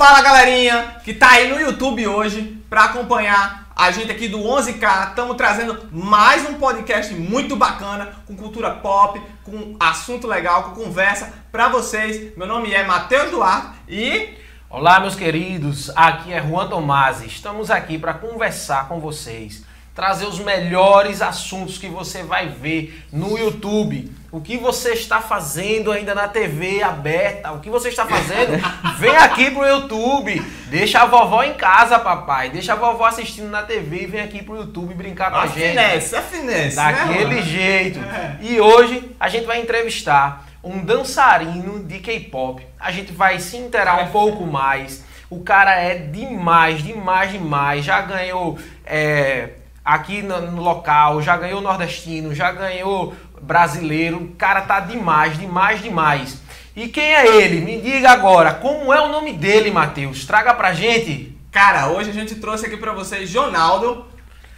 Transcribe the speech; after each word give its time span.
Fala 0.00 0.22
galerinha 0.22 0.96
que 1.04 1.12
tá 1.12 1.32
aí 1.32 1.50
no 1.50 1.60
YouTube 1.60 2.06
hoje 2.06 2.58
para 2.70 2.84
acompanhar 2.84 3.70
a 3.76 3.90
gente 3.90 4.10
aqui 4.10 4.28
do 4.28 4.38
11K. 4.38 5.10
Estamos 5.10 5.36
trazendo 5.36 5.90
mais 5.92 6.48
um 6.48 6.54
podcast 6.54 7.12
muito 7.12 7.54
bacana 7.54 8.08
com 8.26 8.34
cultura 8.34 8.70
pop, 8.70 9.20
com 9.44 9.76
assunto 9.78 10.26
legal, 10.26 10.62
com 10.62 10.84
conversa 10.84 11.30
para 11.52 11.68
vocês. 11.68 12.34
Meu 12.34 12.46
nome 12.46 12.72
é 12.72 12.82
Matheus 12.82 13.30
Duarte 13.30 13.76
e 13.86 14.38
Olá, 14.70 15.00
meus 15.00 15.16
queridos. 15.16 15.90
Aqui 15.94 16.32
é 16.32 16.42
Juan 16.42 16.68
Tomasi. 16.68 17.26
Estamos 17.26 17.70
aqui 17.70 17.98
para 17.98 18.14
conversar 18.14 18.88
com 18.88 19.00
vocês, 19.00 19.66
trazer 19.94 20.24
os 20.24 20.38
melhores 20.38 21.20
assuntos 21.20 21.76
que 21.76 21.88
você 21.88 22.22
vai 22.22 22.48
ver 22.48 23.04
no 23.12 23.36
YouTube. 23.36 24.10
O 24.32 24.40
que 24.40 24.56
você 24.56 24.92
está 24.92 25.20
fazendo 25.20 25.90
ainda 25.90 26.14
na 26.14 26.28
TV 26.28 26.84
aberta? 26.84 27.50
O 27.50 27.58
que 27.58 27.68
você 27.68 27.88
está 27.88 28.06
fazendo? 28.06 28.52
Vem 28.96 29.16
aqui 29.16 29.50
pro 29.50 29.66
YouTube. 29.66 30.40
Deixa 30.66 31.02
a 31.02 31.06
vovó 31.06 31.42
em 31.42 31.54
casa, 31.54 31.98
papai. 31.98 32.48
Deixa 32.48 32.74
a 32.74 32.76
vovó 32.76 33.06
assistindo 33.06 33.48
na 33.48 33.64
TV 33.64 34.04
e 34.04 34.06
vem 34.06 34.20
aqui 34.20 34.40
pro 34.40 34.54
YouTube 34.54 34.94
brincar 34.94 35.32
com 35.32 35.36
a, 35.36 35.42
a 35.42 35.46
gente. 35.48 35.70
finesse, 35.70 36.14
a 36.14 36.22
finesse, 36.22 36.76
Daquele 36.76 37.34
né, 37.34 37.42
jeito. 37.42 37.98
É. 37.98 38.36
E 38.40 38.60
hoje 38.60 39.10
a 39.18 39.28
gente 39.28 39.46
vai 39.46 39.60
entrevistar 39.60 40.46
um 40.62 40.78
dançarino 40.84 41.82
de 41.82 41.98
K-pop. 41.98 42.64
A 42.78 42.92
gente 42.92 43.12
vai 43.12 43.40
se 43.40 43.56
inteirar 43.56 44.00
um 44.04 44.10
pouco 44.12 44.46
mais. 44.46 45.04
O 45.28 45.40
cara 45.40 45.74
é 45.74 45.96
demais, 45.96 46.84
demais, 46.84 47.32
demais. 47.32 47.84
Já 47.84 48.00
ganhou 48.02 48.56
é, 48.86 49.50
aqui 49.84 50.22
no, 50.22 50.40
no 50.52 50.62
local, 50.62 51.20
já 51.20 51.36
ganhou 51.36 51.60
nordestino, 51.60 52.32
já 52.32 52.52
ganhou 52.52 53.14
brasileiro. 53.40 54.18
O 54.18 54.34
cara 54.34 54.62
tá 54.62 54.80
demais, 54.80 55.38
demais, 55.38 55.82
demais. 55.82 56.40
E 56.74 56.88
quem 56.88 57.14
é 57.14 57.26
ele? 57.26 57.60
Me 57.60 57.80
diga 57.80 58.10
agora, 58.10 58.54
como 58.54 58.92
é 58.92 59.00
o 59.00 59.08
nome 59.08 59.32
dele, 59.32 59.70
Matheus? 59.70 60.24
Traga 60.24 60.54
pra 60.54 60.72
gente. 60.72 61.36
Cara, 61.50 61.88
hoje 61.88 62.10
a 62.10 62.12
gente 62.12 62.36
trouxe 62.36 62.66
aqui 62.66 62.76
pra 62.76 62.92
vocês 62.92 63.28
Jonaldo. 63.28 64.06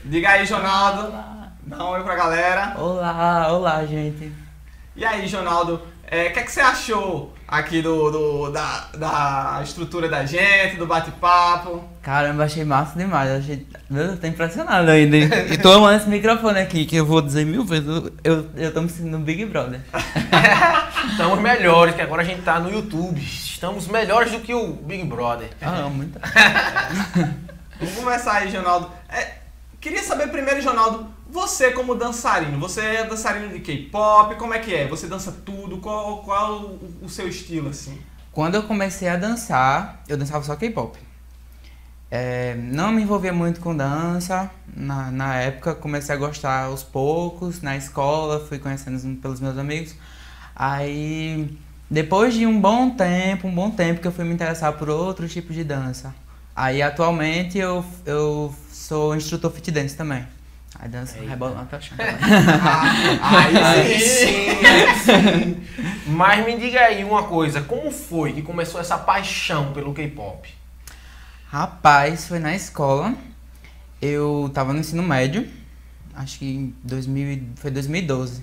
Diga 0.05 0.31
aí, 0.31 0.45
Jonaldo. 0.45 1.13
Dá 1.63 1.85
um 1.85 1.91
oi 1.91 2.03
pra 2.03 2.15
galera. 2.15 2.75
Olá, 2.77 3.49
olá, 3.51 3.87
gente. 3.87 4.33
E 4.95 5.05
aí, 5.05 5.27
Jonaldo, 5.27 5.81
é, 6.07 6.27
o 6.27 6.33
que, 6.33 6.41
é 6.41 6.43
que 6.43 6.53
você 6.53 6.61
achou 6.61 7.33
aqui 7.53 7.83
do, 7.83 8.11
do- 8.11 8.51
da, 8.51 8.87
da 8.97 9.61
estrutura 9.63 10.09
da 10.09 10.25
gente, 10.25 10.77
do 10.77 10.87
bate-papo? 10.87 11.85
Caramba, 12.01 12.45
achei 12.45 12.65
massa 12.65 12.99
demais. 12.99 13.31
Achei... 13.31 13.67
Eu 13.91 14.17
tô 14.17 14.27
impressionado 14.27 14.91
ainda. 14.91 15.19
E 15.19 15.59
tô 15.59 15.71
amando 15.71 15.99
esse 15.99 16.09
microfone 16.09 16.59
aqui, 16.61 16.87
que 16.87 16.97
eu 16.97 17.05
vou 17.05 17.21
dizer 17.21 17.45
mil 17.45 17.63
vezes. 17.63 17.87
Eu, 18.25 18.49
eu, 18.57 18.73
tô 18.73 18.81
me 18.81 18.89
sentindo 18.89 19.19
Big 19.19 19.45
Brother. 19.45 19.81
Estamos 21.13 21.39
melhores, 21.41 21.95
que 21.95 22.01
agora 22.01 22.23
a 22.23 22.25
gente 22.25 22.41
tá 22.41 22.59
no 22.59 22.73
YouTube. 22.73 23.21
Estamos 23.21 23.87
melhores 23.87 24.33
do 24.33 24.41
que 24.41 24.55
o 24.55 24.69
Big 24.73 25.05
Brother. 25.05 25.51
Ah, 25.61 25.91
muito. 25.91 26.19
Vamos 27.79 27.95
começar 27.97 28.33
aí, 28.35 28.51
Jonaldo. 28.51 28.91
É, 29.11 29.35
queria 29.79 30.03
saber 30.03 30.29
primeiro, 30.29 30.63
Jonaldo, 30.63 31.07
você 31.33 31.71
como 31.73 31.95
dançarino, 31.95 32.59
você 32.59 32.81
é 32.81 33.05
dançarino 33.07 33.49
de 33.53 33.61
K-pop, 33.61 34.37
como 34.37 34.53
é 34.55 34.59
que 34.59 34.75
é? 34.75 34.87
Você 34.87 35.07
dança 35.07 35.33
tudo? 35.45 35.79
Qual, 35.79 36.23
qual 36.23 36.61
o, 36.61 36.99
o 37.03 37.09
seu 37.09 37.27
estilo, 37.29 37.71
assim? 37.71 37.99
Quando 38.31 38.55
eu 38.55 38.63
comecei 38.65 39.09
a 39.09 39.17
dançar, 39.17 40.03
eu 40.09 40.17
dançava 40.17 40.45
só 40.45 40.55
K-pop. 40.57 40.99
É, 42.11 42.55
não 42.57 42.93
me 42.93 43.03
envolvia 43.03 43.33
muito 43.33 43.61
com 43.61 43.75
dança. 43.75 44.51
Na, 44.77 45.11
na 45.11 45.37
época, 45.37 45.75
comecei 45.75 46.15
a 46.15 46.19
gostar 46.19 46.65
aos 46.65 46.83
poucos. 46.83 47.63
Na 47.63 47.77
escola, 47.77 48.45
fui 48.47 48.59
conhecendo 48.59 48.97
os- 48.97 49.19
pelos 49.21 49.41
meus 49.41 49.57
amigos. 49.57 49.95
Aí, 50.55 51.57
depois 51.91 52.35
de 52.35 52.47
um 52.47 52.61
bom 52.61 52.91
tempo, 52.91 53.49
um 53.49 53.55
bom 53.55 53.71
tempo 53.71 54.01
que 54.01 54.07
eu 54.07 54.13
fui 54.13 54.25
me 54.25 54.35
interessar 54.35 54.75
por 54.75 54.91
outro 54.91 55.27
tipo 55.29 55.53
de 55.53 55.65
dança. 55.65 56.15
Aí, 56.55 56.83
atualmente, 56.83 57.57
eu, 57.59 57.83
eu 58.05 58.55
sou 58.71 59.17
instrutor 59.17 59.51
fit 59.51 59.71
dance 59.71 59.97
também. 59.97 60.27
Aí 60.83 60.89
dança 60.89 61.17
Eita. 61.17 61.31
rebolando 61.31 61.61
até 61.61 61.77
o 61.77 61.81
chão. 61.81 61.97
Ah, 63.23 63.39
aí 63.71 64.01
sim! 64.01 64.27
sim, 64.27 64.67
aí 64.67 64.99
sim. 64.99 65.63
Mas 66.07 66.45
me 66.45 66.57
diga 66.59 66.81
aí 66.81 67.05
uma 67.05 67.23
coisa, 67.23 67.61
como 67.63 67.89
foi 67.93 68.33
que 68.33 68.43
começou 68.43 68.81
essa 68.81 68.99
paixão 68.99 69.73
pelo 69.73 69.95
K-pop? 69.95 70.53
Rapaz, 71.49 72.27
foi 72.27 72.41
na 72.41 72.55
escola. 72.57 73.15
Eu 74.01 74.51
tava 74.53 74.73
no 74.73 74.81
ensino 74.81 75.03
médio, 75.05 75.49
acho 76.17 76.41
que 76.41 76.47
em 76.47 76.75
2000, 76.83 77.33
e- 77.33 77.49
foi 77.55 77.71
2012. 77.71 78.43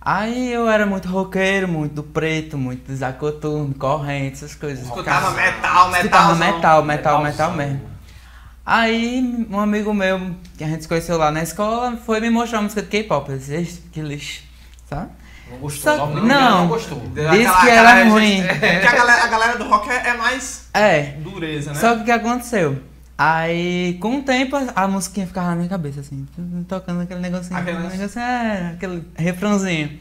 Aí 0.00 0.52
eu 0.52 0.68
era 0.68 0.84
muito 0.86 1.08
roqueiro, 1.08 1.68
muito 1.68 1.94
do 1.94 2.02
preto, 2.02 2.58
muito 2.58 2.86
do 2.90 2.96
zacoturno, 2.96 3.72
corrente, 3.74 4.32
essas 4.34 4.54
coisas. 4.54 4.84
Escutava 4.84 5.30
metal, 5.32 5.86
metal. 5.90 6.00
Escutava 6.00 6.34
metal, 6.34 6.82
metal, 6.82 6.82
metal 6.84 7.22
Metalzão. 7.22 7.54
mesmo. 7.56 7.97
Aí 8.70 9.46
um 9.50 9.58
amigo 9.58 9.94
meu, 9.94 10.34
que 10.58 10.62
a 10.62 10.66
gente 10.66 10.82
se 10.82 10.88
conheceu 10.88 11.16
lá 11.16 11.30
na 11.30 11.42
escola, 11.42 11.96
foi 12.04 12.20
me 12.20 12.28
mostrar 12.28 12.58
a 12.58 12.62
música 12.62 12.82
de 12.82 12.88
K-pop. 12.88 13.30
Eu 13.32 13.38
disse, 13.38 13.56
"Ixi, 13.56 13.82
que 13.90 14.02
lixo, 14.02 14.42
sabe? 14.86 15.08
Não 15.50 15.56
gostou? 15.56 15.96
Só- 15.96 16.06
não. 16.06 16.12
primeiro 16.12 16.44
não 16.44 16.68
gostou. 16.68 17.02
Disse 17.30 17.60
que 17.62 17.70
era 17.70 18.04
ruim. 18.04 18.42
Porque 18.46 18.86
a 18.86 18.92
galera, 18.92 19.24
a 19.24 19.26
galera 19.28 19.56
do 19.56 19.64
rock 19.64 19.88
é, 19.88 20.08
é 20.08 20.14
mais 20.18 20.68
É, 20.74 21.02
dureza, 21.18 21.72
né? 21.72 21.80
Só 21.80 21.94
que 21.94 22.02
o 22.02 22.04
que 22.04 22.10
aconteceu? 22.10 22.78
Aí, 23.16 23.96
com 24.02 24.18
o 24.18 24.22
tempo, 24.22 24.54
a, 24.54 24.84
a 24.84 24.86
musiquinha 24.86 25.26
ficava 25.26 25.48
na 25.48 25.56
minha 25.56 25.68
cabeça, 25.70 26.00
assim, 26.00 26.26
tocando 26.68 27.00
aquele 27.00 27.20
negocinho, 27.20 27.58
Aquele 27.58 27.78
negocinho, 27.78 28.22
é, 28.22 28.72
aquele 28.74 29.02
refrãozinho. 29.16 29.98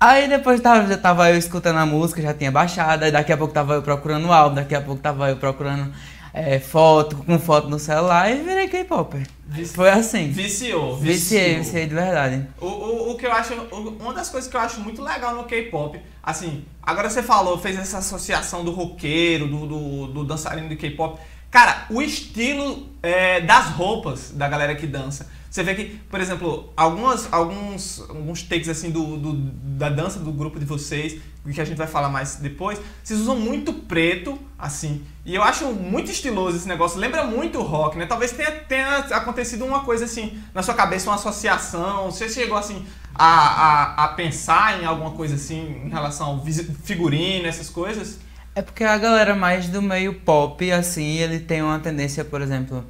Aí 0.00 0.26
depois 0.28 0.60
tava, 0.60 0.88
já 0.88 0.98
tava 0.98 1.30
eu 1.30 1.38
escutando 1.38 1.78
a 1.78 1.86
música, 1.86 2.20
já 2.20 2.34
tinha 2.34 2.50
baixado, 2.50 3.04
aí 3.04 3.12
daqui 3.12 3.32
a 3.32 3.36
pouco 3.36 3.54
tava 3.54 3.74
eu 3.74 3.82
procurando 3.82 4.26
o 4.26 4.32
álbum, 4.32 4.56
daqui 4.56 4.74
a 4.74 4.80
pouco 4.80 5.00
tava 5.00 5.30
eu 5.30 5.36
procurando 5.36 5.92
é, 6.34 6.58
foto, 6.58 7.16
com 7.16 7.38
foto 7.38 7.68
no 7.68 7.78
celular 7.78 8.30
e 8.30 8.42
virei 8.42 8.68
K-Popper. 8.68 9.26
Foi 9.74 9.90
assim. 9.90 10.30
Viciou, 10.30 10.96
Viciei, 10.96 11.40
viciou. 11.56 11.64
viciei 11.64 11.86
de 11.86 11.94
verdade. 11.94 12.46
O, 12.60 12.66
o, 12.66 13.10
o 13.12 13.16
que 13.16 13.26
eu 13.26 13.32
acho, 13.32 13.52
uma 14.00 14.14
das 14.14 14.30
coisas 14.30 14.48
que 14.50 14.56
eu 14.56 14.60
acho 14.60 14.80
muito 14.80 15.02
legal 15.02 15.34
no 15.34 15.44
K-pop, 15.44 16.00
assim, 16.22 16.64
agora 16.82 17.10
você 17.10 17.22
falou, 17.22 17.58
fez 17.58 17.78
essa 17.78 17.98
associação 17.98 18.64
do 18.64 18.70
roqueiro, 18.72 19.46
do, 19.46 19.66
do, 19.66 20.06
do 20.06 20.24
dançarino 20.24 20.68
de 20.68 20.76
K-pop. 20.76 21.20
Cara, 21.50 21.84
o 21.90 22.00
estilo 22.00 22.86
é, 23.02 23.42
das 23.42 23.66
roupas 23.72 24.30
da 24.30 24.48
galera 24.48 24.74
que 24.74 24.86
dança. 24.86 25.28
Você 25.50 25.62
vê 25.62 25.74
que, 25.74 25.84
por 26.10 26.18
exemplo, 26.18 26.72
algumas, 26.74 27.30
alguns, 27.30 28.00
alguns 28.08 28.42
takes 28.42 28.70
assim 28.70 28.90
do, 28.90 29.18
do- 29.18 29.34
da 29.76 29.90
dança 29.90 30.18
do 30.18 30.32
grupo 30.32 30.58
de 30.58 30.64
vocês, 30.64 31.20
que 31.50 31.60
a 31.60 31.64
gente 31.64 31.76
vai 31.76 31.86
falar 31.86 32.08
mais 32.08 32.36
depois, 32.36 32.80
vocês 33.02 33.18
usam 33.18 33.36
muito 33.36 33.72
preto, 33.72 34.38
assim. 34.56 35.04
E 35.24 35.34
eu 35.34 35.42
acho 35.42 35.66
muito 35.72 36.10
estiloso 36.10 36.56
esse 36.56 36.68
negócio. 36.68 37.00
Lembra 37.00 37.24
muito 37.24 37.58
o 37.58 37.62
rock, 37.62 37.98
né? 37.98 38.06
Talvez 38.06 38.30
tenha, 38.32 38.52
tenha 38.52 38.98
acontecido 38.98 39.64
uma 39.64 39.80
coisa 39.80 40.04
assim 40.04 40.40
na 40.54 40.62
sua 40.62 40.74
cabeça, 40.74 41.10
uma 41.10 41.16
associação. 41.16 42.10
Você 42.10 42.28
chegou 42.28 42.56
assim 42.56 42.86
a, 43.14 43.26
a, 43.26 44.04
a 44.04 44.08
pensar 44.08 44.80
em 44.80 44.84
alguma 44.84 45.12
coisa 45.12 45.34
assim 45.34 45.82
em 45.84 45.88
relação 45.88 46.26
ao 46.28 46.44
figurino, 46.84 47.46
essas 47.46 47.68
coisas? 47.68 48.18
É 48.54 48.62
porque 48.62 48.84
a 48.84 48.98
galera 48.98 49.34
mais 49.34 49.66
do 49.66 49.80
meio 49.80 50.20
pop, 50.20 50.70
assim, 50.70 51.16
ele 51.16 51.40
tem 51.40 51.62
uma 51.62 51.78
tendência, 51.78 52.22
por 52.22 52.42
exemplo, 52.42 52.84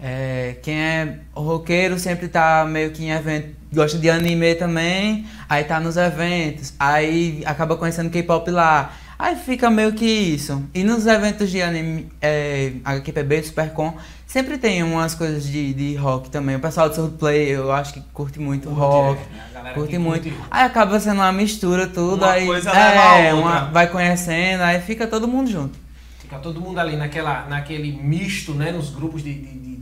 é, 0.00 0.56
quem 0.62 0.78
é 0.80 1.18
roqueiro 1.34 1.98
sempre 1.98 2.28
tá 2.28 2.64
meio 2.68 2.90
que 2.90 3.04
em 3.04 3.10
evento, 3.10 3.56
gosta 3.72 3.98
de 3.98 4.08
anime 4.08 4.54
também, 4.54 5.26
aí 5.48 5.64
tá 5.64 5.80
nos 5.80 5.96
eventos, 5.96 6.72
aí 6.78 7.42
acaba 7.44 7.76
conhecendo 7.76 8.10
K-pop 8.10 8.50
lá, 8.50 8.92
aí 9.18 9.34
fica 9.34 9.68
meio 9.70 9.92
que 9.92 10.06
isso. 10.06 10.62
E 10.72 10.84
nos 10.84 11.06
eventos 11.06 11.50
de 11.50 11.60
anime, 11.60 12.08
é, 12.22 12.72
HQPB, 12.84 13.42
Supercom, 13.42 13.96
sempre 14.24 14.56
tem 14.56 14.84
umas 14.84 15.14
coisas 15.14 15.44
de, 15.44 15.74
de 15.74 15.96
rock 15.96 16.30
também. 16.30 16.54
O 16.54 16.60
pessoal 16.60 16.88
do 16.88 16.94
Swordplay, 16.94 17.48
eu 17.48 17.72
acho 17.72 17.94
que 17.94 18.00
curte 18.12 18.38
muito 18.38 18.68
rock. 18.70 19.20
A 19.50 19.54
galera 19.54 19.74
Curte 19.74 19.90
que 19.90 19.98
muito. 19.98 20.28
rock. 20.28 20.42
Aí 20.50 20.64
acaba 20.64 21.00
sendo 21.00 21.16
uma 21.16 21.32
mistura 21.32 21.88
tudo, 21.88 22.24
Uma 22.24 22.32
aí 22.32 22.46
coisa 22.46 22.70
é, 22.70 23.34
uma, 23.34 23.64
vai 23.64 23.88
conhecendo, 23.88 24.62
aí 24.62 24.80
fica 24.80 25.08
todo 25.08 25.26
mundo 25.26 25.50
junto. 25.50 25.78
Fica 26.20 26.38
todo 26.38 26.60
mundo 26.60 26.78
ali 26.78 26.94
naquela, 26.94 27.46
naquele 27.48 27.90
misto, 27.90 28.52
né? 28.52 28.70
Nos 28.70 28.90
grupos 28.90 29.22
de, 29.22 29.32
de, 29.32 29.58
de, 29.58 29.76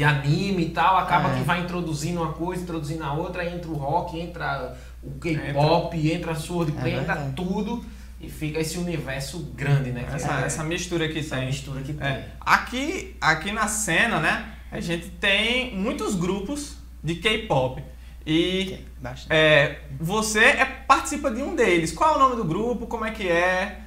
de- 0.00 0.04
anime 0.04 0.62
e 0.64 0.70
tal. 0.70 0.96
Acaba 0.96 1.30
É. 1.34 1.38
que 1.38 1.42
vai 1.44 1.60
introduzindo 1.60 2.20
uma 2.22 2.32
coisa, 2.32 2.62
introduzindo 2.62 3.04
a 3.04 3.12
outra. 3.12 3.44
Entra 3.48 3.70
o 3.70 3.74
rock, 3.74 4.18
entra 4.18 4.76
o 5.02 5.10
K-pop, 5.18 6.12
entra 6.12 6.32
a 6.32 6.34
swordplay, 6.34 6.94
É 6.94 7.00
entra 7.00 7.16
tudo. 7.36 7.84
E 8.20 8.28
fica 8.28 8.60
esse 8.60 8.76
universo 8.78 9.38
grande, 9.54 9.90
né? 9.92 10.04
que 10.04 10.14
Essa, 10.16 10.40
é- 10.40 10.44
essa 10.46 10.62
mistura 10.64 11.08
que 11.08 11.18
essa 11.20 11.36
tem. 11.36 11.46
mistura 11.46 11.80
que 11.80 11.94
tem. 11.94 12.06
É. 12.06 12.28
Aqui, 12.40 13.16
aqui 13.20 13.50
na 13.50 13.66
cena, 13.66 14.20
né, 14.20 14.44
a 14.70 14.78
gente 14.78 15.08
tem 15.08 15.74
muitos 15.74 16.14
grupos 16.14 16.76
de 17.02 17.14
K-pop. 17.14 17.82
E 18.26 18.84
Bastante. 19.00 19.32
é, 19.32 19.80
você 19.98 20.40
é, 20.44 20.64
participa 20.66 21.30
de 21.30 21.42
um 21.42 21.54
deles. 21.56 21.92
Qual 21.92 22.12
é 22.12 22.16
o 22.16 22.18
nome 22.18 22.36
do 22.36 22.44
grupo? 22.44 22.86
Como 22.86 23.06
é 23.06 23.10
que 23.10 23.26
é? 23.26 23.78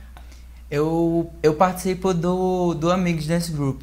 Eu, 0.72 1.32
eu 1.44 1.54
participo 1.54 2.12
do, 2.16 2.74
do 2.74 2.92
Amigos 2.92 3.28
Dance 3.28 3.52
Group. 3.52 3.82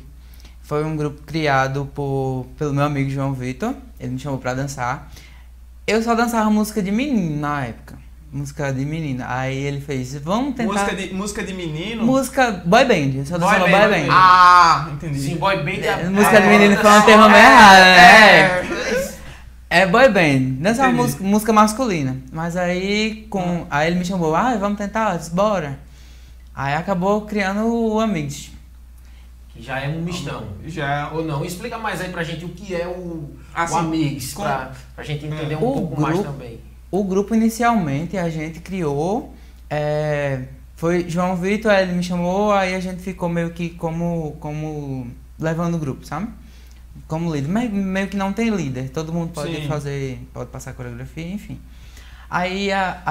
Foi 0.70 0.84
um 0.84 0.94
grupo 0.96 1.22
criado 1.24 1.90
por, 1.92 2.46
pelo 2.56 2.72
meu 2.72 2.84
amigo 2.84 3.10
João 3.10 3.34
Vitor. 3.34 3.74
Ele 3.98 4.12
me 4.12 4.18
chamou 4.20 4.38
pra 4.38 4.54
dançar. 4.54 5.10
Eu 5.84 6.00
só 6.00 6.14
dançava 6.14 6.48
música 6.48 6.80
de 6.80 6.92
menino 6.92 7.40
na 7.40 7.64
época. 7.66 7.98
música 8.32 8.72
de 8.72 8.84
menina. 8.84 9.26
Aí 9.28 9.58
ele 9.58 9.80
fez, 9.80 10.14
vamos 10.14 10.54
tentar. 10.54 10.72
Música 10.72 10.94
de, 10.94 11.12
música 11.12 11.42
de 11.42 11.54
menino? 11.54 12.06
Música 12.06 12.62
boy 12.64 12.84
band, 12.84 13.24
só 13.24 13.36
Boy 13.36 13.48
boy, 13.48 13.58
band, 13.58 13.68
boy 13.68 13.80
boy 13.80 13.80
band. 13.80 14.06
band. 14.06 14.12
Ah, 14.12 14.90
entendi. 14.92 15.20
Sim, 15.20 15.36
boy 15.38 15.56
band 15.56 15.84
é... 15.84 16.08
música 16.08 16.40
de 16.40 16.46
é- 16.46 16.58
menino 16.58 16.76
foi 16.80 16.90
um 16.92 17.02
termo 17.02 17.28
meio 17.28 17.42
errado, 17.42 17.80
né? 17.80 19.10
É 19.68 19.86
boy 19.86 20.08
band, 20.08 20.60
dança 20.60 20.82
uma 20.82 20.88
Entendi. 20.90 21.02
música, 21.02 21.24
música 21.24 21.52
masculina. 21.52 22.16
Mas 22.30 22.56
aí 22.56 23.26
com. 23.28 23.66
Aí 23.68 23.88
ele 23.88 23.98
me 23.98 24.04
chamou, 24.04 24.36
ah, 24.36 24.54
vamos 24.56 24.78
tentar, 24.78 25.16
eu 25.16 25.34
bora. 25.34 25.80
Aí 26.54 26.74
acabou 26.74 27.22
criando 27.22 27.66
o 27.66 27.98
Amigos. 27.98 28.59
Já 29.60 29.80
é 29.80 29.88
um 29.88 30.00
mistão. 30.02 30.44
Já. 30.66 31.10
Ou 31.12 31.24
não? 31.24 31.44
Explica 31.44 31.78
mais 31.78 32.00
aí 32.00 32.08
pra 32.10 32.22
gente 32.24 32.44
o 32.44 32.48
que 32.48 32.74
é 32.74 32.86
o, 32.86 33.30
Assim, 33.54 33.74
o 33.74 33.78
Amigos, 33.78 34.32
com- 34.32 34.42
pra, 34.42 34.72
pra 34.94 35.04
gente 35.04 35.26
entender 35.26 35.56
um 35.56 35.58
O 35.58 35.72
pouco 35.74 36.00
mais 36.00 36.14
grupo- 36.14 36.32
também. 36.32 36.60
O 36.90 37.04
grupo 37.04 37.34
inicialmente 37.34 38.16
a 38.18 38.28
gente 38.28 38.60
criou. 38.60 39.34
é, 39.68 40.44
foi 40.76 41.08
João 41.08 41.36
Vitor, 41.36 41.70
ele 41.72 41.92
me 41.92 42.02
chamou, 42.02 42.50
aí 42.52 42.74
a 42.74 42.80
gente 42.80 43.02
ficou 43.02 43.28
meio 43.28 43.50
que 43.50 43.68
como, 43.70 44.32
como 44.40 45.06
levando 45.38 45.74
o 45.74 45.78
grupo, 45.78 46.04
sabe? 46.06 46.28
Como 47.06 47.32
líder. 47.34 47.48
Mas 47.48 47.70
meio 47.70 48.08
que 48.08 48.16
não 48.16 48.32
tem 48.32 48.48
líder. 48.50 48.88
Todo 48.90 49.12
mundo 49.12 49.30
pode 49.32 49.54
Sim. 49.56 49.68
fazer, 49.68 50.26
pode 50.32 50.50
passar 50.50 50.72
coreografia, 50.72 51.28
enfim. 51.28 51.60
Aí 52.28 52.72
a, 52.72 53.02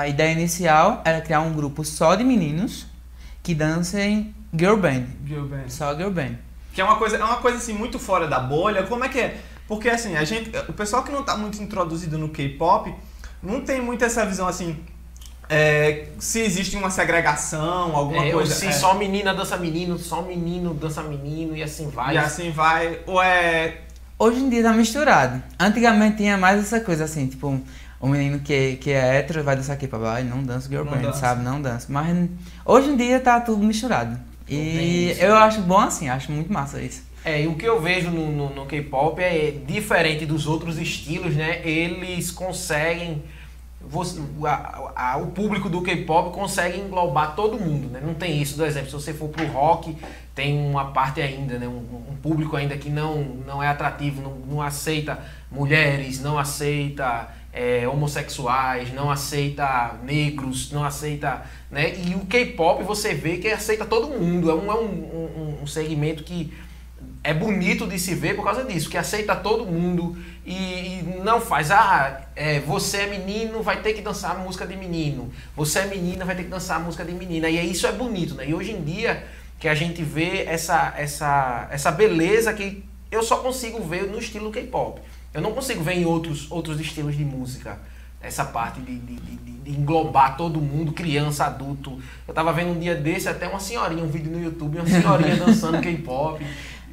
a 0.00 0.08
ideia 0.08 0.32
inicial 0.32 1.00
era 1.04 1.20
criar 1.20 1.40
um 1.40 1.52
grupo 1.54 1.84
só 1.84 2.14
de 2.14 2.22
meninos 2.24 2.86
que 3.42 3.54
dancem 3.54 4.34
girl 4.56 4.76
band. 4.76 5.04
Girl 5.26 5.44
band. 5.46 5.68
Só 5.68 5.94
girl 5.96 6.10
band. 6.10 6.36
Que 6.72 6.80
é 6.80 6.84
uma 6.84 6.96
coisa, 6.96 7.16
é 7.16 7.24
uma 7.24 7.36
coisa 7.36 7.58
assim 7.58 7.72
muito 7.72 7.98
fora 7.98 8.26
da 8.26 8.40
bolha. 8.40 8.82
Como 8.84 9.04
é 9.04 9.08
que 9.08 9.20
é? 9.20 9.40
Porque 9.68 9.88
assim, 9.88 10.16
a 10.16 10.24
gente, 10.24 10.50
o 10.68 10.72
pessoal 10.72 11.02
que 11.02 11.10
não 11.12 11.22
tá 11.22 11.36
muito 11.36 11.62
introduzido 11.62 12.18
no 12.18 12.28
K-pop 12.28 12.92
não 13.42 13.60
tem 13.62 13.80
muito 13.80 14.04
essa 14.04 14.24
visão 14.26 14.46
assim, 14.48 14.76
é, 15.48 16.06
se 16.18 16.40
existe 16.40 16.76
uma 16.76 16.90
segregação, 16.90 17.94
alguma 17.94 18.24
É, 18.24 18.32
coisa. 18.32 18.54
se 18.54 18.66
é, 18.66 18.72
só 18.72 18.94
menina 18.94 19.32
dança 19.34 19.56
menino, 19.56 19.98
só 19.98 20.22
menino 20.22 20.74
dança 20.74 21.02
menino 21.02 21.56
e 21.56 21.62
assim 21.62 21.88
vai. 21.88 22.14
E 22.14 22.18
assim 22.18 22.50
vai. 22.50 23.00
Ou 23.06 23.22
é. 23.22 23.78
Hoje 24.18 24.40
em 24.40 24.48
dia 24.48 24.62
tá 24.62 24.72
misturado. 24.72 25.42
Antigamente 25.58 26.18
tinha 26.18 26.36
mais 26.38 26.60
essa 26.60 26.80
coisa 26.80 27.04
assim, 27.04 27.26
tipo, 27.26 27.60
o 28.00 28.08
menino 28.08 28.40
que, 28.40 28.76
que 28.76 28.90
é 28.90 29.16
hétero 29.16 29.42
vai 29.42 29.56
dançar 29.56 29.74
aqui 29.76 29.86
pra 29.86 29.98
baixo, 29.98 30.26
não 30.26 30.42
dança 30.42 30.68
girl 30.68 30.84
Não 30.84 30.92
band, 30.92 31.02
dança. 31.02 31.18
sabe? 31.20 31.42
Não 31.42 31.60
dança. 31.60 31.86
Mas 31.90 32.28
hoje 32.64 32.90
em 32.90 32.96
dia 32.96 33.20
tá 33.20 33.40
tudo 33.40 33.62
misturado. 33.64 34.18
E 34.48 35.16
eu 35.18 35.34
acho 35.36 35.60
bom 35.62 35.78
assim, 35.78 36.08
acho 36.08 36.30
muito 36.30 36.52
massa 36.52 36.80
isso. 36.80 37.02
É, 37.24 37.42
e 37.42 37.46
o 37.46 37.54
que 37.54 37.64
eu 37.66 37.80
vejo 37.80 38.10
no, 38.10 38.30
no, 38.30 38.54
no 38.54 38.66
K-pop 38.66 39.18
é 39.22 39.50
diferente 39.66 40.26
dos 40.26 40.46
outros 40.46 40.78
estilos, 40.78 41.34
né? 41.34 41.60
Eles 41.66 42.30
conseguem. 42.30 43.22
você- 43.86 44.18
a- 44.46 44.92
a- 45.12 45.16
o 45.18 45.26
público 45.26 45.68
do 45.68 45.82
K-pop 45.82 46.30
consegue 46.34 46.78
englobar 46.78 47.34
todo 47.36 47.58
mundo, 47.60 47.88
né? 47.90 48.00
Não 48.02 48.14
tem 48.14 48.40
isso, 48.40 48.56
do 48.56 48.64
exemplo, 48.64 48.88
se 48.88 48.94
você 48.94 49.12
for 49.12 49.28
pro 49.28 49.46
rock, 49.46 49.94
tem 50.34 50.58
uma 50.58 50.86
parte 50.86 51.20
ainda, 51.20 51.58
né? 51.58 51.68
Um, 51.68 51.76
um 52.10 52.16
público 52.22 52.56
ainda 52.56 52.76
que 52.78 52.88
não, 52.88 53.22
não 53.46 53.62
é 53.62 53.68
atrativo, 53.68 54.22
não, 54.22 54.32
não 54.54 54.62
aceita 54.62 55.18
mulheres, 55.50 56.18
não 56.22 56.38
aceita 56.38 57.28
é, 57.52 57.86
homossexuais, 57.86 58.90
não 58.92 59.10
aceita 59.10 59.96
negros, 60.02 60.72
não 60.72 60.82
aceita. 60.82 61.42
Né? 61.74 61.92
E 62.06 62.14
o 62.14 62.20
K-pop 62.20 62.84
você 62.84 63.14
vê 63.14 63.38
que 63.38 63.48
aceita 63.48 63.84
todo 63.84 64.06
mundo. 64.06 64.48
É 64.48 64.54
um, 64.54 64.70
é 64.70 64.74
um, 64.76 64.86
um, 64.86 65.58
um 65.62 65.66
segmento 65.66 66.22
que 66.22 66.54
é 67.24 67.34
bonito 67.34 67.84
de 67.84 67.98
se 67.98 68.14
ver 68.14 68.36
por 68.36 68.44
causa 68.44 68.62
disso, 68.62 68.88
que 68.88 68.96
aceita 68.96 69.34
todo 69.34 69.66
mundo 69.66 70.16
e, 70.46 70.54
e 70.54 71.20
não 71.24 71.40
faz, 71.40 71.72
ah, 71.72 72.28
é, 72.36 72.60
você 72.60 72.98
é 72.98 73.06
menino, 73.08 73.60
vai 73.60 73.82
ter 73.82 73.92
que 73.92 74.02
dançar 74.02 74.38
música 74.38 74.64
de 74.64 74.76
menino, 74.76 75.32
você 75.56 75.80
é 75.80 75.86
menina, 75.86 76.24
vai 76.24 76.36
ter 76.36 76.44
que 76.44 76.50
dançar 76.50 76.78
música 76.78 77.04
de 77.04 77.12
menina, 77.12 77.48
e 77.48 77.70
isso 77.70 77.88
é 77.88 77.92
bonito, 77.92 78.34
né? 78.34 78.48
E 78.48 78.54
hoje 78.54 78.70
em 78.70 78.84
dia 78.84 79.26
que 79.58 79.66
a 79.66 79.74
gente 79.74 80.02
vê 80.02 80.44
essa, 80.44 80.94
essa, 80.96 81.66
essa 81.72 81.90
beleza 81.90 82.52
que 82.52 82.84
eu 83.10 83.22
só 83.22 83.38
consigo 83.38 83.82
ver 83.82 84.04
no 84.04 84.18
estilo 84.18 84.52
K-pop. 84.52 85.00
Eu 85.32 85.40
não 85.40 85.52
consigo 85.52 85.82
ver 85.82 85.94
em 85.94 86.04
outros, 86.04 86.48
outros 86.52 86.78
estilos 86.78 87.16
de 87.16 87.24
música 87.24 87.80
essa 88.24 88.44
parte 88.44 88.80
de, 88.80 88.98
de, 88.98 89.16
de- 89.16 89.36
de- 89.36 89.70
englobar 89.70 90.36
todo 90.36 90.60
mundo, 90.60 90.92
criança, 90.92 91.44
adulto. 91.46 91.98
Eu 92.28 92.34
tava 92.34 92.52
vendo 92.52 92.72
um 92.72 92.78
dia 92.78 92.94
desse 92.94 93.28
até 93.28 93.48
uma 93.48 93.60
senhorinha, 93.60 94.02
um 94.04 94.08
vídeo 94.08 94.30
no 94.30 94.42
YouTube, 94.42 94.78
uma 94.78 94.86
senhorinha 94.86 95.36
dançando 95.44 95.80
K-pop. 95.80 96.44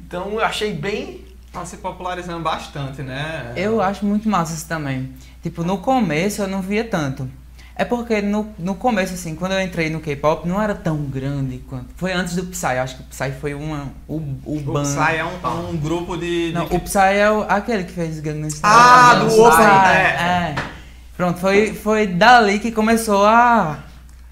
Então 0.06 0.30
eu 0.32 0.44
achei 0.44 0.72
bem. 0.72 1.24
Tá 1.52 1.66
se 1.66 1.76
popularizando 1.76 2.40
bastante, 2.42 3.02
né? 3.02 3.52
Eu 3.56 3.82
acho 3.82 4.06
muito 4.06 4.26
massa 4.26 4.54
isso 4.54 4.66
também. 4.66 5.12
Tipo, 5.42 5.62
no 5.62 5.76
começo 5.78 6.40
eu 6.40 6.48
não 6.48 6.62
via 6.62 6.82
tanto. 6.82 7.28
É 7.76 7.84
porque 7.84 8.22
no, 8.22 8.48
no 8.58 8.74
começo, 8.74 9.12
assim, 9.14 9.34
quando 9.34 9.52
eu 9.52 9.60
entrei 9.60 9.90
no 9.90 10.00
K-pop, 10.00 10.48
não 10.48 10.60
era 10.62 10.74
tão 10.74 10.96
grande 11.04 11.58
quanto. 11.68 11.88
Foi 11.96 12.10
antes 12.12 12.34
do 12.36 12.44
Psy, 12.44 12.66
acho 12.66 12.96
que 12.96 13.02
o 13.02 13.06
Psy 13.06 13.32
foi 13.38 13.52
uma, 13.52 13.88
o, 14.08 14.16
o 14.46 14.56
O 14.56 14.60
band. 14.60 14.82
Psy 14.84 15.16
é 15.16 15.24
um, 15.24 15.70
um 15.70 15.76
grupo 15.76 16.16
de. 16.16 16.48
de- 16.48 16.52
Não, 16.54 16.64
o 16.66 16.80
Psy 16.80 16.98
é 16.98 17.30
o- 17.30 17.42
aquele 17.48 17.84
que 17.84 17.92
fez 17.92 18.18
Gangnam 18.20 18.48
Style. 18.48 18.62
Ah, 18.74 19.14
do 19.16 19.26
Style, 19.28 19.46
Open, 19.46 19.66
é. 19.66 20.54
Pronto, 21.22 21.40
foi, 21.40 21.72
foi 21.72 22.06
dali 22.08 22.58
que 22.58 22.72
começou 22.72 23.24
a, 23.24 23.78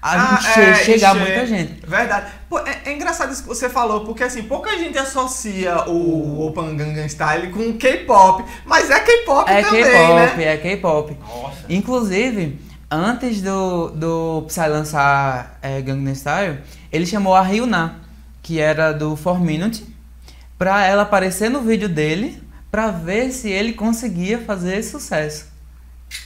a 0.01 0.35
Ah, 0.35 0.39
gente 0.41 0.59
é, 0.59 0.73
chegar 0.75 1.15
encher. 1.15 1.25
muita 1.25 1.45
gente. 1.47 1.85
Verdade. 1.87 2.31
Pô, 2.49 2.59
é, 2.59 2.81
é 2.85 2.93
engraçado 2.93 3.31
isso 3.31 3.43
que 3.43 3.47
você 3.47 3.69
falou, 3.69 4.03
porque 4.03 4.23
assim, 4.23 4.43
pouca 4.43 4.77
gente 4.77 4.97
associa 4.97 5.87
o 5.89 6.45
Open 6.45 6.75
Gangnam 6.75 7.07
Style 7.07 7.49
com 7.51 7.77
K-pop, 7.77 8.43
mas 8.65 8.89
é 8.89 8.99
K-pop 8.99 9.49
É 9.49 9.63
também, 9.63 9.83
K-pop, 9.83 10.37
né? 10.37 10.43
é 10.53 10.57
K-pop. 10.57 11.17
Inclusive, 11.69 12.59
antes 12.91 13.41
do, 13.41 13.89
do 13.91 14.43
Psy 14.47 14.67
lançar 14.67 15.57
é, 15.61 15.79
Gangnam 15.81 16.13
Style, 16.13 16.59
ele 16.91 17.05
chamou 17.05 17.33
a 17.33 17.41
Ryuna, 17.41 18.01
que 18.43 18.59
era 18.59 18.91
do 18.91 19.15
4 19.15 19.41
Minute, 19.41 19.85
pra 20.57 20.85
ela 20.85 21.03
aparecer 21.03 21.49
no 21.49 21.61
vídeo 21.61 21.87
dele, 21.87 22.43
pra 22.69 22.91
ver 22.91 23.31
se 23.31 23.49
ele 23.49 23.71
conseguia 23.73 24.39
fazer 24.39 24.83
sucesso. 24.83 25.50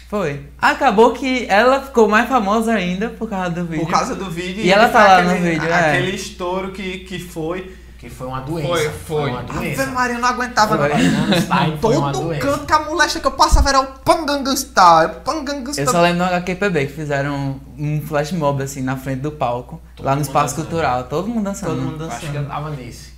Foi. 0.09 0.45
Acabou 0.61 1.11
que 1.13 1.45
ela 1.49 1.81
ficou 1.81 2.07
mais 2.07 2.27
famosa 2.29 2.73
ainda 2.73 3.09
por 3.09 3.29
causa 3.29 3.49
do 3.49 3.65
vídeo. 3.65 3.85
Por 3.85 3.91
causa 3.91 4.15
do 4.15 4.29
vídeo. 4.29 4.63
E 4.63 4.71
ela 4.71 4.87
tá 4.89 5.03
lá 5.03 5.21
no 5.23 5.31
aquele, 5.31 5.49
vídeo, 5.51 5.67
é. 5.67 5.89
Aquele 5.97 6.15
estouro 6.15 6.71
que, 6.71 6.99
que 6.99 7.19
foi. 7.19 7.75
Que 7.97 8.09
foi 8.09 8.27
uma 8.27 8.41
doença. 8.41 8.67
Foi, 8.67 8.89
foi. 8.89 9.29
uma 9.31 9.39
Ave 9.39 9.53
doença. 9.53 9.85
Maria, 9.87 10.15
eu 10.17 10.21
não 10.21 10.29
aguentava. 10.29 10.77
Foi. 10.77 10.89
não. 10.89 11.77
Todo 12.11 12.39
canto 12.39 12.65
que 12.65 12.73
a 12.73 12.79
molecha 12.81 13.19
que 13.19 13.25
eu 13.25 13.31
passava 13.31 13.69
era 13.69 13.79
o 13.79 13.85
Pan 13.87 14.25
Gangnam 14.25 14.55
Style. 14.55 15.11
Pan 15.23 15.43
Gangnam 15.43 15.73
Eu 15.75 15.87
só 15.91 16.01
lembro 16.01 16.19
no 16.19 16.25
HQPB 16.25 16.85
que 16.85 16.93
fizeram 16.93 17.59
um 17.77 17.99
flash 18.01 18.31
mob 18.31 18.61
assim 18.61 18.81
na 18.81 18.95
frente 18.95 19.21
do 19.21 19.31
palco, 19.31 19.81
Todo 19.95 20.05
lá 20.05 20.15
no 20.15 20.21
espaço 20.21 20.55
dançando. 20.55 20.67
cultural, 20.69 21.03
todo 21.05 21.27
mundo 21.27 21.45
dançando. 21.45 21.69
Todo 21.71 21.81
mundo 21.81 22.03
Eu 22.03 22.11
acho 22.11 22.19
que 22.19 22.25
eu 22.27 22.31
dançando. 22.33 22.47
tava 22.49 22.69
nesse. 22.71 23.14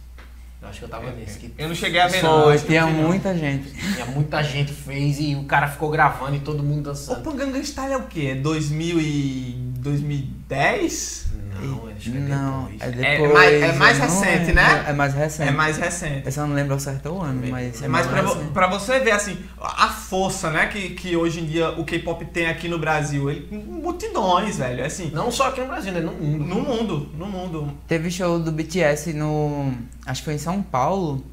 Eu 0.67 0.69
acho 0.69 0.79
que 0.79 0.85
eu 0.85 0.89
tava 0.89 1.11
nesse. 1.11 1.39
Que 1.39 1.53
Eu 1.57 1.69
não 1.69 1.75
cheguei 1.75 1.99
a 2.01 2.07
ver, 2.07 2.21
não. 2.21 2.43
Foi, 2.43 2.55
acho 2.55 2.63
que 2.63 2.69
tinha 2.69 2.85
não 2.85 2.93
não. 2.93 3.07
muita 3.07 3.35
gente. 3.37 3.71
tinha 3.71 4.05
muita 4.07 4.43
gente 4.43 4.73
fez 4.73 5.17
e 5.19 5.35
o 5.35 5.45
cara 5.45 5.67
ficou 5.67 5.89
gravando 5.89 6.35
e 6.35 6.39
todo 6.39 6.61
mundo 6.61 6.79
O 6.79 6.83
dançando. 6.83 7.23
Pan 7.23 7.35
Gangnam 7.35 7.61
Style 7.63 7.93
é 7.93 7.97
o 7.97 8.03
quê? 8.03 8.33
É 8.33 8.35
2000 8.35 8.99
e... 8.99 9.73
2010? 9.87 11.27
Não, 11.59 11.87
acho 11.87 12.11
que 12.11 12.17
é 12.17 12.19
Não, 12.21 12.65
depois. 12.65 12.81
é 12.81 12.85
É 12.85 12.91
depois. 12.91 13.33
mais- 13.33 13.53
é 13.63 13.69
eu 13.69 13.75
mais 13.75 13.97
recente, 13.97 14.37
lembro. 14.37 14.53
né? 14.55 14.85
É 14.87 14.93
mais 14.93 15.13
recente. 15.15 15.49
É 15.49 15.51
mais 15.51 15.77
recente. 15.77 16.21
Eu 16.25 16.31
só 16.31 16.45
não 16.45 16.55
lembro 16.55 16.73
ao 16.73 16.79
certo 16.79 17.09
o 17.09 17.21
ano, 17.21 17.41
mas 17.49 17.81
é 17.81 17.87
Mas 17.87 18.05
mais 18.05 18.07
pra, 18.07 18.21
vo- 18.21 18.33
recente. 18.35 18.51
pra 18.51 18.67
você 18.67 18.99
ver, 18.99 19.11
assim, 19.11 19.37
a 19.59 19.87
força, 19.89 20.51
né, 20.51 20.67
que, 20.67 20.89
que 20.91 21.15
hoje 21.15 21.39
em 21.39 21.45
dia 21.45 21.71
o 21.71 21.83
K-pop 21.83 22.23
tem 22.25 22.45
aqui 22.47 22.67
no 22.67 22.77
Brasil, 22.77 23.27
ele, 23.31 23.47
multidões, 23.51 24.57
velho, 24.57 24.85
assim, 24.85 25.09
Não 25.13 25.31
só 25.31 25.47
aqui 25.49 25.61
no 25.61 25.67
Brasil, 25.67 25.91
né? 25.91 25.99
No 25.99 26.11
mundo. 26.11 26.45
no 26.45 26.61
mundo, 26.61 27.09
no 27.17 27.25
mundo. 27.25 27.73
Teve 27.87 28.11
show 28.11 28.39
do 28.39 28.51
BTS 28.51 29.13
no. 29.13 29.73
Acho 30.05 30.21
que 30.21 30.25
foi 30.25 30.35
em 30.35 30.39
São 30.39 30.61
Paulo. 30.61 31.25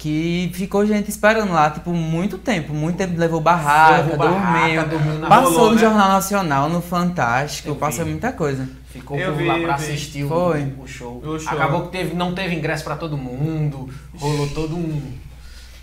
Que 0.00 0.50
ficou 0.54 0.86
gente 0.86 1.10
esperando 1.10 1.52
lá, 1.52 1.68
tipo, 1.68 1.92
muito 1.92 2.38
tempo. 2.38 2.72
Muito 2.72 2.96
tempo 2.96 3.18
levou 3.20 3.38
barraca, 3.38 3.96
Levou 3.98 4.16
barraca, 4.16 4.84
dormiu. 4.84 4.88
dormiu 4.88 5.18
na 5.20 5.28
Passou 5.28 5.52
rolou, 5.52 5.68
no 5.68 5.74
né? 5.74 5.80
Jornal 5.82 6.08
Nacional, 6.08 6.68
no 6.70 6.80
Fantástico, 6.80 7.68
Eu 7.68 7.76
passou 7.76 8.06
vi. 8.06 8.12
muita 8.12 8.32
coisa. 8.32 8.66
Ficou 8.90 9.18
o 9.18 9.20
Eu 9.20 9.26
povo 9.32 9.38
vi, 9.42 9.46
lá 9.46 9.58
eu 9.58 9.64
pra 9.64 9.76
vi. 9.76 9.84
assistir 9.84 10.24
o, 10.24 10.28
Foi. 10.28 10.72
o 10.82 10.86
show. 10.86 11.18
O 11.22 11.38
show. 11.38 11.52
Acabou 11.52 11.82
que 11.82 11.92
teve, 11.92 12.14
não 12.14 12.34
teve 12.34 12.54
ingresso 12.54 12.82
pra 12.82 12.96
todo 12.96 13.14
mundo. 13.18 13.90
Rolou 14.16 14.48
todo 14.48 14.74
um. 14.74 15.12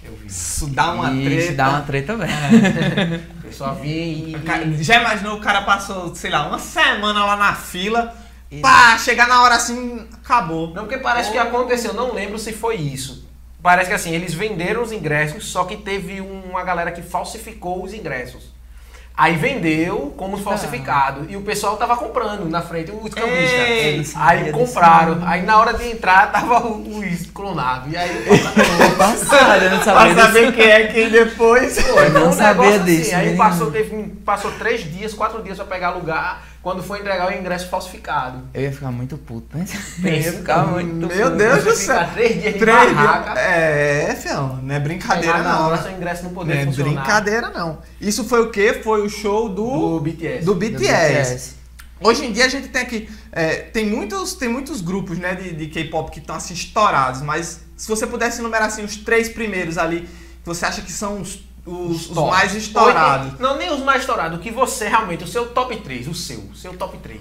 Eu 0.03 0.15
vi. 0.15 0.25
Isso 0.25 0.65
dá 0.71 0.93
uma 0.93 1.12
Ixi, 1.13 1.24
treta. 1.38 1.53
dá 1.53 1.69
uma 1.69 1.81
treta, 1.81 2.15
velho. 2.17 3.24
O 3.38 3.41
pessoal 3.43 3.75
vinha 3.75 4.29
e. 4.29 4.36
O 4.36 4.41
cara- 4.41 4.63
Já 4.81 5.00
imaginou 5.00 5.38
o 5.38 5.41
cara 5.41 5.62
passou, 5.62 6.15
sei 6.15 6.31
lá, 6.31 6.47
uma 6.47 6.57
semana 6.57 7.24
lá 7.24 7.36
na 7.38 7.53
fila, 7.53 8.15
E- 8.50 8.62
pá, 8.62 8.97
chegar 8.97 9.27
na 9.27 9.43
hora 9.43 9.53
assim, 9.53 10.07
acabou. 10.12 10.74
Não, 10.74 10.86
porque 10.86 10.97
parece 10.97 11.31
que 11.31 11.38
aconteceu, 11.38 11.93
não 11.93 12.15
lembro 12.15 12.39
se 12.39 12.51
foi 12.51 12.77
isso. 12.77 13.26
Parece 13.61 13.89
que 13.89 13.95
assim, 13.95 14.11
eles 14.13 14.33
venderam 14.33 14.81
os 14.83 14.91
ingressos, 14.91 15.47
só 15.47 15.63
que 15.63 15.77
teve 15.77 16.21
uma 16.21 16.63
galera 16.63 16.91
que 16.91 17.01
falsificou 17.01 17.83
os 17.83 17.93
ingressos. 17.93 18.55
Aí 19.19 19.35
vendeu 19.35 20.13
como 20.15 20.37
Ah. 20.37 20.39
falsificado. 20.39 21.25
E 21.27 21.35
o 21.35 21.41
pessoal 21.41 21.75
tava 21.75 21.97
comprando 21.97 22.47
na 22.47 22.61
frente, 22.61 22.91
os 22.91 23.11
cambistas. 23.11 24.13
não 24.13 24.21
Aí 24.23 24.37
sabia 24.37 24.51
compraram. 24.51 25.17
Aí 25.25 25.41
na 25.41 25.57
hora 25.59 25.73
de 25.73 25.89
entrar 25.89 26.31
tava 26.31 26.67
o, 26.67 26.99
o 26.99 27.03
clonado. 27.33 27.89
E 27.89 27.97
aí 27.97 28.11
Passada, 28.95 29.65
eu 29.65 29.71
não 29.71 29.79
Pra 29.79 29.85
sabia 29.95 30.13
disso. 30.13 30.25
saber 30.27 30.51
quem 30.55 30.65
é 30.69 30.87
quem 30.87 31.09
depois. 31.09 31.79
Foi, 31.81 32.09
não 32.09 32.29
um 32.29 32.31
sabia 32.33 32.61
negócio 32.71 32.83
disso, 32.85 33.15
Aí 33.15 33.21
menino. 33.25 33.37
passou, 33.43 33.71
teve, 33.71 34.03
passou 34.23 34.51
três 34.51 34.83
dias, 34.83 35.15
quatro 35.15 35.41
dias 35.41 35.57
pra 35.57 35.65
pegar 35.65 35.89
lugar. 35.91 36.43
Quando 36.67 36.83
foi 36.83 37.00
entregar 37.00 37.29
o 37.29 37.33
ingresso 37.33 37.69
falsificado. 37.69 38.43
Eu 38.53 38.63
ia 38.63 38.71
ficar 38.74 38.91
muito 38.91 39.17
puto, 39.17 39.57
né? 39.57 39.65
Eu 40.03 40.13
ia 40.13 40.33
ficar 40.33 40.67
muito 40.67 41.07
Meu 41.07 41.27
puto. 41.31 41.38
Deus 41.38 41.63
do 41.63 41.74
céu. 41.74 42.05
três 42.13 42.41
dias 42.41 42.53
de 42.55 42.59
Três 42.59 42.93
barraca. 42.93 43.39
É, 43.39 44.13
fião, 44.13 44.57
não 44.62 44.75
é 44.75 44.77
brincadeira 44.77 45.38
na 45.38 45.53
não. 45.53 45.67
hora, 45.67 45.81
seu 45.81 45.93
ingresso 45.93 46.25
não 46.25 46.31
poder 46.31 46.55
Não 46.55 46.62
é 46.62 46.65
funcionar. 46.65 46.91
brincadeira 46.91 47.50
não. 47.51 47.77
Isso 48.01 48.25
foi 48.25 48.41
o 48.41 48.50
quê? 48.51 48.81
Foi 48.83 49.01
o 49.01 49.07
show 49.09 49.47
Do 49.47 49.97
do, 49.97 50.00
BTS. 50.01 50.43
do 50.45 50.53
Do 50.53 50.59
BTS. 50.59 51.55
Hoje 52.01 52.25
em 52.25 52.33
dia 52.33 52.43
a 52.43 52.50
gente 52.50 52.67
tem 52.67 52.81
aqui. 52.81 53.09
é, 53.31 53.55
tem, 53.59 53.86
muitos, 53.86 54.33
tem 54.33 54.50
muitos 54.50 54.81
grupos 54.81 55.17
né, 55.17 55.36
de, 55.36 55.53
de 55.53 55.67
K-pop 55.67 56.12
que 56.12 56.19
estão 56.19 56.36
assim 56.36 56.53
estourados, 56.53 57.21
mas 57.21 57.62
se 57.77 57.88
você 57.88 58.05
pudesse 58.05 58.41
enumerar 58.41 58.67
assim, 58.67 58.83
os 58.83 58.97
três 58.97 59.29
primeiros 59.29 59.77
ali, 59.77 60.01
que 60.01 60.45
você 60.45 60.65
acha 60.65 60.81
que 60.81 60.91
são 60.91 61.21
os, 61.21 61.46
os, 61.67 62.09
os 62.09 62.15
mais 62.17 62.55
estourados. 62.55 63.33
Ou, 63.33 63.39
Não, 63.39 63.57
nem 63.57 63.71
os 63.71 63.81
mais 63.81 64.01
estourados. 64.01 64.38
O 64.38 64.41
que 64.41 64.50
você 64.51 64.88
realmente, 64.88 65.24
o 65.24 65.27
seu 65.27 65.47
top 65.47 65.75
3, 65.77 66.07
o 66.07 66.13
seu, 66.13 66.39
o 66.39 66.55
seu 66.55 66.74
top 66.77 66.97
3. 66.97 67.19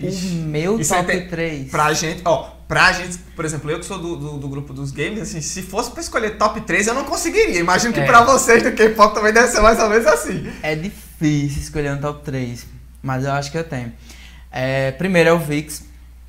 O 0.00 0.34
meu 0.46 0.78
Isso 0.80 0.94
aí 0.94 1.00
top 1.02 1.12
tem- 1.18 1.28
3. 1.28 1.70
Pra 1.70 1.92
gente, 1.92 2.22
ó, 2.24 2.50
pra 2.68 2.92
gente, 2.92 3.18
por 3.34 3.44
exemplo, 3.44 3.68
eu 3.70 3.80
que 3.80 3.84
sou 3.86 3.98
do, 3.98 4.16
do, 4.16 4.38
do 4.38 4.48
grupo 4.48 4.72
dos 4.72 4.92
games, 4.92 5.20
assim, 5.22 5.40
se 5.40 5.62
fosse 5.62 5.90
pra 5.90 6.00
escolher 6.00 6.36
top 6.36 6.60
3, 6.60 6.86
eu 6.86 6.94
não 6.94 7.04
conseguiria. 7.04 7.58
Imagino 7.58 7.92
que 7.92 7.98
É. 8.00 8.06
pra 8.06 8.22
vocês 8.22 8.62
do 8.62 8.70
K-pop 8.72 9.12
também 9.14 9.32
deve 9.32 9.48
ser 9.48 9.60
mais 9.60 9.78
ou 9.80 9.88
menos 9.88 10.06
assim. 10.06 10.48
É 10.62 10.76
difícil 10.76 11.62
escolher 11.62 11.92
um 11.94 12.00
top 12.00 12.22
3, 12.22 12.64
mas 13.02 13.24
eu 13.24 13.32
acho 13.32 13.50
que 13.50 13.58
eu 13.58 13.64
tenho. 13.64 13.92
É, 14.52 14.92
primeiro 14.92 15.30
é 15.30 15.32
o 15.32 15.38
VIX, 15.40 15.82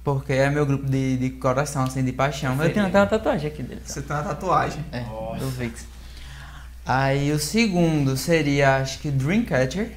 porque 0.04 0.34
é 0.34 0.50
meu 0.50 0.66
grupo 0.66 0.86
de, 0.90 1.18
de 1.18 1.30
coração, 1.32 1.84
assim, 1.84 2.04
de 2.04 2.12
paixão. 2.12 2.62
Eu 2.64 2.74
tenho 2.74 2.88
até 2.88 2.98
uma 3.00 3.06
tatuagem 3.06 3.48
aqui 3.52 3.62
dele. 3.62 3.82
Você 3.86 4.02
tem 4.02 4.16
uma 4.16 4.24
tatuagem. 4.26 4.84
É, 4.92 5.02
Nossa. 5.02 5.40
do 5.46 5.50
VIX. 5.52 5.86
Aí 6.92 7.32
o 7.32 7.38
segundo 7.38 8.18
seria, 8.18 8.78
acho 8.78 8.98
que 8.98 9.12
Dreamcatcher, 9.12 9.92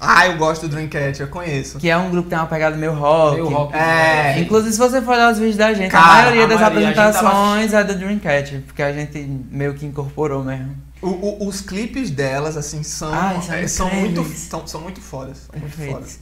Ah, 0.00 0.26
eu 0.26 0.36
gosto 0.36 0.62
do 0.62 0.68
Dreamcatcher, 0.70 1.26
eu 1.26 1.28
conheço. 1.28 1.78
que 1.78 1.88
é 1.88 1.96
um 1.96 2.10
grupo 2.10 2.24
que 2.24 2.30
tem 2.30 2.38
uma 2.38 2.46
pegada 2.48 2.76
meio 2.76 2.92
rock. 2.92 3.34
Meio 3.36 3.48
rock. 3.48 3.76
É. 3.76 4.38
Inclusive, 4.40 4.72
se 4.72 4.78
você 4.78 5.00
for 5.00 5.12
olhar 5.14 5.30
os 5.32 5.38
vídeos 5.38 5.56
da 5.56 5.72
gente, 5.74 5.90
Cara, 5.92 6.04
a 6.04 6.22
maioria 6.22 6.44
a 6.44 6.46
das 6.48 6.60
maioria, 6.60 6.86
gente 6.88 6.98
apresentações 6.98 7.72
é 7.72 7.84
do 7.84 7.94
Dreamcatcher, 7.94 8.62
porque 8.62 8.82
a 8.82 8.92
gente 8.92 9.18
meio 9.50 9.74
que 9.74 9.86
incorporou 9.86 10.42
mesmo. 10.42 10.74
O- 11.00 11.06
o- 11.44 11.46
os 11.48 11.60
clipes 11.60 12.10
delas, 12.10 12.56
assim, 12.56 12.82
são, 12.82 13.12
Ai, 13.14 13.40
são 13.40 13.54
é, 13.54 13.68
são, 13.68 13.90
muito, 13.94 14.24
são, 14.24 14.66
são 14.66 14.80
muito 14.80 15.00
fodas. 15.00 15.48
São 15.50 15.60
muito 15.60 15.76
fodas. 15.92 16.18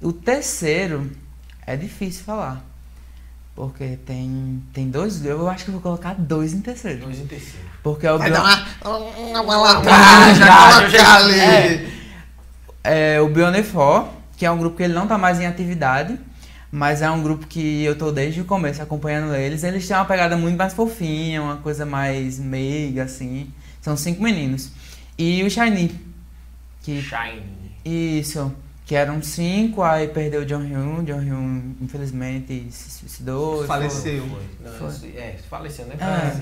O 0.00 0.12
terceiro 0.12 1.10
é 1.66 1.76
difícil 1.76 2.22
falar. 2.24 2.64
Porque 3.54 3.98
tem, 4.04 4.62
tem 4.72 4.88
dois. 4.90 5.24
Eu 5.24 5.48
acho 5.48 5.64
que 5.64 5.70
eu 5.70 5.74
vou 5.74 5.80
colocar 5.82 6.14
dois 6.14 6.52
em 6.52 6.60
terceiro. 6.60 7.04
Dois 7.04 7.20
em 7.20 7.26
terceiro. 7.26 7.66
Porque 7.82 8.06
é 8.06 8.12
o 8.12 8.18
Vai 8.18 8.30
Bio- 8.30 8.40
dar 8.42 8.64
uma, 8.84 9.40
uma 9.42 9.84
já, 10.34 10.88
já- 10.88 11.14
ali. 11.16 11.38
é. 11.40 11.86
é 12.82 13.20
o 13.20 13.28
Bionefor, 13.28 14.08
que 14.36 14.44
é 14.44 14.50
um 14.50 14.58
grupo 14.58 14.76
que 14.76 14.82
ele 14.82 14.92
não 14.94 15.06
tá 15.06 15.16
mais 15.16 15.38
em 15.40 15.46
atividade. 15.46 16.18
Mas 16.72 17.02
é 17.02 17.08
um 17.08 17.22
grupo 17.22 17.46
que 17.46 17.84
eu 17.84 17.96
tô 17.96 18.10
desde 18.10 18.40
o 18.40 18.44
começo 18.44 18.82
acompanhando 18.82 19.32
eles. 19.36 19.62
Eles 19.62 19.86
têm 19.86 19.96
uma 19.96 20.04
pegada 20.04 20.36
muito 20.36 20.56
mais 20.58 20.74
fofinha, 20.74 21.40
uma 21.40 21.56
coisa 21.58 21.86
mais 21.86 22.40
meiga, 22.40 23.04
assim. 23.04 23.48
São 23.80 23.96
cinco 23.96 24.20
meninos. 24.20 24.72
E 25.16 25.44
o 25.44 25.48
Shiny, 25.50 25.94
que 26.82 27.00
Shine. 27.00 27.44
Isso, 27.84 28.52
que 28.84 28.94
eram 28.94 29.22
cinco, 29.22 29.82
aí 29.82 30.08
perdeu 30.08 30.42
o 30.42 30.44
John 30.44 30.60
Hyun, 30.60 31.04
John 31.04 31.20
Hyun 31.20 31.74
infelizmente 31.80 32.66
se 32.70 32.90
suicidou. 32.90 33.64
Faleceu. 33.66 34.26
Foi. 34.28 34.70
Não, 34.70 34.90
Foi. 34.90 35.08
É, 35.16 35.36
faleceu, 35.48 35.86
né? 35.86 35.94
É. 35.98 36.40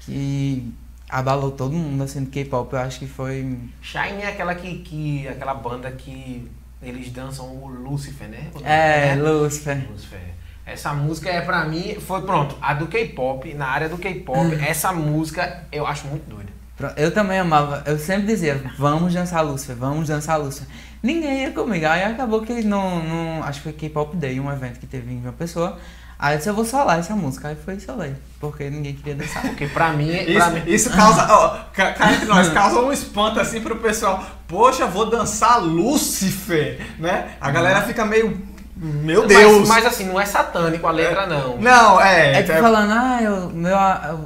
Que 0.00 0.72
abalou 1.08 1.50
todo 1.50 1.72
mundo 1.74 2.02
assim 2.02 2.24
do 2.24 2.30
K-pop, 2.30 2.72
eu 2.72 2.78
acho 2.78 2.98
que 2.98 3.06
foi. 3.06 3.58
Shine 3.82 4.22
é 4.22 4.28
aquela 4.28 4.54
que, 4.54 4.78
que. 4.78 5.28
aquela 5.28 5.54
banda 5.54 5.90
que 5.92 6.50
eles 6.82 7.10
dançam 7.10 7.46
o 7.46 7.66
Lucifer, 7.68 8.28
né? 8.28 8.50
É, 8.62 9.14
Né? 9.16 9.22
Lucifer. 9.22 9.86
Lucifer. 9.90 10.34
Essa 10.66 10.94
música 10.94 11.28
é 11.28 11.42
pra 11.42 11.66
mim, 11.66 11.96
foi 12.00 12.22
pronto, 12.22 12.56
a 12.60 12.72
do 12.72 12.86
K-pop, 12.86 13.52
na 13.52 13.66
área 13.66 13.86
do 13.88 13.98
K-pop, 13.98 14.38
Hum. 14.38 14.58
essa 14.64 14.92
música 14.94 15.64
eu 15.70 15.86
acho 15.86 16.06
muito 16.06 16.26
doida. 16.28 16.50
Eu 16.96 17.12
também 17.12 17.38
amava, 17.38 17.82
eu 17.86 17.98
sempre 17.98 18.26
dizia, 18.28 18.60
vamos 18.78 19.12
dançar 19.14 19.44
Lucifer, 19.44 19.76
vamos 19.76 20.08
dançar 20.08 20.38
Lucifer. 20.38 20.66
Ninguém 21.04 21.42
ia 21.42 21.50
comigo, 21.50 21.84
aí 21.86 22.02
acabou 22.02 22.40
que 22.40 22.62
não, 22.62 23.02
não 23.04 23.42
acho 23.44 23.58
que 23.58 23.64
foi 23.64 23.72
K-Pop 23.74 24.16
Day, 24.16 24.40
um 24.40 24.50
evento 24.50 24.80
que 24.80 24.86
teve 24.86 25.12
em 25.12 25.20
uma 25.20 25.32
pessoa. 25.34 25.78
Aí 26.18 26.32
eu 26.34 26.38
disse, 26.38 26.48
eu 26.48 26.54
vou 26.54 26.64
solar 26.64 26.98
essa 26.98 27.14
música, 27.14 27.48
aí 27.48 27.56
foi 27.56 27.78
solei, 27.78 28.14
porque 28.40 28.70
ninguém 28.70 28.94
queria 28.94 29.14
dançar. 29.14 29.42
Porque 29.52 29.66
pra 29.66 29.92
mim, 29.92 30.06
pra 30.10 30.22
Isso, 30.22 30.50
mim 30.52 30.62
isso 30.66 30.90
causa, 30.90 31.26
ó, 31.30 31.48
ca- 31.74 31.92
cá 31.92 32.10
entre 32.12 32.24
nós, 32.24 32.48
causa 32.54 32.80
um 32.80 32.90
espanto 32.90 33.38
assim 33.38 33.60
pro 33.60 33.76
pessoal. 33.76 34.24
Poxa, 34.48 34.86
vou 34.86 35.10
dançar 35.10 35.62
Lúcifer, 35.62 36.80
né? 36.98 37.32
A 37.38 37.50
galera 37.50 37.82
fica 37.82 38.06
meio, 38.06 38.40
meu 38.76 39.20
mas- 39.22 39.28
Deus. 39.28 39.68
Mas, 39.68 39.86
assim, 39.86 40.04
não 40.06 40.20
é 40.20 40.26
satânico 40.26 40.86
a 40.86 40.90
letra, 40.90 41.26
não. 41.26 41.56
Não, 41.58 42.00
é. 42.00 42.40
É 42.40 42.42
tipo 42.42 42.58
falando, 42.60 42.90
ah, 42.92 43.18
eu, 43.22 43.50
meu, 43.50 43.76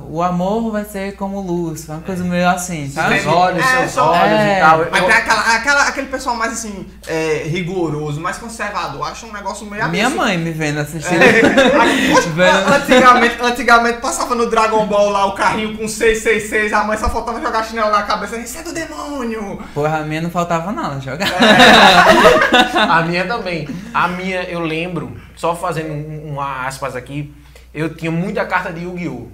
o 0.08 0.22
amor 0.22 0.70
vai 0.72 0.84
ser 0.84 1.14
como 1.16 1.40
luz, 1.40 1.86
uma 1.88 2.00
coisa 2.00 2.24
meio 2.24 2.48
assim, 2.48 2.90
sabe? 2.90 3.20
Seus 3.20 3.34
olhos, 3.34 3.64
É, 3.64 3.78
seus 3.80 3.90
só- 3.92 4.10
olhos 4.10 4.40
é. 4.40 4.56
e 4.56 4.60
tal. 4.60 4.78
Mas 4.90 5.00
Eu- 5.02 5.06
tem 5.08 5.16
aquela, 5.16 5.54
aquela- 5.54 5.82
aquele 5.88 6.06
pessoal 6.06 6.34
mais 6.36 6.52
assim, 6.52 6.86
é, 7.06 7.42
rigoroso, 7.46 8.20
mais 8.20 8.38
conservador, 8.38 9.06
acha 9.06 9.26
um 9.26 9.32
negócio 9.32 9.66
meio 9.66 9.86
Minha 9.88 10.06
absurdo. 10.06 10.24
mãe 10.26 10.38
me 10.38 10.50
vendo 10.50 10.78
assistindo. 10.80 11.18
Vendo. 12.34 12.72
antigamente, 12.74 13.36
antigamente 13.42 14.00
passava 14.00 14.34
no 14.34 14.48
Dragon 14.48 14.86
Ball 14.86 15.10
lá 15.10 15.26
o 15.26 15.32
carrinho 15.32 15.76
com 15.76 15.86
666, 15.88 16.72
a 16.72 16.84
mãe 16.84 16.96
só 16.96 17.08
faltava 17.10 17.40
jogar 17.40 17.64
chinelo 17.64 17.90
na 17.90 18.02
cabeça. 18.02 18.36
Isso 18.36 18.58
é 18.58 18.62
do 18.62 18.72
demônio! 18.72 19.60
Porra, 19.74 19.98
a 19.98 20.02
minha 20.02 20.20
não 20.20 20.30
faltava 20.30 20.72
nada, 20.72 21.00
jogar. 21.00 21.28
A 22.88 23.02
minha 23.02 23.26
também. 23.26 23.68
A 23.92 24.08
minha, 24.08 24.38
eu 24.45 24.61
lembro, 24.61 25.16
só 25.37 25.54
fazendo 25.57 25.92
um- 25.92 26.33
uma 26.33 26.66
aspas 26.66 26.95
aqui, 26.97 27.33
eu 27.75 27.95
tinha 27.95 28.11
muita 28.11 28.45
carta 28.47 28.73
de 28.73 28.83
Yu-Gi-Oh! 28.83 29.28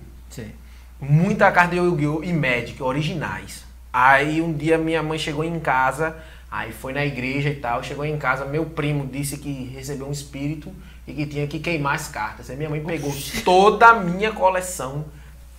Muita 1.01 1.51
carta 1.53 1.71
de 1.73 1.77
Yu-Gi-Oh! 1.77 2.23
e 2.23 2.33
Magic, 2.33 2.83
originais. 2.83 3.65
Aí 3.93 4.41
um 4.41 4.53
dia 4.53 4.77
minha 4.79 5.03
mãe 5.03 5.19
chegou 5.19 5.45
em 5.45 5.61
casa, 5.61 6.17
aí 6.51 6.73
foi 6.73 6.93
na 6.93 7.05
igreja 7.05 7.49
e 7.49 7.57
tal, 7.57 7.83
chegou 7.83 8.05
em 8.05 8.17
casa, 8.19 8.45
meu 8.45 8.65
primo 8.67 9.07
disse 9.07 9.39
que 9.39 9.71
recebeu 9.75 10.09
um 10.09 10.13
espírito 10.13 10.73
e 11.07 11.13
que 11.13 11.27
tinha 11.27 11.47
que 11.47 11.59
queimar 11.59 11.95
as 11.95 12.09
cartas. 12.09 12.51
Aí 12.51 12.57
minha 12.57 12.71
mãe 12.71 12.83
pegou 12.83 13.15
toda 13.45 13.87
a 13.89 13.95
minha 14.01 14.33
coleção 14.33 15.05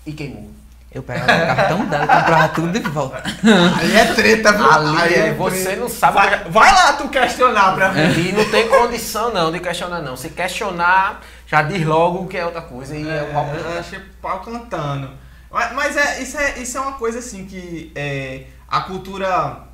e 0.06 0.12
queimou. 0.12 0.50
Eu 0.96 1.04
pegava 1.04 1.26
o 1.44 1.56
cartão 1.56 1.86
dela 1.88 2.04
e 2.06 2.08
comprava 2.08 2.48
tudo 2.50 2.72
de 2.72 2.80
volta. 2.90 3.22
Aí 3.82 3.96
é 3.98 4.06
treta, 4.14 4.54
viu? 4.54 4.72
Ali 4.72 4.98
Aí 5.02 5.14
é, 5.14 5.28
é 5.28 5.34
você 5.34 5.64
treta. 5.64 5.82
não 5.82 5.90
sabe. 5.90 6.14
Vai, 6.16 6.44
vai 6.46 6.72
lá 6.74 6.94
tu 6.94 7.10
questionar 7.10 7.76
pra 7.76 7.92
mim. 7.92 8.00
E 8.30 8.32
não 8.32 8.50
tem 8.50 8.70
condição 8.70 9.34
não 9.34 9.52
de 9.52 9.60
questionar 9.60 10.02
não. 10.02 10.16
Se 10.16 10.30
questionar, 10.30 11.22
já 11.46 11.62
diz 11.64 11.86
logo 11.86 12.28
que 12.28 12.38
é 12.38 12.46
outra 12.46 12.62
coisa 12.62 12.96
e 12.96 13.06
é, 13.08 13.24
o 13.30 13.34
pau. 13.34 13.46
eu 13.54 13.78
achei 13.80 14.00
pau 14.22 14.40
cantando. 14.40 15.12
Mas, 15.52 15.74
mas 15.74 15.98
é, 15.98 16.22
isso 16.24 16.38
é, 16.38 16.60
isso 16.60 16.78
é 16.78 16.82
uma 16.82 16.94
coisa 16.94 17.20
assim 17.20 17.46
que 17.46 17.92
é, 17.94 18.44
a 18.68 18.80
cultura. 18.82 19.66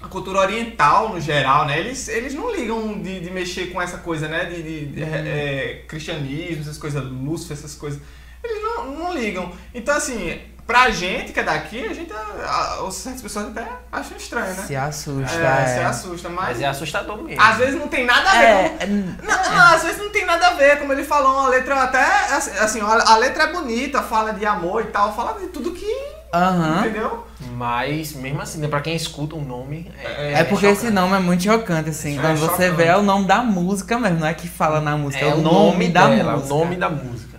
A 0.00 0.06
cultura 0.06 0.38
oriental, 0.38 1.08
no 1.08 1.20
geral, 1.20 1.66
né? 1.66 1.76
Eles, 1.76 2.06
eles 2.06 2.32
não 2.32 2.54
ligam 2.54 3.00
de, 3.02 3.18
de 3.18 3.30
mexer 3.32 3.72
com 3.72 3.82
essa 3.82 3.98
coisa, 3.98 4.28
né? 4.28 4.44
De, 4.44 4.62
de- 4.62 4.86
de, 4.86 5.02
é, 5.02 5.82
cristianismo, 5.88 6.60
essas 6.62 6.78
coisas, 6.78 7.02
Lúcifer, 7.02 7.56
essas 7.56 7.74
coisas. 7.74 8.00
Eles 8.44 8.62
não, 8.62 8.92
não 8.92 9.12
ligam. 9.12 9.50
Então, 9.74 9.96
assim, 9.96 10.40
pra 10.68 10.90
gente 10.90 11.32
que 11.32 11.40
é 11.40 11.42
daqui, 11.42 11.84
a 11.84 11.92
gente. 11.94 12.12
A, 12.12 12.86
a, 12.86 12.90
certas 12.92 13.22
pessoas 13.22 13.46
até 13.48 13.66
acham 13.90 14.16
estranho, 14.16 14.54
né? 14.54 14.62
Se 14.66 14.76
assusta. 14.76 15.36
é, 15.40 15.62
é. 15.62 15.66
se 15.66 15.80
assusta, 15.80 16.28
mas. 16.28 16.48
Mas 16.48 16.60
é 16.60 16.66
assustador 16.66 17.16
mesmo. 17.22 17.42
Às 17.42 17.56
vezes 17.56 17.74
não 17.74 17.88
tem 17.88 18.04
nada 18.06 18.30
a 18.30 18.38
ver 18.38 18.46
com. 18.70 18.84
É, 18.84 18.86
Não, 18.86 19.50
não, 19.56 19.74
às 19.74 19.82
vezes 19.82 19.98
não 19.98 20.10
tem 20.10 20.24
nada 20.26 20.46
a 20.48 20.54
ver, 20.54 20.78
como 20.78 20.92
ele 20.92 21.02
falou, 21.04 21.32
uma 21.40 21.48
letra 21.48 21.74
até, 21.82 22.04
assim, 22.34 22.80
a 22.80 22.86
a 23.12 23.16
letra 23.16 23.44
é 23.44 23.52
bonita, 23.52 24.02
fala 24.02 24.32
de 24.32 24.44
amor 24.46 24.82
e 24.82 24.86
tal, 24.88 25.14
fala 25.16 25.40
de 25.40 25.46
tudo 25.48 25.72
que, 25.72 25.86
aham. 26.34 26.80
entendeu? 26.80 27.26
Mas 27.52 28.12
mesmo 28.12 28.40
assim, 28.42 28.58
né, 28.60 28.68
pra 28.68 28.80
quem 28.80 28.94
escuta 28.94 29.34
um 29.36 29.44
nome. 29.44 29.90
É, 30.04 30.34
É 30.40 30.44
porque 30.44 30.66
chocante. 30.66 30.84
esse 30.86 30.90
nome 30.90 31.16
é 31.16 31.20
muito 31.20 31.42
chocante, 31.42 31.90
assim. 31.90 32.18
É 32.18 32.20
Quando 32.20 32.36
você 32.38 32.50
chocante. 32.68 32.76
vê, 32.76 32.84
é 32.84 32.96
o 32.96 33.02
nome 33.02 33.26
da 33.26 33.38
música 33.42 33.98
mesmo. 33.98 34.18
Não 34.20 34.26
é 34.26 34.34
que 34.34 34.46
fala 34.48 34.80
na 34.80 34.96
música, 34.96 35.24
é, 35.24 35.28
É 35.30 35.34
o 35.34 35.38
nome, 35.40 35.88
da 35.88 36.08
dela, 36.08 36.32
música. 36.36 36.54
O 36.54 36.58
nome 36.58 36.76
da 36.76 36.88
música. 36.90 37.38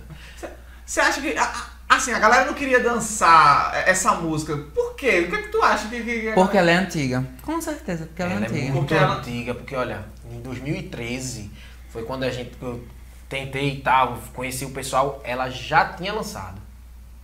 Você 0.84 1.00
acha 1.00 1.20
que, 1.20 1.36
a- 1.36 1.42
a- 1.44 1.66
assim, 1.96 2.12
a 2.12 2.18
galera 2.18 2.44
não 2.46 2.54
queria 2.54 2.80
dançar 2.80 3.72
essa 3.86 4.14
música, 4.14 4.56
por 4.74 4.94
quê? 4.94 5.24
O 5.26 5.30
que 5.30 5.36
é 5.36 5.42
que 5.42 5.48
tu 5.48 5.62
acha 5.62 5.88
que... 5.88 6.02
que- 6.02 6.20
que- 6.20 6.32
Porque 6.32 6.56
ela 6.56 6.70
é 6.70 6.76
antiga. 6.76 7.26
Com 7.42 7.60
certeza, 7.60 8.06
porque 8.06 8.22
ela, 8.22 8.32
Ela 8.32 8.40
é 8.40 8.44
é 8.44 8.48
antiga. 8.50 8.64
muito 8.72 8.78
Porque 8.78 8.94
ela- 8.94 9.16
antiga, 9.16 9.54
porque 9.54 9.76
olha, 9.76 10.04
em 10.30 10.40
2013 10.40 11.50
foi 11.90 12.04
quando 12.04 12.22
a 12.24 12.30
gente 12.30 12.52
eu 12.62 12.84
tentei 13.28 13.74
e 13.74 13.80
tal, 13.80 14.18
conheci 14.34 14.64
o 14.64 14.70
pessoal, 14.70 15.20
ela 15.24 15.48
já 15.50 15.84
tinha 15.94 16.12
lançado. 16.12 16.60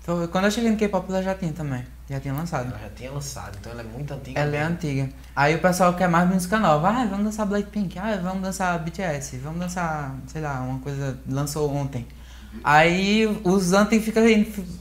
Foi- 0.01 0.29
Quando 0.29 0.45
eu 0.45 0.51
cheguei 0.51 0.71
no 0.71 0.77
K-pop, 0.77 1.05
ela 1.11 1.23
já 1.23 1.35
tinha 1.35 1.53
também. 1.53 1.85
Já 2.09 2.21
tinha 2.21 2.33
lançado. 2.33 2.69
Ela 2.71 2.79
já 2.79 2.91
tinha 2.91 3.11
lançado, 3.11 3.57
então 3.59 3.73
ela 3.73 3.81
é 3.81 3.85
muito 3.85 4.15
antiga. 4.15 4.39
Ela 4.41 4.55
é 4.57 4.61
mesmo. 4.61 4.75
antiga. 4.75 5.09
Aí 5.35 5.57
o 5.57 5.59
pessoal 5.59 5.95
quer 5.95 6.09
mais 6.09 6.29
música 6.29 6.61
nova. 6.61 6.89
Ah, 6.91 7.05
vamos 7.07 7.25
dançar 7.25 7.45
Blackpink. 7.47 7.99
Ah, 7.99 8.17
vamos 8.23 8.43
dançar 8.43 8.79
BTS. 8.79 9.39
Vamos 9.39 9.59
dançar, 9.59 10.15
sei 10.29 10.41
lá, 10.41 10.61
uma 10.61 10.79
coisa 10.79 11.19
lançou 11.29 11.69
ontem. 11.75 12.07
Aí 12.65 13.27
os 13.45 13.73
antigos 13.73 14.05
ficam 14.05 14.25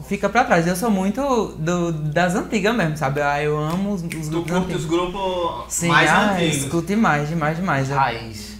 fica 0.08 0.27
pra 0.29 0.44
trás. 0.44 0.65
Eu 0.67 0.75
sou 0.75 0.89
muito 0.89 1.22
do, 1.60 1.91
das 1.91 2.36
antigas 2.36 2.75
mesmo, 2.75 2.98
sabe? 2.98 3.22
Ah, 3.22 3.41
eu 3.41 3.58
amo 3.58 3.94
os, 3.94 4.01
os 4.03 4.10
Tu 4.10 4.29
grupos 4.29 4.51
curte 4.51 4.55
antigos. 4.65 4.84
os 4.84 4.89
grupos 4.89 5.74
Sim, 5.74 5.88
mais 5.88 6.10
ah, 6.10 6.34
antigos. 6.34 6.58
escuto 6.58 6.88
demais, 6.88 7.29
demais, 7.29 7.58
demais. 7.58 7.89
Eu- 7.89 7.96
Raiz. 7.98 8.54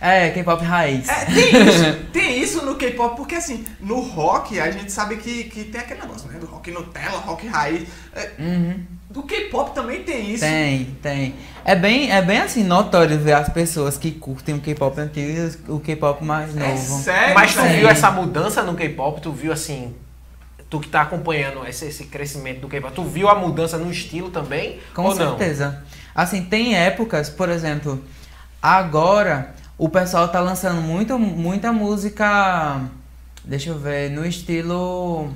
É, 0.00 0.30
K-pop 0.30 0.64
raiz. 0.64 1.08
É, 1.08 1.24
tem 1.26 1.68
isso, 1.68 1.94
tem 2.12 2.42
isso 2.42 2.64
no 2.64 2.74
K-pop, 2.76 3.16
porque 3.16 3.34
assim, 3.34 3.64
no 3.80 4.00
rock 4.00 4.58
a 4.58 4.70
gente 4.70 4.90
sabe 4.90 5.16
que, 5.18 5.44
que 5.44 5.64
tem 5.64 5.80
aquele 5.80 6.00
negócio, 6.00 6.26
né? 6.30 6.38
Do 6.38 6.46
rock 6.46 6.70
Nutella, 6.70 7.18
rock 7.18 7.46
raiz. 7.46 7.86
É, 8.14 8.30
Uhum. 8.38 8.80
do 9.10 9.22
K-pop 9.24 9.74
também 9.74 10.02
tem 10.02 10.30
isso. 10.32 10.42
Tem, 10.42 10.96
tem. 11.02 11.34
É 11.64 11.76
bem, 11.76 12.10
é 12.10 12.22
bem 12.22 12.38
assim, 12.38 12.64
notório 12.64 13.18
ver 13.18 13.32
as 13.34 13.50
pessoas 13.50 13.98
que 13.98 14.10
curtem 14.12 14.54
o 14.54 14.60
K-pop 14.60 14.98
antigo 14.98 15.28
e 15.68 15.70
o 15.70 15.78
K-pop 15.80 16.24
mais 16.24 16.56
É 16.56 16.68
novo. 16.68 17.02
sério? 17.02 17.34
Mas 17.34 17.54
tu 17.54 17.60
Sim. 17.60 17.68
viu 17.68 17.88
essa 17.88 18.10
mudança 18.10 18.62
no 18.62 18.74
K-pop? 18.74 19.20
Tu 19.20 19.30
viu 19.32 19.52
assim. 19.52 19.94
Tu 20.70 20.78
que 20.80 20.88
tá 20.88 21.02
acompanhando 21.02 21.66
esse, 21.66 21.84
esse 21.86 22.04
crescimento 22.04 22.60
do 22.60 22.68
K-pop, 22.68 22.94
tu 22.94 23.02
viu 23.04 23.28
a 23.28 23.34
mudança 23.34 23.76
no 23.76 23.90
estilo 23.90 24.30
também? 24.30 24.78
Com 24.94 25.02
ou 25.02 25.14
não? 25.14 25.36
certeza. 25.36 25.82
Assim, 26.14 26.44
tem 26.44 26.74
épocas, 26.76 27.28
por 27.28 27.48
exemplo, 27.48 28.02
agora 28.62 29.54
o 29.80 29.88
pessoal 29.88 30.28
tá 30.28 30.40
lançando 30.40 30.82
muito, 30.82 31.18
muita 31.18 31.72
música, 31.72 32.82
deixa 33.42 33.70
eu 33.70 33.78
ver, 33.78 34.10
no 34.10 34.26
estilo. 34.26 35.30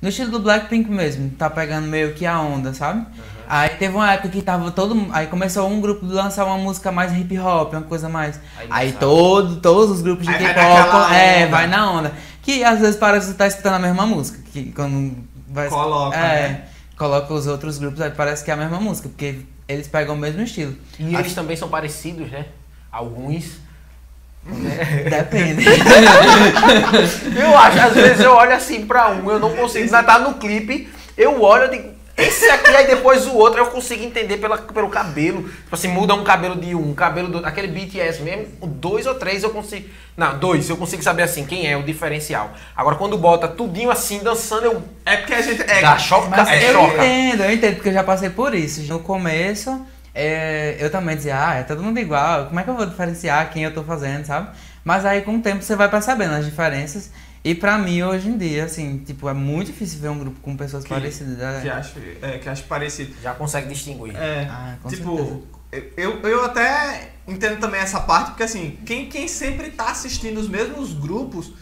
No 0.00 0.08
estilo 0.08 0.30
do 0.30 0.40
Blackpink 0.40 0.90
mesmo, 0.90 1.28
tá 1.32 1.50
pegando 1.50 1.88
meio 1.88 2.14
que 2.14 2.24
a 2.24 2.40
onda, 2.40 2.72
sabe? 2.72 3.06
Aí 3.46 3.68
teve 3.76 3.94
uma 3.94 4.10
época 4.10 4.30
que 4.30 4.40
tava 4.40 4.70
todo 4.70 5.08
Aí 5.12 5.26
começou 5.26 5.68
um 5.68 5.78
grupo 5.78 6.06
de 6.06 6.12
lançar 6.14 6.46
uma 6.46 6.56
música 6.56 6.90
mais 6.90 7.14
hip 7.14 7.38
hop, 7.38 7.74
uma 7.74 7.82
coisa 7.82 8.08
mais. 8.08 8.40
Aí 8.58 8.66
Aí, 8.70 8.92
todo, 8.92 9.56
todos 9.56 9.90
os 9.90 10.00
grupos 10.00 10.26
de 10.26 10.32
K-pop 10.32 11.12
é, 11.12 11.46
vai 11.48 11.66
na 11.66 11.90
onda. 11.92 12.12
Que 12.40 12.64
às 12.64 12.80
vezes 12.80 12.96
parece 12.96 13.26
que 13.26 13.32
você 13.32 13.38
tá 13.38 13.46
escutando 13.46 13.74
a 13.74 13.78
mesma 13.78 14.06
música. 14.06 14.40
Que 14.54 14.72
quando 14.72 15.14
vai 15.48 15.68
Coloca, 15.68 16.16
É, 16.16 16.48
né? 16.48 16.64
coloca 16.96 17.34
os 17.34 17.46
outros 17.46 17.76
grupos, 17.76 18.00
aí 18.00 18.10
parece 18.10 18.42
que 18.42 18.50
é 18.50 18.54
a 18.54 18.56
mesma 18.56 18.80
música, 18.80 19.10
porque 19.10 19.40
eles 19.68 19.86
pegam 19.86 20.14
o 20.14 20.18
mesmo 20.18 20.40
estilo. 20.40 20.74
E 20.98 21.14
eles 21.14 21.34
também 21.34 21.56
são 21.56 21.68
parecidos, 21.68 22.30
né? 22.30 22.46
Alguns. 22.90 23.60
Depende. 24.44 25.64
Eu 27.40 27.56
acho, 27.56 27.80
às 27.80 27.94
vezes 27.94 28.20
eu 28.20 28.32
olho 28.32 28.54
assim 28.54 28.84
pra 28.86 29.10
um, 29.10 29.30
eu 29.30 29.38
não 29.38 29.54
consigo. 29.54 29.84
Ainda 29.84 30.02
tá 30.02 30.18
no 30.18 30.34
clipe, 30.34 30.88
eu 31.16 31.40
olho 31.42 31.72
e 31.72 31.76
digo, 31.76 31.92
esse 32.16 32.44
aqui, 32.50 32.70
aí 32.70 32.86
depois 32.86 33.26
o 33.26 33.34
outro 33.34 33.60
eu 33.60 33.66
consigo 33.66 34.04
entender 34.04 34.36
pela, 34.36 34.58
pelo 34.58 34.88
cabelo. 34.90 35.48
Tipo 35.48 35.74
assim, 35.74 35.88
muda 35.88 36.14
um 36.14 36.22
cabelo 36.22 36.56
de 36.56 36.74
um, 36.74 36.90
um 36.90 36.94
cabelo 36.94 37.28
do. 37.28 37.46
Aquele 37.46 37.68
BTS 37.68 38.22
mesmo, 38.22 38.46
dois 38.66 39.06
ou 39.06 39.14
três 39.14 39.42
eu 39.42 39.50
consigo. 39.50 39.88
Não, 40.16 40.38
dois, 40.38 40.68
eu 40.68 40.76
consigo 40.76 41.02
saber 41.02 41.22
assim, 41.22 41.46
quem 41.46 41.70
é 41.70 41.76
o 41.76 41.82
diferencial. 41.82 42.50
Agora 42.76 42.96
quando 42.96 43.16
bota 43.16 43.48
tudinho 43.48 43.90
assim, 43.90 44.18
dançando, 44.18 44.66
eu. 44.66 44.82
É 45.06 45.16
porque 45.16 45.34
a 45.34 45.40
gente. 45.40 45.62
É, 45.62 45.80
Dá 45.80 45.96
Mas 46.28 46.48
é 46.50 46.68
eu 46.68 46.72
choca. 46.74 46.96
entendo, 46.96 47.44
eu 47.44 47.52
entendo, 47.52 47.74
porque 47.76 47.88
eu 47.88 47.94
já 47.94 48.04
passei 48.04 48.28
por 48.28 48.54
isso. 48.54 48.82
No 48.92 49.00
começo, 49.00 49.86
é, 50.14 50.76
eu 50.78 50.90
também 50.90 51.16
dizia, 51.16 51.48
ah, 51.48 51.54
é 51.54 51.62
todo 51.62 51.82
mundo 51.82 51.98
igual, 51.98 52.46
como 52.46 52.60
é 52.60 52.62
que 52.62 52.70
eu 52.70 52.76
vou 52.76 52.86
diferenciar 52.86 53.50
quem 53.50 53.64
eu 53.64 53.72
tô 53.72 53.82
fazendo, 53.82 54.24
sabe? 54.26 54.50
Mas 54.84 55.04
aí 55.04 55.22
com 55.22 55.36
o 55.36 55.40
tempo 55.42 55.62
você 55.62 55.74
vai 55.76 55.88
percebendo 55.88 56.34
as 56.34 56.44
diferenças. 56.44 57.10
E 57.44 57.54
pra 57.56 57.76
mim, 57.76 58.02
hoje 58.02 58.28
em 58.28 58.38
dia, 58.38 58.64
assim, 58.64 58.98
tipo, 58.98 59.28
é 59.28 59.32
muito 59.32 59.66
difícil 59.72 59.98
ver 60.00 60.08
um 60.10 60.18
grupo 60.18 60.38
com 60.40 60.56
pessoas 60.56 60.84
Que- 60.84 60.90
parecidas. 60.90 61.62
que 61.62 61.68
É. 61.68 61.72
acho, 61.72 61.94
é, 62.22 62.38
que 62.38 62.48
acho 62.48 62.62
parecido. 62.64 63.14
Já 63.22 63.34
consegue 63.34 63.68
distinguir. 63.68 64.14
É, 64.16 64.46
Ah, 64.48 64.76
certeza. 64.88 65.02
tipo, 65.02 65.42
eu, 65.96 66.20
eu 66.22 66.44
até 66.44 67.08
entendo 67.26 67.58
também 67.58 67.80
essa 67.80 67.98
parte, 68.00 68.28
porque 68.30 68.42
assim, 68.44 68.78
quem, 68.86 69.08
quem 69.08 69.26
sempre 69.26 69.70
tá 69.70 69.90
assistindo 69.90 70.38
os 70.38 70.48
mesmos 70.48 70.92
grupos 70.92 71.52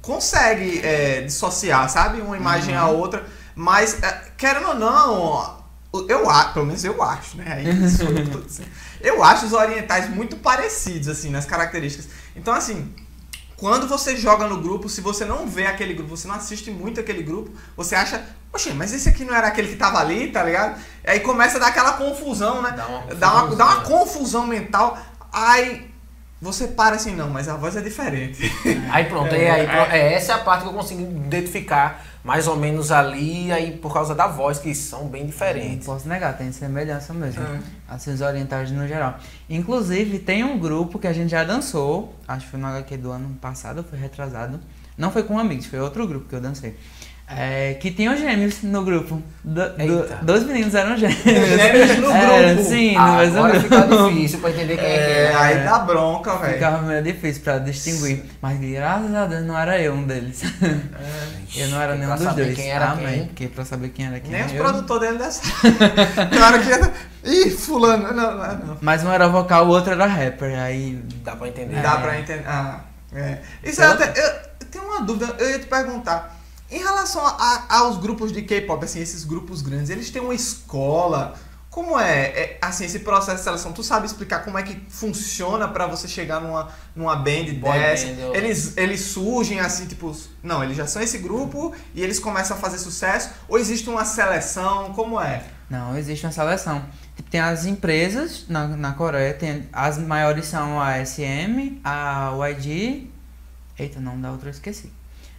consegue 0.00 0.80
é, 0.82 1.22
dissociar, 1.22 1.88
sabe? 1.90 2.20
Uma 2.22 2.36
imagem 2.36 2.74
Uhum. 2.74 2.80
a 2.82 2.88
outra, 2.88 3.26
mas 3.54 4.02
é, 4.02 4.22
querendo 4.38 4.68
ou 4.68 4.74
não, 4.74 5.59
eu 6.08 6.30
acho, 6.30 6.52
pelo 6.54 6.66
menos 6.66 6.84
eu 6.84 7.02
acho, 7.02 7.36
né? 7.36 7.44
Aí 7.52 7.90
sou 7.90 8.08
eu 8.08 8.24
que 8.24 8.30
tô 8.30 8.40
dizendo. 8.40 8.68
Eu 9.00 9.22
acho 9.24 9.46
os 9.46 9.52
orientais 9.52 10.08
muito 10.08 10.36
parecidos, 10.36 11.08
assim, 11.08 11.30
nas 11.30 11.44
características. 11.46 12.08
Então, 12.36 12.54
assim, 12.54 12.94
quando 13.56 13.86
você 13.88 14.16
joga 14.16 14.46
no 14.46 14.58
grupo, 14.60 14.88
se 14.88 15.00
você 15.00 15.24
não 15.24 15.46
vê 15.46 15.66
aquele 15.66 15.94
grupo, 15.94 16.16
você 16.16 16.28
não 16.28 16.34
assiste 16.36 16.70
muito 16.70 17.00
aquele 17.00 17.22
grupo, 17.22 17.50
você 17.76 17.94
acha, 17.94 18.24
poxa, 18.52 18.72
mas 18.74 18.92
esse 18.92 19.08
aqui 19.08 19.24
não 19.24 19.34
era 19.34 19.48
aquele 19.48 19.68
que 19.68 19.76
tava 19.76 19.98
ali, 19.98 20.28
tá 20.30 20.42
ligado? 20.44 20.80
Aí 21.04 21.20
começa 21.20 21.56
a 21.56 21.60
dar 21.60 21.66
aquela 21.68 21.94
confusão, 21.94 22.62
né? 22.62 22.72
Dá 22.76 22.86
uma 22.86 23.14
Dá 23.14 23.32
uma, 23.44 23.56
dá 23.56 23.64
uma 23.64 23.76
confusão. 23.82 23.98
confusão 23.98 24.46
mental. 24.46 24.98
Aí 25.32 25.90
você 26.40 26.68
para 26.68 26.96
assim, 26.96 27.14
não, 27.14 27.28
mas 27.28 27.48
a 27.48 27.56
voz 27.56 27.76
é 27.76 27.82
diferente. 27.82 28.50
Aí 28.90 29.04
pronto, 29.04 29.34
É, 29.34 29.44
é, 29.44 29.50
aí, 29.50 29.60
é. 29.62 29.66
pronto, 29.66 29.90
é 29.90 30.14
essa 30.14 30.32
é 30.32 30.34
a 30.36 30.38
parte 30.38 30.62
que 30.62 30.68
eu 30.68 30.72
consigo 30.72 31.02
identificar 31.02 32.02
mais 32.22 32.46
ou 32.46 32.56
menos 32.56 32.90
ali, 32.92 33.50
aí 33.50 33.72
por 33.78 33.92
causa 33.92 34.14
da 34.14 34.26
voz, 34.26 34.58
que 34.58 34.74
são 34.74 35.06
bem 35.06 35.22
Não 35.22 35.30
diferentes. 35.30 35.86
posso 35.86 36.08
negar, 36.08 36.36
tem 36.36 36.52
semelhança 36.52 37.14
mesmo. 37.14 37.42
É. 37.42 37.60
Assim, 37.88 38.12
os 38.12 38.20
orientais 38.20 38.70
no 38.70 38.86
geral. 38.86 39.18
Inclusive, 39.48 40.18
tem 40.18 40.44
um 40.44 40.58
grupo 40.58 40.98
que 40.98 41.06
a 41.06 41.12
gente 41.12 41.30
já 41.30 41.44
dançou, 41.44 42.14
acho 42.28 42.44
que 42.44 42.50
foi 42.52 42.60
no 42.60 42.66
HQ 42.66 42.96
do 42.98 43.10
ano 43.10 43.34
passado, 43.40 43.82
foi 43.88 43.98
retrasado. 43.98 44.60
Não 44.96 45.10
foi 45.10 45.22
com 45.22 45.38
amigos, 45.38 45.66
foi 45.66 45.80
outro 45.80 46.06
grupo 46.06 46.28
que 46.28 46.34
eu 46.34 46.40
dancei. 46.40 46.76
É, 47.36 47.74
que 47.74 47.92
tinham 47.92 48.16
gêmeos 48.16 48.62
no 48.62 48.82
grupo. 48.84 49.22
Do- 49.44 49.68
do- 49.70 50.08
dois 50.22 50.42
meninos 50.44 50.74
eram 50.74 50.96
gêmeos. 50.96 51.22
Gêmeos 51.24 51.98
no 51.98 52.10
Era, 52.12 52.54
grupo. 52.54 52.68
sim, 52.68 52.92
no 52.94 53.00
Ah, 53.00 53.16
mesmo 53.18 53.38
agora 53.38 53.58
grupo. 53.58 53.74
fica 53.76 54.08
difícil 54.08 54.38
pra 54.40 54.50
entender 54.50 54.76
quem 54.76 54.84
é, 54.84 54.88
quem 54.96 54.96
É, 55.14 55.22
é. 55.30 55.34
aí 55.36 55.58
dá 55.64 55.78
bronca, 55.78 56.36
velho. 56.38 56.54
Ficava 56.54 56.82
meio 56.82 57.02
difícil 57.02 57.42
pra 57.42 57.58
distinguir. 57.58 58.24
Mas 58.42 58.58
graças 58.58 59.14
a 59.14 59.26
Deus 59.26 59.44
não 59.46 59.56
era 59.58 59.80
eu 59.80 59.94
um 59.94 60.02
deles. 60.02 60.42
eu 61.56 61.68
não 61.68 61.80
era 61.80 61.94
nenhum 61.94 62.14
dos 62.14 62.24
saber 62.24 62.44
dois. 62.46 62.56
quem 62.56 62.70
era 62.70 62.90
Amém. 62.90 63.06
quem. 63.06 63.26
Porque 63.26 63.46
pra 63.48 63.64
saber 63.64 63.88
quem 63.90 64.06
era 64.06 64.18
quem. 64.20 64.32
Nem 64.32 64.44
os 64.46 64.52
eu- 64.52 64.62
produtores 64.64 65.08
dele 65.08 65.18
dessa. 65.18 65.42
Hora 66.44 66.58
que 66.58 66.70
entra. 66.72 66.92
Ih, 67.24 67.50
fulano. 67.50 68.12
Não, 68.12 68.36
não, 68.36 68.58
não. 68.58 68.78
Mas 68.80 69.04
um 69.04 69.12
era 69.12 69.28
vocal, 69.28 69.66
o 69.66 69.68
outro 69.70 69.92
era 69.92 70.06
rapper. 70.06 70.58
Aí. 70.58 70.98
Dá 71.24 71.36
pra 71.36 71.46
entender. 71.48 71.76
É. 71.76 71.80
Dá 71.82 71.96
pra 71.98 72.18
entender. 72.18 72.44
Ah, 72.46 72.80
é. 73.14 73.38
Isso 73.62 73.80
eu, 73.82 73.92
até, 73.92 74.04
eu, 74.20 74.24
eu 74.26 74.66
tenho 74.70 74.84
uma 74.84 75.00
dúvida, 75.02 75.32
eu 75.38 75.48
ia 75.50 75.58
te 75.60 75.66
perguntar. 75.66 76.39
Em 76.70 76.78
relação 76.78 77.26
a- 77.26 77.64
aos 77.68 77.96
grupos 77.98 78.32
de 78.32 78.42
K-pop, 78.42 78.84
assim, 78.84 79.00
esses 79.00 79.24
grupos 79.24 79.60
grandes, 79.62 79.90
eles 79.90 80.10
têm 80.10 80.22
uma 80.22 80.34
escola. 80.34 81.34
Como 81.68 81.98
é, 81.98 82.22
é, 82.26 82.58
assim, 82.60 82.84
esse 82.84 82.98
processo 83.00 83.38
de 83.38 83.42
seleção? 83.44 83.72
Tu 83.72 83.82
sabe 83.84 84.04
explicar 84.04 84.40
como 84.44 84.58
é 84.58 84.62
que 84.64 84.80
funciona 84.88 85.68
pra 85.68 85.86
você 85.86 86.08
chegar 86.08 86.40
numa, 86.40 86.68
numa 86.96 87.14
band 87.14 87.44
Boy 87.60 87.78
dessa? 87.78 88.06
band, 88.06 88.12
eu- 88.20 88.34
Eles, 88.34 88.76
eles 88.76 89.00
surgem 89.02 89.60
assim, 89.60 89.86
tipo, 89.86 90.14
não, 90.42 90.64
eles 90.64 90.76
já 90.76 90.86
são 90.88 91.00
esse 91.00 91.18
grupo 91.18 91.72
e 91.94 92.02
eles 92.02 92.18
começam 92.18 92.56
a 92.56 92.60
fazer 92.60 92.78
sucesso? 92.78 93.30
Ou 93.48 93.56
existe 93.56 93.88
uma 93.88 94.04
seleção? 94.04 94.92
Como 94.94 95.20
é? 95.20 95.44
Não, 95.68 95.96
existe 95.96 96.26
uma 96.26 96.32
seleção. 96.32 96.84
Tipo, 97.14 97.30
tem 97.30 97.40
as 97.40 97.64
empresas 97.64 98.46
na, 98.48 98.66
na 98.66 98.92
Coreia, 98.92 99.32
tem, 99.32 99.68
as 99.72 99.96
maiores 99.96 100.46
são 100.46 100.80
a 100.80 100.98
SM, 101.04 101.80
a 101.84 102.32
YG. 102.48 103.08
Eita, 103.78 104.00
não 104.00 104.20
da 104.20 104.32
outra 104.32 104.48
eu 104.48 104.52
esqueci. 104.52 104.92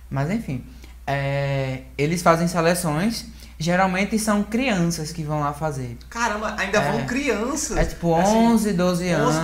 Mas 0.10 0.30
enfim. 0.32 0.63
É, 1.06 1.82
eles 1.98 2.22
fazem 2.22 2.48
seleções. 2.48 3.26
Geralmente 3.60 4.18
são 4.18 4.42
crianças 4.42 5.12
que 5.12 5.22
vão 5.24 5.40
lá 5.40 5.54
fazer. 5.54 5.96
Caramba, 6.10 6.56
ainda 6.58 6.80
É. 6.80 6.92
vão 6.92 7.06
crianças. 7.06 7.78
É 7.78 7.86
tipo 7.86 8.16
Assim, 8.16 8.36
11, 8.36 8.74
12 8.74 9.08
anos. 9.10 9.36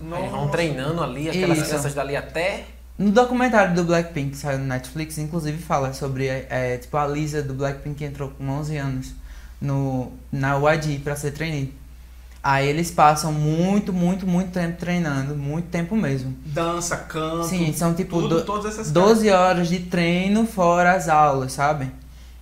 Eles 0.00 0.10
vão 0.10 0.30
nossa. 0.30 0.52
treinando 0.52 1.02
ali, 1.02 1.28
aquelas 1.28 1.58
Isso. 1.58 1.66
crianças 1.66 1.92
dali 1.94 2.16
até. 2.16 2.64
No 2.96 3.10
documentário 3.12 3.74
do 3.74 3.84
Blackpink 3.84 4.30
que 4.30 4.36
saiu 4.38 4.58
no 4.58 4.64
Netflix, 4.64 5.18
inclusive 5.18 5.58
fala 5.62 5.92
sobre 5.92 6.26
é, 6.26 6.78
tipo 6.80 6.96
a 6.96 7.06
Lisa 7.06 7.42
do 7.42 7.52
Blackpink 7.54 7.96
que 7.96 8.04
entrou 8.04 8.30
com 8.30 8.48
11 8.48 8.76
anos 8.78 9.12
no 9.60 10.12
na 10.32 10.56
YG 10.56 10.98
pra 11.00 11.14
ser 11.14 11.32
trainee. 11.32 11.74
Aí 12.50 12.66
eles 12.66 12.90
passam 12.90 13.30
muito, 13.30 13.92
muito, 13.92 14.26
muito 14.26 14.50
tempo 14.52 14.78
treinando, 14.78 15.36
muito 15.36 15.66
tempo 15.68 15.94
mesmo. 15.94 16.34
Dança, 16.46 16.96
canto. 16.96 17.44
Sim, 17.44 17.74
são 17.74 17.92
tipo 17.92 18.22
tudo, 18.22 18.36
do- 18.36 18.44
todas 18.44 18.72
essas 18.72 18.90
12 18.90 19.28
horas 19.28 19.68
de 19.68 19.80
treino 19.80 20.46
fora 20.46 20.92
as 20.94 21.10
aulas, 21.10 21.52
sabe? 21.52 21.90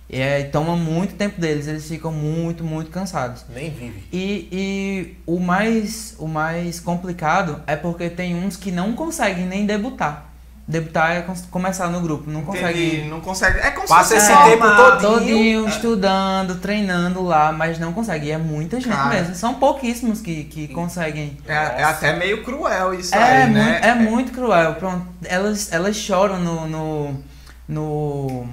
E 0.09 0.21
aí 0.21 0.45
toma 0.45 0.77
muito 0.77 1.15
tempo 1.15 1.41
deles, 1.41 1.67
eles 1.67 1.85
ficam 1.89 2.13
muito, 2.13 2.63
muito 2.63 2.89
cansados. 2.89 3.43
Nem 3.53 3.69
vive. 3.69 4.01
E, 4.13 4.47
e 4.49 5.17
o, 5.25 5.41
mais, 5.41 6.15
o 6.17 6.25
mais 6.25 6.79
complicado 6.79 7.61
é 7.67 7.75
porque 7.75 8.09
tem 8.09 8.33
uns 8.33 8.55
que 8.55 8.71
não 8.71 8.93
conseguem 8.93 9.45
nem 9.45 9.65
debutar. 9.65 10.26
Debutar 10.67 11.11
é 11.15 11.25
começar 11.49 11.87
no 11.87 12.01
grupo, 12.01 12.29
não 12.29 12.41
Entendi, 12.41 12.57
consegue. 12.59 13.01
não 13.09 13.21
consegue. 13.21 13.59
É 13.59 13.71
como 13.71 13.87
Passa 13.87 14.17
esse 14.17 14.27
tempo 14.27 14.65
todinho. 14.75 14.99
Todinho 14.99 15.67
estudando, 15.69 16.55
treinando 16.59 17.23
lá, 17.23 17.53
mas 17.53 17.79
não 17.79 17.93
consegue. 17.93 18.27
E 18.27 18.31
é 18.31 18.37
muita 18.37 18.77
gente 18.81 18.89
Cara. 18.93 19.15
mesmo. 19.15 19.33
São 19.33 19.53
pouquíssimos 19.53 20.19
que, 20.19 20.43
que 20.43 20.67
conseguem. 20.67 21.37
É, 21.47 21.53
é 21.53 21.83
até 21.83 22.17
meio 22.17 22.43
cruel 22.43 22.93
isso 22.93 23.15
É, 23.15 23.43
aí, 23.43 23.49
muito, 23.49 23.55
né? 23.65 23.79
é 23.81 23.95
muito 23.95 24.31
cruel. 24.33 24.73
Pronto, 24.75 25.07
elas, 25.23 25.71
elas 25.71 25.95
choram 25.95 26.37
no, 26.39 26.67
no, 26.67 27.23
no. 27.65 28.47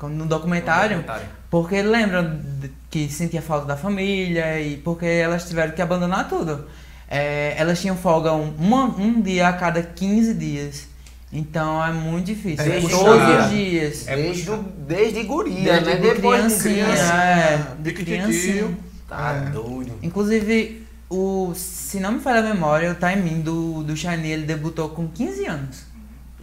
no 0.00 0.26
documentário, 0.26 0.98
documentário. 0.98 1.26
porque 1.50 1.74
ele 1.74 1.88
lembra 1.88 2.22
de- 2.22 2.70
que 2.88 3.08
sentia 3.08 3.42
falta 3.42 3.66
da 3.66 3.76
família 3.76 4.60
e 4.60 4.76
porque 4.76 5.06
elas 5.06 5.44
tiveram 5.48 5.72
que 5.72 5.82
abandonar 5.82 6.28
tudo. 6.28 6.68
É, 7.08 7.54
elas 7.58 7.80
tinham 7.80 7.96
folga 7.96 8.32
um, 8.32 8.54
uma- 8.58 8.84
um 8.96 9.20
dia 9.20 9.48
a 9.48 9.52
cada 9.52 9.82
15 9.82 10.34
dias. 10.34 10.91
Então 11.32 11.82
é 11.84 11.90
muito 11.92 12.26
difícil. 12.26 12.70
É 12.72 12.76
É 12.76 12.80
puxado. 12.80 13.04
todos 13.04 13.44
os 13.44 13.50
dias. 13.50 14.06
É 14.08 14.16
desde, 14.16 14.42
puxado. 14.42 14.60
o- 14.60 14.72
desde 14.86 15.22
guria, 15.22 15.72
Desde 15.72 15.84
né? 15.90 15.96
de 15.96 16.02
Depois 16.14 16.42
de 16.42 16.48
criancinha, 16.48 16.84
criança. 16.84 17.14
é, 17.14 17.66
de 17.78 17.92
criancinha. 17.92 18.78
Tá 19.08 19.44
É. 19.46 19.50
doido. 19.50 19.92
Inclusive, 20.02 20.86
o, 21.08 21.52
se 21.54 22.00
não 22.00 22.12
me 22.12 22.20
falha 22.20 22.40
a 22.40 22.42
memória, 22.42 22.90
o 22.92 22.94
timing 22.94 23.40
do, 23.40 23.82
do 23.82 23.96
Shiny 23.96 24.28
ele 24.30 24.42
debutou 24.44 24.90
com 24.90 25.08
15 25.08 25.46
anos. 25.46 25.90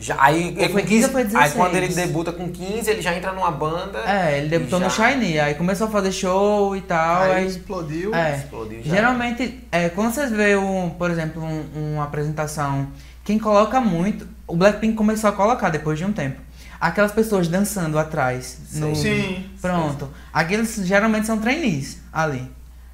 Já, 0.02 0.16
aí, 0.18 0.56
Ou 0.58 0.64
é 0.64 0.70
foi 0.70 0.82
com 0.84 0.88
15 0.88 0.88
15, 0.88 1.06
ou 1.06 1.12
foi 1.12 1.22
aí 1.24 1.28
16? 1.28 1.54
quando 1.56 1.76
ele 1.76 1.88
debuta 1.90 2.32
com 2.32 2.50
15, 2.50 2.90
ele 2.90 3.02
já 3.02 3.14
entra 3.14 3.34
numa 3.34 3.52
banda. 3.52 4.00
É, 4.08 4.38
ele 4.38 4.48
debutou 4.48 4.80
Já. 4.80 4.86
no 4.86 4.92
Shiny, 4.92 5.40
aí 5.40 5.56
começou 5.56 5.88
a 5.88 5.90
fazer 5.90 6.12
show 6.14 6.74
e 6.76 6.82
tal. 6.82 7.24
Aí 7.24 7.32
Aí, 7.34 7.48
explodiu. 7.48 8.16
é, 8.16 8.38
Explodiu 8.38 8.82
já. 8.82 8.96
geralmente, 8.96 9.60
é, 9.72 9.90
quando 9.90 10.14
vocês 10.14 10.32
vê, 10.32 10.56
um, 10.56 10.90
por 10.90 11.12
exemplo, 11.12 11.44
um- 11.44 11.96
uma 11.96 12.06
apresentação, 12.06 12.88
quem 13.26 13.38
coloca 13.38 13.82
muito, 13.82 14.26
o 14.50 14.56
Blackpink 14.58 14.96
começou 14.96 15.30
a 15.30 15.34
colocar 15.34 15.70
depois 15.70 15.98
de 15.98 16.06
um 16.06 16.12
tempo. 16.14 16.42
Aquelas 16.82 17.12
pessoas 17.12 17.48
dançando 17.48 18.00
atrás. 18.00 18.58
No, 18.74 18.96
Sim. 18.96 19.50
Pronto. 19.62 20.10
Aqueles 20.34 20.76
geralmente 20.86 21.28
são 21.28 21.38
trainees 21.38 21.98
ali. 22.12 22.50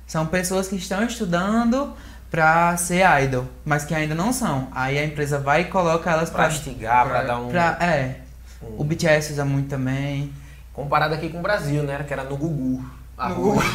São 0.07 0.25
pessoas 0.25 0.67
que 0.67 0.75
estão 0.75 1.03
estudando 1.03 1.93
pra 2.31 2.75
ser 2.77 3.03
idol, 3.23 3.45
mas 3.63 3.85
que 3.85 3.93
ainda 3.93 4.13
não 4.15 4.33
são. 4.33 4.67
Aí 4.73 4.97
a 4.97 5.05
empresa 5.05 5.39
vai 5.39 5.61
e 5.61 5.65
coloca 5.65 6.09
elas 6.11 6.29
Pra 6.29 6.45
pra. 6.45 6.53
estigar, 6.53 7.05
pra, 7.05 7.19
pra- 7.19 7.23
dar 7.27 7.39
um. 7.39 7.47
pra 7.49 7.77
é. 7.79 8.19
um- 8.61 8.81
O 8.81 8.83
BTS 8.83 9.33
usa 9.33 9.45
muito 9.45 9.69
também. 9.69 10.31
Comparado 10.73 11.13
aqui 11.13 11.29
com 11.29 11.39
o 11.39 11.41
Brasil, 11.41 11.83
né? 11.83 12.03
Que 12.05 12.11
era 12.13 12.23
no 12.23 12.35
Gugu. 12.35 12.83
No 13.17 13.23
Arroz. 13.23 13.65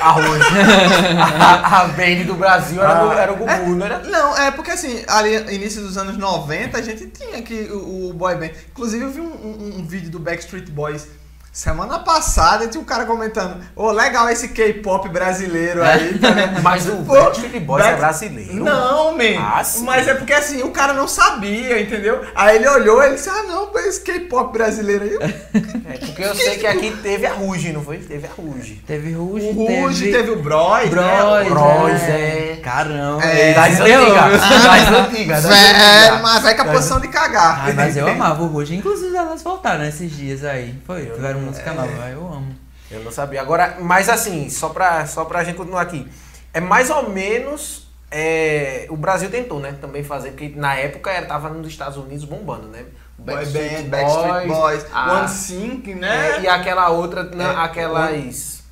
Arroz. 0.00 0.42
a, 1.40 1.80
a 1.82 1.88
band 1.88 2.24
do 2.26 2.34
Brasil 2.34 2.82
era, 2.82 3.04
no- 3.04 3.12
era 3.12 3.32
o 3.32 3.36
Gugu, 3.36 3.74
não 3.76 3.86
era? 3.86 3.98
Não, 4.00 4.36
é 4.36 4.50
porque 4.50 4.70
assim, 4.70 5.02
ali 5.08 5.34
início 5.54 5.80
dos 5.80 5.96
anos 5.96 6.18
90, 6.18 6.76
a 6.78 6.82
gente 6.82 7.06
tinha 7.06 7.38
aqui 7.38 7.68
o, 7.70 8.10
o 8.10 8.12
boy 8.12 8.34
band. 8.36 8.50
Inclusive 8.70 9.04
eu 9.04 9.10
vi 9.10 9.20
um, 9.20 9.24
um- 9.32 9.78
um 9.80 9.86
vídeo 9.86 10.10
do 10.10 10.18
Backstreet 10.18 10.70
Boys 10.70 11.08
semana 11.52 11.98
passada, 11.98 12.66
tinha 12.66 12.80
um 12.80 12.84
cara 12.84 13.04
comentando, 13.04 13.62
ô, 13.76 13.90
legal 13.92 14.28
esse 14.30 14.48
K-pop 14.48 15.06
brasileiro 15.10 15.84
aí, 15.84 16.18
tá? 16.18 16.28
Mas 16.64 16.88
o 16.88 16.96
Backstreet 16.96 17.60
Boys 17.62 17.84
é 17.84 17.88
Back- 17.88 18.00
brasileiro. 18.00 18.54
Não, 18.64 19.12
man. 19.12 19.38
Ah. 19.38 19.62
Mas 19.82 20.08
é 20.08 20.14
porque 20.14 20.32
assim, 20.32 20.62
o 20.62 20.70
cara 20.70 20.94
não 20.94 21.06
sabia, 21.06 21.78
entendeu? 21.78 22.22
Aí 22.34 22.56
ele 22.56 22.68
olhou 22.68 23.02
e 23.02 23.06
ele 23.06 23.14
disse, 23.16 23.28
ah 23.28 23.42
não, 23.42 23.70
esse 23.80 24.00
K-pop 24.00 24.52
brasileiro 24.52 25.04
aí. 25.04 25.12
É 25.84 25.98
porque 25.98 26.22
eu 26.22 26.34
sei 26.34 26.56
que 26.56 26.66
aqui 26.66 26.90
teve 27.02 27.26
a 27.26 27.32
Ruge, 27.34 27.70
não 27.72 27.82
foi? 27.82 27.98
Teve 27.98 28.26
a 28.26 28.30
Ruge. 28.30 28.82
Teve 28.86 29.12
Ruge, 29.12 29.48
O 29.48 29.82
Ruge, 29.82 30.04
teve... 30.06 30.16
teve 30.16 30.30
o 30.30 30.36
Bros, 30.42 30.88
Bros, 30.88 31.04
né? 31.04 31.44
Bros, 31.50 32.02
é. 32.02 32.52
é. 32.52 32.60
Caramba. 32.62 33.22
É, 33.24 33.52
das 33.52 33.80
antigas. 33.80 34.40
Das 34.40 34.88
antigas. 34.92 35.44
antigas. 35.44 36.20
mas 36.22 36.42
vai 36.42 36.54
com 36.54 36.62
a 36.62 36.64
posição 36.66 37.00
de 37.00 37.08
cagar. 37.08 37.68
Ah, 37.68 37.72
mas 37.74 37.96
eu 37.96 38.08
amava 38.08 38.42
o 38.42 38.46
Ruge. 38.46 38.74
Inclusive 38.74 39.14
elas 39.14 39.42
voltaram 39.42 39.84
esses 39.84 40.10
dias 40.10 40.44
aí. 40.44 40.74
Foi, 40.86 41.06
tiveram 41.06 41.41
é. 41.50 41.74
nova. 41.74 42.08
Eu 42.10 42.26
amo. 42.26 42.54
Eu 42.90 43.00
não 43.04 43.10
sabia. 43.12 43.40
Agora, 43.40 43.76
mas 43.80 44.08
assim, 44.08 44.48
só 44.50 44.68
pra, 44.68 45.06
só 45.06 45.24
pra 45.24 45.42
gente 45.44 45.56
continuar 45.56 45.80
aqui. 45.82 46.06
É 46.52 46.60
mais 46.60 46.90
ou 46.90 47.08
menos. 47.08 47.88
é, 48.10 48.86
o 48.90 48.96
Brasil 48.96 49.30
tentou, 49.30 49.58
né? 49.58 49.74
Também 49.80 50.04
fazer, 50.04 50.30
porque 50.32 50.52
na 50.54 50.74
época 50.74 51.10
era, 51.10 51.24
tava 51.24 51.48
nos 51.48 51.66
Estados 51.68 51.96
Unidos 51.96 52.24
bombando, 52.26 52.68
né? 52.68 52.84
O 53.18 53.22
Boy 53.22 53.46
Band, 53.46 53.88
Backstreet 53.88 54.48
Boys, 54.48 54.86
a- 54.92 55.12
One 55.20 55.28
Sync, 55.28 55.94
né? 55.94 56.32
é, 56.36 56.40
e 56.42 56.48
aquela 56.48 56.90
outra, 56.90 57.22
né, 57.22 57.44
É, 57.44 57.56
aquelas. 57.56 58.62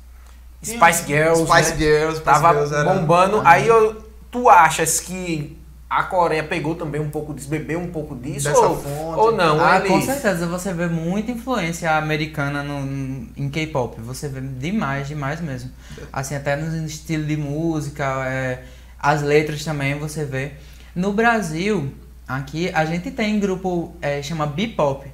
Spice 0.63 1.07
Girls. 1.07 1.43
Spice 1.47 1.71
né? 1.71 1.77
Girls, 1.77 2.15
Spice 2.17 2.23
Tava 2.23 2.49
Girls 2.53 2.73
era- 2.75 2.93
bombando. 2.93 3.41
Aí 3.43 3.67
eu, 3.67 4.03
tu 4.29 4.47
achas 4.47 4.99
que 4.99 5.59
a 5.91 6.03
Coreia 6.03 6.41
pegou 6.41 6.73
também 6.73 7.01
um 7.01 7.09
pouco 7.09 7.33
disso, 7.33 7.49
bebeu 7.49 7.77
um 7.77 7.91
pouco 7.91 8.15
disso? 8.15 8.47
Dessa 8.47 8.65
ou, 8.65 8.81
fonte. 8.81 9.19
ou 9.19 9.35
não? 9.35 9.59
ah, 9.59 9.81
com 9.81 10.01
certeza 10.01 10.47
você 10.47 10.73
vê 10.73 10.87
muita 10.87 11.33
influência 11.33 11.91
americana 11.97 12.63
no, 12.63 13.27
em 13.35 13.49
K-pop. 13.49 13.99
Você 13.99 14.29
vê 14.29 14.39
demais, 14.39 15.09
demais 15.09 15.41
mesmo. 15.41 15.69
Assim, 16.13 16.33
até 16.33 16.55
no 16.55 16.85
estilo 16.85 17.25
de 17.25 17.35
música, 17.35 18.05
é, 18.25 18.63
as 18.97 19.21
letras 19.21 19.65
também 19.65 19.99
você 19.99 20.23
vê. 20.23 20.53
No 20.95 21.11
Brasil, 21.11 21.93
aqui, 22.25 22.71
a 22.73 22.85
gente 22.85 23.11
tem 23.11 23.37
grupo, 23.37 23.93
é, 24.01 24.23
chama 24.23 24.47
B-pop. 24.47 25.05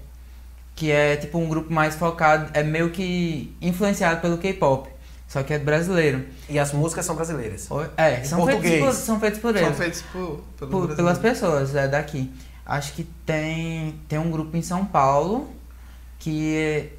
Que 0.76 0.92
é 0.92 1.16
tipo 1.16 1.40
um 1.40 1.50
grupo 1.50 1.74
mais 1.74 1.96
focado, 1.96 2.52
é 2.54 2.62
meio 2.62 2.92
que 2.92 3.52
influenciado 3.60 4.22
pelo 4.22 4.38
K-pop. 4.38 4.88
Só 5.28 5.44
que 5.44 5.54
é 5.54 5.60
brasileiro. 5.60 6.26
E 6.50 6.58
as 6.58 6.72
músicas 6.72 7.06
são 7.06 7.16
brasileiras. 7.16 7.68
É, 7.98 8.22
Em 8.22 8.24
são 8.24 8.46
feitos, 8.46 8.62
português. 8.64 8.86
por, 8.86 8.94
são 8.94 9.20
feitos 9.20 9.40
por 9.42 9.58
São 9.58 9.68
eles. 9.84 10.02
por, 10.12 10.44
pelo 10.58 10.72
Por- 10.72 10.80
Brasil. 10.88 10.96
pelas 10.96 11.18
pessoas 11.18 11.76
é, 11.76 11.88
daqui. 11.88 12.32
Acho 12.66 12.94
que 12.94 13.04
tem, 13.26 13.96
tem 14.08 14.18
um 14.20 14.32
grupo 14.32 14.56
em 14.56 14.62
São 14.62 14.86
Paulo 14.86 15.50
que 16.20 16.90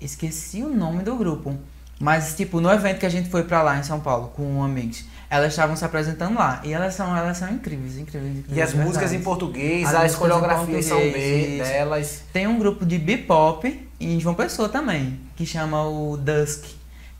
esqueci 0.00 0.62
o 0.62 0.68
nome 0.74 1.02
do 1.02 1.16
grupo. 1.16 1.56
Mas, 1.98 2.34
tipo, 2.34 2.60
no 2.62 2.70
evento 2.70 2.98
que 2.98 3.04
a 3.06 3.10
gente 3.10 3.28
foi 3.28 3.42
pra 3.44 3.62
lá 3.62 3.78
em 3.78 3.82
São 3.82 4.00
Paulo 4.00 4.28
com 4.34 4.62
amigos, 4.64 5.04
elas 5.28 5.52
estavam 5.52 5.76
se 5.76 5.84
apresentando 5.84 6.34
lá. 6.38 6.60
E 6.64 6.72
elas 6.72 6.94
são, 6.94 7.14
elas 7.14 7.36
são 7.36 7.50
incríveis, 7.52 7.98
incríveis, 7.98 8.38
incríveis. 8.38 8.56
E 8.56 8.62
as 8.62 8.70
de 8.70 8.76
músicas 8.78 9.10
verdade. 9.10 9.16
em 9.20 9.22
português, 9.24 9.86
As 9.88 9.94
as, 9.94 10.14
coreografias 10.14 10.86
são 10.86 10.96
bem 10.98 11.58
delas. 11.58 12.22
Tem 12.32 12.46
um 12.46 12.58
grupo 12.58 12.86
de 12.86 12.98
bebop 12.98 13.88
em 14.00 14.18
João 14.18 14.34
Pessoa 14.34 14.68
também, 14.68 15.20
que 15.36 15.44
chama 15.44 15.86
o 15.86 16.16
Dusk. 16.16 16.64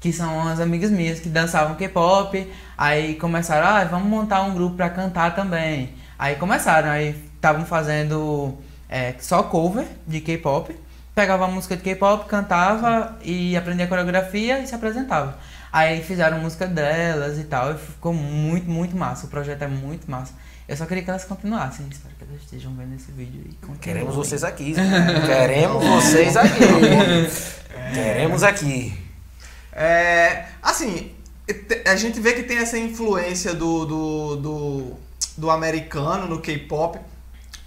Que 0.00 0.12
são 0.12 0.38
umas 0.38 0.58
amigas 0.58 0.90
minhas 0.90 1.20
que 1.20 1.28
dançavam 1.28 1.76
K-pop. 1.76 2.50
Aí 2.76 3.14
começaram, 3.16 3.66
ah, 3.66 3.84
vamos 3.84 4.08
montar 4.08 4.42
um 4.42 4.54
grupo 4.54 4.76
pra 4.76 4.90
cantar 4.90 5.34
também. 5.34 5.94
Aí 6.18 6.36
começaram, 6.36 6.88
aí 6.88 7.14
estavam 7.34 7.64
fazendo 7.64 8.56
é, 8.88 9.14
só 9.20 9.42
cover 9.42 9.86
de 10.06 10.20
K-pop. 10.20 10.74
Pegava 11.14 11.44
a 11.44 11.48
música 11.48 11.76
de 11.76 11.82
K-pop, 11.82 12.26
cantava 12.26 13.18
e 13.22 13.56
aprendia 13.56 13.84
a 13.84 13.88
coreografia 13.88 14.58
e 14.60 14.66
se 14.66 14.74
apresentava. 14.74 15.36
Aí 15.72 16.02
fizeram 16.02 16.40
música 16.40 16.66
delas 16.66 17.38
e 17.38 17.44
tal, 17.44 17.72
e 17.72 17.78
ficou 17.78 18.12
muito, 18.12 18.68
muito 18.68 18.96
massa. 18.96 19.26
O 19.26 19.28
projeto 19.28 19.62
é 19.62 19.68
muito 19.68 20.10
massa. 20.10 20.32
Eu 20.68 20.76
só 20.76 20.86
queria 20.86 21.02
que 21.02 21.10
elas 21.10 21.24
continuassem. 21.24 21.86
Espero 21.90 22.14
que 22.16 22.24
elas 22.24 22.42
estejam 22.42 22.72
vendo 22.74 22.94
esse 22.94 23.10
vídeo 23.12 23.42
e. 23.44 23.78
Queremos 23.78 24.14
vocês 24.14 24.44
aqui. 24.44 24.74
Queremos 25.26 25.84
vocês 25.84 26.36
aqui. 26.36 26.60
Queremos 27.92 28.42
aqui. 28.42 29.10
É, 29.72 30.46
assim, 30.62 31.12
a 31.87 31.96
gente 31.96 32.20
vê 32.20 32.33
que 32.33 32.42
tem 32.42 32.59
essa 32.59 32.78
influência 32.78 33.54
do, 33.54 33.85
do, 33.85 34.37
do, 34.37 34.92
do 35.37 35.50
americano 35.50 36.26
no 36.26 36.40
K-pop. 36.40 36.98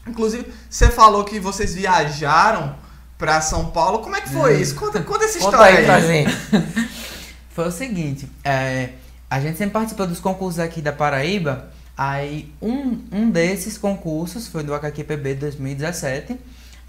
Inclusive, 0.07 0.51
você 0.69 0.89
falou 0.89 1.23
que 1.23 1.39
vocês 1.39 1.73
viajaram 1.73 2.75
pra 3.17 3.41
São 3.41 3.71
Paulo. 3.71 3.99
Como 3.99 4.15
é 4.15 4.21
que 4.21 4.29
foi 4.29 4.59
isso? 4.59 4.75
Conta, 4.75 5.01
conta 5.01 5.25
essa 5.25 5.39
Conta 5.39 5.69
história 5.71 5.95
aí. 5.95 6.25
Foi 7.53 7.67
o 7.67 7.71
seguinte, 7.71 8.27
é, 8.43 8.89
a 9.29 9.39
gente 9.39 9.59
sempre 9.59 9.73
participa 9.73 10.07
dos 10.07 10.19
concursos 10.19 10.59
aqui 10.59 10.81
da 10.81 10.91
Paraíba, 10.91 11.69
aí 11.95 12.51
um, 12.59 12.99
um 13.11 13.29
desses 13.29 13.77
concursos 13.77 14.47
foi 14.47 14.63
do 14.63 14.73
HQPB 14.73 15.35
2017, 15.35 16.35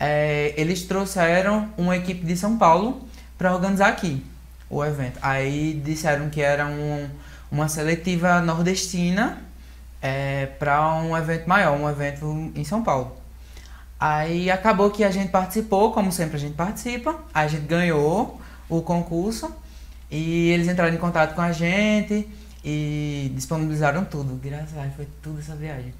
é, 0.00 0.54
eles 0.56 0.84
trouxeram 0.84 1.68
uma 1.76 1.94
equipe 1.98 2.24
de 2.24 2.34
São 2.34 2.56
Paulo 2.56 3.06
para 3.36 3.52
organizar 3.52 3.88
aqui 3.88 4.24
o 4.68 4.84
evento. 4.84 5.18
Aí 5.22 5.80
disseram 5.84 6.28
que 6.30 6.40
era 6.40 6.66
um, 6.66 7.08
uma 7.50 7.68
seletiva 7.68 8.40
nordestina 8.40 9.38
é, 10.00 10.46
para 10.58 10.94
um 10.96 11.16
evento 11.16 11.48
maior, 11.48 11.78
um 11.78 11.88
evento 11.88 12.52
em 12.54 12.64
São 12.64 12.82
Paulo. 12.82 13.16
Aí 13.98 14.50
acabou 14.50 14.90
que 14.90 15.04
a 15.04 15.10
gente 15.10 15.30
participou, 15.30 15.92
como 15.92 16.12
sempre 16.12 16.36
a 16.36 16.38
gente 16.38 16.54
participa, 16.54 17.18
a 17.32 17.46
gente 17.46 17.66
ganhou 17.66 18.40
o 18.68 18.82
concurso 18.82 19.54
e 20.10 20.50
eles 20.50 20.68
entraram 20.68 20.94
em 20.94 20.98
contato 20.98 21.34
com 21.34 21.40
a 21.40 21.52
gente 21.52 22.28
e 22.64 23.32
disponibilizaram 23.34 24.04
tudo. 24.04 24.38
Graças 24.42 24.76
a 24.76 24.82
Deus, 24.82 24.94
foi 24.94 25.08
tudo 25.22 25.40
essa 25.40 25.54
viagem. 25.54 25.94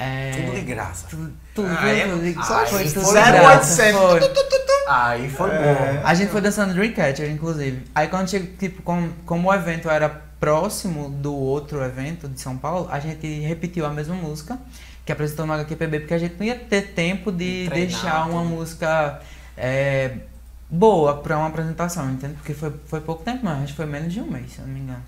É, 0.00 0.30
Tudo 0.44 0.54
de 0.54 0.60
graça. 0.60 1.06
Tudo, 1.10 1.32
tudo, 1.54 1.68
Ah, 1.76 1.88
é? 1.88 2.06
tudo, 2.06 2.20
tudo. 2.20 2.40
Ah, 2.40 2.44
foi 2.44 2.82
aí 2.82 2.88
tudo 2.92 3.04
foi 3.04 3.20
de 3.22 3.30
graça, 3.32 3.92
foi. 3.92 4.20
Aí 4.88 5.28
foi 5.28 5.50
É. 5.50 5.74
bom. 5.74 6.06
A 6.06 6.14
gente 6.14 6.30
foi 6.30 6.40
dançando 6.40 6.72
Dreamcatcher, 6.72 7.28
inclusive. 7.30 7.82
Aí 7.94 8.06
quando 8.06 8.30
chegou, 8.30 8.48
tipo, 8.56 8.80
como, 8.82 9.12
como 9.26 9.48
o 9.48 9.52
evento 9.54 9.90
era 9.90 10.08
próximo 10.38 11.08
do 11.10 11.34
outro 11.34 11.82
evento 11.82 12.28
de 12.28 12.40
São 12.40 12.56
Paulo, 12.56 12.88
a 12.92 13.00
gente 13.00 13.26
repetiu 13.40 13.84
a 13.84 13.90
mesma 13.90 14.14
música 14.14 14.56
que 15.04 15.10
apresentou 15.10 15.46
no 15.46 15.52
HQPB, 15.54 16.00
porque 16.00 16.14
a 16.14 16.18
gente 16.18 16.36
não 16.38 16.46
ia 16.46 16.54
ter 16.54 16.92
tempo 16.94 17.32
de 17.32 17.64
De 17.64 17.68
treinar 17.70 17.88
deixar 17.90 18.28
uma 18.30 18.42
tudo. 18.42 18.54
música 18.54 19.20
é, 19.56 20.12
boa 20.70 21.16
pra 21.16 21.38
uma 21.38 21.48
apresentação, 21.48 22.08
entende? 22.10 22.34
Porque 22.34 22.54
foi, 22.54 22.72
foi 22.86 23.00
pouco 23.00 23.24
tempo, 23.24 23.40
mas 23.42 23.58
acho 23.64 23.72
que 23.72 23.76
foi 23.76 23.86
menos 23.86 24.12
de 24.12 24.20
um 24.20 24.30
mês, 24.30 24.52
se 24.52 24.60
eu 24.60 24.66
não 24.66 24.72
me 24.74 24.80
engano. 24.80 25.02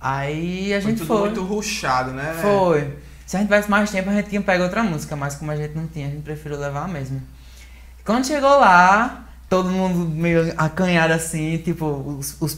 Aí 0.00 0.74
a 0.74 0.80
Foi 0.82 0.90
gente 0.90 0.98
tudo 0.98 1.06
foi. 1.08 1.20
muito 1.20 1.42
ruchado, 1.44 2.10
né? 2.10 2.36
Foi. 2.42 2.94
Se 3.32 3.36
a 3.38 3.40
gente 3.40 3.48
tivesse 3.48 3.70
mais 3.70 3.90
tempo, 3.90 4.10
a 4.10 4.12
gente 4.12 4.28
tinha 4.28 4.42
pego 4.42 4.62
outra 4.62 4.82
música, 4.82 5.16
mas 5.16 5.36
como 5.36 5.50
a 5.50 5.56
gente 5.56 5.74
não 5.74 5.86
tinha, 5.86 6.06
a 6.06 6.10
gente 6.10 6.20
preferiu 6.20 6.58
levar 6.58 6.84
a 6.84 6.86
mesma. 6.86 7.18
Quando 8.04 8.26
chegou 8.26 8.60
lá, 8.60 9.24
todo 9.48 9.70
mundo 9.70 10.06
meio 10.06 10.52
acanhado 10.58 11.14
assim, 11.14 11.56
tipo, 11.56 11.86
os, 11.86 12.36
os 12.42 12.54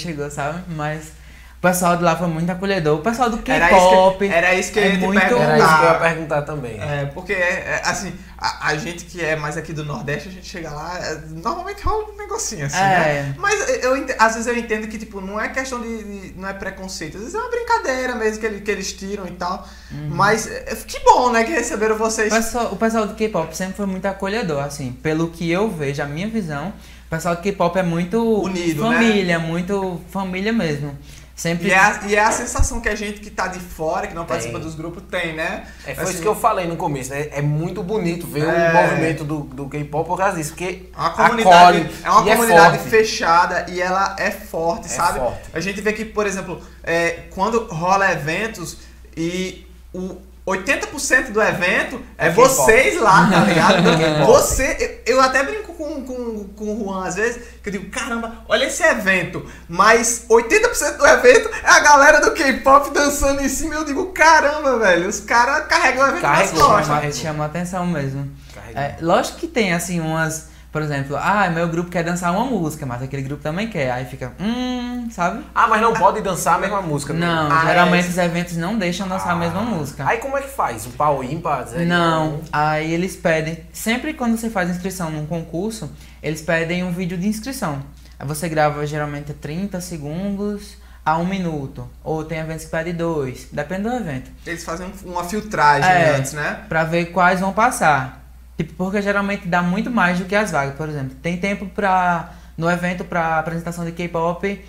chegou, 0.00 0.28
sabe? 0.28 0.64
Mas 0.74 1.12
o 1.58 1.60
pessoal 1.60 1.96
de 1.96 2.02
lá 2.04 2.14
foi 2.14 2.28
muito 2.28 2.50
acolhedor. 2.50 2.98
O 2.98 3.02
pessoal 3.02 3.30
do 3.30 3.40
Era 3.50 3.68
K-pop. 3.68 4.18
que, 4.28 4.32
era 4.32 4.54
isso 4.54 4.72
que 4.72 4.78
eu 4.78 4.82
é 4.84 4.86
ia 4.88 4.92
te 4.92 4.98
muito- 4.98 5.18
Era 5.18 5.28
perguntar. 5.28 5.58
isso 5.58 5.76
que 5.78 5.84
eu 5.84 5.88
ia 5.90 5.98
perguntar 5.98 6.42
também. 6.42 6.80
É, 6.80 7.06
porque, 7.06 7.32
é, 7.32 7.36
é, 7.36 7.82
assim, 7.84 8.12
a, 8.38 8.68
a 8.68 8.76
gente 8.76 9.04
que 9.06 9.24
é 9.24 9.34
mais 9.36 9.56
aqui 9.56 9.72
do 9.72 9.84
Nordeste, 9.84 10.28
a 10.28 10.32
gente 10.32 10.46
chega 10.46 10.70
lá, 10.70 10.98
é, 11.00 11.18
normalmente 11.32 11.82
rola 11.82 12.04
um 12.12 12.16
negocinho 12.16 12.66
assim, 12.66 12.76
É. 12.76 12.80
né? 12.80 13.34
Mas 13.38 13.68
eu, 13.82 13.94
às 14.18 14.34
vezes 14.34 14.46
eu 14.46 14.56
entendo 14.56 14.86
que, 14.86 14.98
tipo, 14.98 15.20
não 15.20 15.40
é 15.40 15.48
questão 15.48 15.80
de, 15.80 16.04
de- 16.04 16.38
não 16.38 16.46
é 16.48 16.52
preconceito, 16.52 17.16
às 17.16 17.22
vezes 17.22 17.34
é 17.34 17.38
uma 17.38 17.50
brincadeira 17.50 18.14
mesmo 18.14 18.38
que, 18.40 18.46
ele- 18.46 18.60
que 18.60 18.70
eles 18.70 18.92
tiram 18.92 19.26
e 19.26 19.32
tal. 19.32 19.66
Uhum. 19.90 20.08
Mas 20.10 20.46
é, 20.46 20.76
que 20.86 21.00
bom, 21.00 21.32
né, 21.32 21.42
que 21.42 21.52
receberam 21.52 21.96
vocês. 21.96 22.32
O 22.32 22.36
pessoal, 22.36 22.66
o 22.72 22.76
pessoal 22.76 23.06
do 23.06 23.14
K-pop 23.14 23.56
sempre 23.56 23.74
foi 23.74 23.86
muito 23.86 24.06
acolhedor, 24.06 24.62
assim, 24.62 24.92
pelo 24.92 25.30
que 25.30 25.50
eu 25.50 25.68
vejo, 25.70 26.02
a 26.02 26.06
minha 26.06 26.28
visão, 26.28 26.68
o 27.06 27.08
pessoal 27.10 27.34
do 27.36 27.40
K-pop 27.42 27.78
é 27.78 27.82
muito 27.82 28.22
Unido, 28.42 28.82
né? 28.88 28.94
família, 28.96 29.38
muito 29.38 30.00
família 30.10 30.52
mesmo. 30.52 30.96
Sempre 31.36 31.68
E 31.68 31.70
é, 31.70 31.78
a, 31.78 32.00
e 32.06 32.14
é 32.16 32.20
a 32.20 32.32
sensação 32.32 32.80
que 32.80 32.88
a 32.88 32.94
gente 32.94 33.20
que 33.20 33.28
tá 33.28 33.46
de 33.46 33.60
fora, 33.60 34.06
que 34.06 34.14
não 34.14 34.24
participa 34.24 34.54
Tem. 34.58 34.62
dos 34.66 34.74
grupos, 34.74 35.02
tem, 35.10 35.34
né? 35.36 35.66
É, 35.86 35.94
foi 35.94 36.04
Assim, 36.04 36.12
isso 36.14 36.22
que 36.22 36.28
eu 36.28 36.34
falei 36.34 36.66
no 36.66 36.76
começo, 36.76 37.10
né? 37.10 37.28
É 37.30 37.42
muito 37.42 37.82
bonito 37.82 38.26
ver 38.26 38.44
É. 38.48 38.70
o 38.70 38.74
movimento 38.74 39.22
do, 39.22 39.40
do 39.40 39.68
K-pop 39.68 40.08
por 40.08 40.16
causa 40.16 40.38
disso, 40.38 40.52
porque 40.52 40.88
É 40.96 40.98
uma 40.98 41.10
comunidade, 41.10 41.78
acolhe 41.78 41.90
é 42.02 42.10
uma 42.10 42.22
comunidade 42.24 42.78
forte. 42.78 42.88
fechada 42.90 43.66
e 43.68 43.82
ela 43.82 44.16
é 44.18 44.30
forte, 44.30 44.86
É 44.86 44.88
sabe? 44.88 45.18
forte. 45.18 45.40
A 45.52 45.60
gente 45.60 45.78
vê 45.82 45.92
que, 45.92 46.06
por 46.06 46.26
exemplo, 46.26 46.58
é, 46.82 47.24
quando 47.34 47.66
rola 47.66 48.10
eventos 48.12 48.78
e 49.14 49.66
o 49.92 50.16
80% 50.46 51.32
do 51.32 51.42
evento 51.42 52.00
é, 52.16 52.28
É 52.28 52.30
vocês 52.30 53.00
lá, 53.00 53.28
tá 53.28 53.40
ligado? 53.40 53.82
Você, 54.26 55.02
eu, 55.04 55.16
eu 55.16 55.20
até 55.20 55.42
brinco 55.42 55.74
com, 55.74 56.04
com, 56.04 56.44
com 56.56 56.64
o 56.64 56.84
Juan 56.84 57.04
às 57.06 57.16
vezes, 57.16 57.42
que 57.62 57.68
eu 57.68 57.72
digo, 57.72 57.90
caramba, 57.90 58.44
olha 58.48 58.66
esse 58.66 58.82
evento, 58.82 59.44
mas 59.68 60.24
80% 60.30 60.96
do 60.98 61.06
evento 61.06 61.50
é 61.64 61.68
a 61.68 61.80
galera 61.80 62.20
do 62.20 62.32
K-pop 62.32 62.90
dançando 62.92 63.40
em 63.42 63.48
cima. 63.48 63.74
Eu 63.74 63.84
digo, 63.84 64.06
caramba, 64.12 64.78
velho, 64.78 65.08
os 65.08 65.20
caras 65.20 65.66
carregam 65.66 66.04
o 66.04 66.08
evento 66.08 66.22
nas 66.22 66.50
Carregou, 66.50 66.68
costas. 66.68 66.86
chama, 66.86 67.12
chama 67.12 67.44
atenção 67.44 67.86
mesmo. 67.86 68.30
É, 68.74 68.96
lógico 69.00 69.38
que 69.38 69.48
tem, 69.48 69.74
assim, 69.74 70.00
umas... 70.00 70.54
Por 70.76 70.82
exemplo, 70.82 71.16
ah, 71.16 71.48
meu 71.48 71.66
grupo 71.68 71.88
quer 71.88 72.04
dançar 72.04 72.30
uma 72.30 72.44
música, 72.44 72.84
mas 72.84 73.00
aquele 73.02 73.22
grupo 73.22 73.42
também 73.42 73.66
quer. 73.66 73.90
Aí 73.92 74.04
fica, 74.04 74.34
hum, 74.38 75.08
sabe? 75.10 75.42
Ah, 75.54 75.66
mas 75.66 75.80
não 75.80 75.94
pode 75.94 76.20
dançar 76.20 76.56
a 76.56 76.58
mesma 76.58 76.82
música. 76.82 77.14
Não, 77.14 77.50
Ah, 77.50 77.64
geralmente 77.64 78.04
é. 78.08 78.10
os 78.10 78.18
eventos 78.18 78.58
não 78.58 78.76
deixam 78.76 79.08
dançar 79.08 79.30
a 79.30 79.36
mesma 79.36 79.62
música. 79.62 80.04
Aí 80.06 80.18
como 80.18 80.36
é 80.36 80.42
que 80.42 80.50
faz? 80.54 80.84
O 80.84 80.90
pau 80.90 81.24
ímpar? 81.24 81.64
zero? 81.66 81.86
Não, 81.86 82.42
aí 82.52 82.92
eles 82.92 83.16
pedem. 83.16 83.58
Sempre 83.72 84.12
quando 84.12 84.36
você 84.36 84.50
faz 84.50 84.68
inscrição 84.68 85.10
num 85.10 85.24
concurso, 85.24 85.90
eles 86.22 86.42
pedem 86.42 86.84
um 86.84 86.92
vídeo 86.92 87.16
de 87.16 87.26
inscrição. 87.26 87.82
Aí 88.18 88.26
você 88.26 88.46
grava 88.46 88.86
geralmente 88.86 89.32
30 89.32 89.80
segundos 89.80 90.76
a 91.02 91.16
um 91.16 91.24
minuto. 91.24 91.88
Ou 92.04 92.22
tem 92.22 92.36
eventos 92.36 92.66
que 92.66 92.70
pedem 92.70 92.92
dois. 92.92 93.48
Depende 93.50 93.84
do 93.84 93.94
evento. 93.96 94.30
Eles 94.46 94.62
fazem 94.62 94.86
um- 95.06 95.10
uma 95.12 95.24
filtragem 95.24 95.90
É. 95.90 96.16
antes, 96.16 96.34
né? 96.34 96.64
Pra 96.68 96.84
ver 96.84 97.06
quais 97.06 97.40
vão 97.40 97.54
passar. 97.54 98.25
Tipo, 98.56 98.72
porque 98.74 99.02
geralmente 99.02 99.46
dá 99.46 99.62
muito 99.62 99.90
mais 99.90 100.18
do 100.18 100.24
que 100.24 100.34
as 100.34 100.50
vagas, 100.50 100.74
por 100.76 100.88
exemplo. 100.88 101.16
Tem 101.22 101.36
tempo 101.36 101.66
pra. 101.66 102.32
No 102.56 102.70
evento 102.70 103.04
pra 103.04 103.38
apresentação 103.38 103.84
de 103.84 103.92
K-pop, 103.92 104.64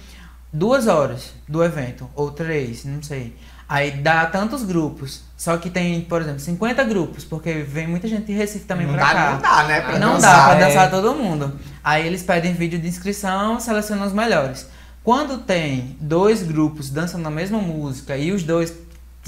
duas 0.52 0.88
horas 0.88 1.34
do 1.48 1.64
evento. 1.64 2.10
Ou 2.16 2.32
três, 2.32 2.84
não 2.84 3.02
sei. 3.02 3.34
Aí 3.70 3.92
dá 3.92 4.26
tantos 4.26 4.64
grupos. 4.64 5.22
Só 5.38 5.56
que 5.58 5.70
tem, 5.70 6.02
por 6.02 6.22
exemplo, 6.22 6.40
50 6.40 6.84
grupos, 6.84 7.24
porque 7.24 7.54
vem 7.54 7.88
muita 7.88 8.08
gente 8.08 8.26
de 8.26 8.34
Recife 8.34 8.66
também 8.66 8.86
não 8.88 8.94
pra 8.96 9.06
dá, 9.06 9.14
cá. 9.14 9.32
Não 9.32 9.40
dá, 9.42 9.64
né? 9.64 9.82
Pra 9.82 10.00
não 10.00 10.14
dançar. 10.16 10.36
dá 10.36 10.44
pra 10.44 10.56
é. 10.56 10.68
dançar 10.68 10.90
todo 10.92 11.14
mundo. 11.16 11.58
Aí 11.84 12.06
eles 12.06 12.24
pedem 12.24 12.54
vídeo 12.54 12.78
de 12.80 12.88
inscrição, 12.88 13.58
selecionam 13.60 14.06
os 14.06 14.12
melhores. 14.14 14.68
Quando 15.04 15.38
tem 15.38 15.96
dois 16.02 16.44
grupos 16.44 16.90
dançando 16.90 17.26
a 17.28 17.32
mesma 17.32 17.60
música 17.60 18.18
e 18.18 18.34
os 18.34 18.44
dois 18.44 18.74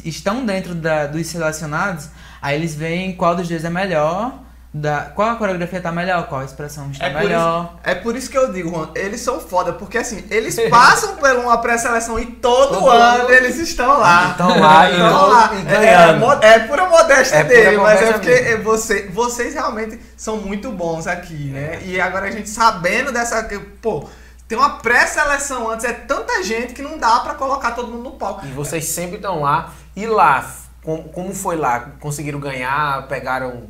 estão 0.04 0.46
dentro 0.46 0.76
da- 0.76 1.08
dos 1.08 1.28
selecionados, 1.28 2.10
aí 2.42 2.56
eles 2.58 2.76
veem 2.76 3.16
qual 3.16 3.36
dos 3.36 3.48
dois 3.48 3.64
é 3.64 3.70
melhor, 3.70 4.34
da, 4.72 5.06
qual 5.16 5.30
a 5.32 5.36
coreografia 5.36 5.82
tá 5.82 5.92
melhor, 5.92 6.28
qual 6.28 6.42
a 6.42 6.46
expressão 6.46 6.92
está 6.92 7.08
É 7.08 7.10
por, 7.10 7.22
melhor. 7.24 7.64
isso, 7.64 7.80
é 7.84 7.96
por 7.96 8.16
isso 8.16 8.30
que 8.30 8.38
eu 8.38 8.52
digo, 8.54 8.70
Juan, 8.70 8.90
eles 8.94 9.20
são 9.20 9.40
foda, 9.40 9.74
porque 9.74 9.98
assim, 9.98 10.24
eles 10.30 10.56
passam 10.70 11.16
por 11.16 11.32
uma 11.38 11.58
pré-seleção 11.58 12.20
e 12.20 12.28
todo, 12.28 12.76
Todo 12.76 12.88
ano 12.90 13.24
ano. 13.24 13.30
eles 13.32 13.58
estão 13.58 13.98
lá. 14.00 14.30
Estão 14.30 14.60
lá 14.60 14.88
e 14.90 14.94
Estão 14.94 15.28
lá. 15.28 15.52
É, 15.74 16.14
mo- 16.14 16.34
é 16.34 16.60
pura 16.60 16.86
modéstia 16.88 17.38
É 17.38 17.44
pura 17.44 17.56
dele, 17.58 17.78
mas 17.78 18.02
é 18.02 18.14
porque 18.14 18.30
é 18.30 18.58
você, 18.58 19.08
vocês 19.08 19.56
realmente 19.56 20.00
são 20.16 20.38
muito 20.38 20.72
bons 20.72 21.08
aqui, 21.08 21.50
né? 21.50 21.82
E 21.84 22.00
agora 22.00 22.28
a 22.28 22.32
gente 22.32 22.48
sabendo 22.50 23.12
dessa. 23.12 23.50
Pô, 23.82 24.08
tem 24.48 24.56
uma 24.56 24.78
pré-seleção 24.78 25.68
antes, 25.72 25.84
é 25.86 25.94
tanta 25.94 26.44
gente 26.44 26.74
que 26.74 26.82
não 26.84 26.98
dá 27.00 27.20
pra 27.22 27.34
colocar 27.34 27.72
todo 27.72 27.88
mundo 27.88 28.04
no 28.04 28.12
palco. 28.12 28.46
E 28.46 28.52
vocês 28.52 28.86
sempre 28.86 29.16
estão 29.16 29.42
lá. 29.42 29.72
E 29.96 30.06
lá, 30.06 30.46
com- 30.84 31.04
como 31.04 31.34
foi 31.34 31.56
lá? 31.56 31.88
Conseguiram 32.00 32.40
ganhar? 32.40 33.08
Pegaram 33.08 33.64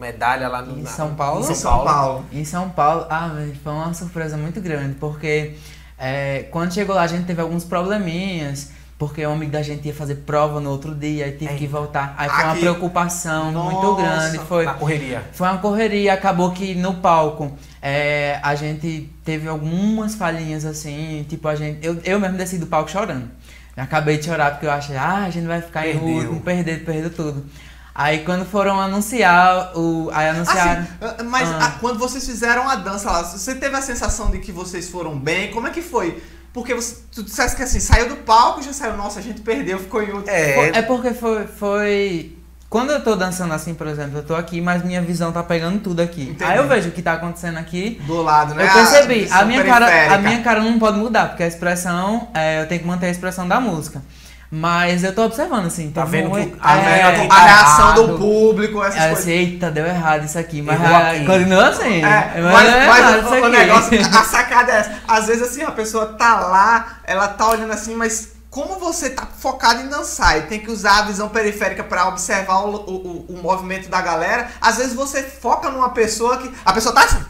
medalha 0.00 0.48
lá 0.48 0.62
no, 0.62 0.78
Em 0.78 0.86
São 0.86 1.14
Paulo? 1.14 1.46
Em 1.46 1.52
Em 1.52 1.54
São 1.54 1.84
Paulo. 1.84 2.24
Em 2.32 2.44
São 2.44 2.70
Paulo, 2.70 3.06
ah, 3.10 3.28
velho, 3.28 3.54
foi 3.62 3.72
uma 3.72 3.92
surpresa 3.94 4.36
muito 4.36 4.60
grande, 4.60 4.94
porque 4.94 5.54
é, 5.98 6.44
quando 6.50 6.72
chegou 6.72 6.96
lá 6.96 7.02
a 7.02 7.06
gente 7.06 7.24
teve 7.26 7.40
alguns 7.40 7.64
probleminhas, 7.64 8.70
porque 8.98 9.24
o 9.24 9.30
amigo 9.32 9.50
da 9.52 9.62
gente 9.62 9.86
ia 9.86 9.94
fazer 9.94 10.16
prova 10.26 10.60
no 10.60 10.70
outro 10.70 10.94
dia 10.94 11.26
e 11.28 11.32
teve 11.32 11.54
que 11.54 11.64
Eita. 11.64 11.76
voltar. 11.76 12.14
Aí 12.18 12.28
foi 12.28 12.44
uma 12.44 12.56
preocupação 12.56 13.50
muito 13.52 13.82
Nossa. 13.82 14.02
grande, 14.02 14.38
foi, 14.40 14.64
Na 14.66 14.74
correria. 14.74 15.22
foi 15.32 15.48
uma 15.48 15.58
correria, 15.58 16.12
acabou 16.12 16.50
que 16.52 16.74
no 16.74 16.94
palco 16.94 17.52
é, 17.80 18.38
a 18.42 18.54
gente 18.54 19.10
teve 19.24 19.48
algumas 19.48 20.14
falhinhas 20.14 20.64
assim, 20.66 21.24
tipo 21.28 21.48
a 21.48 21.54
gente, 21.54 21.78
eu, 21.84 21.98
eu 22.04 22.20
mesmo 22.20 22.36
desci 22.36 22.58
do 22.58 22.66
palco 22.66 22.90
chorando. 22.90 23.30
Eu 23.76 23.84
acabei 23.84 24.18
de 24.18 24.26
chorar 24.26 24.50
porque 24.50 24.66
eu 24.66 24.70
achei, 24.70 24.96
ah, 24.96 25.24
a 25.24 25.30
gente 25.30 25.46
vai 25.46 25.62
ficar 25.62 25.86
em 25.88 25.92
Perdeu. 25.92 26.08
último, 26.16 26.40
perder, 26.40 26.84
perder 26.84 27.10
tudo. 27.10 27.46
Aí 28.00 28.20
quando 28.20 28.46
foram 28.46 28.80
anunciar, 28.80 29.76
o, 29.76 30.10
aí 30.14 30.30
anunciaram... 30.30 30.86
Assim, 31.00 31.24
mas 31.28 31.46
Ah. 31.50 31.58
ah, 31.60 31.70
quando 31.80 31.98
vocês 31.98 32.24
fizeram 32.24 32.66
a 32.66 32.74
dança 32.74 33.10
lá, 33.10 33.22
você 33.22 33.54
teve 33.54 33.76
a 33.76 33.82
sensação 33.82 34.30
de 34.30 34.38
que 34.38 34.50
vocês 34.50 34.88
foram 34.88 35.18
bem? 35.18 35.50
Como 35.50 35.66
é 35.66 35.70
que 35.70 35.82
foi? 35.82 36.22
Porque 36.50 36.74
você, 36.74 36.96
tu 37.14 37.22
disseste 37.22 37.56
que 37.56 37.62
assim, 37.62 37.78
saiu 37.78 38.08
do 38.08 38.16
palco 38.16 38.60
e 38.60 38.62
já 38.62 38.72
saiu, 38.72 38.96
nossa, 38.96 39.18
a 39.18 39.22
gente 39.22 39.42
perdeu, 39.42 39.78
ficou 39.78 40.02
em 40.02 40.12
último. 40.12 40.30
É. 40.30 40.78
É 40.78 40.82
porque 40.82 41.12
foi, 41.12 41.46
foi. 41.46 42.36
Quando 42.70 42.90
eu 42.90 43.04
tô 43.04 43.14
dançando 43.14 43.52
assim, 43.52 43.74
por 43.74 43.86
exemplo, 43.86 44.20
eu 44.20 44.24
tô 44.24 44.34
aqui, 44.34 44.62
mas 44.62 44.82
minha 44.82 45.02
visão 45.02 45.30
tá 45.30 45.42
pegando 45.42 45.80
tudo 45.80 46.00
aqui. 46.00 46.22
Entendi. 46.22 46.44
Aí 46.44 46.56
eu 46.56 46.66
vejo 46.66 46.88
o 46.88 46.92
que 46.92 47.02
tá 47.02 47.12
acontecendo 47.12 47.58
aqui. 47.58 48.00
do 48.06 48.22
lado, 48.22 48.54
né? 48.54 48.64
Eu 48.66 48.72
percebi, 48.72 49.24
visão 49.24 49.40
a 49.40 49.44
minha, 49.44 49.62
cara, 49.62 50.14
a 50.14 50.18
minha 50.18 50.40
cara 50.42 50.60
não 50.62 50.78
pode 50.78 50.96
mudar, 50.96 51.28
porque 51.28 51.42
a 51.42 51.46
expressão, 51.46 52.28
é, 52.32 52.62
eu 52.62 52.66
tenho 52.66 52.80
que 52.80 52.86
manter 52.86 53.06
a 53.06 53.10
expressão 53.10 53.46
da 53.46 53.60
música. 53.60 54.00
Mas 54.52 55.04
eu 55.04 55.14
tô 55.14 55.24
observando, 55.26 55.66
assim, 55.66 55.90
Tá 55.92 56.02
tem 56.02 56.10
vendo 56.10 56.30
muito- 56.30 56.56
que- 56.56 56.60
A, 56.60 56.76
É, 56.76 57.02
a- 57.04 57.12
que 57.12 57.20
a 57.20 57.28
tá 57.28 57.44
reação 57.44 57.94
do 57.94 58.18
público, 58.18 58.82
essas 58.82 58.96
É 59.00 59.06
coisas. 59.06 59.18
assim, 59.20 59.30
eita, 59.30 59.70
deu 59.70 59.86
errado 59.86 60.24
isso 60.24 60.38
aqui, 60.38 60.60
mas 60.60 60.80
ah, 60.84 61.10
aqui. 61.12 61.24
continua 61.24 61.68
assim. 61.68 62.04
É, 62.04 62.32
mas 62.34 62.52
mas, 62.52 62.72
deu 62.72 62.86
mas 62.88 62.98
errado 62.98 63.44
o, 63.44 63.48
negócio, 63.48 64.00
a 64.18 64.24
sacada 64.24 64.72
é 64.72 64.76
essa. 64.78 64.92
Às 65.06 65.26
vezes 65.28 65.42
assim, 65.42 65.62
a 65.62 65.70
pessoa 65.70 66.06
tá 66.14 66.40
lá, 66.40 66.98
ela 67.04 67.28
tá 67.28 67.48
olhando 67.48 67.72
assim, 67.72 67.94
mas 67.94 68.30
como 68.50 68.80
você 68.80 69.10
tá 69.10 69.24
focado 69.38 69.82
em 69.82 69.88
dançar 69.88 70.38
e 70.38 70.42
tem 70.42 70.58
que 70.58 70.68
usar 70.72 70.98
a 70.98 71.02
visão 71.02 71.28
periférica 71.28 71.84
pra 71.84 72.08
observar 72.08 72.64
o, 72.64 72.74
o, 72.74 72.90
o- 72.90 73.26
o 73.38 73.40
movimento 73.40 73.88
da 73.88 74.00
galera, 74.00 74.48
às 74.60 74.78
vezes 74.78 74.94
você 74.94 75.22
foca 75.22 75.70
numa 75.70 75.90
pessoa 75.90 76.36
que. 76.38 76.52
A 76.64 76.72
pessoa 76.72 76.92
tá 76.92 77.04
assim. 77.04 77.24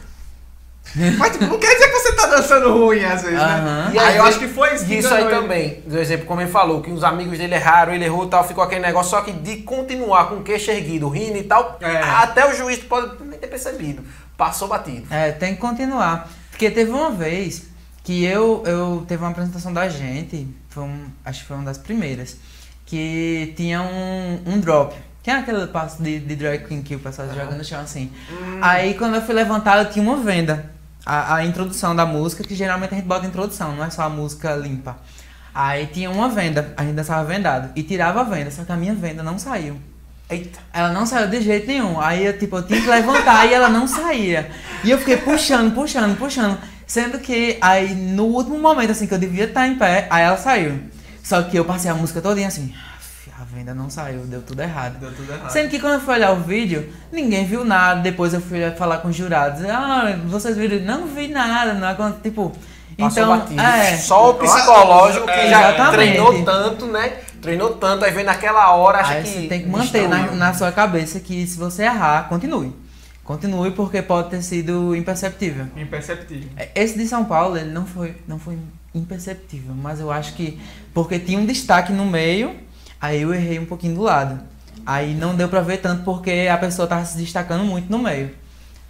Mas 1.17 1.31
tipo, 1.33 1.45
não 1.45 1.57
quer 1.59 1.73
dizer 1.73 1.87
que 1.87 1.99
você 1.99 2.13
tá 2.13 2.25
dançando 2.27 2.73
ruim, 2.73 3.03
às 3.05 3.21
vezes, 3.21 3.37
né? 3.37 3.91
E 3.93 3.99
aí 3.99 4.17
eu 4.17 4.23
acho 4.23 4.39
que 4.39 4.47
foi 4.47 4.73
isso. 4.75 4.85
Que 4.85 4.95
isso 4.95 5.13
aí 5.13 5.23
ele. 5.23 5.29
também, 5.29 5.81
do 5.85 5.97
exemplo, 5.97 6.25
como 6.25 6.41
ele 6.41 6.51
falou, 6.51 6.81
que 6.81 6.91
os 6.91 7.03
amigos 7.03 7.37
dele 7.37 7.55
erraram, 7.55 7.93
ele 7.93 8.03
errou 8.05 8.25
e 8.25 8.29
tal, 8.29 8.45
ficou 8.45 8.63
aquele 8.63 8.81
negócio, 8.81 9.11
só 9.11 9.21
que 9.21 9.31
de 9.31 9.57
continuar 9.57 10.27
com 10.27 10.35
o 10.35 10.43
queixo 10.43 10.69
erguido, 10.71 11.07
rindo 11.07 11.37
e 11.37 11.43
tal, 11.43 11.77
É. 11.81 11.97
até 12.01 12.49
o 12.49 12.53
juiz 12.55 12.79
pode 12.79 13.23
nem 13.23 13.39
ter 13.39 13.47
percebido. 13.47 14.03
Passou 14.35 14.67
batido. 14.67 15.05
É, 15.13 15.31
tem 15.31 15.53
que 15.55 15.61
continuar. 15.61 16.29
Porque 16.49 16.69
teve 16.69 16.91
uma 16.91 17.11
vez 17.11 17.67
que 18.03 18.25
eu, 18.25 18.63
eu 18.65 19.05
teve 19.07 19.23
uma 19.23 19.29
apresentação 19.31 19.71
da 19.71 19.87
gente, 19.87 20.47
foi 20.69 20.83
um, 20.83 21.05
acho 21.23 21.41
que 21.41 21.47
foi 21.47 21.55
uma 21.55 21.65
das 21.65 21.77
primeiras, 21.77 22.35
que 22.85 23.53
tinha 23.55 23.81
um, 23.81 24.41
um 24.45 24.59
drop. 24.59 24.93
É 25.25 25.33
aquele 25.33 25.67
passo 25.67 26.01
de, 26.01 26.19
de 26.19 26.35
drag 26.35 26.65
queen 26.65 26.81
que 26.81 26.95
o 26.95 26.99
pessoal 26.99 27.27
joga 27.29 27.55
no 27.55 27.63
chão 27.63 27.81
assim. 27.81 28.11
Aí 28.61 28.95
quando 28.95 29.15
eu 29.15 29.21
fui 29.21 29.35
levantar, 29.35 29.77
eu 29.77 29.89
tinha 29.89 30.03
uma 30.03 30.17
venda. 30.17 30.71
A, 31.05 31.35
a 31.35 31.45
introdução 31.45 31.95
da 31.95 32.05
música, 32.05 32.43
que 32.43 32.55
geralmente 32.55 32.93
a 32.93 32.97
gente 32.97 33.07
bota 33.07 33.25
introdução, 33.25 33.75
não 33.75 33.83
é 33.83 33.89
só 33.89 34.03
a 34.03 34.09
música 34.09 34.55
limpa. 34.55 34.97
Aí 35.53 35.87
tinha 35.87 36.09
uma 36.09 36.29
venda, 36.29 36.73
a 36.77 36.83
gente 36.83 36.95
dançava 36.95 37.23
vendado. 37.23 37.71
E 37.75 37.83
tirava 37.83 38.21
a 38.21 38.23
venda, 38.23 38.49
só 38.49 38.63
que 38.63 38.71
a 38.71 38.75
minha 38.75 38.93
venda 38.93 39.21
não 39.21 39.37
saiu. 39.37 39.79
Eita. 40.29 40.59
Ela 40.71 40.89
não 40.93 41.05
saiu 41.05 41.27
de 41.27 41.41
jeito 41.41 41.67
nenhum. 41.67 41.99
Aí 41.99 42.25
eu, 42.25 42.37
tipo, 42.37 42.55
eu 42.55 42.63
tinha 42.63 42.81
que 42.81 42.87
levantar 42.87 43.45
e 43.47 43.53
ela 43.53 43.67
não 43.67 43.85
saía. 43.85 44.49
E 44.83 44.89
eu 44.89 44.97
fiquei 44.97 45.17
puxando, 45.17 45.73
puxando, 45.73 46.17
puxando. 46.17 46.57
Sendo 46.87 47.19
que 47.19 47.57
aí 47.61 47.93
no 47.93 48.25
último 48.25 48.57
momento, 48.57 48.91
assim, 48.91 49.07
que 49.07 49.13
eu 49.13 49.19
devia 49.19 49.45
estar 49.45 49.67
em 49.67 49.75
pé, 49.75 50.07
aí 50.09 50.23
ela 50.23 50.37
saiu. 50.37 50.79
Só 51.23 51.41
que 51.43 51.57
eu 51.57 51.65
passei 51.65 51.91
a 51.91 51.93
música 51.93 52.21
todinha 52.21 52.47
assim. 52.47 52.73
"Aff, 53.51 53.55
venda 53.55 53.73
não 53.73 53.89
saiu, 53.89 54.21
deu 54.21 54.41
tudo 54.41 54.61
errado. 54.61 54.99
Deu 54.99 55.11
tudo 55.13 55.31
errado. 55.31 55.49
Sendo 55.51 55.69
que 55.69 55.79
quando 55.79 55.93
eu 55.95 55.99
fui 55.99 56.13
olhar 56.15 56.31
o 56.31 56.37
vídeo, 56.41 56.91
ninguém 57.11 57.45
viu 57.45 57.63
nada. 57.65 58.01
Depois 58.01 58.33
eu 58.33 58.41
fui 58.41 58.59
falar 58.71 58.97
com 58.99 59.09
os 59.09 59.15
jurados. 59.15 59.63
Ah, 59.65 60.17
vocês 60.25 60.57
viram? 60.57 60.79
Não 60.85 61.07
vi 61.07 61.27
nada. 61.27 61.73
Não 61.73 61.87
aconteceu. 61.87 62.21
Tipo, 62.23 62.51
Passou 62.97 63.23
então. 63.23 63.37
batido. 63.39 63.61
É. 63.61 63.97
Só 63.97 64.31
o 64.31 64.33
psicológico 64.35 65.25
que 65.25 65.31
É, 65.31 65.49
já 65.49 65.73
exatamente. 65.73 65.91
treinou 65.95 66.43
tanto, 66.45 66.85
né? 66.87 67.13
Treinou 67.41 67.69
tanto, 67.75 68.05
aí 68.05 68.11
vem 68.11 68.23
naquela 68.23 68.75
hora, 68.75 68.99
acha 68.99 69.13
Aí 69.13 69.23
que. 69.23 69.29
você 69.29 69.47
tem 69.47 69.61
que 69.63 69.67
manter 69.69 70.07
na, 70.07 70.31
na 70.33 70.53
sua 70.53 70.71
cabeça 70.71 71.19
que 71.19 71.47
se 71.47 71.57
você 71.57 71.83
errar, 71.83 72.29
continue. 72.29 72.71
Continue 73.23 73.71
porque 73.71 74.01
pode 74.01 74.29
ter 74.29 74.41
sido 74.43 74.95
imperceptível. 74.95 75.65
Imperceptível. 75.75 76.49
É, 76.57 76.69
Esse 76.75 76.97
de 76.97 77.07
São 77.07 77.23
Paulo, 77.25 77.57
ele 77.57 77.71
não 77.71 77.85
foi, 77.85 78.15
não 78.27 78.37
foi 78.37 78.57
imperceptível, 78.93 79.73
mas 79.73 79.99
eu 79.99 80.11
acho 80.11 80.33
que 80.33 80.59
porque 80.93 81.17
tinha 81.17 81.39
um 81.39 81.45
destaque 81.45 81.91
no 81.91 82.05
meio, 82.05 82.55
aí 83.01 83.21
eu 83.21 83.33
errei 83.33 83.59
um 83.59 83.65
pouquinho 83.65 83.95
do 83.95 84.01
lado. 84.01 84.39
Aí 84.85 85.13
não 85.15 85.35
deu 85.35 85.47
pra 85.49 85.61
ver 85.61 85.77
tanto 85.77 86.03
porque 86.03 86.47
a 86.51 86.57
pessoa 86.57 86.87
tava 86.87 87.05
se 87.05 87.17
destacando 87.17 87.63
muito 87.63 87.89
no 87.91 87.99
meio. 87.99 88.31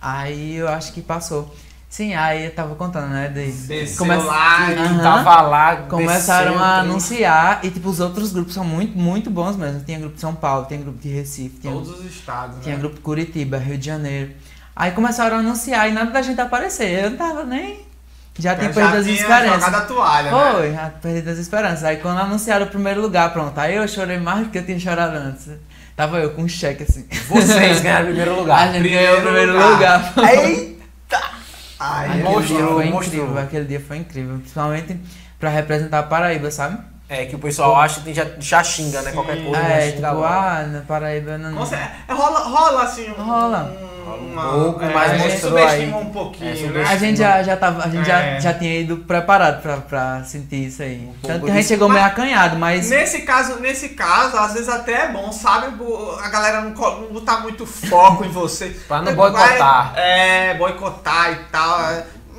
Aí 0.02 0.56
eu 0.56 0.68
acho 0.68 0.94
que 0.94 1.02
passou. 1.02 1.54
Sim, 1.90 2.14
aí 2.14 2.46
eu 2.46 2.52
tava 2.56 2.74
contando, 2.76 3.10
né? 3.10 3.28
De, 3.28 3.96
come- 3.98 4.16
lá, 4.16 4.70
Aham. 4.70 5.02
tava 5.04 5.42
lá, 5.42 5.76
Começaram 5.90 6.52
desceu, 6.54 6.64
a 6.64 6.78
anunciar 6.80 7.60
e 7.64 7.70
tipo 7.70 7.90
os 7.90 8.00
outros 8.00 8.32
grupos 8.32 8.54
são 8.54 8.64
muito, 8.64 8.98
muito 8.98 9.30
bons 9.30 9.58
mesmo. 9.58 9.84
Tinha 9.84 10.00
grupo 10.00 10.16
de 10.16 10.22
São 10.22 10.34
Paulo, 10.34 10.66
tinha 10.68 10.80
grupo 10.80 10.98
de 11.00 11.10
Recife, 11.10 11.58
tinha 11.60 11.74
Todos 11.74 12.00
os 12.00 12.06
estados, 12.06 12.64
tinha 12.64 12.76
né? 12.76 12.80
grupo 12.80 12.96
de 12.96 13.02
Curitiba, 13.02 13.58
Rio 13.58 13.78
de 13.78 13.86
Janeiro. 13.86 14.32
Aí 14.74 14.92
começaram 14.92 15.36
a 15.36 15.40
anunciar 15.42 15.90
e 15.90 15.92
nada 15.92 16.12
da 16.12 16.22
gente 16.22 16.40
aparecer. 16.40 17.04
Eu 17.04 17.10
não 17.12 17.18
tava 17.18 17.44
nem. 17.44 17.82
Já 18.40 18.56
tinha 18.56 18.72
Já 18.72 18.74
perdido 18.74 18.98
as 18.98 19.06
esperanças. 19.08 19.54
jogado 19.66 19.76
a 19.76 19.82
toalha, 19.82 20.32
né? 20.32 20.52
Foi, 20.54 20.74
já 20.74 20.90
perdi 21.02 21.30
as 21.30 21.38
esperanças. 21.38 21.84
Aí 21.84 21.98
quando 21.98 22.20
anunciaram 22.20 22.66
o 22.66 22.70
primeiro 22.70 23.02
lugar, 23.02 23.32
pronto. 23.34 23.58
Aí 23.60 23.76
eu 23.76 23.88
chorei 23.88 24.18
mais 24.18 24.46
do 24.46 24.50
que 24.52 24.58
eu 24.58 24.66
tinha 24.66 24.80
chorado 24.80 25.16
antes. 25.18 25.50
Tava 25.96 26.18
eu 26.20 26.32
com 26.32 26.44
um 26.44 26.48
cheque 26.48 26.84
assim. 26.84 27.06
Vocês 27.28 27.82
ganharam 27.82 28.06
o 28.06 28.08
primeiro 28.08 28.32
A 28.34 28.36
lugar. 28.38 28.72
gente 28.74 28.90
ganhou 28.90 29.18
o 29.18 29.22
primeiro 29.22 29.52
primeiro 29.52 29.74
lugar. 29.74 30.14
lugar. 30.16 30.34
Eita! 30.46 31.22
Ai, 31.80 32.08
Aquele 32.10 32.24
Mostrou, 32.24 32.58
dia 32.58 32.68
foi 32.68 32.86
mostrou. 32.90 33.24
incrível, 33.24 33.38
aquele 33.44 33.66
dia 33.66 33.80
foi 33.80 33.98
incrível. 33.98 34.38
Principalmente 34.38 35.00
pra 35.40 35.50
representar 35.50 36.00
a 36.00 36.04
Paraíba, 36.04 36.50
sabe? 36.52 36.78
É 37.14 37.26
que 37.26 37.36
o 37.36 37.40
pessoal 37.40 37.76
acha 37.76 38.00
que 38.00 38.14
já, 38.14 38.26
já 38.40 38.64
xinga, 38.64 39.02
né? 39.02 39.12
Qualquer 39.12 39.44
coisa. 39.44 39.62
já 39.62 39.68
é, 39.68 39.82
xinga 39.92 40.08
tipo, 40.08 40.14
logo. 40.22 40.24
ah, 40.24 40.64
na 40.66 40.80
Paraíba 40.80 41.38
não. 41.38 41.66
Cer- 41.66 41.78
é, 42.08 42.14
rola, 42.14 42.40
rola 42.40 42.84
assim 42.84 43.10
um, 43.10 43.22
Rola. 43.22 43.76
um, 43.78 43.92
Rola 44.06 44.18
um 44.22 44.32
uma, 44.32 44.42
pouco, 44.50 44.84
é, 44.84 44.94
mas 44.94 45.12
a 45.12 45.18
gente 45.18 45.40
subestima 45.42 45.98
aí. 45.98 46.04
um 46.04 46.10
pouquinho, 46.10 46.50
É, 46.50 46.70
né? 46.70 46.86
A 46.90 46.96
gente 46.98 47.18
já, 47.20 47.44
já 47.44 47.58
tava, 47.58 47.84
a 47.84 47.90
gente 47.90 48.10
É. 48.10 48.36
já, 48.36 48.40
já 48.40 48.54
tinha 48.58 48.80
ido 48.80 48.96
preparado 48.98 49.62
pra, 49.62 49.78
pra 49.78 50.24
sentir 50.24 50.68
isso 50.68 50.82
aí. 50.82 51.00
pouco 51.06 51.28
Tanto 51.28 51.46
que 51.46 51.52
a 51.52 51.54
gente 51.56 51.68
chegou 51.68 51.90
meio 51.90 52.06
acanhado, 52.06 52.56
mas. 52.58 52.90
Nesse 52.90 53.24
caso, 53.24 53.60
nesse 53.60 53.90
caso, 53.90 54.38
às 54.38 54.54
vezes 54.54 54.70
até 54.70 55.04
é 55.04 55.08
bom, 55.12 55.34
sabe? 55.34 55.68
A 56.24 56.30
galera 56.30 56.62
não, 56.62 56.72
não 56.72 57.08
botar 57.12 57.42
muito 57.42 57.66
foco 57.66 58.24
em 58.24 58.30
você. 58.30 58.70
Pra 58.88 59.02
não 59.02 59.14
boicotar. 59.14 59.94
É, 59.98 60.54
boicotar 60.54 61.34
e 61.34 61.36
tal. 61.52 61.78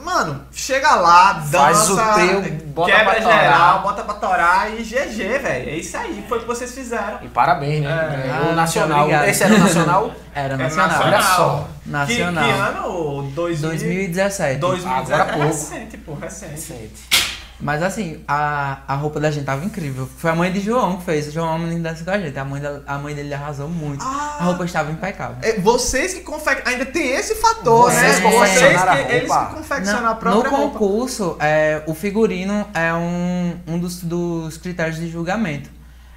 É. 0.02 0.04
Mano, 0.04 0.40
chega 0.52 0.94
lá, 0.96 1.32
dança, 1.34 1.58
Faz 1.58 1.90
o 1.90 1.96
teu, 1.96 2.42
bota 2.66 2.90
quebra 2.92 3.14
pra 3.14 3.22
torar. 3.22 3.40
geral, 3.42 3.82
bota 3.82 4.02
pra 4.02 4.14
torar 4.14 4.72
e 4.74 4.82
GG, 4.82 5.38
velho. 5.38 5.70
É 5.70 5.76
isso 5.76 5.96
aí, 5.96 6.24
foi 6.28 6.38
o 6.38 6.40
que 6.42 6.46
vocês 6.46 6.74
fizeram. 6.74 7.18
E 7.22 7.28
parabéns, 7.28 7.82
né? 7.84 7.90
É. 8.26 8.30
Ah, 8.30 8.48
o 8.50 8.54
Nacional. 8.54 8.88
muito 8.88 9.00
obrigado. 9.02 9.28
Esse 9.28 9.44
era 9.44 9.54
o 9.54 9.58
Nacional? 9.58 10.10
Era 10.34 10.54
É 10.54 10.56
nacional. 10.56 11.02
Olha 11.04 11.20
só. 11.22 11.68
Nacional. 11.84 12.44
Que, 12.44 12.52
que 12.54 12.58
ano? 12.58 13.22
2000, 13.34 13.68
2017. 13.68 14.58
2017. 14.60 15.12
Agora 15.12 15.24
pouco. 15.34 15.46
Recente, 15.48 15.96
pô, 15.98 16.14
recente. 16.14 16.50
Recente. 16.52 17.21
Mas 17.62 17.80
assim, 17.80 18.20
a, 18.26 18.78
a 18.88 18.94
roupa 18.96 19.20
da 19.20 19.30
gente 19.30 19.44
tava 19.44 19.64
incrível. 19.64 20.08
Foi 20.18 20.30
a 20.30 20.34
mãe 20.34 20.50
de 20.50 20.58
João 20.60 20.96
que 20.96 21.04
fez. 21.04 21.28
O 21.28 21.30
João 21.30 21.46
é 21.46 21.50
uma 21.50 21.58
menina 21.60 21.90
dessa 21.90 22.02
com 22.04 22.10
a 22.10 22.18
gente. 22.18 22.36
A 22.36 22.44
mãe, 22.44 22.60
da, 22.60 22.80
a 22.84 22.98
mãe 22.98 23.14
dele 23.14 23.32
arrasou 23.32 23.68
muito. 23.68 24.02
Ah. 24.04 24.38
A 24.40 24.44
roupa 24.46 24.64
estava 24.64 24.90
impecável. 24.90 25.36
É, 25.42 25.60
vocês 25.60 26.12
que 26.12 26.20
confeccionam. 26.22 26.72
Ainda 26.72 26.86
tem 26.86 27.12
esse 27.12 27.36
fator, 27.36 27.90
Vocês 27.92 28.18
né? 28.20 28.30
confeccionaram 28.30 28.92
a 28.92 28.96
que, 28.96 29.12
Eles 29.12 29.30
roupa. 29.30 29.46
que 29.46 29.54
confeccionam 29.54 30.06
a 30.10 30.14
No, 30.14 30.16
própria 30.20 30.50
no 30.50 30.56
roupa. 30.56 30.78
concurso, 30.78 31.36
é, 31.38 31.82
o 31.86 31.94
figurino 31.94 32.66
é 32.74 32.92
um, 32.92 33.54
um 33.68 33.78
dos, 33.78 34.02
dos 34.02 34.56
critérios 34.56 34.96
de 34.96 35.08
julgamento. 35.08 35.70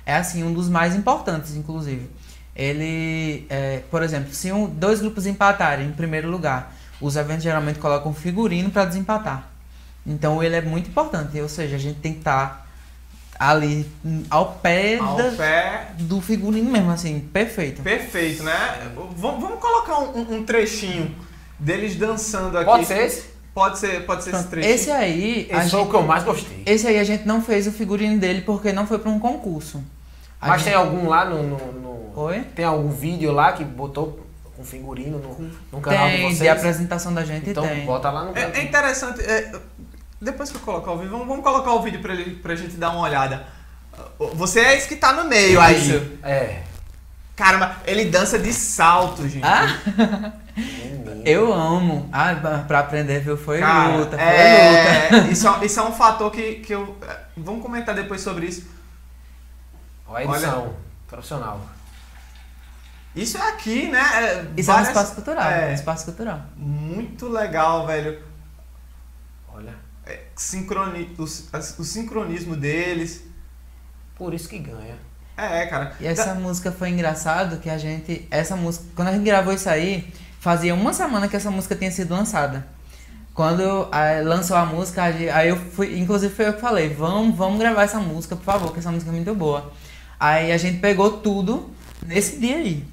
É 0.03 0.15
assim, 0.15 0.43
um 0.43 0.51
dos 0.51 0.67
mais 0.67 0.95
importantes, 0.95 1.55
inclusive. 1.55 2.09
Ele, 2.55 3.45
é, 3.49 3.81
por 3.91 4.01
exemplo, 4.01 4.33
se 4.33 4.51
um, 4.51 4.65
dois 4.67 4.99
grupos 4.99 5.27
empatarem 5.27 5.87
em 5.87 5.91
primeiro 5.91 6.27
lugar, 6.29 6.73
os 6.99 7.15
eventos 7.15 7.43
geralmente 7.43 7.77
colocam 7.77 8.13
figurino 8.13 8.71
para 8.71 8.85
desempatar. 8.85 9.49
Então 10.05 10.43
ele 10.43 10.55
é 10.55 10.61
muito 10.61 10.89
importante, 10.89 11.39
ou 11.41 11.49
seja, 11.49 11.75
a 11.75 11.79
gente 11.79 11.99
tem 11.99 12.13
que 12.13 12.19
estar 12.19 12.65
ali 13.37 13.89
hum, 14.05 14.23
ao 14.29 14.53
pé, 14.53 14.97
Ao 14.97 15.15
da- 15.17 15.31
pé, 15.31 15.87
do 15.99 16.21
figurino 16.21 16.71
mesmo, 16.71 16.91
assim, 16.91 17.19
perfeito. 17.19 17.81
perfeito, 17.81 18.43
né? 18.43 18.91
Vamos, 19.17 19.41
vamos 19.41 19.59
colocar 19.59 19.99
um, 19.99 20.19
um- 20.19 20.35
um 20.37 20.43
trechinho 20.45 21.13
deles 21.59 21.95
dançando 21.95 22.57
aqui. 22.57 22.65
Pode 22.65 22.85
ser 22.85 22.99
esse? 23.05 23.35
Pode 23.53 23.79
ser, 23.79 24.05
pode 24.05 24.23
ser 24.23 24.35
esse 24.35 24.47
trechinho. 24.47 24.73
esse 24.75 24.91
aí, 24.91 25.49
a 25.51 25.59
Esse 25.61 25.69
foi 25.71 25.79
o 25.79 25.83
gente- 25.83 25.89
que 25.91 25.95
eu 25.97 26.01
mais 26.03 26.23
gostei. 26.23 26.63
esse 26.65 26.87
aí 26.87 26.99
a 26.99 27.03
gente 27.03 27.25
não 27.25 27.41
fez 27.41 27.65
o 27.67 27.71
figurino 27.71 28.19
dele 28.19 28.41
porque 28.41 28.71
não 28.73 28.85
foi 28.85 28.99
para 28.99 29.09
um 29.09 29.19
concurso. 29.19 29.81
A 30.39 30.49
Mas 30.49 30.61
gente- 30.61 30.71
tem 30.71 30.75
algum 30.79 31.07
lá 31.09 31.25
no, 31.25 31.41
no, 31.43 31.71
no- 31.73 31.95
Oi? 32.21 32.41
Tem 32.55 32.63
algum 32.63 32.89
vídeo 32.91 33.31
lá 33.31 33.51
que 33.53 33.63
botou 33.65 34.25
com 34.55 34.63
figurino 34.63 35.17
no, 35.19 35.51
no 35.73 35.81
canal 35.81 36.07
de 36.07 36.13
Tem, 36.15 36.23
vocês? 36.27 36.39
de 36.39 36.47
apresentação 36.47 37.13
da 37.13 37.25
gente 37.25 37.49
então 37.49 37.67
tem. 37.67 37.85
bota 37.85 38.09
lá 38.09 38.23
no 38.25 38.31
É, 38.31 38.33
canal. 38.41 38.51
é 38.55 38.63
interessante. 38.63 39.21
é, 39.21 39.51
depois 40.21 40.49
que 40.49 40.57
eu 40.57 40.61
colocar 40.61 40.91
o 40.91 40.97
vídeo, 40.97 41.11
vamos, 41.11 41.27
vamos 41.27 41.43
colocar 41.43 41.71
o 41.73 41.81
vídeo 41.81 42.01
pra, 42.01 42.13
ele, 42.13 42.35
pra 42.37 42.55
gente 42.55 42.75
dar 42.75 42.91
uma 42.91 43.01
olhada. 43.01 43.45
Você 44.35 44.59
é 44.59 44.77
esse 44.77 44.87
que 44.87 44.95
tá 44.95 45.13
no 45.13 45.25
meio 45.25 45.59
aí. 45.59 46.17
É. 46.23 46.63
Caramba, 47.35 47.77
ele 47.85 48.05
dança 48.05 48.39
de 48.39 48.51
salto, 48.53 49.27
gente. 49.27 49.45
Ah, 49.45 49.67
Menino. 50.55 51.21
eu 51.25 51.53
amo. 51.53 52.09
Ah, 52.11 52.63
pra- 52.65 52.79
aprender, 52.79 53.19
viu? 53.19 53.35
Foi 53.37 53.59
Cara, 53.59 53.97
luta, 53.97 54.17
foi 54.17 54.17
luta. 54.17 54.21
é, 54.31 55.09
isso, 55.31 55.47
é- 55.47 55.65
isso 55.65 55.79
é 55.79 55.83
um 55.83 55.91
fator 55.91 56.31
que, 56.31 56.55
que 56.55 56.73
eu. 56.73 56.97
é, 57.01 57.19
Vamos 57.37 57.61
comentar 57.61 57.93
depois 57.93 58.21
sobre 58.21 58.45
isso. 58.45 58.65
Olha 60.07 60.29
a 60.29 60.31
edição. 60.31 60.73
Profissional. 61.07 61.59
Isso 63.13 63.37
é 63.37 63.49
aqui, 63.49 63.87
né? 63.89 63.99
é, 63.99 64.45
Isso 64.57 64.71
é 64.71 64.73
um 64.73 64.77
várias- 64.77 64.87
espaço 64.89 65.15
cultural. 65.15 65.49
é. 65.49 65.73
Espaço 65.73 66.05
cultural. 66.05 66.41
Muito 66.55 67.27
legal, 67.29 67.85
velho. 67.85 68.21
Olha. 69.53 69.73
É, 70.05 70.19
sincroni, 70.35 71.13
o, 71.17 71.23
o 71.23 71.83
sincronismo 71.83 72.55
deles. 72.55 73.23
Por 74.15 74.33
isso 74.33 74.47
que 74.47 74.59
ganha. 74.59 74.95
É, 75.37 75.65
cara. 75.65 75.95
E 75.99 76.07
essa 76.07 76.27
Da- 76.27 76.35
música 76.35 76.71
foi 76.71 76.89
engraçado 76.89 77.57
que 77.59 77.69
a 77.69 77.77
gente. 77.77 78.27
Essa 78.31 78.55
música. 78.55 78.85
Quando 78.95 79.09
a 79.09 79.11
gente 79.13 79.23
gravou 79.25 79.53
isso 79.53 79.69
aí, 79.69 80.07
fazia 80.39 80.73
uma 80.73 80.93
semana 80.93 81.27
que 81.27 81.35
essa 81.35 81.51
música 81.51 81.75
tinha 81.75 81.91
sido 81.91 82.13
lançada. 82.13 82.65
Quando 83.33 83.89
lançou 84.23 84.55
a 84.55 84.65
música, 84.65 85.03
aí 85.03 85.49
eu 85.49 85.57
fui. 85.57 85.99
Inclusive 85.99 86.33
foi 86.33 86.47
eu 86.47 86.53
que 86.53 86.61
falei, 86.61 86.87
vamos, 86.87 87.35
vamos 87.35 87.59
gravar 87.59 87.83
essa 87.83 87.99
música, 87.99 88.33
por 88.35 88.45
favor, 88.45 88.71
que 88.71 88.79
essa 88.79 88.91
música 88.91 89.11
é 89.11 89.13
muito 89.13 89.35
boa. 89.35 89.73
Aí 90.17 90.53
a 90.53 90.57
gente 90.57 90.79
pegou 90.79 91.17
tudo 91.17 91.69
nesse 92.05 92.37
dia 92.37 92.55
aí. 92.55 92.85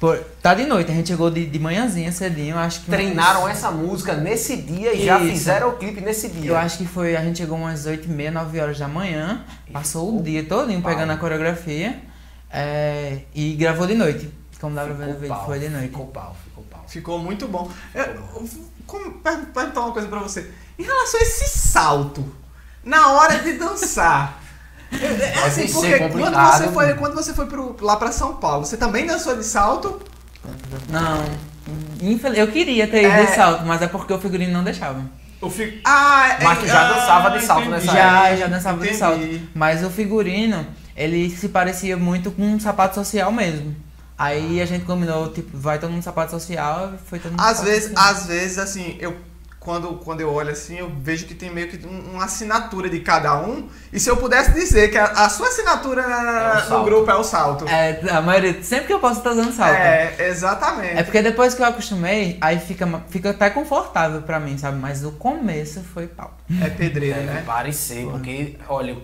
Por, 0.00 0.16
tá 0.40 0.54
de 0.54 0.64
noite, 0.64 0.92
a 0.92 0.94
gente 0.94 1.08
chegou 1.08 1.28
de, 1.28 1.44
de 1.46 1.58
manhãzinha 1.58 2.12
cedinho, 2.12 2.56
acho 2.56 2.82
que. 2.82 2.90
Treinaram 2.90 3.48
essa 3.48 3.70
música 3.70 4.14
nesse 4.14 4.56
dia 4.56 4.94
e 4.94 5.04
já 5.04 5.18
fizeram 5.18 5.70
o 5.70 5.76
clipe 5.76 6.00
nesse 6.00 6.28
dia. 6.28 6.50
Eu 6.52 6.56
acho 6.56 6.78
que 6.78 6.86
foi. 6.86 7.16
A 7.16 7.24
gente 7.24 7.38
chegou 7.38 7.58
umas 7.58 7.84
8 7.84 8.04
e 8.06 8.08
meia, 8.08 8.30
9 8.30 8.60
horas 8.60 8.78
da 8.78 8.86
manhã. 8.86 9.44
E 9.66 9.72
Passou 9.72 10.06
ficou 10.06 10.20
o 10.20 10.22
dia 10.22 10.44
todinho 10.44 10.80
pau. 10.80 10.92
pegando 10.92 11.10
a 11.12 11.16
coreografia. 11.16 12.00
é, 12.50 13.18
e 13.34 13.54
gravou 13.54 13.86
de 13.88 13.94
noite. 13.94 14.32
Como 14.60 14.74
dá 14.74 14.84
pra 14.84 14.94
ver 14.94 15.06
no 15.06 15.12
Ficou 15.14 15.20
vídeo, 15.20 15.34
pau, 15.36 15.46
foi 15.46 15.58
de 15.58 15.68
noite. 15.68 15.88
Ficou 15.88 16.06
pau, 16.06 16.36
ficou 16.44 16.64
pau. 16.64 16.84
Ficou 16.88 17.18
muito 17.18 17.48
bom. 17.48 17.70
Eu, 17.94 18.04
eu- 18.04 18.48
como, 18.86 19.12
per- 19.20 19.46
perguntar 19.52 19.80
uma 19.82 19.92
coisa 19.92 20.08
pra 20.08 20.18
você. 20.20 20.50
Em 20.78 20.82
relação 20.84 21.20
a 21.20 21.22
esse 21.24 21.58
salto, 21.58 22.24
na 22.84 23.12
hora 23.12 23.38
de 23.40 23.52
dançar. 23.54 24.42
é- 24.92 25.24
é 25.40 25.44
assim, 25.46 25.66
porque 25.72 25.98
quando 25.98 26.12
complicado. 26.12 26.58
você 26.64 26.68
foi, 26.72 26.94
quando 26.94 27.14
você 27.14 27.34
foi 27.34 27.46
pro, 27.46 27.76
lá 27.80 27.96
pra 27.96 28.10
São 28.12 28.34
Paulo, 28.36 28.64
você 28.64 28.76
também 28.76 29.06
dançou 29.06 29.36
de 29.36 29.44
salto? 29.44 30.00
Não. 30.88 31.24
infel- 32.00 32.32
Eu 32.34 32.48
queria 32.48 32.86
ter 32.88 33.02
ido 33.02 33.12
É. 33.12 33.26
de 33.26 33.34
salto, 33.34 33.64
mas 33.66 33.82
é 33.82 33.88
porque 33.88 34.12
o 34.12 34.18
figurino 34.18 34.52
não 34.52 34.64
deixava. 34.64 35.02
Eu 35.40 35.50
fico. 35.50 35.78
Ah, 35.84 36.36
é- 36.40 36.44
Mas 36.44 36.58
tu 36.60 36.66
já 36.66 36.80
ah, 36.88 36.92
dançava 36.94 37.30
de 37.38 37.44
salto 37.44 37.66
entendi. 37.68 37.86
nessa 37.86 37.92
Já, 37.98 38.36
já 38.36 38.46
dançava 38.46 38.78
de 38.78 38.84
Entendi. 38.84 38.98
salto. 38.98 39.40
Mas 39.54 39.84
o 39.84 39.90
figurino, 39.90 40.66
ele 40.96 41.28
se 41.30 41.48
parecia 41.50 41.96
muito 41.96 42.30
com 42.30 42.42
um 42.42 42.58
sapato 42.58 42.94
social 42.94 43.30
mesmo. 43.30 43.76
Aí 44.16 44.60
a 44.60 44.66
gente 44.66 44.84
combinou, 44.84 45.28
tipo, 45.32 45.56
vai 45.56 45.78
todo 45.78 45.90
mundo 45.90 46.00
de 46.00 46.04
sapato 46.06 46.30
social 46.32 46.92
e 46.94 47.08
foi 47.08 47.18
todo 47.20 47.32
mundo 47.32 47.40
de 47.40 47.44
Às 47.46 47.56
sapato 47.58 47.70
vezes, 47.70 47.88
social. 47.90 48.10
às 48.10 48.26
vezes, 48.26 48.58
assim, 48.58 48.96
eu 48.98 49.16
quando, 49.68 49.88
quando 50.02 50.22
eu 50.22 50.32
olho 50.32 50.50
assim, 50.50 50.78
eu 50.78 50.90
vejo 50.98 51.26
que 51.26 51.34
tem 51.34 51.50
meio 51.50 51.68
que 51.68 51.86
um- 51.86 52.12
uma 52.14 52.24
assinatura 52.24 52.88
de 52.88 53.00
cada 53.00 53.38
um. 53.38 53.68
E 53.92 54.00
se 54.00 54.08
eu 54.08 54.16
pudesse 54.16 54.52
dizer 54.54 54.90
que 54.90 54.96
a, 54.96 55.04
a 55.04 55.28
sua 55.28 55.48
assinatura 55.48 56.08
na- 56.08 56.16
É 56.16 56.52
o 56.52 56.54
no 56.54 56.60
salto. 56.68 56.84
grupo 56.86 57.10
é 57.10 57.14
o 57.14 57.22
salto. 57.22 57.68
É, 57.68 58.00
a 58.10 58.22
maioria, 58.22 58.62
sempre 58.62 58.86
que 58.86 58.94
eu 58.94 58.98
posso, 58.98 59.20
eu 59.20 59.24
tô 59.24 59.30
usando 59.32 59.52
salto. 59.52 59.74
É, 59.76 60.14
exatamente. 60.26 60.96
É 60.96 61.02
porque 61.02 61.20
depois 61.20 61.52
que 61.52 61.60
eu 61.60 61.66
acostumei, 61.66 62.38
aí 62.40 62.58
fica, 62.58 62.86
fica 63.10 63.28
até 63.30 63.50
confortável 63.50 64.22
pra 64.22 64.40
mim, 64.40 64.56
sabe? 64.56 64.78
Mas 64.78 65.04
o 65.04 65.12
começo 65.12 65.82
foi 65.92 66.06
pau. 66.06 66.34
É 66.64 66.70
pedreira, 66.70 67.16
Deve 67.20 67.26
né? 67.30 67.42
parecer, 67.44 68.06
porque, 68.06 68.56
olha, 68.70 68.96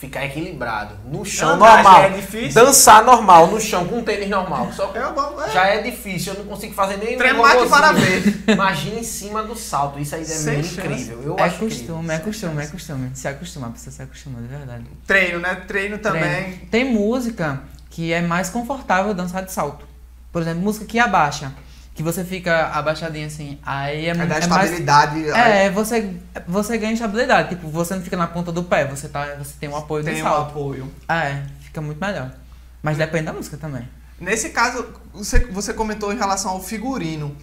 ficar 0.00 0.24
equilibrado. 0.24 0.94
No 1.04 1.24
chão 1.26 1.50
Andar 1.50 1.76
já 1.76 1.82
normal. 1.82 2.02
é 2.04 2.08
difícil? 2.08 2.64
Dançar 2.64 3.04
normal, 3.04 3.46
no 3.48 3.60
chão, 3.60 3.86
com 3.86 4.02
tênis 4.02 4.30
normal. 4.30 4.72
Só 4.74 4.86
que 4.86 4.96
É 4.98 5.12
bom, 5.12 5.36
é. 5.42 5.50
já 5.50 5.66
é 5.66 5.82
difícil, 5.82 6.32
eu 6.32 6.38
não 6.40 6.46
consigo 6.46 6.72
fazer 6.74 6.96
nem 6.96 7.14
um 7.16 7.18
Tremar 7.18 7.68
para 7.68 7.92
ver. 7.92 8.42
Imagina 8.48 8.98
em 8.98 9.02
cima 9.04 9.42
do 9.42 9.54
salto. 9.54 10.00
Isso 10.00 10.14
aí 10.14 10.22
é 10.22 10.24
Sem 10.24 10.52
meio 10.54 10.64
chance. 10.64 10.80
incrível. 10.80 11.22
Eu 11.22 11.38
É 11.38 11.42
acho 11.42 11.58
costume, 11.58 11.98
incrível. 11.98 12.10
é 12.14 12.18
costume, 12.18 12.62
é 12.62 12.66
costume. 12.66 13.10
Se 13.14 13.28
acostuma, 13.28 13.66
a 13.66 13.70
pessoa 13.70 13.92
se 13.92 14.00
acostuma, 14.02 14.40
de 14.40 14.48
verdade. 14.48 14.84
Treino, 15.06 15.38
né? 15.38 15.54
Treino 15.68 15.98
também. 15.98 16.22
Treino. 16.22 16.66
Tem 16.70 16.84
música 16.92 17.60
que 17.90 18.10
é 18.12 18.22
mais 18.22 18.48
confortável 18.48 19.12
dançar 19.12 19.44
de 19.44 19.52
salto. 19.52 19.84
Por 20.32 20.40
exemplo, 20.40 20.62
música 20.62 20.86
que 20.86 20.98
abaixa. 20.98 21.52
Que 22.00 22.04
você 22.04 22.24
fica 22.24 22.68
abaixadinho 22.68 23.26
assim. 23.26 23.58
Aí 23.62 24.06
é, 24.06 24.12
Aí 24.12 24.16
dá 24.16 24.22
é 24.22 24.46
mais. 24.46 24.64
estabilidade. 24.70 25.30
aí 25.32 25.66
É, 25.66 25.70
você, 25.70 26.16
você 26.48 26.78
ganha 26.78 26.94
estabilidade. 26.94 27.50
Tipo, 27.50 27.68
você 27.68 27.94
não 27.94 28.00
fica 28.00 28.16
na 28.16 28.26
ponta 28.26 28.50
do 28.50 28.62
pé, 28.62 28.86
você, 28.86 29.06
tá, 29.06 29.34
você 29.34 29.52
tem 29.60 29.68
um 29.68 29.76
apoio 29.76 30.02
tem 30.02 30.14
do 30.14 30.20
um 30.20 30.22
salto. 30.22 30.48
apoio. 30.48 30.90
Ah, 31.06 31.26
é, 31.26 31.44
fica 31.60 31.82
muito 31.82 32.00
melhor. 32.00 32.32
Mas 32.82 32.96
depende 32.96 33.24
da 33.24 33.34
música 33.34 33.58
também. 33.58 33.86
Nesse 34.18 34.48
caso, 34.48 34.86
você, 35.12 35.40
você 35.40 35.74
comentou 35.74 36.10
em 36.10 36.16
relação 36.16 36.52
ao 36.52 36.62
figurino. 36.62 37.36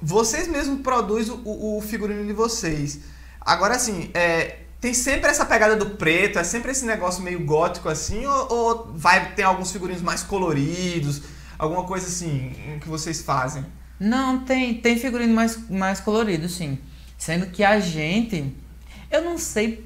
Vocês 0.00 0.48
mesmos 0.48 0.80
produzem 0.80 1.38
o, 1.44 1.76
o 1.76 1.82
figurino 1.82 2.24
de 2.24 2.32
vocês. 2.32 3.00
Agora, 3.38 3.74
assim, 3.76 4.10
é, 4.14 4.60
tem 4.80 4.94
sempre 4.94 5.28
essa 5.28 5.44
pegada 5.44 5.76
do 5.76 5.90
preto, 5.90 6.38
é 6.38 6.44
sempre 6.44 6.70
esse 6.70 6.86
negócio 6.86 7.22
meio 7.22 7.44
gótico 7.44 7.90
assim, 7.90 8.24
ou, 8.24 8.52
ou 8.54 8.92
vai 8.94 9.32
ter 9.34 9.42
alguns 9.42 9.70
figurinos 9.70 10.00
mais 10.00 10.22
coloridos, 10.22 11.20
alguma 11.58 11.84
coisa 11.84 12.06
assim 12.06 12.78
que 12.80 12.88
vocês 12.88 13.20
fazem? 13.20 13.66
Não, 13.98 14.40
tem, 14.40 14.74
tem 14.74 14.98
figurino 14.98 15.34
mais, 15.34 15.58
mais 15.68 16.00
colorido, 16.00 16.48
sim. 16.48 16.78
Sendo 17.16 17.46
que 17.46 17.64
a 17.64 17.80
gente. 17.80 18.54
Eu 19.10 19.22
não 19.22 19.36
sei 19.38 19.84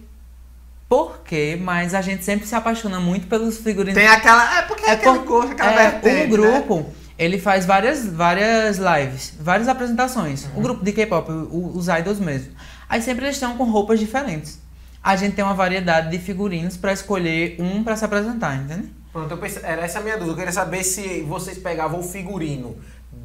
porquê, 0.88 1.58
mas 1.60 1.94
a 1.94 2.02
gente 2.02 2.24
sempre 2.24 2.46
se 2.46 2.54
apaixona 2.54 3.00
muito 3.00 3.26
pelos 3.26 3.58
figurinos. 3.58 3.94
Tem 3.98 4.06
aquela. 4.08 4.58
É 4.58 4.62
porque 4.62 4.84
é, 4.84 4.88
É 4.88 4.92
aquele 4.92 5.18
por- 5.20 5.26
gosto, 5.26 5.52
aquela 5.52 5.72
é, 5.82 5.90
vertente. 5.90 6.16
um 6.16 6.18
né? 6.20 6.26
grupo, 6.26 6.86
ele 7.18 7.38
faz 7.38 7.64
várias, 7.64 8.06
várias 8.06 8.78
lives, 8.78 9.34
várias 9.40 9.68
apresentações. 9.68 10.44
Uhum. 10.44 10.58
Um 10.58 10.62
grupo 10.62 10.84
de 10.84 10.92
K-pop, 10.92 11.30
o- 11.30 11.72
os 11.74 11.88
idols 11.88 12.18
mesmo. 12.20 12.52
Aí 12.88 13.00
sempre 13.00 13.24
eles 13.24 13.36
estão 13.36 13.56
com 13.56 13.64
roupas 13.64 13.98
diferentes. 13.98 14.60
A 15.02 15.16
gente 15.16 15.34
tem 15.34 15.44
uma 15.44 15.54
variedade 15.54 16.10
de 16.10 16.18
figurinos 16.22 16.76
pra 16.76 16.92
escolher 16.92 17.56
um 17.58 17.82
pra 17.82 17.96
se 17.96 18.04
apresentar, 18.04 18.54
entende? 18.56 18.88
Pronto, 19.12 19.30
eu 19.30 19.38
pensei, 19.38 19.62
era 19.64 19.82
essa 19.82 19.98
a 19.98 20.02
minha 20.02 20.14
dúvida. 20.16 20.32
Eu 20.32 20.36
queria 20.36 20.52
saber 20.52 20.84
se 20.84 21.22
vocês 21.22 21.58
pegavam 21.58 22.00
o 22.00 22.02
figurino 22.02 22.76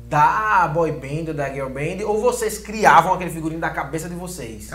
da 0.09 0.67
boy 0.73 0.91
band 0.91 1.29
ou 1.29 1.33
da 1.33 1.49
girl 1.49 1.69
band 1.69 2.03
ou 2.05 2.21
vocês 2.21 2.57
criavam 2.57 3.13
aquele 3.13 3.29
figurino 3.29 3.59
da 3.61 3.69
cabeça 3.69 4.07
de 4.07 4.15
vocês. 4.15 4.69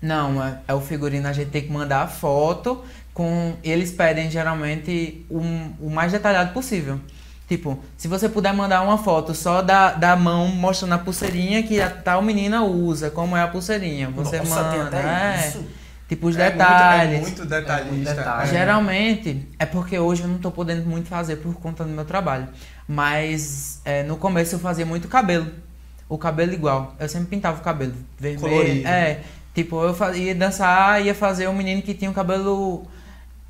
Não, 0.00 0.42
é, 0.42 0.58
é 0.68 0.74
o 0.74 0.80
figurino, 0.80 1.28
a 1.28 1.32
gente 1.32 1.50
tem 1.50 1.62
que 1.62 1.72
mandar 1.72 2.02
a 2.02 2.06
foto 2.06 2.82
com. 3.12 3.54
Eles 3.62 3.90
pedem 3.92 4.30
geralmente 4.30 5.24
um, 5.30 5.72
o 5.80 5.90
mais 5.90 6.12
detalhado 6.12 6.52
possível. 6.52 6.98
Tipo, 7.46 7.78
se 7.96 8.08
você 8.08 8.26
puder 8.26 8.54
mandar 8.54 8.80
uma 8.82 8.96
foto 8.96 9.34
só 9.34 9.60
da, 9.60 9.92
da 9.92 10.16
mão 10.16 10.48
mostrando 10.48 10.94
a 10.94 10.98
pulseirinha 10.98 11.62
que 11.62 11.78
a 11.80 11.90
tal 11.90 12.22
menina 12.22 12.64
usa, 12.64 13.10
como 13.10 13.36
é 13.36 13.42
a 13.42 13.48
pulseirinha. 13.48 14.08
Você 14.10 14.38
Nossa, 14.38 14.64
tem 14.70 14.78
manda. 14.78 14.98
até 14.98 15.44
é, 15.44 15.48
isso. 15.48 15.64
Tipo, 16.08 16.28
os 16.28 16.36
É 16.36 16.50
detalhes. 16.50 17.20
Muito, 17.20 17.42
é 17.42 17.44
muito 17.44 17.46
detalhista. 17.46 17.88
É 17.88 17.92
muito 17.92 18.08
detalhe. 18.16 18.48
é. 18.48 18.52
Geralmente, 18.52 19.48
é 19.58 19.66
porque 19.66 19.98
hoje 19.98 20.22
eu 20.22 20.28
não 20.28 20.38
tô 20.38 20.50
podendo 20.50 20.86
muito 20.88 21.06
fazer 21.08 21.36
por 21.36 21.54
conta 21.54 21.84
do 21.84 21.90
meu 21.90 22.04
trabalho. 22.06 22.48
Mas 22.86 23.80
é, 23.84 24.02
no 24.02 24.16
começo 24.16 24.54
eu 24.54 24.58
fazia 24.58 24.84
muito 24.84 25.08
cabelo. 25.08 25.50
O 26.08 26.18
cabelo 26.18 26.52
igual. 26.52 26.94
Eu 26.98 27.08
sempre 27.08 27.28
pintava 27.28 27.60
o 27.60 27.64
cabelo 27.64 27.94
vermelho. 28.18 28.40
Colorido. 28.40 28.88
É. 28.88 29.20
Tipo, 29.54 29.82
eu 29.82 30.14
ia 30.14 30.34
dançar, 30.34 31.04
ia 31.04 31.14
fazer 31.14 31.48
um 31.48 31.54
menino 31.54 31.80
que 31.80 31.94
tinha 31.94 32.10
o 32.10 32.14
cabelo 32.14 32.86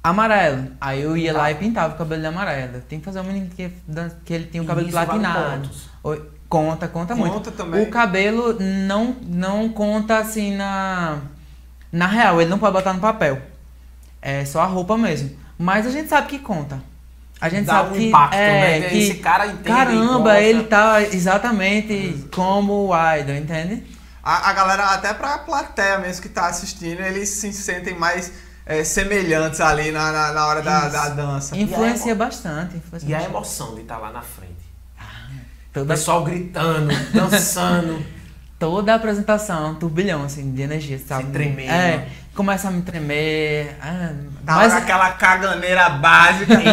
amarelo. 0.03 0.69
Aí 0.81 1.01
eu 1.03 1.17
ia 1.17 1.33
lá 1.33 1.51
e 1.51 1.55
pintava 1.55 1.95
o 1.95 1.99
cabelo 1.99 2.21
de 2.21 2.27
amarelo. 2.27 2.81
Tem 2.89 2.99
que 2.99 3.05
fazer 3.05 3.21
um 3.21 3.25
menino 3.25 3.49
que, 3.49 3.71
que 4.25 4.35
ele 4.35 4.47
tinha 4.47 4.63
o 4.63 4.67
cabelo 4.67 4.87
Isso 4.87 4.95
vale 4.95 5.07
platinado. 5.07 5.63
pontos. 5.63 5.89
Oi, 6.03 6.23
Conta, 6.55 6.87
conta, 6.87 7.17
muito. 7.17 7.33
Conta 7.33 7.51
também. 7.51 7.83
O 7.83 7.91
cabelo 7.91 8.57
não, 8.61 9.17
não 9.27 9.69
conta 9.69 10.19
assim 10.19 10.55
na. 10.57 11.19
Na 11.91 12.07
real, 12.07 12.41
ele 12.41 12.49
não 12.49 12.61
pode 12.61 12.73
botar 12.73 12.93
no 12.93 13.01
papel. 13.01 13.43
É 14.23 14.45
só 14.45 14.61
a 14.61 14.67
roupa 14.67 14.97
mesmo. 14.97 15.31
Mas 15.59 15.85
a 15.85 15.91
gente 15.91 16.09
sabe 16.09 16.29
que 16.29 16.39
conta. 16.39 16.81
A 17.45 17.49
gente 17.51 17.67
Dá 17.67 17.73
sabe 17.75 17.91
um 17.91 17.93
que. 17.99 18.09
impacto, 18.09 18.35
é, 18.37 18.81
né? 18.81 18.89
que 18.89 18.99
Esse 18.99 19.15
cara 19.17 19.47
entende 19.47 19.65
Caramba, 19.65 20.41
ele 20.41 20.65
tá 20.65 21.03
exatamente 21.03 22.25
como 22.35 22.89
o 22.89 23.17
idol, 23.19 23.35
entende? 23.37 23.83
A, 24.23 24.49
a 24.49 24.53
galera, 24.55 24.85
até 24.87 25.13
pra 25.13 25.37
plateia 25.39 25.99
mesmo 25.99 26.23
que 26.23 26.29
tá 26.31 26.47
assistindo, 26.47 27.01
eles 27.03 27.29
se 27.29 27.53
sentem 27.53 27.95
mais 27.95 28.33
é, 28.65 28.83
semelhantes 28.83 29.61
ali 29.61 29.91
na, 29.93 30.11
na, 30.11 30.33
na 30.33 30.47
hora 30.47 30.63
da, 30.63 30.89
da 30.89 31.09
dança. 31.11 31.55
Influencia 31.57 32.13
emo- 32.13 32.19
bastante. 32.19 32.77
Influencia 32.79 33.09
E 33.11 33.13
a 33.15 33.19
bastante. 33.19 33.37
emoção 33.37 33.75
de 33.75 33.83
estar 33.83 33.99
lá 33.99 34.11
na 34.11 34.23
frente. 34.23 34.53
O 34.99 35.75
Toda, 35.75 35.95
pessoal 35.95 36.25
gritando, 36.25 36.89
dançando. 37.13 38.03
toda 38.59 38.93
a 38.93 38.97
apresentação, 38.97 39.73
um 39.73 39.75
turbilhão 39.75 40.23
assim, 40.25 40.53
de 40.53 40.63
energia, 40.63 40.99
sabe? 40.99 41.31
tremer, 41.33 41.65
É, 41.67 41.69
né? 41.99 42.09
Começa 42.35 42.69
a 42.69 42.71
me 42.71 42.83
tremer. 42.83 43.77
ah, 43.83 44.11
Da 44.43 44.55
mas 44.55 44.73
hora 44.73 44.83
aquela 44.83 45.11
caganeira 45.11 45.89
básica. 45.91 46.55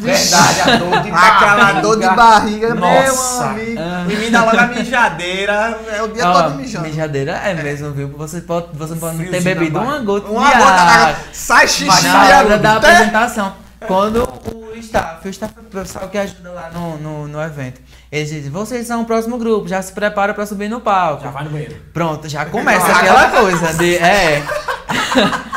Verdade, 0.00 0.60
a 0.60 0.76
dor 0.76 1.02
de 1.02 1.10
Aquela 1.14 1.72
dor 1.80 1.98
de 1.98 2.08
barriga, 2.14 2.74
Nossa. 2.74 3.40
meu 3.40 3.50
amigo. 3.50 3.80
Ah. 3.80 4.06
E 4.08 4.16
me 4.16 4.30
dá 4.30 4.44
logo 4.44 4.58
a 4.58 4.66
mijadeira. 4.66 5.78
É 5.92 6.02
o 6.02 6.08
dia 6.08 6.22
todo 6.22 6.54
mijando. 6.54 6.86
mijadeira 6.88 7.32
é 7.32 7.54
mesmo, 7.54 7.92
viu? 7.92 8.08
Você 8.16 8.40
pode, 8.40 8.68
você 8.74 8.94
pode 8.94 9.16
não 9.16 9.30
ter 9.30 9.40
bebido 9.42 9.78
uma 9.80 9.98
gota 10.00 10.28
Uma 10.30 10.50
de 10.50 10.58
gota 10.58 10.72
água. 10.82 11.16
Sai 11.32 11.66
xixi. 11.66 11.84
Mas 11.86 12.04
na 12.04 12.24
hora 12.24 12.54
é, 12.54 12.58
da 12.58 12.76
até- 12.76 12.88
apresentação, 12.92 13.54
quando 13.86 14.22
o 14.54 14.76
staff, 14.78 15.26
o 15.26 15.30
staff 15.30 15.54
é 15.56 15.60
o 15.60 15.64
pessoal 15.64 16.08
que 16.08 16.18
ajuda 16.18 16.50
lá 16.50 16.70
no, 16.72 16.98
no, 16.98 17.28
no 17.28 17.42
evento, 17.42 17.80
eles 18.12 18.28
dizem, 18.30 18.50
vocês 18.50 18.86
são 18.86 19.02
o 19.02 19.04
próximo 19.04 19.38
grupo, 19.38 19.66
já 19.66 19.80
se 19.82 19.92
prepara 19.92 20.32
pra 20.34 20.46
subir 20.46 20.68
no 20.68 20.80
palco. 20.80 21.24
Já 21.24 21.30
vai 21.30 21.44
no 21.44 21.50
banheiro. 21.50 21.76
Pronto, 21.92 22.28
já 22.28 22.44
começa 22.46 22.86
aquela 22.86 23.28
coisa 23.30 23.72
de. 23.74 23.96
É. 23.96 24.42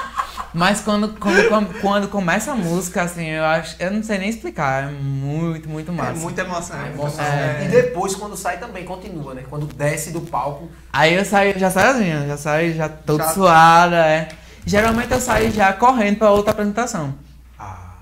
Mas 0.54 0.82
quando, 0.82 1.10
quando, 1.10 1.80
quando 1.80 2.08
começa 2.08 2.52
a 2.52 2.56
música, 2.56 3.04
assim, 3.04 3.28
eu 3.28 3.46
acho. 3.46 3.76
Eu 3.80 3.92
não 3.92 4.02
sei 4.02 4.18
nem 4.18 4.30
explicar. 4.30 4.86
É 4.86 4.92
muito, 4.92 5.70
muito 5.70 5.94
massa. 5.94 6.12
É 6.12 6.16
muita 6.16 6.42
emoção. 6.42 6.82
É 6.82 6.88
emoção. 6.88 7.24
emoção. 7.24 7.66
E 7.66 7.68
depois, 7.68 8.16
quando 8.16 8.36
sai, 8.36 8.58
também 8.58 8.84
continua, 8.84 9.36
né? 9.36 9.44
Quando 9.48 9.68
desce 9.68 10.12
do 10.12 10.22
palco. 10.22 10.68
Aí 10.92 11.14
eu 11.14 11.24
saio, 11.24 11.58
já 11.60 11.70
saio 11.70 11.92
assim, 11.92 12.28
já 12.28 12.38
saio 12.38 12.74
já 12.74 12.90
todo 12.90 13.20
Já- 13.20 13.30
suada, 13.30 13.96
é. 14.08 14.30
Geralmente 14.66 15.12
eu 15.12 15.22
saio 15.22 15.52
já 15.52 15.72
correndo 15.72 16.18
pra 16.18 16.32
outra 16.32 16.52
apresentação. 16.52 17.14
Ah, 17.58 17.94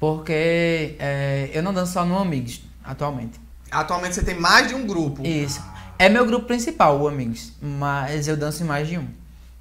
Porque 0.00 0.96
é, 0.98 1.50
eu 1.54 1.62
não 1.62 1.72
danço 1.72 1.92
só 1.92 2.04
no 2.04 2.18
Amigos, 2.18 2.62
atualmente. 2.84 3.40
Atualmente 3.70 4.16
você 4.16 4.22
tem 4.22 4.38
mais 4.38 4.66
de 4.68 4.74
um 4.74 4.86
grupo. 4.86 5.24
Isso. 5.24 5.62
É 5.98 6.08
meu 6.08 6.26
grupo 6.26 6.46
principal, 6.46 7.00
o 7.00 7.06
Amigos. 7.08 7.52
Mas 7.62 8.26
eu 8.26 8.36
danço 8.36 8.62
em 8.62 8.66
mais 8.66 8.88
de 8.88 8.98
um. 8.98 9.06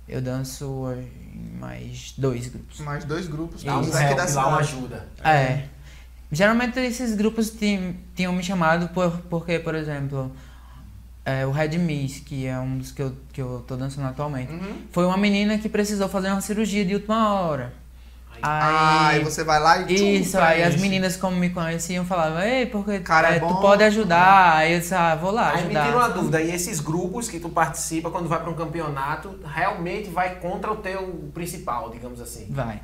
Eu 0.08 0.22
danço 0.22 0.88
em 0.94 1.58
mais 1.60 2.14
dois 2.18 2.48
grupos. 2.48 2.80
Mais 2.82 3.06
dois 3.06 3.28
grupos. 3.28 3.64
dá 3.64 3.78
um 3.78 3.82
todos 3.82 3.96
aqui 3.96 4.06
help 4.08 4.18
da 4.18 4.28
cidade. 4.28 4.60
ajuda. 4.60 5.08
É. 5.24 5.64
Geralmente 6.32 6.80
esses 6.80 7.14
grupos 7.16 7.50
tinham, 7.52 7.94
tinham 8.16 8.34
me 8.34 8.44
chamado 8.44 8.90
por, 8.90 9.18
porque, 9.30 9.60
por 9.60 9.76
exemplo, 9.76 10.32
é, 11.26 11.46
o 11.46 11.52
Red 11.52 11.78
Miss, 11.78 12.20
que 12.20 12.46
é 12.46 12.58
um 12.60 12.78
dos 12.78 12.92
que 12.92 13.02
eu, 13.02 13.16
que 13.34 13.42
eu 13.42 13.64
tô 13.68 13.76
dançando 13.76 14.08
atualmente, 14.08 14.52
Uhum. 14.52 14.82
foi 14.92 15.06
uma 15.06 15.18
menina 15.18 15.58
que 15.58 15.68
precisou 15.70 16.08
fazer 16.10 16.30
uma 16.32 16.42
cirurgia 16.42 16.86
de 16.86 16.94
última 16.96 17.34
hora. 17.34 17.74
Ah, 18.44 19.08
Aí, 19.10 19.22
e 19.22 19.24
você 19.24 19.44
vai 19.44 19.60
lá 19.60 19.78
e 19.80 20.20
isso, 20.22 20.38
aí 20.38 20.62
as 20.64 20.70
preenche. 20.70 20.80
meninas 20.82 21.16
como 21.18 21.36
me 21.38 21.50
conheciam 21.50 22.04
falavam, 22.06 22.42
ei, 22.42 22.66
porque 22.66 23.00
Cara, 23.00 23.34
é 23.34 23.36
é, 23.36 23.40
bom." 23.40 23.48
tu 23.56 23.62
pode 23.62 23.84
ajudar. 23.84 24.56
Aí 24.58 24.74
eu 24.74 24.80
disse, 24.80 24.94
ah, 24.96 25.16
vou 25.16 25.32
lá 25.32 25.50
Aí 25.52 25.58
me 25.58 25.62
ajudar. 25.66 25.86
tira 25.86 25.98
uma 25.98 26.10
dúvida, 26.10 26.42
e 26.42 26.52
esses 26.54 26.80
grupos 26.80 27.28
que 27.28 27.40
tu 27.40 27.50
participa 27.50 28.10
quando 28.10 28.28
vai 28.28 28.40
para 28.40 28.50
um 28.50 28.56
campeonato, 28.56 29.40
realmente 29.46 30.10
vai 30.10 30.36
contra 30.36 30.72
o 30.72 30.78
teu 30.78 31.30
principal, 31.34 31.90
digamos 31.90 32.20
assim. 32.22 32.48
Vai. 32.50 32.80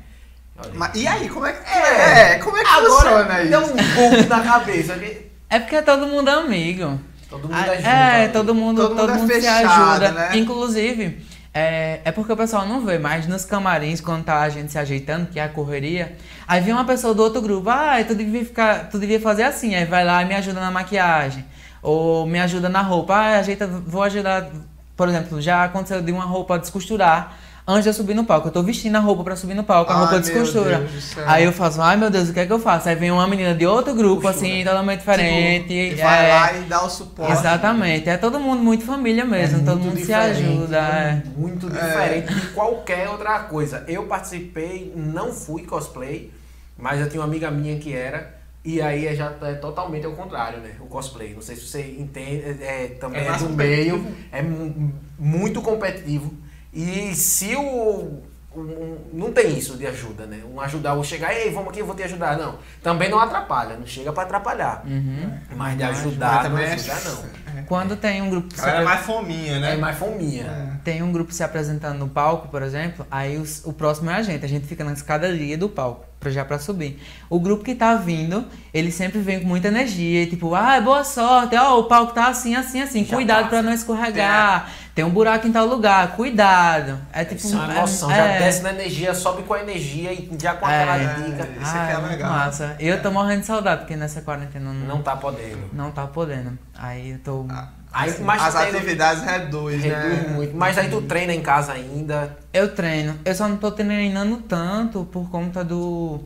Olha 0.58 0.70
aí. 0.72 0.76
Mas, 0.78 0.90
e 0.94 1.06
aí, 1.06 1.28
como 1.28 1.46
é 1.46 1.52
que, 1.52 1.68
é, 1.70 2.38
como 2.38 2.56
é 2.56 2.62
que 2.64 2.68
funciona 2.70 3.10
Agora, 3.20 3.40
isso? 3.42 3.50
deu 3.50 3.60
um 3.60 3.94
golpe 3.94 4.26
na 4.28 4.40
cabeça. 4.40 4.94
que 4.94 5.30
É 5.50 5.58
porque 5.60 5.76
é 5.76 5.82
todo 5.82 6.06
mundo 6.06 6.28
amigo. 6.28 6.98
Todo 7.30 7.42
mundo 7.42 7.54
Ah, 7.54 7.66
é 7.66 7.76
junto. 7.76 7.86
É, 7.88 8.22
ali. 8.24 8.32
todo 8.32 8.54
mundo, 8.54 8.80
Todo 8.82 8.96
todo 8.96 9.08
mundo 9.10 9.16
é 9.16 9.20
mundo 9.20 9.32
se 9.34 9.40
fechado, 9.40 10.04
ajuda. 10.04 10.12
né? 10.12 10.36
Inclusive, 10.38 11.26
é, 11.58 12.00
é 12.04 12.12
porque 12.12 12.32
o 12.32 12.36
pessoal 12.36 12.66
não 12.66 12.86
vê, 12.86 12.98
mas 12.98 13.26
nos 13.26 13.44
camarins, 13.44 14.00
quando 14.00 14.24
tá 14.24 14.42
a 14.42 14.48
gente 14.48 14.70
se 14.70 14.78
ajeitando, 14.78 15.26
que 15.26 15.40
é 15.40 15.42
a 15.42 15.48
correria, 15.48 16.16
aí 16.46 16.60
vem 16.60 16.72
uma 16.72 16.84
pessoa 16.84 17.12
do 17.12 17.20
outro 17.20 17.42
grupo, 17.42 17.68
ah, 17.68 17.96
tu 18.06 18.14
devia, 18.14 18.44
ficar, 18.44 18.88
tu 18.88 18.98
devia 18.98 19.20
fazer 19.20 19.42
assim, 19.42 19.74
aí 19.74 19.84
vai 19.84 20.04
lá 20.04 20.22
e 20.22 20.26
me 20.26 20.34
ajuda 20.34 20.60
na 20.60 20.70
maquiagem. 20.70 21.44
Ou 21.82 22.26
me 22.26 22.38
ajuda 22.38 22.68
na 22.68 22.80
roupa, 22.80 23.14
ah, 23.14 23.38
ajeita, 23.38 23.66
vou 23.66 24.04
ajudar. 24.04 24.48
Por 24.96 25.08
exemplo, 25.08 25.40
já 25.40 25.64
aconteceu 25.64 26.00
de 26.00 26.12
uma 26.12 26.24
roupa 26.24 26.58
descosturar. 26.58 27.36
Antes 27.68 27.82
de 27.84 27.90
eu 27.90 27.92
subir 27.94 28.14
no 28.14 28.24
palco. 28.24 28.48
Eu 28.48 28.52
tô 28.52 28.62
vestindo 28.62 28.96
a 28.96 28.98
roupa 28.98 29.22
pra 29.22 29.36
subir 29.36 29.52
no 29.54 29.62
palco, 29.62 29.92
a 29.92 29.94
Ai, 29.94 30.00
roupa 30.00 30.20
de 30.20 30.32
costura. 30.32 30.86
Aí 31.26 31.44
eu 31.44 31.52
faço, 31.52 31.82
ai 31.82 31.98
meu 31.98 32.08
Deus, 32.10 32.30
o 32.30 32.32
que 32.32 32.40
é 32.40 32.46
que 32.46 32.52
eu 32.52 32.58
faço? 32.58 32.88
Aí 32.88 32.94
vem 32.94 33.10
uma 33.10 33.28
menina 33.28 33.54
de 33.54 33.66
outro 33.66 33.94
grupo, 33.94 34.22
Costura. 34.22 34.46
assim, 34.48 34.64
totalmente 34.64 35.00
diferente. 35.00 35.72
E 35.74 35.94
vai 35.96 36.30
é, 36.30 36.34
lá 36.34 36.52
e 36.54 36.60
dá 36.62 36.82
o 36.82 36.88
suporte. 36.88 37.30
Exatamente. 37.32 38.08
É 38.08 38.16
todo 38.16 38.40
mundo 38.40 38.62
muito 38.62 38.84
família 38.84 39.24
mesmo, 39.26 39.58
todo 39.64 39.74
muito 39.80 39.84
mundo 39.84 39.96
se 39.96 40.06
diferente, 40.06 40.42
ajuda. 40.44 40.76
é. 40.78 41.22
Muito 41.36 41.68
diferente 41.70 42.34
de 42.34 42.46
qualquer 42.48 43.08
outra 43.10 43.40
coisa. 43.40 43.84
Eu 43.86 44.04
participei, 44.04 44.92
não 44.96 45.30
fui 45.32 45.64
cosplay, 45.64 46.32
mas 46.78 47.00
eu 47.00 47.08
tinha 47.10 47.20
uma 47.20 47.26
amiga 47.28 47.50
minha 47.50 47.78
que 47.78 47.92
era. 47.94 48.38
E 48.64 48.82
aí 48.82 49.06
é 49.06 49.14
já 49.14 49.32
é 49.42 49.54
totalmente 49.54 50.04
ao 50.04 50.12
contrário, 50.12 50.58
né? 50.60 50.72
O 50.80 50.86
cosplay. 50.86 51.32
Não 51.34 51.40
sei 51.42 51.54
se 51.56 51.66
você 51.66 51.80
entende, 51.98 52.42
é, 52.62 52.84
é, 52.84 52.86
também 53.00 53.20
É 53.22 53.28
é, 53.28 53.36
do 53.36 53.48
meio, 53.50 54.06
é 54.32 54.42
mu- 54.42 54.92
muito 55.18 55.62
competitivo. 55.62 56.32
E 56.72 57.14
se 57.14 57.54
o. 57.56 58.22
um- 58.54 58.96
não 59.12 59.30
tem 59.32 59.56
isso 59.56 59.76
de 59.76 59.86
ajuda, 59.86 60.26
né? 60.26 60.40
Um 60.52 60.60
ajudar, 60.60 60.94
ou 60.94 61.04
chegar, 61.04 61.32
ei, 61.32 61.50
vamos 61.50 61.68
aqui, 61.70 61.78
eu 61.80 61.86
vou 61.86 61.94
te 61.94 62.02
ajudar. 62.02 62.36
Não. 62.36 62.56
Também 62.82 63.08
não 63.08 63.18
atrapalha, 63.20 63.76
não 63.76 63.86
chega 63.86 64.12
pra 64.12 64.24
atrapalhar. 64.24 64.82
Uhum. 64.86 65.30
Mas 65.56 65.76
de 65.78 65.84
Mas 65.84 65.98
ajudar, 66.00 66.34
não 66.44 66.50
também 66.50 66.64
é- 66.64 66.72
ajudar, 66.72 67.00
não. 67.04 67.38
Quando 67.66 67.96
tem 67.96 68.22
um 68.22 68.30
grupo 68.30 68.48
é 68.64 68.82
mais 68.84 69.00
fominha, 69.00 69.58
né? 69.60 69.74
É 69.74 69.76
mais 69.76 69.96
fominha. 69.98 70.80
tem 70.84 71.02
um 71.02 71.12
grupo 71.12 71.32
se 71.32 71.42
apresentando 71.42 71.98
no 71.98 72.08
palco, 72.08 72.48
por 72.48 72.62
exemplo, 72.62 73.06
aí 73.10 73.36
os- 73.36 73.62
o 73.64 73.72
próximo 73.72 74.08
é 74.10 74.14
a 74.14 74.22
gente. 74.22 74.44
A 74.44 74.48
gente 74.48 74.66
fica 74.66 74.82
na 74.84 74.92
escadaria 74.92 75.58
do 75.58 75.68
palco, 75.68 76.06
pra, 76.18 76.30
já 76.30 76.44
pra 76.44 76.58
subir. 76.58 76.98
O 77.28 77.38
grupo 77.38 77.62
que 77.64 77.74
tá 77.74 77.94
vindo, 77.96 78.44
ele 78.72 78.90
sempre 78.90 79.18
vem 79.18 79.40
com 79.40 79.46
muita 79.46 79.68
energia, 79.68 80.22
e 80.22 80.26
tipo, 80.26 80.54
ah, 80.54 80.80
boa 80.80 81.04
sorte, 81.04 81.54
ó, 81.56 81.78
o 81.80 81.84
palco 81.84 82.12
tá 82.14 82.28
assim, 82.28 82.54
assim, 82.54 82.80
assim, 82.80 83.04
Já 83.04 83.14
cuidado 83.16 83.38
passa. 83.38 83.48
pra 83.50 83.62
não 83.62 83.72
escorregar, 83.72 84.62
tem 84.62 84.72
um 85.04 85.10
buraco 85.10 85.46
em 85.46 85.52
tal 85.52 85.66
lugar, 85.66 86.12
cuidado. 86.16 86.98
É 87.12 87.24
tipo 87.24 87.36
Isso 87.40 87.54
é 87.54 87.58
uma 87.58 87.72
é- 87.74 87.76
emoção, 87.78 88.10
é, 88.10 88.16
já 88.16 88.38
desce 88.38 88.62
na 88.62 88.70
energia, 88.72 89.14
sobe 89.14 89.42
com 89.42 89.54
a 89.54 89.60
energia 89.60 90.12
e 90.12 90.30
já 90.40 90.54
com 90.54 90.66
aquela 90.66 90.96
É. 90.96 91.14
dica. 91.14 91.48
Isso 91.60 91.76
ah, 91.76 91.84
aqui 91.84 91.92
é 91.92 92.08
legal. 92.08 92.30
massa. 92.32 92.76
Eu 92.80 93.02
tô 93.02 93.10
morrendo 93.10 93.40
de 93.40 93.46
saudade, 93.46 93.80
porque 93.82 93.96
nessa 93.96 94.20
quarentena 94.22 94.72
não, 94.72 94.86
Não 94.96 95.02
tá 95.02 95.16
podendo. 95.16 95.68
não 95.72 95.90
tá 95.90 96.06
podendo. 96.06 96.58
Aí 96.78 97.10
eu 97.12 97.18
tô. 97.18 97.46
Aí, 97.90 98.10
Assim, 98.10 98.22
mas 98.22 98.42
as 98.42 98.54
tem- 98.54 98.76
atividades 98.76 99.22
reduz, 99.22 99.82
reduz 99.82 100.22
né? 100.22 100.28
muito. 100.34 100.54
Mas 100.56 100.76
aí 100.76 100.90
tu 100.90 101.00
treina 101.02 101.32
em 101.32 101.40
casa 101.40 101.72
ainda. 101.72 102.36
Eu 102.52 102.74
treino. 102.74 103.18
Eu 103.24 103.34
só 103.34 103.48
não 103.48 103.56
tô 103.56 103.70
treinando 103.72 104.36
tanto 104.38 105.04
por 105.04 105.30
conta 105.30 105.64
do. 105.64 106.20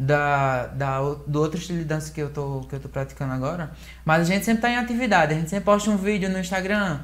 Da, 0.00 0.66
da, 0.68 1.00
do 1.26 1.40
outro 1.40 1.58
estilo 1.58 1.80
de 1.80 1.84
dança 1.84 2.12
que 2.12 2.20
eu, 2.22 2.30
tô, 2.30 2.60
que 2.68 2.76
eu 2.76 2.78
tô 2.78 2.88
praticando 2.88 3.32
agora. 3.34 3.72
Mas 4.04 4.20
a 4.20 4.24
gente 4.32 4.44
sempre 4.44 4.62
tá 4.62 4.70
em 4.70 4.76
atividade, 4.76 5.32
a 5.34 5.36
gente 5.36 5.50
sempre 5.50 5.64
posta 5.64 5.90
um 5.90 5.96
vídeo 5.96 6.28
no 6.30 6.38
Instagram. 6.38 7.00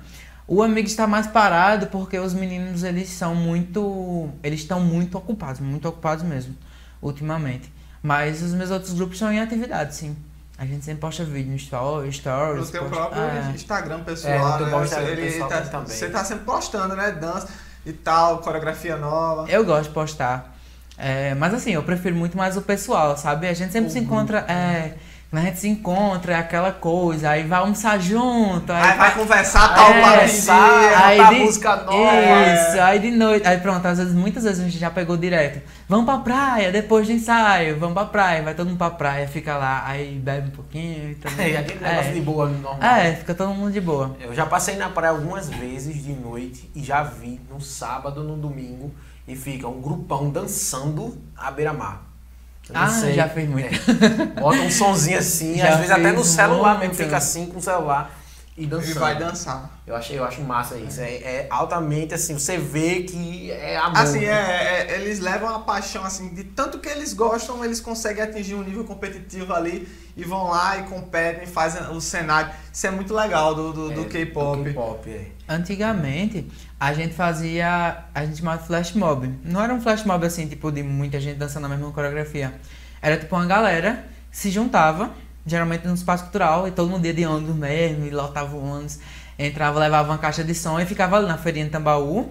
O 0.47 0.63
amigo 0.63 0.87
está 0.87 1.07
mais 1.07 1.27
parado 1.27 1.87
porque 1.87 2.19
os 2.19 2.35
meninos 2.35 2.83
eles 2.85 3.09
são 3.09 3.35
muito. 3.35 4.29
Eles 4.43 4.61
estão 4.61 4.79
muito 4.81 5.17
ocupados, 5.17 5.61
muito 5.61 5.89
ocupados 5.89 6.23
mesmo, 6.25 6.55
ultimamente. 7.01 7.73
Mas 8.03 8.43
os 8.43 8.53
meus 8.53 8.71
outros 8.71 8.93
grupos 8.93 9.15
estão 9.17 9.33
em 9.33 9.41
atividade, 9.41 9.95
sim. 9.95 10.15
A 10.59 10.67
gente 10.67 10.85
sempre 10.85 11.01
posta 11.01 11.25
vídeo 11.25 11.51
no 11.51 11.57
sto- 11.57 12.05
stories. 12.13 12.67
No 12.67 12.71
teu 12.71 12.83
posta- 12.85 12.97
próprio 12.97 13.23
é. 13.23 13.53
Instagram 13.55 14.01
É, 14.01 14.03
pessoal, 14.05 14.57
teu 14.59 14.67
né? 14.67 14.73
Você, 14.79 15.01
ele 15.01 15.23
pessoal 15.23 15.49
tá- 15.49 15.61
também. 15.63 15.87
você 15.89 16.09
tá 16.11 16.25
sempre 16.25 16.45
postando, 16.45 16.95
né? 16.95 17.11
Dança 17.13 17.49
e 17.87 17.93
tal, 17.93 18.39
coreografia 18.39 18.97
nova. 18.97 19.49
Eu 19.51 19.65
gosto 19.65 19.89
de 19.89 19.95
postar. 19.95 20.55
É, 20.97 21.35
mas 21.35 21.53
assim, 21.55 21.73
eu 21.73 21.83
prefiro 21.83 22.15
muito 22.15 22.37
mais 22.37 22.57
o 22.57 22.63
pessoal, 22.63 23.17
sabe? 23.17 23.49
A 23.49 23.55
gente 23.55 23.73
sempre 23.73 23.89
O 23.89 23.93
se 23.93 23.99
encontra. 23.99 24.41
É, 24.47 24.91
quando 24.91 25.14
a 25.39 25.41
gente 25.43 25.61
se 25.61 25.69
encontra, 25.69 26.33
é 26.35 26.37
aquela 26.37 26.73
coisa, 26.73 27.31
aí 27.31 27.43
vai 27.45 27.59
almoçar 27.61 27.99
junto, 28.01 28.73
aí, 28.73 28.83
Aí 28.83 28.89
vai 28.89 28.97
vai- 28.99 29.15
conversar, 29.15 29.75
tal, 29.75 29.91
É, 29.93 30.25
em 30.25 30.29
sai, 30.29 30.89
dia. 30.89 30.99
aí- 31.07 31.19
botar 31.19 31.33
música 31.33 31.77
nova. 31.77 32.13
Isso, 32.47 32.81
aí 32.81 32.99
de 32.99 33.11
noite. 33.11 33.47
Aí 33.47 33.59
pronto, 33.59 33.87
às 33.87 33.99
vezes, 33.99 34.15
muitas 34.15 34.45
vezes 34.45 34.61
a 34.61 34.65
gente 34.65 34.79
já 34.79 34.91
pegou 34.91 35.17
direto. 35.17 35.61
Vamos 35.89 36.05
pra 36.07 36.19
praia, 36.19 36.73
depois 36.73 37.07
do 37.07 37.13
ensaio, 37.13 37.79
vamos 37.79 37.95
pra 37.95 38.05
praia, 38.07 38.43
vai 38.43 38.55
todo 38.55 38.69
mundo 38.69 38.79
pra 38.79 38.91
praia, 38.91 39.29
fica 39.29 39.57
lá, 39.57 39.85
aí 39.87 40.19
bebe 40.19 40.49
um 40.49 40.53
pouquinho 40.53 41.11
e 41.11 41.15
também. 41.17 41.45
É, 41.55 41.59
aquele 41.59 41.81
negócio 41.81 42.13
de 42.15 42.21
boa 42.21 42.49
normal. 42.49 42.79
é, 42.83 43.13
fica 43.15 43.35
todo 43.35 43.51
mundo 43.55 43.73
de 43.73 43.81
boa. 43.81 44.17
Eu 44.21 44.35
já 44.35 44.47
passei 44.47 44.77
na 44.77 44.89
praia 44.89 45.11
algumas 45.13 45.49
vezes 45.51 46.03
de 46.03 46.13
noite 46.13 46.71
e 46.75 46.83
já 46.83 47.03
vi 47.03 47.41
no 47.51 47.61
sábado, 47.61 48.23
no 48.25 48.37
domingo, 48.37 48.93
e 49.29 49.35
fica 49.37 49.67
um 49.69 49.81
grupão 49.81 50.31
dançando 50.31 51.19
à 51.37 51.51
beira-mar. 51.51 52.03
Eu 52.69 52.75
Ah, 52.77 52.89
já 53.13 53.29
fiz 53.29 53.49
muito. 53.49 53.69
É. 53.75 54.41
Bota 54.41 54.59
um 54.59 54.71
sonzinho 54.71 55.19
assim, 55.19 55.57
Já 55.59 55.71
às 55.71 55.77
vezes 55.77 55.91
até 55.91 56.13
no 56.13 56.25
celular 56.25 56.79
mesmo, 56.79 56.95
muito. 56.95 56.97
fica 56.97 57.17
assim 57.17 57.47
com 57.47 57.59
o 57.59 57.63
celular 57.63 58.11
e 58.57 58.67
dançando. 58.67 58.91
E 58.91 58.95
vai 58.95 59.19
dançar. 59.19 59.81
Eu 59.87 59.97
achei, 59.97 60.17
eu 60.19 60.25
acho 60.25 60.41
massa 60.43 60.77
isso. 60.77 61.01
É, 61.01 61.15
é 61.15 61.47
altamente 61.51 62.15
assim, 62.15 62.35
você 62.35 62.57
vê 62.57 63.03
que 63.03 63.51
é 63.51 63.77
amor. 63.77 63.99
Assim, 63.99 64.25
é, 64.25 64.87
é, 64.89 65.01
eles 65.01 65.19
levam 65.19 65.49
a 65.49 65.59
paixão, 65.59 66.05
assim, 66.05 66.33
de 66.33 66.45
tanto 66.45 66.79
que 66.79 66.89
eles 66.89 67.13
gostam, 67.13 67.65
eles 67.65 67.81
conseguem 67.81 68.23
atingir 68.23 68.55
um 68.55 68.63
nível 68.63 68.85
competitivo 68.85 69.53
ali 69.53 69.89
e 70.17 70.23
vão 70.23 70.49
lá 70.51 70.79
e 70.79 70.85
competem, 70.85 71.47
fazem 71.47 71.83
o 71.91 72.01
cenário. 72.01 72.53
Isso 72.73 72.87
é 72.87 72.91
muito 72.93 73.13
legal 73.13 73.55
do, 73.55 73.73
do, 73.73 73.91
do 73.91 74.01
É, 74.03 74.05
K-pop. 74.05 74.59
do 74.59 74.65
K-pop, 74.65 75.11
é. 75.11 75.27
Antigamente, 75.49 76.49
a 76.79 76.95
gente 76.95 77.15
fazia. 77.15 78.05
A 78.15 78.25
gente 78.25 78.39
chamava 78.39 78.63
de 78.63 78.67
flash 78.69 78.93
mob. 78.93 79.35
Não 79.45 79.61
era 79.61 79.75
um 79.75 79.81
flash 79.81 80.05
mob 80.05 80.25
assim, 80.25 80.47
tipo, 80.47 80.71
de 80.71 80.83
muita 80.83 81.19
gente 81.21 81.37
dançando 81.37 81.67
a 81.67 81.69
mesma 81.69 81.91
coreografia. 81.91 82.55
Era 83.03 83.17
tipo 83.19 83.35
uma 83.35 83.45
galera 83.47 84.07
que 84.31 84.37
se 84.39 84.51
juntava, 84.51 85.13
geralmente 85.47 85.87
num 85.87 85.95
espaço 85.95 86.25
cultural, 86.25 86.67
e 86.69 86.71
todo 86.71 86.91
mundo 86.91 87.05
ia 87.07 87.15
de 87.15 87.25
ônibus 87.27 87.55
mesmo, 87.57 88.07
e 88.07 88.11
lotava 88.11 88.55
o 88.57 88.65
ônibus. 88.65 88.99
Entrava, 89.39 89.79
levava 89.81 90.11
uma 90.13 90.19
caixa 90.19 90.45
de 90.45 90.55
som 90.55 90.79
e 90.79 90.87
ficava 90.87 91.17
ali 91.17 91.27
na 91.27 91.37
feirinha 91.37 91.65
de 91.67 91.71
Tambaú, 91.73 92.31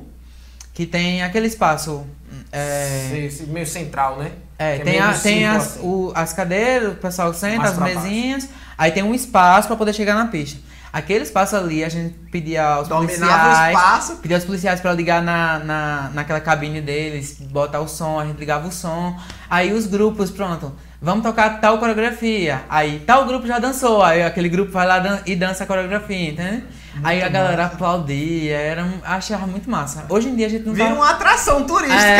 que 0.73 0.85
tem 0.85 1.21
aquele 1.21 1.47
espaço. 1.47 2.05
É, 2.51 3.25
esse 3.27 3.43
meio 3.43 3.65
central, 3.67 4.17
né? 4.17 4.31
é, 4.57 4.75
é 4.77 4.79
tem, 4.79 4.99
a- 4.99 5.11
no 5.11 5.19
tem 5.19 5.45
as, 5.47 5.63
assim. 5.63 5.79
o- 5.83 6.11
as 6.15 6.33
cadeiras, 6.33 6.93
o 6.93 6.95
pessoal 6.95 7.33
senta, 7.33 7.63
as 7.67 7.73
pra 7.75 7.85
baixo. 7.85 7.99
mesinhas, 8.01 8.49
aí 8.77 8.91
tem 8.91 9.03
um 9.03 9.13
espaço 9.13 9.67
para 9.67 9.75
poder 9.77 9.93
chegar 9.93 10.15
na 10.15 10.27
pista. 10.27 10.59
Aquele 10.91 11.23
espaço 11.23 11.55
ali, 11.55 11.83
a 11.83 11.89
gente 11.89 12.13
pedia 12.31 12.63
aos 12.63 12.87
Dominava 12.87 13.33
o 13.33 13.41
policiais, 13.41 13.77
espaço. 13.77 14.15
pedia 14.17 14.37
aos 14.37 14.45
policiais 14.45 14.79
para 14.79 14.93
ligar 14.93 15.23
na, 15.23 15.57
na, 15.59 16.11
naquela 16.13 16.39
cabine 16.39 16.81
deles, 16.81 17.37
botar 17.39 17.79
o 17.79 17.87
som, 17.87 18.19
a 18.19 18.25
gente 18.25 18.37
ligava 18.37 18.67
o 18.67 18.71
som. 18.71 19.19
Aí 19.49 19.73
os 19.73 19.87
grupos, 19.87 20.29
pronto, 20.29 20.71
vamos 21.03 21.23
tocar 21.23 21.59
tal 21.59 21.77
coreografia. 21.77 22.63
Aí 22.69 22.99
tal 23.05 23.25
grupo 23.27 23.45
já 23.45 23.59
dançou, 23.59 24.01
aí 24.01 24.23
aquele 24.23 24.49
grupo 24.49 24.71
vai 24.71 24.87
lá 24.87 24.97
dan- 24.99 25.19
e 25.25 25.35
dança 25.35 25.65
a 25.65 25.67
coreografia, 25.67 26.29
entende? 26.31 26.63
aí 27.03 27.23
a 27.23 27.27
galera 27.27 27.65
aplaudia, 27.65 28.55
era, 28.55 28.85
achava 29.03 29.45
muito 29.47 29.67
massa. 29.69 30.05
Hoje 30.09 30.29
em 30.29 30.35
dia 30.35 30.45
a 30.45 30.49
gente 30.49 30.63
não 30.65 30.73
Vira 30.73 30.89
tá... 30.89 30.93
uma 30.93 31.09
atração 31.09 31.65
turística, 31.65 31.99
É. 32.01 32.17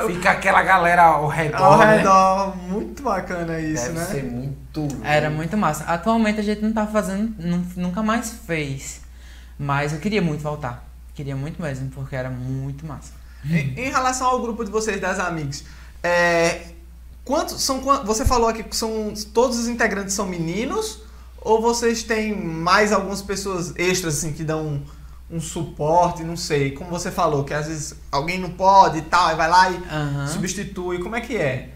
né? 0.00 0.06
Fica 0.14 0.30
aquela 0.30 0.62
galera 0.62 1.02
ao 1.02 1.28
redor. 1.28 1.62
Ao 1.62 1.78
né? 1.78 1.96
redor. 1.98 2.56
Muito 2.56 3.02
bacana 3.02 3.60
isso, 3.60 3.84
Deve 3.84 3.98
né? 3.98 4.04
ser 4.06 4.24
muito. 4.24 4.88
Era 5.04 5.28
muito 5.30 5.56
massa. 5.56 5.84
Atualmente 5.84 6.40
a 6.40 6.42
gente 6.42 6.62
não 6.62 6.72
tá 6.72 6.86
fazendo, 6.86 7.34
nu- 7.38 7.66
nunca 7.76 8.02
mais 8.02 8.30
fez. 8.46 9.02
Mas 9.58 9.92
eu 9.92 10.00
queria 10.00 10.22
muito 10.22 10.42
voltar. 10.42 10.84
Queria 11.14 11.36
muito 11.36 11.60
mesmo, 11.62 11.90
porque 11.90 12.16
era 12.16 12.30
muito 12.30 12.86
massa. 12.86 13.12
Em, 13.44 13.74
em 13.78 13.90
relação 13.90 14.26
ao 14.26 14.40
grupo 14.40 14.64
de 14.64 14.70
vocês, 14.70 14.98
das 15.00 15.18
amigos, 15.18 15.64
é, 16.02 16.62
quantos 17.24 17.62
são 17.62 17.80
você 18.04 18.24
falou 18.24 18.48
aqui 18.48 18.62
que 18.62 18.76
são 18.76 19.12
todos 19.32 19.58
os 19.58 19.68
integrantes 19.68 20.14
são 20.14 20.26
meninos 20.26 21.00
ou 21.40 21.60
vocês 21.60 22.02
têm 22.02 22.34
mais 22.36 22.92
algumas 22.92 23.22
pessoas 23.22 23.72
extras 23.76 24.18
assim 24.18 24.32
que 24.32 24.44
dão 24.44 24.64
um, 25.30 25.36
um 25.36 25.40
suporte, 25.40 26.22
não 26.22 26.36
sei, 26.36 26.70
como 26.72 26.90
você 26.90 27.10
falou 27.10 27.42
que 27.44 27.52
às 27.54 27.66
vezes 27.66 27.94
alguém 28.10 28.38
não 28.38 28.50
pode 28.50 28.98
e 28.98 29.02
tal, 29.02 29.28
aí 29.28 29.36
vai 29.36 29.48
lá 29.50 29.70
e 29.70 29.76
Aham. 29.90 30.26
substitui, 30.28 30.98
como 31.00 31.16
é 31.16 31.20
que 31.20 31.36
é? 31.36 31.70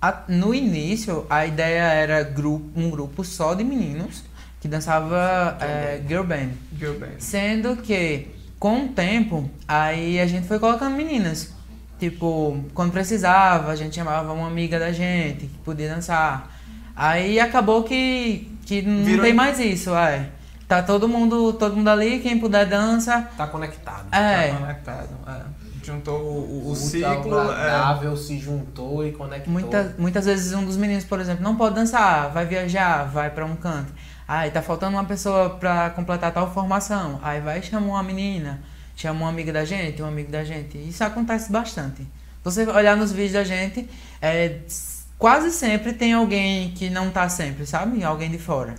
A- 0.00 0.22
no 0.28 0.52
início, 0.54 1.24
a 1.30 1.46
ideia 1.46 1.82
era 1.82 2.22
grupo, 2.24 2.68
um 2.74 2.90
grupo 2.90 3.22
só 3.24 3.54
de 3.54 3.62
meninos 3.62 4.24
que 4.60 4.66
dançava 4.66 5.56
é, 5.60 6.00
girl 6.08 6.24
band. 6.24 6.50
Girl 6.76 6.94
band. 6.94 7.18
Sendo 7.18 7.76
que, 7.76 8.26
com 8.58 8.86
o 8.86 8.88
tempo, 8.88 9.48
aí 9.68 10.18
a 10.20 10.26
gente 10.26 10.46
foi 10.48 10.58
colocando 10.58 10.96
meninas. 10.96 11.50
Tipo, 12.02 12.58
quando 12.74 12.90
precisava, 12.90 13.70
a 13.70 13.76
gente 13.76 13.94
chamava 13.94 14.32
uma 14.32 14.48
amiga 14.48 14.76
da 14.76 14.90
gente 14.90 15.46
que 15.46 15.58
podia 15.58 15.88
dançar. 15.88 16.50
Aí 16.96 17.38
acabou 17.38 17.84
que, 17.84 18.52
que 18.66 18.82
não 18.82 19.04
Virou 19.04 19.22
tem 19.22 19.30
em- 19.30 19.36
mais 19.36 19.60
isso, 19.60 19.94
é. 19.94 20.26
Tá 20.66 20.82
todo 20.82 21.06
mundo, 21.06 21.52
todo 21.52 21.76
mundo 21.76 21.86
ali, 21.86 22.18
quem 22.18 22.40
puder 22.40 22.66
dança. 22.66 23.28
Tá 23.36 23.46
conectado. 23.46 24.06
É. 24.10 24.48
Tá 24.48 24.56
conectado. 24.56 25.08
é. 25.28 25.42
Juntou 25.84 26.18
o, 26.18 26.66
o, 26.66 26.70
o 26.72 26.74
ciclo. 26.74 27.38
é. 27.38 27.40
agradável, 27.42 28.16
se 28.16 28.36
juntou 28.36 29.06
e 29.06 29.12
conectou. 29.12 29.52
Muitas, 29.52 29.96
muitas 29.96 30.26
vezes 30.26 30.52
um 30.54 30.64
dos 30.64 30.76
meninos, 30.76 31.04
por 31.04 31.20
exemplo, 31.20 31.44
não 31.44 31.54
pode 31.54 31.76
dançar, 31.76 32.30
vai 32.30 32.44
viajar, 32.44 33.04
vai 33.04 33.30
pra 33.30 33.44
um 33.46 33.54
canto. 33.54 33.92
Aí 34.26 34.50
tá 34.50 34.60
faltando 34.60 34.96
uma 34.96 35.04
pessoa 35.04 35.50
pra 35.50 35.90
completar 35.90 36.32
tal 36.32 36.52
formação. 36.52 37.20
Aí 37.22 37.40
vai 37.40 37.60
e 37.60 37.62
chama 37.62 37.86
uma 37.86 38.02
menina, 38.02 38.60
chama 39.02 39.20
uma 39.20 39.28
amiga 39.28 39.52
da 39.52 39.64
gente, 39.64 40.02
um 40.02 40.06
amigo 40.06 40.30
da 40.30 40.44
gente. 40.44 40.78
Isso 40.78 41.02
acontece 41.04 41.50
bastante. 41.52 42.06
Você 42.44 42.64
olhar 42.66 42.96
nos 42.96 43.12
vídeos 43.12 43.32
da 43.34 43.44
gente, 43.44 43.88
é, 44.20 44.56
quase 45.18 45.50
sempre 45.52 45.92
tem 45.92 46.12
alguém 46.12 46.70
que 46.72 46.90
não 46.90 47.10
tá 47.10 47.28
sempre, 47.28 47.64
sabe? 47.66 48.02
Alguém 48.02 48.30
de 48.30 48.38
fora. 48.38 48.74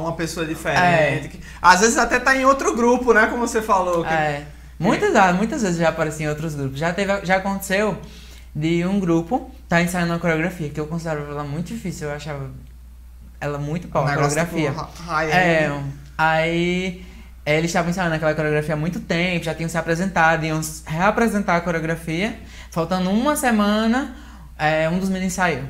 uma 0.00 0.12
pessoa 0.12 0.46
diferente. 0.46 1.28
que- 1.28 1.40
às 1.60 1.80
vezes 1.80 1.98
até 1.98 2.18
tá 2.20 2.36
em 2.36 2.44
outro 2.44 2.76
grupo, 2.76 3.12
né? 3.12 3.26
Como 3.26 3.46
você 3.46 3.60
falou. 3.62 4.04
que- 4.04 4.12
É, 4.12 4.46
Muitas, 4.78 5.16
ah, 5.16 5.32
muitas 5.32 5.62
vezes 5.62 5.76
já 5.78 5.88
apareci 5.88 6.22
em 6.22 6.28
outros 6.28 6.54
grupos. 6.54 6.78
Já, 6.78 6.92
teve, 6.92 7.24
já 7.26 7.36
aconteceu 7.38 7.98
de 8.54 8.84
um 8.86 9.00
grupo 9.00 9.50
tá 9.68 9.82
ensaiando 9.82 10.12
uma 10.12 10.18
coreografia 10.20 10.68
que 10.68 10.78
eu 10.78 10.86
considerava 10.86 11.28
ela 11.32 11.42
muito 11.44 11.66
difícil. 11.74 12.08
Eu 12.08 12.14
achava 12.14 12.48
ela 13.40 13.58
muito 13.58 13.88
pau, 13.88 14.04
Um 14.04 14.06
a 14.06 14.14
coreografia. 14.14 14.70
tipo. 14.70 14.88
É, 15.32 15.82
aí 16.16 17.04
é, 17.04 17.07
eles 17.56 17.70
estavam 17.70 17.90
ensaiando 17.90 18.14
aquela 18.14 18.34
coreografia 18.34 18.74
há 18.74 18.76
muito 18.76 19.00
tempo, 19.00 19.44
já 19.44 19.54
tinham 19.54 19.68
se 19.68 19.78
apresentado, 19.78 20.44
iam 20.44 20.60
reapresentar 20.86 21.56
a 21.56 21.60
coreografia. 21.60 22.38
Faltando 22.70 23.10
uma 23.10 23.34
semana, 23.36 24.14
é, 24.58 24.88
um 24.88 24.98
dos 24.98 25.08
meninos 25.08 25.32
saiu. 25.34 25.62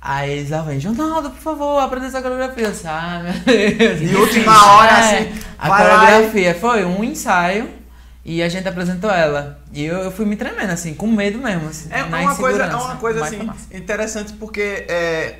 Aí 0.00 0.30
eles 0.32 0.50
lá 0.50 0.62
vêm, 0.62 0.80
Jonaldo, 0.80 1.30
por 1.30 1.40
favor, 1.40 1.78
apresenta 1.80 2.08
essa 2.18 2.22
coreografia. 2.22 2.64
Eu 2.66 2.70
disse, 2.72 2.86
Ah, 2.88 3.20
meu 3.22 3.32
Deus. 3.76 3.98
De 4.00 4.16
última 4.16 4.74
hora, 4.74 4.90
É, 4.90 5.18
assim, 5.18 5.32
A 5.58 5.68
vai 5.68 5.86
lá 5.88 6.00
coreografia 6.06 6.54
foi 6.56 6.84
um 6.84 7.04
ensaio 7.04 7.68
e 8.24 8.42
a 8.42 8.48
gente 8.48 8.66
apresentou 8.66 9.10
ela. 9.10 9.60
E 9.72 9.84
eu, 9.84 9.98
eu 9.98 10.10
fui 10.10 10.24
me 10.24 10.34
tremendo, 10.34 10.70
assim, 10.72 10.94
com 10.94 11.06
medo 11.06 11.38
mesmo. 11.38 11.68
Assim, 11.68 11.88
É 11.92 12.02
uma 12.02 12.34
coisa, 12.34 12.64
é 12.64 12.74
uma 12.74 12.96
coisa 12.96 13.24
assim, 13.24 13.42
massa. 13.44 13.76
interessante 13.76 14.32
porque 14.32 14.86
é, 14.88 15.36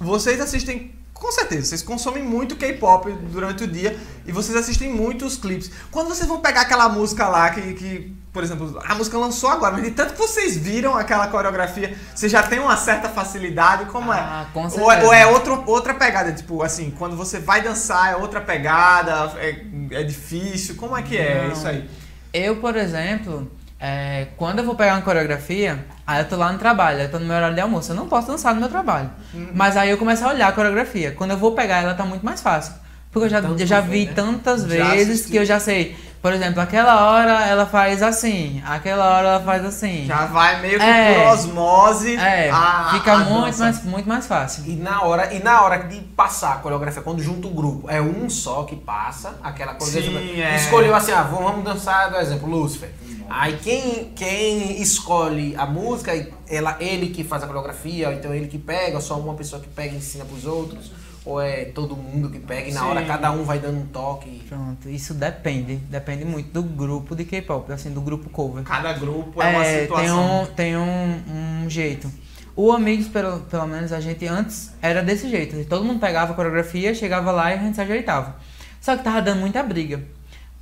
vocês 0.00 0.40
assistem, 0.40 0.90
com 1.22 1.30
certeza, 1.30 1.66
vocês 1.66 1.82
consomem 1.82 2.20
muito 2.22 2.56
K-pop 2.56 3.12
durante 3.30 3.62
o 3.62 3.66
dia 3.68 3.96
e 4.26 4.32
vocês 4.32 4.56
assistem 4.56 4.92
muitos 4.92 5.36
clipes. 5.36 5.70
Quando 5.90 6.08
vocês 6.08 6.28
vão 6.28 6.40
pegar 6.40 6.62
aquela 6.62 6.88
música 6.88 7.28
lá 7.28 7.48
que, 7.50 7.74
que, 7.74 8.12
por 8.32 8.42
exemplo, 8.42 8.76
a 8.84 8.94
música 8.96 9.16
lançou 9.16 9.48
agora, 9.48 9.74
mas 9.74 9.84
de 9.84 9.92
tanto 9.92 10.14
que 10.14 10.18
vocês 10.18 10.56
viram 10.56 10.96
aquela 10.96 11.28
coreografia, 11.28 11.96
você 12.12 12.28
já 12.28 12.42
tem 12.42 12.58
uma 12.58 12.76
certa 12.76 13.08
facilidade, 13.08 13.84
como 13.86 14.10
Ah, 14.10 14.46
com 14.52 14.62
é? 14.62 14.64
Ou, 14.64 14.70
certeza. 14.70 14.94
é- 15.00 15.04
ou 15.06 15.12
é 15.14 15.26
outro, 15.28 15.62
outra 15.66 15.94
pegada, 15.94 16.32
tipo 16.32 16.60
assim, 16.60 16.90
quando 16.98 17.16
você 17.16 17.38
vai 17.38 17.62
dançar 17.62 18.12
é 18.12 18.16
outra 18.16 18.40
pegada, 18.40 19.32
é, 19.38 19.64
é 19.92 20.02
difícil, 20.02 20.74
como 20.74 20.96
é 20.96 21.02
que 21.02 21.16
é 21.16 21.44
Não. 21.46 21.52
isso 21.52 21.68
aí? 21.68 21.88
Eu, 22.32 22.56
por 22.56 22.74
exemplo, 22.76 23.48
é, 23.82 24.28
quando 24.36 24.60
eu 24.60 24.64
vou 24.64 24.76
pegar 24.76 24.94
uma 24.94 25.02
coreografia, 25.02 25.84
aí 26.06 26.20
eu 26.22 26.28
tô 26.28 26.36
lá 26.36 26.52
no 26.52 26.58
trabalho, 26.58 27.00
eu 27.00 27.10
tô 27.10 27.18
no 27.18 27.26
meu 27.26 27.34
horário 27.36 27.54
de 27.56 27.60
almoço, 27.60 27.90
eu 27.90 27.96
não 27.96 28.06
posso 28.06 28.28
dançar 28.28 28.54
no 28.54 28.60
meu 28.60 28.68
trabalho. 28.68 29.10
Uhum. 29.34 29.48
Mas 29.54 29.76
aí 29.76 29.90
eu 29.90 29.98
começo 29.98 30.24
a 30.24 30.28
olhar 30.28 30.48
a 30.48 30.52
coreografia. 30.52 31.10
Quando 31.12 31.32
eu 31.32 31.36
vou 31.36 31.52
pegar 31.52 31.82
ela, 31.82 31.92
tá 31.94 32.04
muito 32.04 32.24
mais 32.24 32.40
fácil. 32.40 32.74
Porque 33.10 33.26
eu 33.26 33.30
já, 33.30 33.42
Tanto 33.42 33.66
já 33.66 33.80
ver, 33.80 33.90
vi 33.90 34.06
né? 34.06 34.12
tantas 34.14 34.62
Já 34.62 34.90
vezes 34.90 35.14
assisti. 35.14 35.32
que 35.32 35.36
eu 35.38 35.44
já 35.44 35.58
sei. 35.60 35.96
Por 36.22 36.32
exemplo, 36.32 36.62
aquela 36.62 37.10
hora 37.10 37.44
ela 37.46 37.66
faz 37.66 38.00
assim, 38.00 38.62
aquela 38.64 39.04
hora 39.16 39.28
ela 39.28 39.40
faz 39.40 39.64
assim. 39.64 40.06
Já 40.06 40.24
vai 40.26 40.60
meio 40.62 40.78
que 40.78 40.84
É. 40.84 41.14
por 41.24 41.32
osmose. 41.32 42.14
É, 42.16 42.48
a- 42.48 42.90
fica 42.92 43.12
a 43.14 43.18
muito 43.18 43.46
dança. 43.46 43.64
mais, 43.64 43.84
muito 43.84 44.08
mais 44.08 44.26
fácil. 44.26 44.62
E 44.66 44.76
na 44.76 45.02
hora, 45.02 45.34
e 45.34 45.42
na 45.42 45.60
hora 45.62 45.78
de 45.78 45.96
passar 46.00 46.52
a 46.52 46.56
coreografia, 46.58 47.02
quando 47.02 47.20
junta 47.20 47.48
o 47.48 47.50
grupo, 47.50 47.90
é 47.90 48.00
um 48.00 48.30
só 48.30 48.62
que 48.62 48.76
passa 48.76 49.34
aquela 49.42 49.74
coreografia. 49.74 50.20
Sim, 50.20 50.40
é. 50.40 50.54
Escolheu 50.56 50.94
assim, 50.94 51.10
ah, 51.10 51.22
vamos 51.24 51.64
dançar, 51.64 52.08
do 52.10 52.16
exemplo, 52.16 52.48
Lúcifer. 52.48 52.90
Aí 53.28 53.56
quem, 53.62 54.12
quem 54.14 54.80
escolhe 54.80 55.54
a 55.56 55.66
música, 55.66 56.12
ela, 56.48 56.76
ele 56.80 57.08
que 57.08 57.24
faz 57.24 57.42
a 57.42 57.46
coreografia, 57.46 58.08
ou 58.08 58.14
então 58.14 58.34
ele 58.34 58.46
que 58.48 58.58
pega, 58.58 58.96
ou 58.96 59.00
só 59.02 59.18
uma 59.18 59.34
pessoa 59.34 59.60
que 59.60 59.68
pega 59.68 59.94
e 59.94 59.98
ensina 59.98 60.24
pros 60.24 60.44
outros, 60.44 60.92
ou 61.24 61.40
é 61.40 61.66
todo 61.66 61.96
mundo 61.96 62.28
que 62.30 62.38
pega 62.40 62.68
e 62.68 62.72
na 62.72 62.80
Sim. 62.80 62.86
hora 62.86 63.04
cada 63.04 63.30
um 63.30 63.44
vai 63.44 63.58
dando 63.58 63.78
um 63.78 63.86
toque. 63.86 64.42
Pronto, 64.48 64.88
isso 64.88 65.14
depende. 65.14 65.76
Depende 65.76 66.24
muito 66.24 66.50
do 66.52 66.62
grupo 66.62 67.14
de 67.14 67.24
K-pop, 67.24 67.72
assim, 67.72 67.90
do 67.90 68.00
grupo 68.00 68.28
cover. 68.30 68.64
Cada 68.64 68.92
grupo 68.94 69.40
é, 69.40 69.48
uma 69.50 69.64
É, 69.64 69.72
tem 69.72 69.82
situação. 69.82 70.42
um, 70.42 70.46
tem 70.46 70.76
um, 70.76 71.22
um 71.64 71.70
jeito. 71.70 72.10
O 72.54 72.70
Amigos, 72.72 73.08
pelo, 73.08 73.40
pelo 73.40 73.66
menos, 73.66 73.92
a 73.92 74.00
gente 74.00 74.26
antes 74.26 74.72
era 74.82 75.02
desse 75.02 75.28
jeito. 75.30 75.64
Todo 75.64 75.84
mundo 75.84 76.00
pegava 76.00 76.32
a 76.32 76.34
coreografia, 76.34 76.94
chegava 76.94 77.30
lá 77.30 77.50
e 77.50 77.54
a 77.54 77.62
gente 77.62 77.76
se 77.76 77.80
ajeitava. 77.80 78.36
Só 78.80 78.96
que 78.96 79.04
tava 79.04 79.22
dando 79.22 79.40
muita 79.40 79.62
briga. 79.62 80.02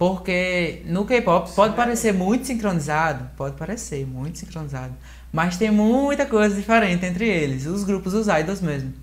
Porque 0.01 0.80
no 0.86 1.05
K-pop 1.05 1.53
pode 1.55 1.74
parecer 1.76 2.14
muito 2.14 2.46
sincronizado, 2.46 3.28
pode 3.36 3.55
parecer 3.57 4.07
muito 4.07 4.38
sincronizado, 4.38 4.94
mas 5.30 5.59
tem 5.59 5.70
muita 5.70 6.24
coisa 6.24 6.57
diferente 6.57 7.05
entre 7.05 7.28
eles, 7.28 7.66
os 7.66 7.84
grupos, 7.84 8.14
os 8.14 8.26
idols 8.26 8.62
mesmo. 8.62 8.94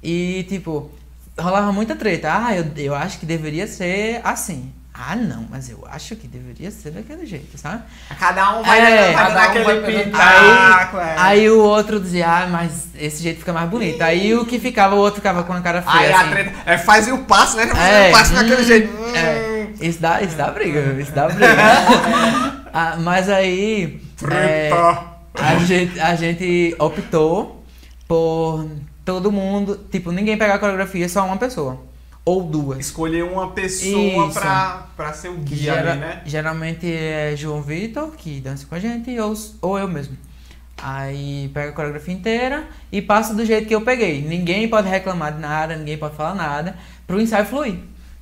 E 0.00 0.46
tipo, 0.48 0.92
rolava 1.36 1.72
muita 1.72 1.96
treta. 1.96 2.28
Ah, 2.32 2.54
eu, 2.56 2.66
eu 2.76 2.94
acho 2.94 3.18
que 3.18 3.26
deveria 3.26 3.66
ser 3.66 4.20
assim. 4.22 4.72
Ah, 4.94 5.16
não, 5.16 5.44
mas 5.50 5.68
eu 5.68 5.84
acho 5.90 6.14
que 6.14 6.28
deveria 6.28 6.70
ser 6.70 6.92
daquele 6.92 7.26
jeito, 7.26 7.58
sabe? 7.58 7.82
Cada 8.16 8.58
um 8.60 8.62
vai, 8.62 8.78
É, 8.80 9.12
cada 9.14 9.34
um 9.34 9.42
aquele 9.42 9.64
vai 9.64 10.04
pitaco. 10.04 10.98
é. 10.98 11.14
Aí 11.18 11.50
o 11.50 11.58
outro 11.64 11.98
dizia, 11.98 12.28
ah, 12.28 12.46
mas 12.46 12.86
esse 12.94 13.24
jeito 13.24 13.40
fica 13.40 13.52
mais 13.52 13.68
bonito. 13.68 14.00
Aí 14.02 14.36
o 14.36 14.46
que 14.46 14.60
ficava, 14.60 14.94
o 14.94 14.98
outro 14.98 15.16
ficava 15.16 15.42
com 15.42 15.52
a 15.52 15.60
cara 15.60 15.82
feia. 15.82 15.98
Aí 15.98 16.12
a 16.12 16.20
assim. 16.20 16.30
treta. 16.30 16.52
É, 16.64 16.78
faz 16.78 17.08
o 17.08 17.18
passo, 17.24 17.56
né? 17.56 17.66
Faz 17.66 17.80
É, 17.80 18.08
o 18.08 18.12
passo 18.12 18.34
daquele 18.34 18.62
hum, 18.62 18.64
jeito. 18.64 18.92
Hum. 18.96 19.16
É, 19.16 19.51
isso 19.80 20.00
dá, 20.00 20.20
isso 20.22 20.36
dá 20.36 20.50
briga, 20.50 20.80
isso 21.00 21.12
dá 21.12 21.28
briga. 21.28 21.46
Ah, 22.74 22.96
mas 22.98 23.28
aí 23.28 24.00
é, 24.30 24.70
a, 25.34 25.56
gente, 25.58 26.00
a 26.00 26.14
gente 26.16 26.74
optou 26.78 27.62
por 28.08 28.66
todo 29.04 29.30
mundo, 29.30 29.78
tipo, 29.90 30.10
ninguém 30.10 30.38
pegar 30.38 30.54
a 30.54 30.58
coreografia, 30.58 31.06
só 31.06 31.22
uma 31.26 31.36
pessoa. 31.36 31.78
Ou 32.24 32.42
duas. 32.42 32.78
Escolher 32.78 33.24
uma 33.24 33.50
pessoa 33.50 34.28
Isso. 34.28 34.40
pra, 34.40 34.86
pra 34.96 35.12
ser 35.12 35.28
o 35.28 35.34
guia 35.36 35.74
gera- 35.74 35.90
ali, 35.92 36.00
né? 36.00 36.22
Geralmente 36.24 36.90
é 36.90 37.34
João 37.36 37.60
Vitor, 37.60 38.12
que 38.16 38.40
dança 38.40 38.64
com 38.66 38.74
a 38.74 38.78
gente, 38.78 39.18
ou, 39.20 39.34
ou 39.60 39.78
eu 39.78 39.86
mesmo. 39.88 40.16
Aí 40.82 41.50
pega 41.52 41.68
a 41.68 41.72
coreografia 41.72 42.14
inteira 42.14 42.64
e 42.90 43.02
passa 43.02 43.34
do 43.34 43.44
jeito 43.44 43.68
que 43.68 43.74
eu 43.74 43.82
peguei. 43.82 44.22
Ninguém 44.22 44.66
pode 44.66 44.88
reclamar 44.88 45.34
de 45.34 45.40
nada, 45.40 45.76
ninguém 45.76 45.98
pode 45.98 46.16
falar 46.16 46.34
nada, 46.34 46.74
pro 47.06 47.20
ensaio 47.20 47.44
fluir. 47.44 47.74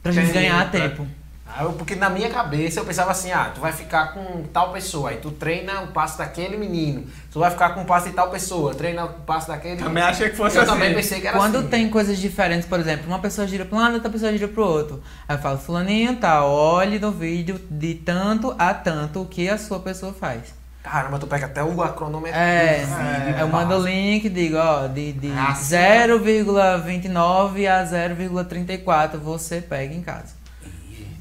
Pra 0.03 0.11
gente 0.11 0.31
Entendi, 0.31 0.41
ganhar 0.47 0.65
tá. 0.65 0.71
tempo. 0.79 1.07
Ah, 1.53 1.65
eu- 1.65 1.73
Porque 1.73 1.95
na 1.97 2.09
minha 2.09 2.31
cabeça 2.31 2.79
eu 2.81 2.85
pensava 2.85 3.11
assim, 3.11 3.33
ah, 3.33 3.51
tu 3.55 3.61
vai 3.61 3.73
ficar 3.73 4.13
com 4.15 4.45
tal 4.53 4.73
pessoa, 4.73 5.11
aí 5.11 5.17
tu 5.17 5.31
treina 5.33 5.81
o 5.81 5.89
passo 5.89 6.17
daquele 6.19 6.57
menino. 6.57 7.05
Tu 7.33 7.39
vai 7.41 7.51
ficar 7.51 7.71
com 7.71 7.83
o 7.83 7.85
passo 7.85 8.07
de 8.09 8.13
tal 8.15 8.31
pessoa, 8.31 8.75
treina 8.75 9.05
o 9.05 9.09
passo 9.09 9.49
daquele 9.49 9.77
Também 9.83 10.03
achei 10.03 10.31
que 10.31 10.37
fosse 10.37 10.57
Eu 10.57 10.63
assim. 10.63 10.73
também 10.73 10.95
pensei 10.95 11.21
que 11.21 11.27
era 11.27 11.37
Quando 11.37 11.59
assim. 11.59 11.69
tem 11.69 11.89
coisas 11.91 12.19
diferentes, 12.19 12.67
por 12.69 12.79
exemplo, 12.79 13.07
uma 13.09 13.19
pessoa 13.19 13.47
gira 13.49 13.65
para 13.65 13.77
um 13.77 13.81
lado, 13.81 13.95
outra 13.95 14.11
pessoa 14.11 14.31
gira 14.33 14.47
pro 14.49 14.65
outro. 14.65 15.03
Aí 15.29 15.37
eu 15.37 15.41
falo, 15.41 15.59
fulaninho, 15.59 16.17
tá, 16.17 16.45
olhe 16.45 16.99
no 17.01 17.11
vídeo 17.11 17.61
de 17.71 17.95
tanto 17.95 18.55
a 18.59 18.73
tanto 18.73 19.23
o 19.23 19.27
que 19.27 19.49
a 19.49 19.59
sua 19.59 19.81
pessoa 19.81 20.13
faz. 20.13 20.55
Caramba, 20.83 21.19
tu 21.19 21.27
pega 21.27 21.45
até 21.47 21.63
o 21.63 21.75
cronômetro 21.93 22.39
É, 22.39 22.79
vídeo. 23.27 23.39
eu 23.41 23.49
mando 23.49 23.75
o 23.75 23.83
link, 23.83 24.29
digo, 24.31 24.57
ó, 24.57 24.87
de, 24.87 25.13
de 25.13 25.31
Ah, 25.33 25.55
sim. 25.55 25.77
0,29 25.77 27.67
a 27.67 27.85
0,34 27.85 29.19
você 29.19 29.61
pega 29.61 29.93
em 29.95 30.01
casa. 30.01 30.40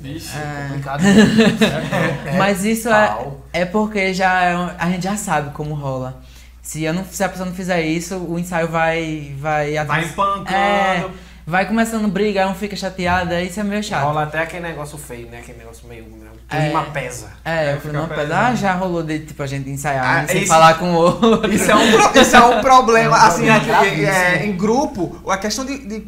Vixe. 0.02 0.30
É 0.38 0.68
complicado. 0.70 1.04
É, 2.26 2.32
Mas 2.38 2.64
isso 2.64 2.90
é, 2.90 3.18
é 3.54 3.66
porque 3.66 4.14
já 4.14 4.44
é 4.44 4.76
a 4.78 4.90
gente 4.90 5.04
já 5.04 5.16
sabe 5.18 5.52
como 5.52 5.74
rola. 5.76 6.22
Se, 6.62 6.84
eu 6.84 6.94
não, 6.94 7.04
se 7.04 7.24
a 7.24 7.30
pessoa 7.30 7.48
não 7.48 7.54
fizer 7.56 7.82
isso, 7.82 8.16
o 8.18 8.38
ensaio 8.38 8.68
vai. 8.68 9.34
Vai, 9.40 9.74
Vai 9.86 10.04
espancando. 10.04 10.50
É, 10.54 11.06
vai 11.48 11.66
começando 11.66 12.08
briga, 12.08 12.44
aí 12.46 12.50
um 12.50 12.54
fica 12.54 12.76
chateado, 12.76 13.34
aí 13.34 13.48
isso 13.48 13.60
é 13.60 13.64
meio 13.64 13.84
chato. 13.84 14.04
Rola 14.04 14.24
até 14.24 14.40
aquele 14.40 14.62
negócio 14.68 14.98
feio, 14.98 15.28
né? 15.30 15.40
Aquele 15.40 15.58
negócio 15.58 15.88
meio. 15.88 16.04
meio 16.04 16.30
É. 16.52 16.62
clima 16.66 16.84
pesa. 16.86 17.28
É, 17.46 17.66
É, 17.70 17.74
eu 17.74 17.82
falei, 17.82 17.98
não, 18.02 18.08
pesado. 18.08 18.34
ah, 18.34 18.56
já 18.56 18.74
rolou 18.74 19.04
de 19.04 19.20
tipo 19.20 19.44
a 19.44 19.48
gente 19.48 19.70
ensaiar 19.70 20.04
Ah, 20.06 20.22
né, 20.22 20.28
sem 20.28 20.38
isso- 20.40 20.48
falar 20.48 20.80
com 20.80 20.92
o 20.92 20.96
outro. 20.96 21.54
Isso 21.54 21.70
é 21.70 21.76
um, 21.76 21.92
pro- 21.92 22.22
isso 22.22 22.36
é 22.36 22.44
um 22.44 22.62
problema, 22.62 23.16
É 23.18 23.20
um 23.20 23.24
assim, 23.24 23.46
problema 23.46 24.12
é, 24.12 24.46
em 24.46 24.56
grupo, 24.58 25.22
a 25.30 25.38
questão 25.38 25.64
de, 25.66 25.78
de- 25.78 26.00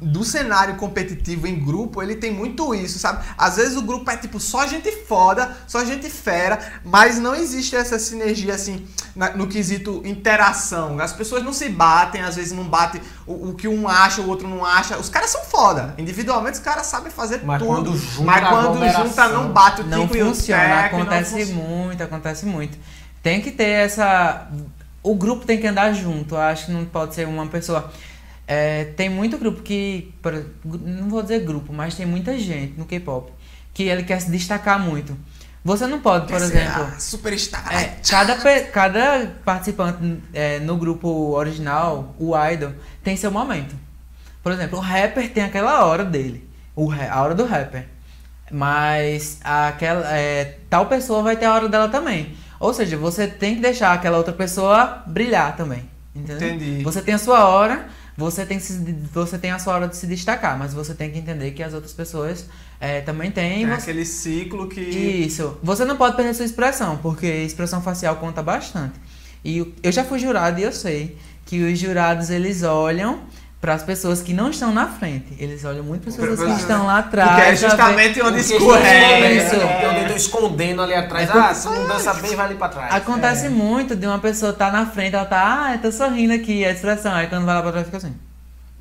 do 0.00 0.24
cenário 0.24 0.76
competitivo 0.76 1.46
em 1.46 1.58
grupo, 1.58 2.02
ele 2.02 2.14
tem 2.16 2.30
muito 2.32 2.74
isso, 2.74 2.98
sabe? 2.98 3.24
Às 3.36 3.56
vezes 3.56 3.76
o 3.76 3.82
grupo 3.82 4.10
é 4.10 4.16
tipo 4.16 4.38
só 4.40 4.66
gente 4.66 4.90
foda, 5.06 5.56
só 5.66 5.84
gente 5.84 6.08
fera, 6.10 6.58
mas 6.84 7.18
não 7.18 7.34
existe 7.34 7.74
essa 7.76 7.98
sinergia 7.98 8.54
assim 8.54 8.86
na- 9.14 9.30
no 9.30 9.46
quesito 9.46 10.02
interação. 10.04 10.98
As 11.00 11.12
pessoas 11.12 11.42
não 11.42 11.52
se 11.52 11.68
batem, 11.68 12.22
às 12.22 12.36
vezes 12.36 12.52
não 12.52 12.64
bate 12.64 13.00
o, 13.26 13.50
o 13.50 13.54
que 13.54 13.66
um 13.68 13.88
acha, 13.88 14.20
o 14.20 14.28
outro 14.28 14.46
não 14.48 14.64
acha. 14.64 14.96
Os 14.98 15.08
caras 15.08 15.30
são 15.30 15.42
foda. 15.44 15.94
Individualmente 15.98 16.54
os 16.58 16.64
caras 16.64 16.86
sabem 16.86 17.10
fazer 17.10 17.40
Mas 17.44 17.58
tudo. 17.60 17.68
quando 17.74 17.96
junta 17.96 18.24
mas 18.24 18.48
quando 18.48 18.88
junta 18.88 19.28
não 19.28 19.52
bate 19.52 19.80
o 19.82 19.84
Não 19.86 20.02
tico 20.06 20.16
e 20.16 20.22
o 20.22 20.26
funciona, 20.34 20.82
teco, 20.82 20.96
não 20.96 21.02
acontece 21.02 21.30
funciona. 21.30 21.52
muito, 21.68 22.02
acontece 22.02 22.46
muito. 22.46 22.78
Tem 23.22 23.40
que 23.40 23.50
ter 23.50 23.64
essa. 23.68 24.48
O 25.02 25.14
grupo 25.14 25.44
tem 25.46 25.58
que 25.58 25.66
andar 25.66 25.92
junto, 25.94 26.34
eu 26.34 26.40
acho 26.40 26.66
que 26.66 26.72
não 26.72 26.84
pode 26.84 27.14
ser 27.14 27.26
uma 27.26 27.46
pessoa. 27.46 27.90
É, 28.52 28.86
tem 28.96 29.08
muito 29.08 29.38
grupo 29.38 29.62
que. 29.62 30.12
Não 30.64 31.08
vou 31.08 31.22
dizer 31.22 31.38
grupo, 31.44 31.72
mas 31.72 31.94
tem 31.94 32.04
muita 32.04 32.36
gente 32.36 32.76
no 32.76 32.84
K-pop 32.84 33.30
que 33.72 33.84
ele 33.84 34.02
quer 34.02 34.20
se 34.20 34.28
destacar 34.28 34.76
muito. 34.76 35.16
Você 35.64 35.86
não 35.86 36.00
pode, 36.00 36.26
por 36.26 36.32
Quer 36.32 36.40
ser 36.40 36.56
exemplo. 36.56 36.86
Superstar. 36.98 37.72
É, 37.72 37.96
cada, 38.08 38.34
cada 38.72 39.26
participante 39.44 40.20
é, 40.32 40.58
no 40.58 40.76
grupo 40.76 41.08
original, 41.30 42.12
o 42.18 42.32
idol, 42.50 42.72
tem 43.04 43.16
seu 43.16 43.30
momento. 43.30 43.76
Por 44.42 44.50
exemplo, 44.50 44.78
o 44.78 44.82
rapper 44.82 45.30
tem 45.30 45.44
aquela 45.44 45.84
hora 45.84 46.04
dele, 46.04 46.48
o, 46.74 46.90
a 46.90 47.22
hora 47.22 47.36
do 47.36 47.44
rapper. 47.44 47.86
Mas 48.50 49.38
aquela, 49.44 50.12
é, 50.12 50.58
tal 50.68 50.86
pessoa 50.86 51.22
vai 51.22 51.36
ter 51.36 51.44
a 51.44 51.54
hora 51.54 51.68
dela 51.68 51.88
também. 51.88 52.34
Ou 52.58 52.74
seja, 52.74 52.96
você 52.96 53.28
tem 53.28 53.54
que 53.54 53.60
deixar 53.60 53.92
aquela 53.92 54.18
outra 54.18 54.32
pessoa 54.32 55.04
brilhar 55.06 55.56
também. 55.56 55.88
Entendeu? 56.16 56.48
Entendi. 56.48 56.82
Você 56.82 57.00
tem 57.00 57.14
a 57.14 57.18
sua 57.18 57.48
hora, 57.48 57.86
você 58.20 58.44
tem, 58.44 58.60
se- 58.60 58.78
você 59.12 59.38
tem 59.38 59.50
a 59.50 59.58
sua 59.58 59.74
hora 59.74 59.88
de 59.88 59.96
se 59.96 60.06
destacar, 60.06 60.58
mas 60.58 60.74
você 60.74 60.92
tem 60.94 61.10
que 61.10 61.18
entender 61.18 61.50
que 61.52 61.62
as 61.62 61.72
outras 61.74 61.92
pessoas 61.94 62.44
é, 62.78 63.00
também 63.00 63.30
têm. 63.30 63.64
É 63.64 63.66
você- 63.66 63.72
aquele 63.90 64.04
ciclo 64.04 64.68
que. 64.68 64.80
Isso. 64.80 65.58
Você 65.62 65.84
não 65.86 65.96
pode 65.96 66.14
perder 66.16 66.34
sua 66.34 66.44
expressão, 66.44 66.98
porque 66.98 67.26
expressão 67.26 67.80
facial 67.82 68.16
conta 68.16 68.42
bastante. 68.42 68.94
E 69.42 69.72
eu 69.82 69.90
já 69.90 70.04
fui 70.04 70.18
jurado 70.18 70.60
e 70.60 70.62
eu 70.64 70.72
sei 70.72 71.16
que 71.46 71.62
os 71.62 71.78
jurados 71.78 72.28
eles 72.30 72.62
olham 72.62 73.20
para 73.60 73.74
as 73.74 73.82
pessoas 73.82 74.22
que 74.22 74.32
não 74.32 74.48
estão 74.50 74.72
na 74.72 74.86
frente. 74.86 75.36
Eles 75.38 75.64
olham 75.66 75.84
muito 75.84 76.00
para 76.02 76.10
as 76.10 76.16
pessoas 76.16 76.54
que 76.54 76.60
estão 76.60 76.86
lá 76.86 76.98
atrás. 77.00 77.28
Porque 77.30 77.42
é 77.42 77.56
justamente 77.56 78.22
onde 78.22 78.40
escorrega. 78.40 79.32
isso. 79.32 79.54
É, 79.54 79.88
onde 79.90 80.00
eu 80.00 80.08
tô 80.08 80.14
escondendo 80.14 80.80
ali 80.80 80.94
atrás. 80.94 81.28
É 81.28 81.32
ah, 81.38 81.52
se 81.54 81.66
não 81.68 81.86
dança 81.86 82.14
bem, 82.14 82.34
vai 82.34 82.46
ali 82.46 82.54
pra 82.54 82.68
trás. 82.68 82.94
Acontece 82.94 83.46
É. 83.46 83.50
muito 83.50 83.94
de 83.94 84.06
uma 84.06 84.18
pessoa 84.18 84.52
tá 84.54 84.70
na 84.70 84.86
frente, 84.86 85.14
ela 85.14 85.26
tá, 85.26 85.72
ah, 85.74 85.78
tô 85.78 85.92
sorrindo 85.92 86.32
aqui, 86.32 86.64
a 86.64 86.70
expressão. 86.70 87.12
Aí 87.12 87.26
quando 87.26 87.44
vai 87.44 87.54
lá 87.54 87.60
pra 87.62 87.70
trás 87.72 87.84
fica 87.86 87.98
assim. 87.98 88.14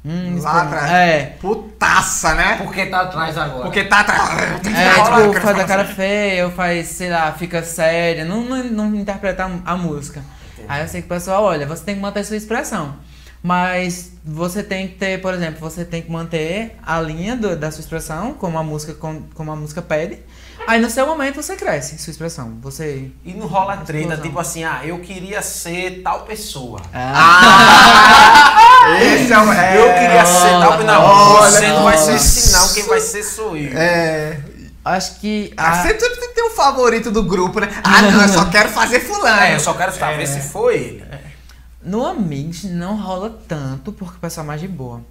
Hum, 0.05 0.39
Lá 0.41 0.61
atrás. 0.61 0.91
É. 0.91 1.36
Putaça, 1.41 2.34
né? 2.34 2.55
Porque 2.63 2.86
tá 2.86 3.01
atrás 3.01 3.38
agora. 3.38 3.63
Porque 3.63 3.84
tá 3.84 3.99
atrás. 3.99 4.30
É, 4.65 4.93
tipo, 5.27 5.41
faz 5.41 5.59
a 5.59 5.65
cara 5.65 5.82
assim. 5.82 5.93
feia, 5.93 6.45
ou 6.45 6.51
faz, 6.53 6.88
sei 6.88 7.09
lá, 7.09 7.34
fica 7.34 7.61
séria, 7.63 8.23
não, 8.23 8.41
não, 8.43 8.63
não 8.63 8.95
interpreta 8.95 9.43
a, 9.65 9.73
a 9.73 9.75
música. 9.75 10.23
Aí 10.69 10.82
eu 10.84 10.88
sei 10.88 11.01
que 11.01 11.07
o 11.07 11.09
pessoal, 11.09 11.43
olha, 11.43 11.65
você 11.67 11.84
tem 11.84 11.95
que 11.95 12.01
manter 12.01 12.23
sua 12.23 12.38
expressão. 12.38 12.95
Mas 13.41 14.11
você 14.23 14.61
tem 14.61 14.87
que 14.87 14.95
ter, 14.95 15.21
por 15.21 15.33
exemplo, 15.33 15.59
você 15.61 15.85
tem 15.85 16.01
que 16.01 16.11
manter 16.11 16.75
a 16.85 16.99
linha 16.99 17.37
do- 17.37 17.55
da 17.55 17.71
sua 17.71 17.79
expressão, 17.81 18.33
como 18.33 18.57
a 18.57 18.63
música, 18.63 18.93
com- 18.93 19.23
como 19.33 19.51
a 19.51 19.55
música 19.55 19.81
pede. 19.81 20.19
Aí 20.67 20.79
no 20.81 20.89
seu 20.89 21.07
momento 21.07 21.41
você 21.41 21.55
cresce, 21.55 21.97
sua 21.97 22.11
expressão. 22.11 22.57
Você. 22.61 23.09
E 23.23 23.33
não 23.33 23.47
rola 23.47 23.77
treta, 23.77 24.17
tipo 24.17 24.37
assim, 24.39 24.63
ah, 24.65 24.81
eu 24.83 24.99
queria 24.99 25.41
ser 25.41 26.01
tal 26.03 26.21
pessoa. 26.25 26.81
Ah! 26.93 28.91
Esse 29.01 29.31
é 29.31 29.39
o. 29.39 29.53
É, 29.53 29.77
eu 29.77 29.93
queria 29.93 30.25
ser 30.25 30.49
tal 30.59 30.77
pessoa. 30.77 30.83
Não, 30.83 31.35
você 31.37 31.67
não 31.67 31.83
vai 31.83 31.97
ser 31.97 32.15
esse 32.15 32.51
não, 32.51 32.73
quem 32.73 32.83
vai 32.83 32.99
ser 32.99 33.23
sou 33.23 33.55
eu. 33.55 33.71
É. 33.77 34.39
Acho 34.83 35.19
que. 35.19 35.53
Ah, 35.57 35.71
a- 35.71 35.83
sempre 35.83 35.99
tem 36.09 36.27
que 36.29 36.35
ter 36.35 36.43
um 36.43 36.49
favorito 36.51 37.11
do 37.11 37.23
grupo, 37.23 37.59
né? 37.59 37.69
Ah, 37.83 38.01
não, 38.01 38.21
eu 38.21 38.29
só 38.29 38.45
quero 38.51 38.69
fazer 38.69 38.99
fulano. 39.01 39.41
É, 39.41 39.55
eu 39.55 39.59
só 39.59 39.73
quero 39.73 39.93
saber 39.93 40.25
se 40.27 40.41
foi 40.41 40.75
ele. 40.75 41.03
No 41.84 42.05
Amigos 42.05 42.63
não 42.65 42.97
rola 42.99 43.38
tanto 43.47 43.91
porque 43.93 44.17
o 44.17 44.19
pessoal 44.19 44.43
é 44.45 44.47
mais 44.47 44.61
de 44.61 44.67
boa. 44.67 45.01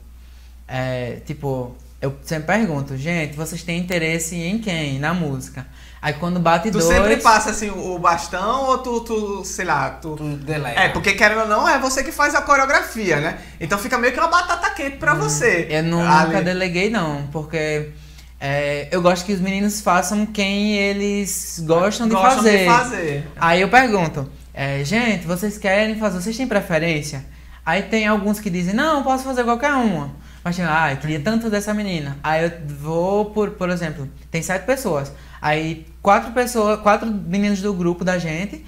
É, 0.67 1.21
tipo, 1.27 1.75
eu 2.01 2.15
sempre 2.23 2.47
pergunto, 2.47 2.97
gente, 2.97 3.35
vocês 3.37 3.63
têm 3.63 3.79
interesse 3.79 4.37
em 4.37 4.59
quem? 4.59 4.99
Na 4.99 5.15
música. 5.15 5.67
Aí 6.01 6.13
quando 6.13 6.39
bate 6.39 6.71
Tu 6.71 6.79
dois. 6.79 6.85
sempre 6.85 7.17
passa 7.17 7.51
assim 7.51 7.71
o 7.71 7.99
bastão 7.99 8.67
ou 8.67 8.79
tu, 8.79 9.01
tu 9.01 9.45
sei 9.45 9.65
lá, 9.65 9.91
tu. 9.91 10.15
Tu 10.15 10.25
delega. 10.37 10.79
É, 10.81 10.89
porque 10.91 11.15
querendo 11.15 11.41
ou 11.41 11.49
não, 11.49 11.69
é 11.69 11.79
você 11.79 12.05
que 12.05 12.13
faz 12.13 12.35
a 12.37 12.43
coreografia, 12.43 13.19
né? 13.19 13.39
Então 13.59 13.77
fica 13.79 13.99
meio 13.99 14.13
que 14.13 14.21
uma 14.21 14.29
batata 14.29 14.71
quente 14.71 14.97
pra 14.99 15.15
você. 15.15 15.67
Eu 15.71 15.83
nu- 15.83 16.01
Ali. 16.01 16.27
nunca 16.29 16.43
deleguei, 16.43 16.89
não, 16.89 17.27
porque 17.33 17.91
é, 18.39 18.87
eu 18.93 19.03
gosto 19.03 19.25
que 19.27 19.33
os 19.33 19.41
meninos 19.41 19.81
façam 19.81 20.25
quem 20.25 20.77
eles 20.77 21.61
gostam 21.67 22.07
de 22.07 22.15
Gostam 22.15 22.37
fazer. 22.37 22.59
de 22.59 22.65
fazer. 22.67 23.29
Aí 23.37 23.61
eu 23.61 23.69
pergunto, 23.69 24.31
é, 24.61 24.85
gente, 24.85 25.25
vocês 25.25 25.57
querem 25.57 25.97
fazer, 25.97 26.21
vocês 26.21 26.37
têm 26.37 26.49
preferência? 26.49 27.25
Aí 27.65 27.83
tem 27.83 28.09
alguns 28.09 28.41
que 28.41 28.51
dizem, 28.51 28.75
não, 28.75 29.05
posso 29.05 29.23
fazer 29.23 29.45
qualquer 29.45 29.73
uma. 29.73 30.11
Mas 30.43 30.59
ah, 30.59 30.91
eu 30.93 30.97
queria 30.97 31.21
tanto 31.21 31.49
dessa 31.49 31.73
menina. 31.73 32.17
Aí 32.25 32.45
eu 32.45 32.53
vou, 32.81 33.27
por, 33.27 33.51
por 33.51 33.71
exemplo, 33.71 34.09
tem 34.33 34.43
sete 34.43 34.65
pessoas. 34.65 35.13
Aí 35.41 35.87
quatro 36.03 36.33
pessoas, 36.33 36.81
quatro 36.81 37.09
meninos 37.09 37.63
do 37.63 37.73
grupo 37.73 38.05
da 38.05 38.19
gente 38.19 38.65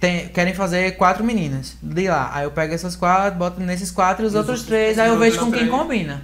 tem- 0.00 0.28
querem 0.28 0.54
fazer 0.54 0.96
quatro 0.96 1.22
meninas 1.22 1.76
de 1.82 2.08
lá. 2.08 2.30
Aí 2.32 2.44
eu 2.44 2.50
pego 2.50 2.72
essas 2.72 2.96
quatro, 2.96 3.38
boto 3.38 3.60
nesses 3.60 3.90
quatro 3.90 4.24
e 4.24 4.26
os, 4.26 4.32
os 4.32 4.38
outros 4.38 4.62
três, 4.62 4.98
aí 4.98 5.08
eu 5.10 5.18
vejo 5.18 5.38
com 5.40 5.50
quem 5.50 5.66
três. 5.66 5.70
combina. 5.70 6.22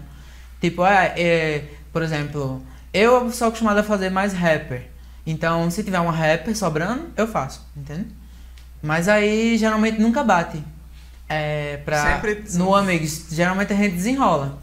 Tipo, 0.62 0.87
é, 0.87 1.12
é, 1.16 1.64
por 1.93 2.03
exemplo, 2.03 2.62
eu 2.95 3.31
sou 3.31 3.49
acostumado 3.49 3.79
a 3.81 3.83
fazer 3.83 4.09
mais 4.09 4.33
rapper. 4.33 4.87
Então, 5.27 5.71
se 5.71 5.83
tiver 5.83 6.01
uma 6.01 6.12
rapper 6.12 6.57
sobrando, 6.57 7.09
eu 7.16 7.27
faço, 7.27 7.66
entende? 7.77 8.07
Mas 8.83 9.09
aí 9.09 9.57
geralmente 9.59 10.01
nunca 10.01 10.22
bate. 10.24 10.62
É, 11.28 11.78
pra, 11.85 12.14
Sempre- 12.14 12.45
No 12.55 12.74
Amigos, 12.74 13.26
geralmente 13.31 13.72
a 13.72 13.76
gente 13.76 13.95
desenrola. 13.95 14.59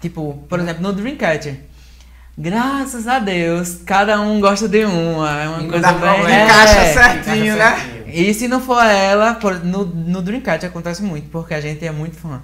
Tipo, 0.00 0.44
por 0.48 0.60
exemplo, 0.60 0.82
no 0.82 0.92
Dreamcatcher. 0.92 1.60
Graças 2.36 3.08
a 3.08 3.18
Deus, 3.18 3.80
cada 3.84 4.20
um 4.20 4.40
gosta 4.40 4.68
de 4.68 4.84
uma. 4.84 5.42
É 5.42 5.48
uma 5.48 5.68
coisa 5.68 5.92
bem. 5.92 6.26
é. 6.26 6.44
Encaixa 6.44 6.92
certinho, 6.92 7.54
Encaixa 7.56 7.56
né? 7.56 7.76
certinho. 8.04 8.04
E 8.14 8.32
se 8.34 8.46
não 8.46 8.60
for 8.60 8.80
ela, 8.84 9.36
no, 9.64 9.84
no 9.84 10.22
Dreamcatcher 10.22 10.70
acontece 10.70 11.02
muito, 11.02 11.28
porque 11.30 11.52
a 11.52 11.60
gente 11.60 11.84
é 11.84 11.90
muito 11.90 12.16
fã 12.16 12.40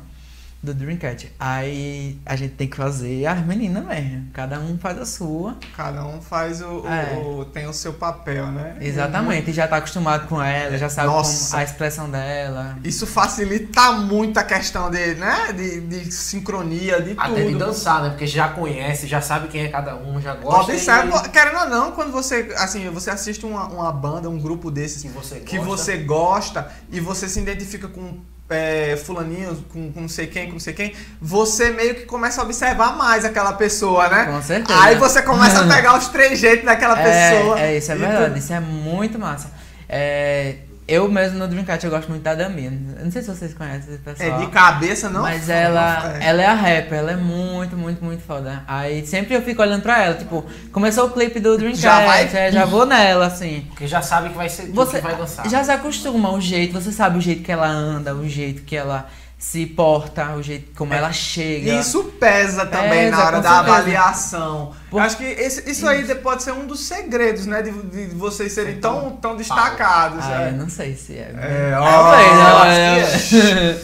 do 0.65 0.75
Dreamcatcher. 0.75 1.31
Aí 1.39 2.19
a 2.27 2.35
gente 2.37 2.55
tem 2.55 2.67
que 2.67 2.77
fazer 2.77 3.27
as 3.27 3.45
meninas 3.45 3.85
mesmo. 3.85 4.29
Cada 4.33 4.59
um 4.59 4.77
faz 4.79 4.99
a 4.99 5.07
sua. 5.07 5.57
Cada 5.77 6.05
um 6.07 6.21
faz 6.21 6.61
o, 6.61 6.85
É. 6.87 7.17
o- 7.17 7.45
tem 7.45 7.67
o 7.67 7.73
seu 7.73 7.93
papel, 7.93 8.47
né? 8.49 8.77
Exatamente. 8.81 9.51
E 9.51 9.53
já 9.55 9.69
tá 9.69 9.77
acostumado 9.77 10.27
com 10.27 10.43
ela, 10.43 10.77
já 10.79 10.89
sabe 10.89 11.11
a 11.53 11.63
expressão 11.63 12.11
dela. 12.11 12.77
Isso 12.83 13.07
facilita 13.07 13.93
muito 13.93 14.39
a 14.39 14.45
questão 14.45 14.91
de, 14.91 15.15
né? 15.15 15.53
De, 15.53 15.81
de 15.83 16.11
sincronia, 16.13 17.01
de 17.01 17.15
Até 17.17 17.43
de 17.45 17.53
tudo. 17.53 17.59
dançar, 17.59 18.03
né? 18.03 18.09
Porque 18.11 18.27
já 18.27 18.49
conhece, 18.49 19.07
já 19.07 19.21
sabe 19.21 19.49
quem 19.49 19.63
é 19.65 19.69
cada 19.69 19.97
um, 19.97 20.21
já 20.21 20.35
gosta. 20.35 20.73
Observe, 20.73 21.11
e- 21.15 21.29
querendo 21.29 21.59
ou 21.61 21.69
não, 21.69 21.93
quando 21.93 22.11
você, 22.13 22.53
assim, 22.57 22.89
você 22.91 23.11
assiste 23.11 23.45
uma, 23.45 23.67
uma 23.69 23.93
banda, 23.93 24.29
um 24.31 24.39
grupo 24.39 24.71
desses 24.71 25.03
que 25.03 25.09
você 25.09 25.35
gosta. 25.37 25.45
que 25.51 25.59
você 25.59 25.97
gosta 25.99 26.71
e 26.91 27.01
você 27.01 27.29
se 27.29 27.41
identifica 27.41 27.89
com 27.89 28.19
é, 28.51 28.97
fulaninho, 28.97 29.57
com, 29.73 29.91
com 29.93 30.01
não 30.03 30.09
sei 30.09 30.27
quem, 30.27 30.47
com 30.47 30.53
não 30.55 30.61
sei 30.61 30.75
quem, 30.75 30.93
você 31.21 31.71
meio 31.71 31.95
que 31.95 32.03
começa 32.07 32.41
a 32.41 32.45
observar 32.45 32.97
mais 32.97 33.25
aquela 33.25 33.53
pessoa, 33.55 34.09
né? 34.09 34.27
Com 34.27 34.43
certeza. 34.43 34.81
Aí 34.83 34.97
você 34.97 35.23
começa 35.23 35.61
a 35.65 35.67
pegar 35.67 35.97
os 35.99 36.09
três 36.09 36.39
jeitos 36.39 36.65
daquela 36.65 36.97
pessoa. 36.97 37.59
É, 37.59 37.73
é 37.75 37.79
isso 37.79 37.91
é 37.91 37.97
verdade. 37.97 38.33
tu- 38.33 38.39
Isso 38.39 38.53
é 38.53 38.61
muito 38.61 39.19
massa. 39.19 39.51
É, 39.89 40.57
eu 40.87 41.11
mesmo 41.11 41.39
no 41.39 41.49
Dreamcatcher 41.49 41.89
eu 41.89 41.95
gosto 41.97 42.09
muito 42.11 42.23
da 42.23 42.35
Dami. 42.35 42.65
Eu 42.99 43.05
não 43.05 43.11
sei 43.11 43.23
se 43.23 43.29
vocês 43.29 43.55
conhecem 43.55 43.95
esse 43.95 44.01
É, 44.07 44.13
pessoal. 44.13 44.41
de 44.41 44.47
cabeça 44.49 45.09
não. 45.09 45.23
Mas 45.23 45.49
não 45.49 45.55
ela, 45.55 46.01
faz. 46.01 46.25
ela 46.25 46.43
é 46.43 46.47
a 46.47 46.55
rapper, 46.55 46.99
ela 46.99 47.13
é 47.13 47.17
muito, 47.17 47.77
muito, 47.77 48.05
muito 48.05 48.23
foda. 48.23 48.63
Aí 48.69 49.07
sempre 49.07 49.35
eu 49.35 49.43
fico 49.43 49.63
olhando 49.63 49.83
pra 49.83 50.03
ela, 50.05 50.15
tipo, 50.15 50.45
começou 50.73 51.07
o 51.07 51.11
clipe 51.11 51.41
do 51.41 51.57
Dreamcatcher, 51.57 51.83
Já 51.91 52.05
vai- 52.05 52.31
é, 52.33 52.53
já 52.53 52.65
vou 52.67 52.85
nela, 52.85 53.27
assim. 53.27 53.65
Porque 53.69 53.87
já 53.87 54.03
sabe 54.03 54.29
que 54.29 54.37
vai 54.37 54.49
ser 54.49 54.67
Você 54.73 54.97
que 54.99 55.03
vai 55.03 55.17
dançar. 55.17 55.49
já 55.49 55.65
se 55.65 55.71
acostuma 55.71 56.31
o 56.33 56.41
jeito, 56.41 56.73
você 56.75 56.93
sabe 56.93 57.19
o 57.19 57.21
jeito 57.21 57.43
que 57.43 57.51
ela 57.53 57.67
anda, 57.67 58.15
o 58.15 58.29
jeito 58.29 58.63
que 58.63 58.77
ela 58.77 59.09
se 59.45 59.67
porta, 59.67 60.35
o 60.37 60.43
jeito 60.43 60.73
como 60.75 60.95
ela 60.95 61.13
chega. 61.13 61.75
Isso 61.75 62.03
pesa 62.19 62.65
também 62.65 63.11
Pesa, 63.11 63.17
na 63.17 63.25
hora 63.27 63.41
da 63.43 63.51
certeza. 63.51 63.73
avaliação. 63.73 64.73
Por- 64.91 65.03
acho 65.03 65.19
que 65.19 65.25
esse- 65.25 65.71
isso 65.71 65.87
aí 65.87 66.03
pode 66.17 66.43
ser 66.43 66.53
um 66.53 66.67
dos 66.67 66.81
segredos, 66.81 67.45
né? 67.45 67.61
De, 67.61 67.71
de 67.71 68.15
vocês 68.15 68.53
serem 68.53 68.79
tão, 68.81 69.11
tão 69.17 69.37
destacados. 69.37 70.25
Ah, 70.25 70.43
é. 70.49 70.51
não 70.51 70.69
sei 70.71 70.97
se 70.97 71.13
é. 71.15 71.35
É, 71.37 71.79
ó, 71.79 72.65
é. 72.65 73.03
acho 73.03 73.37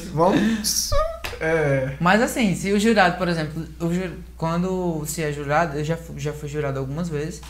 Vamos. 0.14 0.90
É. 1.40 1.94
Mas 2.00 2.22
assim, 2.22 2.54
se 2.56 2.72
o 2.72 2.80
jurado, 2.80 3.18
por 3.18 3.28
exemplo, 3.28 3.62
quando 4.36 5.04
se 5.06 5.22
é 5.22 5.30
jurado, 5.32 5.78
eu 5.78 5.84
já, 5.84 5.96
fu- 5.96 6.14
já 6.16 6.32
fui 6.32 6.48
jurado 6.48 6.78
algumas 6.78 7.08
vezes, 7.08 7.40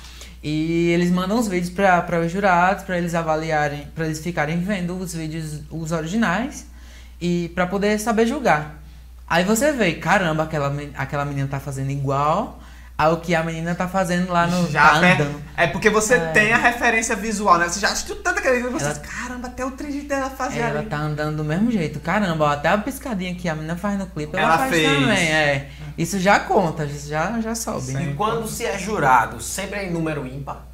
e 0.43 0.91
eles 0.91 1.11
mandam 1.11 1.39
os 1.39 1.47
vídeos 1.49 1.71
para 1.71 2.21
os 2.21 2.31
jurados, 2.33 2.83
para 2.85 2.99
eles 2.99 3.15
avaliarem, 3.15 3.87
para 3.95 4.07
eles 4.07 4.21
ficarem 4.21 4.61
vendo 4.61 4.97
os 4.99 5.15
vídeos, 5.15 5.61
os 5.71 5.93
originais, 5.93 6.67
e 7.21 7.51
para 7.55 7.67
poder 7.67 7.99
saber 7.99 8.27
julgar. 8.27 8.77
Aí 9.29 9.45
você 9.45 9.71
vê, 9.73 9.95
caramba, 9.95 10.43
aquela, 10.45 10.75
aquela 10.97 11.25
menina 11.25 11.47
tá 11.49 11.61
fazendo 11.61 11.91
igual 11.91 12.59
ao 12.99 13.17
que 13.19 13.35
a 13.35 13.43
menina 13.43 13.75
tá 13.75 13.89
fazendo 13.89 14.31
lá 14.31 14.47
no. 14.47 14.69
Já 14.71 14.91
tá 14.91 15.01
per- 15.01 15.13
andando. 15.21 15.43
É 15.57 15.67
porque 15.69 15.89
você 15.89 16.15
É. 16.17 16.33
tem 16.33 16.53
a 16.53 16.57
referência 16.59 17.17
visual, 17.17 17.57
né? 17.59 17.69
Você 17.69 17.81
já 17.81 17.89
assistiu 17.89 18.17
tanta 18.17 18.43
coisa 18.43 18.59
e 18.59 18.71
você 18.71 18.85
Ela- 18.85 18.95
diz, 18.95 19.03
caramba, 19.11 19.47
até 19.49 19.65
o 19.65 19.71
triste 19.71 20.03
dela 20.03 20.29
fazia 20.29 20.65
Ela 20.65 20.81
ali. 20.81 20.89
tá 20.89 20.99
andando 20.99 21.37
do 21.39 21.45
mesmo 21.45 21.71
jeito. 21.71 21.99
Caramba, 22.01 22.45
ó, 22.45 22.49
até 22.51 22.69
a 22.69 22.77
piscadinha 22.77 23.35
que 23.35 23.49
a 23.49 23.55
menina 23.55 23.77
faz 23.77 23.99
no 23.99 24.07
clipe, 24.07 24.37
ela, 24.37 24.43
Ela 24.47 24.59
faz 24.59 24.71
fez. 24.71 24.91
também. 24.93 25.33
É. 25.33 25.71
Isso 25.97 26.19
já 26.19 26.41
conta, 26.41 26.85
isso 26.85 27.09
já, 27.09 27.41
já 27.41 27.55
sobe. 27.55 27.93
E 27.97 28.15
quando 28.15 28.47
se 28.49 28.67
é 28.67 28.77
jurado, 28.79 29.41
sempre 29.41 29.79
é 29.79 29.87
em 29.89 29.93
número 29.93 30.27
ímpar. 30.27 30.67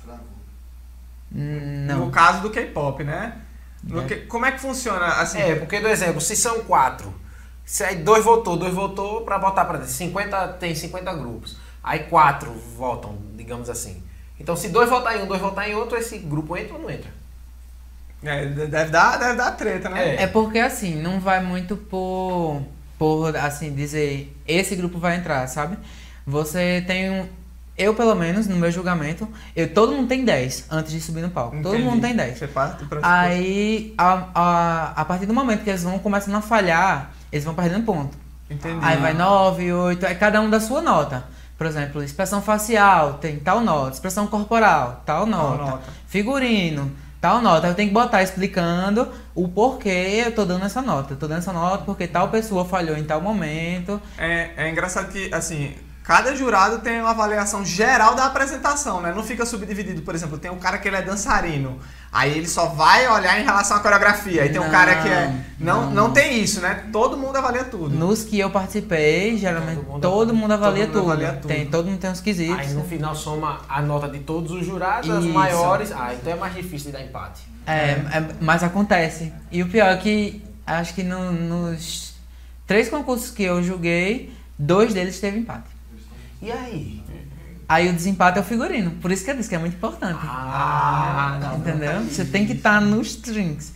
Hum, 1.34 1.86
No 1.88 1.97
Não. 1.99 2.11
caso 2.11 2.40
do 2.40 2.51
K-pop, 2.51 3.03
né? 3.05 3.32
É. 3.91 4.05
que- 4.07 4.16
como 4.26 4.47
é 4.47 4.53
que 4.53 4.61
funciona 4.61 5.07
assim? 5.20 5.39
É, 5.39 5.55
porque, 5.57 5.80
do 5.80 5.89
exemplo, 5.89 6.20
se 6.20 6.34
são 6.37 6.61
quatro, 6.64 7.12
se 7.64 7.84
aí 7.84 7.97
dois 7.97 8.24
votou, 8.24 8.57
dois 8.57 8.74
votou 8.74 9.22
pra 9.22 9.39
botar 9.39 9.64
pra 9.64 9.78
dentro. 9.78 9.93
50, 9.93 10.49
tem 10.55 10.74
50 10.74 11.12
grupos. 11.14 11.57
Aí 11.82 12.01
quatro 12.01 12.53
votam, 12.76 13.16
digamos 13.34 13.70
assim. 13.70 14.03
Então, 14.41 14.57
se 14.57 14.68
dois 14.68 14.89
votar 14.91 15.16
em 15.16 15.22
um, 15.22 15.26
dois 15.26 15.41
votar 15.41 15.68
em 15.68 15.74
outro, 15.74 15.97
esse 15.97 16.18
grupo 16.18 16.57
entra 16.57 16.74
ou 16.74 16.80
não 16.82 16.91
entra? 16.91 17.11
É, 18.22 18.47
deve, 18.47 18.91
dar, 18.91 19.18
deve 19.18 19.34
dar 19.34 19.53
treta, 19.53 19.89
né? 19.89 20.16
É. 20.16 20.22
É 20.24 20.26
porque 20.26 20.59
assim, 20.59 20.97
não 21.01 21.20
vai 21.20 21.41
muito 21.43 21.76
por, 21.76 22.62
por 22.99 23.37
assim, 23.37 23.72
dizer, 23.74 24.34
esse 24.49 24.74
grupo 24.74 24.99
vai 24.99 25.16
entrar, 25.16 25.47
sabe? 25.47 25.78
Você 26.26 26.82
tem 26.87 27.11
um. 27.11 27.28
Eu, 27.79 27.95
pelo 27.95 28.14
menos, 28.14 28.47
no 28.47 28.57
meu 28.57 28.70
julgamento, 28.70 29.29
eu, 29.55 29.72
todo 29.72 29.93
mundo 29.93 30.09
tem 30.09 30.24
10 30.24 30.66
antes 30.70 30.93
de 30.93 31.01
subir 31.01 31.20
no 31.20 31.31
palco. 31.31 31.57
Todo 31.62 31.74
Entendi. 31.74 31.83
mundo 31.83 32.01
tem 32.01 32.16
10. 32.16 32.39
Você 32.39 32.47
parte 32.47 32.85
pressuposto. 32.87 33.07
Aí, 33.07 33.93
a, 33.99 34.29
a, 34.35 34.93
a 35.03 35.05
partir 35.05 35.27
do 35.27 35.35
momento 35.35 35.62
que 35.62 35.70
eles 35.70 35.83
vão 35.83 35.99
começando 35.99 36.37
a 36.37 36.41
falhar, 36.41 37.11
eles 37.31 37.45
vão 37.45 37.55
perdendo 37.55 37.85
ponto. 37.85 38.16
Entendi. 38.49 38.79
Aí 38.81 38.97
vai 38.97 39.12
9, 39.12 39.72
8, 39.72 40.07
aí 40.07 40.14
cada 40.14 40.41
um 40.41 40.49
da 40.49 40.61
sua 40.61 40.81
nota. 40.81 41.24
Por 41.59 41.66
exemplo, 41.66 42.03
expressão 42.03 42.43
facial 42.43 43.14
tem 43.14 43.39
tal 43.39 43.61
nota, 43.61 43.95
expressão 43.95 44.27
corporal, 44.27 45.03
tal 45.07 45.27
nota, 45.27 45.64
nota. 45.64 45.85
figurino, 46.07 46.93
tal 47.20 47.41
nota. 47.41 47.66
Eu 47.66 47.74
tenho 47.74 47.89
que 47.89 47.95
botar 47.95 48.22
explicando 48.22 49.09
o 49.35 49.49
porquê 49.49 50.22
eu 50.27 50.35
tô 50.35 50.45
dando 50.45 50.66
essa 50.66 50.83
nota. 50.83 51.14
Eu 51.14 51.18
tô 51.18 51.27
dando 51.27 51.39
essa 51.39 51.53
nota 51.53 51.85
porque 51.85 52.07
tal 52.07 52.29
pessoa 52.29 52.64
falhou 52.64 52.97
em 52.97 53.05
tal 53.05 53.20
momento. 53.22 54.01
É, 54.18 54.51
é 54.57 54.70
engraçado 54.70 55.11
que, 55.11 55.33
assim, 55.35 55.74
cada 56.07 56.34
jurado 56.36 56.78
tem 56.78 57.00
uma 57.00 57.11
avaliação 57.11 57.64
geral 57.64 58.14
da 58.14 58.26
apresentação, 58.26 59.00
né? 59.00 59.12
Não 59.12 59.24
fica 59.24 59.44
subdividido. 59.44 60.02
Por 60.02 60.14
exemplo, 60.14 60.38
tem 60.38 60.50
um 60.50 60.59
cara 60.59 60.78
que 60.78 60.86
ele 60.86 60.96
é 60.96 61.02
dançarino. 61.02 61.78
Aí 62.12 62.30
ele 62.38 62.46
só 62.48 62.66
vai 62.66 63.07
olhar 63.09 63.38
em 63.40 63.44
relação 63.44 63.76
à 63.76 63.80
coreografia. 63.80 64.42
Aí 64.44 64.48
tem 64.48 64.61
um 64.61 64.64
Não, 64.64 64.70
cara 64.70 65.02
que 65.02 65.09
é. 65.09 65.34
Não, 65.59 65.86
não, 65.86 65.90
não. 65.90 66.12
tem 66.12 66.40
isso, 66.40 66.61
né? 66.61 66.86
Todo 66.92 67.16
mundo 67.16 67.36
avalia 67.36 67.64
tudo. 67.64 67.90
Nos 67.90 68.22
que 68.22 68.38
eu 68.38 68.48
participei, 68.50 69.36
geralmente 69.36 69.78
Todo 69.80 69.86
mundo- 69.92 70.00
todo 70.00 70.34
mundo 70.34 70.52
avalia, 70.52 70.86
todo 70.86 70.94
mundo 70.94 71.02
tudo. 71.02 71.12
avalia 71.12 71.32
tudo. 71.40 71.48
Tem, 71.48 71.66
todo 71.66 71.86
mundo 71.88 71.98
tem 71.98 72.11
uns 72.11 72.20
quesitos. 72.20 72.59
Aí 72.59 72.72
no 72.72 72.84
final 72.84 73.14
soma 73.14 73.61
a 73.68 73.82
nota 73.82 74.09
de 74.09 74.20
todos 74.20 74.52
os 74.52 74.64
jurados, 74.64 75.11
as 75.11 75.24
Isso. 75.24 75.32
maiores. 75.34 75.90
Ah, 75.92 76.14
então 76.14 76.32
é 76.32 76.36
mais 76.36 76.54
difícil 76.54 76.86
de 76.90 76.92
dar 76.96 77.02
empate. 77.04 77.42
É, 77.66 77.72
é, 77.90 78.26
mas 78.40 78.62
acontece. 78.62 79.32
E 79.50 79.61
o 79.62 79.68
pior 79.68 79.88
é 79.88 79.96
que 79.96 80.42
acho 80.66 80.94
que 80.94 81.02
no- 81.02 81.32
nos 81.32 82.14
três 82.66 82.88
concursos 82.88 83.30
que 83.30 83.42
eu 83.42 83.61
julguei, 83.62 84.32
dois 84.59 84.94
deles 84.94 85.18
teve 85.20 85.38
empate. 85.38 85.76
E 86.43 86.51
aí? 86.53 87.03
Aí 87.68 87.89
o 87.89 87.93
desempate 87.93 88.39
é 88.39 88.41
o 88.41 88.45
figurino. 88.45 88.93
Por 89.03 89.11
isso 89.11 89.24
que 89.24 89.30
eu 89.30 89.37
disse 89.37 89.49
que 89.49 89.55
é 89.55 89.59
muito 89.59 89.74
importante. 89.74 90.18
Ah, 90.22 91.39
não. 91.41 91.57
Entendeu? 91.59 92.03
Você 92.05 92.24
tem 92.24 92.47
que 92.47 92.53
estar 92.53 92.80
nos 92.80 93.16
drinks. 93.16 93.72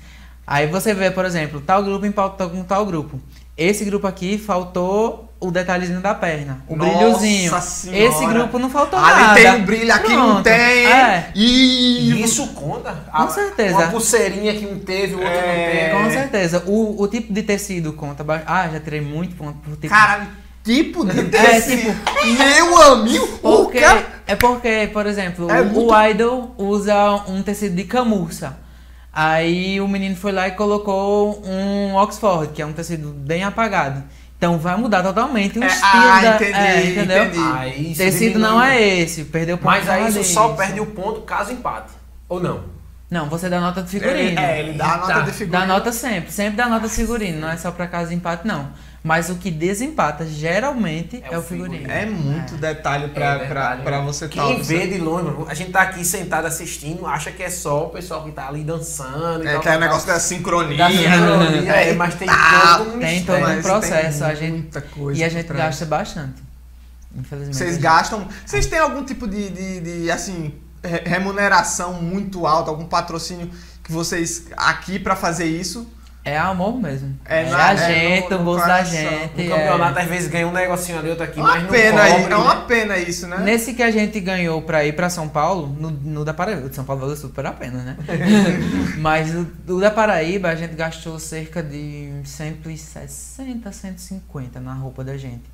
Aí 0.47 0.67
você 0.67 0.95
vê, 0.95 1.11
por 1.11 1.25
exemplo, 1.25 1.61
tal 1.61 1.83
grupo 1.83 2.07
empatou 2.07 2.51
com 2.51 2.63
tal 2.63 2.85
grupo. 2.87 3.21
Esse 3.57 3.85
grupo 3.85 4.07
aqui 4.07 4.39
faltou 4.39 5.33
o 5.39 5.51
detalhezinho 5.51 6.01
da 6.01 6.15
perna, 6.15 6.63
o 6.69 6.77
Nossa 6.77 6.91
brilhozinho. 6.91 7.61
Senhora. 7.63 7.99
Esse 7.99 8.27
grupo 8.27 8.59
não 8.59 8.69
faltou 8.71 8.99
Ali 8.99 9.21
nada. 9.23 9.35
tem 9.35 9.51
um 9.53 9.65
brilho, 9.65 9.93
aqui 9.93 10.09
não 10.09 10.27
Pronto. 10.33 10.43
tem. 10.45 10.87
É. 10.87 11.31
E 11.35 12.23
isso 12.23 12.47
conta? 12.49 12.93
Com 12.93 13.31
certeza. 13.31 13.75
Uma 13.77 13.87
pulseirinha 13.89 14.55
que 14.55 14.67
um 14.67 14.79
teve, 14.79 15.15
o 15.15 15.19
outro 15.19 15.33
É. 15.33 15.93
não 15.93 15.99
teve. 15.99 16.05
Com 16.05 16.11
certeza. 16.21 16.63
O, 16.67 17.03
o 17.03 17.09
tipo 17.09 17.33
de 17.33 17.43
tecido 17.43 17.93
conta. 17.93 18.25
Ah, 18.47 18.69
já 18.69 18.81
tirei 18.81 19.01
muito 19.01 19.35
ponto 19.37 19.59
por 19.59 19.77
tipo. 19.77 19.89
Caralho, 19.89 20.29
tipo 20.65 21.05
de 21.05 21.19
É, 21.21 21.23
tecido. 21.25 21.93
tipo, 21.95 22.39
Meu 22.45 22.83
amigo, 22.93 23.25
o 23.43 23.57
Porque, 23.65 23.81
cara. 23.81 24.07
é 24.27 24.37
porque, 24.37 24.91
por 24.93 25.07
exemplo, 25.07 25.51
É 25.51 25.61
o, 25.61 25.67
muito- 25.67 25.93
o 25.93 26.03
idol 26.09 26.55
usa 26.59 26.97
um 27.29 27.43
tecido 27.43 27.75
de 27.77 27.85
camurça. 27.85 28.59
Aí 29.13 29.81
o 29.81 29.89
menino 29.89 30.15
foi 30.15 30.31
lá 30.33 30.47
e 30.49 30.53
colocou 30.53 31.43
um 31.45 31.97
Oxford, 31.97 32.53
que 32.53 32.63
é 32.63 32.67
um 32.67 32.73
tecido 32.73 33.09
bem 33.09 33.43
apagado. 33.43 34.03
Então 34.39 34.57
vai 34.59 34.77
mudar 34.77 35.03
totalmente 35.03 35.59
o 35.59 35.65
É, 35.65 35.67
estilo 35.67 35.91
ah, 35.93 36.21
da. 36.23 36.35
entendi, 36.37 36.53
é, 36.59 36.87
entendeu? 36.87 37.25
entendi. 37.25 37.91
Isso 37.91 37.99
Tecido 38.01 38.33
diminui. 38.35 38.49
não 38.51 38.63
é 38.63 38.81
esse, 39.01 39.25
perdeu 39.25 39.59
ponto. 39.59 39.67
Mas 39.67 39.89
aí 39.89 40.09
isso 40.09 40.25
só 40.25 40.51
perde 40.55 40.81
o 40.81 40.87
ponto 40.87 41.21
caso 41.23 41.53
empate. 41.53 41.93
Ou 42.29 42.41
não? 42.41 42.63
Não, 43.11 43.29
você 43.29 43.49
dá 43.51 43.61
nota 43.61 43.83
de 43.83 43.91
figurino. 43.91 44.41
É, 44.41 44.61
ele 44.61 44.73
dá 44.75 44.93
a 44.95 44.97
nota 44.99 45.13
Tá, 45.15 45.21
de 45.23 45.33
figurino. 45.33 45.61
Dá 45.61 45.67
nota 45.67 45.93
sempre, 45.93 46.31
sempre 46.33 46.57
dá 46.57 46.69
nota 46.69 46.87
de 46.89 46.95
figurino, 46.95 47.41
não 47.41 47.51
é 47.51 47.57
só 47.57 47.71
pra 47.73 47.87
caso 47.89 48.11
de 48.11 48.15
empate, 48.15 48.47
não. 48.47 48.69
Mas 49.03 49.31
o 49.31 49.37
que 49.37 49.51
desempata 49.51 50.27
geralmente 50.27 51.23
é, 51.25 51.33
É 51.35 51.39
o 51.39 51.43
figurino. 51.43 51.75
figurino. 51.79 51.91
É 51.91 52.05
muito 52.05 52.55
detalhe 52.57 53.09
pra, 53.09 53.35
É 53.35 53.39
verdade, 53.39 53.83
pra 53.83 53.99
né? 54.01 54.05
você 54.05 54.29
Quem 54.29 54.59
tá 54.59 54.63
vê 54.63 54.87
de 54.87 54.99
longe, 54.99 55.25
mano, 55.25 55.47
a 55.49 55.55
gente 55.55 55.71
tá 55.71 55.81
aqui 55.81 56.05
sentado 56.05 56.45
assistindo, 56.47 57.07
acha 57.07 57.31
que 57.33 57.43
é 57.43 57.49
só 57.49 57.87
o 57.87 57.89
pessoal 57.89 58.25
que 58.25 58.33
tá 58.33 58.47
ali 58.47 58.63
dançando. 58.63 59.43
e 59.43 59.49
É 59.49 59.53
tal, 59.53 59.63
que 59.63 59.69
é 59.71 59.77
o 59.77 59.81
negócio 59.81 60.07
da 60.07 60.21
sincronia. 60.21 60.77
Da 60.77 60.91
sincronia, 60.91 61.73
é, 61.75 61.91
É, 61.91 61.95
mas 61.95 62.15
tem 62.17 62.29
tá, 62.29 62.77
todo 62.77 62.97
um 62.97 62.99
tem 63.01 63.25
todo 63.25 63.39
um 63.43 63.63
processo, 63.63 64.23
a 64.23 64.35
gente- 64.35 64.53
muita 64.53 64.83
coisa 64.83 65.19
E 65.19 65.25
a 65.25 65.29
gente 65.31 65.47
trás. 65.47 65.65
gasta 65.65 65.87
bastante. 65.87 66.43
Infelizmente. 67.17 67.57
Vocês 67.57 67.73
gente- 67.73 67.83
gastam. 67.83 68.29
Vocês 68.45 68.67
têm 68.67 68.79
algum 68.79 69.03
tipo 69.03 69.27
de, 69.27 69.49
de, 69.49 69.81
de, 70.03 70.11
assim, 70.11 70.55
re- 70.85 71.03
remuneração 71.07 71.95
muito 71.95 72.47
alta, 72.47 72.71
algum 72.71 72.85
patrocínio 72.85 73.51
que 73.83 73.91
vocês 73.91 74.45
aqui 74.57 74.99
pra 74.99 75.17
fazer 75.17 75.47
isso? 75.47 75.91
É 76.23 76.37
amor 76.39 76.77
mesmo. 76.79 77.19
É 77.25 77.43
É, 77.45 77.51
na- 77.51 77.69
a 77.69 77.73
é 77.73 77.77
gente, 77.77 78.31
no- 78.31 78.41
o 78.41 78.45
bolso 78.45 78.67
da 78.67 78.85
gente. 78.85 79.35
No 79.37 79.43
é. 79.43 79.49
campeonato, 79.49 79.99
às 80.01 80.07
vezes, 80.07 80.29
ganha 80.29 80.47
um 80.47 80.53
negocinho 80.53 80.99
ali, 80.99 81.09
outro 81.09 81.25
aqui, 81.25 81.41
É 81.41 81.43
uma 81.43 81.53
mas 81.55 81.63
não 81.63 81.71
pena, 81.71 82.03
cobre, 82.07 82.13
aí, 82.25 82.31
é 82.33 82.37
uma 82.37 82.55
né? 82.57 82.65
pena 82.69 82.97
isso, 82.99 83.27
né? 83.27 83.39
Nesse 83.39 83.73
que 83.73 83.83
a 83.83 83.91
gente 83.91 84.21
ganhou 84.21 84.61
pra 84.61 84.85
ir 84.85 84.93
pra 84.95 85.09
São 85.09 85.27
Paulo, 85.29 85.67
no, 85.81 85.91
no 85.91 86.23
da 86.25 86.35
Paraíba, 86.35 86.67
o 86.67 86.69
de 86.69 86.77
São 86.77 86.85
Paulo 86.85 87.01
valeu 87.01 87.17
super 87.17 87.47
a 87.47 87.53
pena, 87.53 87.79
né? 87.83 87.97
Mas 88.99 89.35
o, 89.35 89.47
o 89.69 89.81
da 89.81 89.91
Paraíba 89.91 90.49
a 90.51 90.55
gente 90.55 90.75
gastou 90.75 91.19
cerca 91.19 91.63
de 91.63 92.13
160, 92.25 93.73
150 93.73 94.61
na 94.61 94.75
roupa 94.75 95.03
da 95.03 95.17
gente. 95.17 95.45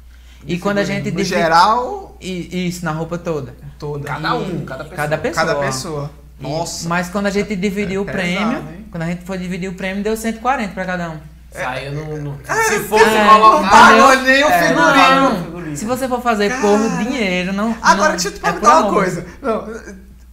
E 0.47 0.59
quando 0.59 0.79
a 0.79 0.85
gente 0.85 1.05
No 1.11 1.17
divide- 1.17 1.29
geral, 1.29 2.17
I- 2.21 2.69
Isso, 2.69 2.85
na 2.85 2.91
roupa 2.93 3.17
toda. 3.19 3.55
toda. 3.79 4.05
Cada 4.07 4.35
um, 4.35 4.65
cada 4.65 4.85
pessoa. 4.85 4.97
Cada 4.97 5.19
pessoa. 5.19 5.47
Cada 5.47 5.61
pessoa. 5.61 6.11
Nossa. 6.41 6.89
Mas 6.89 7.09
quando 7.09 7.27
a 7.27 7.31
gente 7.31 7.55
dividiu 7.57 8.01
É 8.01 8.03
o 8.03 8.07
prêmio, 8.07 8.49
pesado, 8.49 8.67
quando 8.91 9.03
a 9.03 9.07
gente 9.07 9.23
foi 9.25 9.39
dividir 9.39 9.69
o 9.71 9.75
prêmio, 9.75 10.03
deu 10.03 10.17
140 10.17 10.73
pra 10.75 10.85
cada 10.85 11.11
um. 11.11 11.19
Saiu 11.51 11.93
no... 11.93 12.19
no- 12.19 12.39
Se 12.69 12.79
fosse 12.85 13.05
é, 13.05 13.25
Não 13.25 13.41
colocar... 13.41 13.71
pagou 13.71 14.17
nem 14.23 14.45
o 14.45 14.49
É, 14.49 14.69
figurino. 14.69 15.51
não, 15.55 15.61
Não, 15.61 15.77
se 15.77 15.85
você 15.87 16.07
for 16.09 16.21
fazer 16.23 16.51
Cara. 16.51 16.61
por 16.61 16.79
dinheiro, 17.05 17.53
não. 17.55 17.75
Agora 17.83 18.11
não, 18.11 18.17
deixa 18.17 18.29
eu 18.29 18.33
te 18.33 18.39
é 18.39 18.43
perguntar 18.43 18.69
uma 18.69 18.79
amor. 18.81 18.95
coisa. 18.95 19.25
Não, 19.41 19.67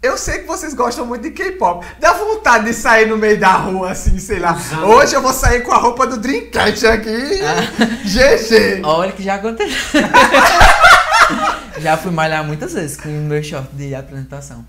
eu 0.01 0.17
sei 0.17 0.39
que 0.39 0.47
vocês 0.47 0.73
gostam 0.73 1.05
muito 1.05 1.21
de 1.21 1.31
K-pop. 1.31 1.85
Dá 2.01 2.11
vontade 2.11 2.65
de 2.65 2.73
sair 2.73 3.07
no 3.07 3.17
meio 3.17 3.39
da 3.39 3.53
rua, 3.53 3.91
assim, 3.91 4.19
sei 4.19 4.39
lá. 4.39 4.51
Usando. 4.53 4.85
Hoje 4.87 5.15
eu 5.15 5.21
vou 5.21 5.31
sair 5.31 5.61
com 5.61 5.71
a 5.71 5.77
roupa 5.77 6.05
do 6.05 6.17
Dreamcatch 6.17 6.83
aqui. 6.85 7.39
Ah. 7.41 7.85
GG. 8.03 8.81
Olha 8.83 9.11
que 9.13 9.23
já 9.23 9.35
aconteceu. 9.35 10.01
já 11.79 11.95
fui 11.97 12.11
malhar 12.11 12.43
muitas 12.43 12.73
vezes 12.73 12.97
com 12.97 13.07
o 13.09 13.21
meu 13.21 13.41
short 13.43 13.67
de 13.73 13.95
apresentação. 13.95 14.65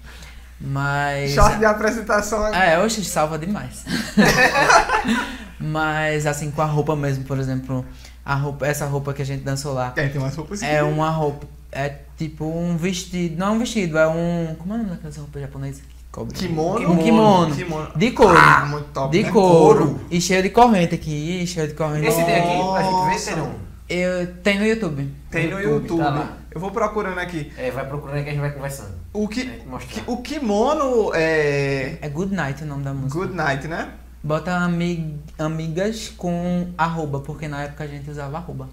Mas. 0.61 1.33
Short 1.33 1.59
de 1.59 1.65
apresentação. 1.65 2.47
É, 2.55 2.79
hoje 2.79 3.05
salva 3.05 3.39
demais. 3.39 3.85
Mas 5.59 6.27
assim, 6.27 6.51
com 6.51 6.63
a 6.63 6.67
roupa 6.67 6.95
mesmo, 6.95 7.25
por 7.25 7.39
exemplo, 7.39 7.85
a 8.25 8.35
roupa, 8.35 8.67
essa 8.67 8.87
roupa 8.87 9.13
que 9.13 9.23
a 9.23 9.25
gente 9.25 9.43
dançou 9.43 9.73
lá 9.73 9.93
É, 9.97 10.09
tem 10.09 10.21
umas 10.21 10.35
roupas 10.35 10.63
é 10.63 10.83
uma 10.83 11.11
roupa. 11.11 11.47
É 11.71 11.93
tipo 12.17 12.45
um 12.45 12.77
vestido. 12.77 13.37
Não 13.37 13.49
é 13.49 13.51
um 13.51 13.59
vestido, 13.59 13.99
é 13.99 14.07
um. 14.07 14.55
Como 14.59 14.73
é 14.73 14.77
o 14.77 14.79
nome 14.79 14.91
daquelas 14.91 15.17
roupas 15.17 15.43
japonesas 15.43 15.81
que 15.83 16.05
cobre? 16.13 16.37
Kimono. 16.37 16.93
Um 16.93 16.99
kimono. 16.99 17.55
Kimono. 17.55 17.91
De 17.97 18.11
couro. 18.13 18.39
Ah, 18.39 18.67
muito 18.67 18.87
top. 18.93 19.11
de 19.17 19.25
né? 19.25 19.31
couro. 19.31 20.01
E 20.11 20.21
cheio 20.21 20.43
de 20.43 20.51
corrente 20.51 20.95
aqui, 20.95 21.45
cheio 21.47 21.69
de 21.69 21.75
corrente. 21.75 22.07
Esse 22.07 22.25
tem 22.25 22.37
aqui, 22.37 22.57
Nossa. 22.57 22.83
gente 22.85 23.25
ver, 23.25 23.35
tem 23.35 23.43
um. 23.43 23.55
Eu 23.89 24.35
tenho 24.43 24.61
no 24.61 24.67
YouTube. 24.67 25.15
Tem 25.31 25.51
no 25.51 25.61
YouTube, 25.61 25.83
YouTube. 25.83 25.99
tá 26.03 26.11
lá. 26.11 26.37
Eu 26.55 26.61
vou 26.61 26.71
procurando 26.71 27.19
aqui. 27.19 27.53
É, 27.57 27.71
vai 27.71 27.87
procurando 27.87 28.23
que 28.23 28.29
a 28.29 28.33
gente 28.33 28.41
vai 28.41 28.53
conversando. 28.53 28.95
O, 29.13 29.27
que, 29.29 29.45
que- 29.89 30.03
o 30.07 30.19
kimono 30.23 31.13
é. 31.15 31.99
É 32.01 32.09
Good 32.09 32.35
Night 32.35 32.63
o 32.63 32.67
nome 32.67 32.85
da 32.85 32.95
música. 32.95 33.19
Good 33.21 33.35
Night, 33.35 33.67
né? 33.69 33.93
Bota 34.23 34.55
ami- 34.57 35.21
amigas 35.39 36.09
com 36.09 36.73
arroba, 36.79 37.21
porque 37.21 37.47
na 37.49 37.65
época 37.65 37.85
a 37.85 37.87
gente 37.87 38.09
usava 38.11 38.39
arroba. 38.39 38.69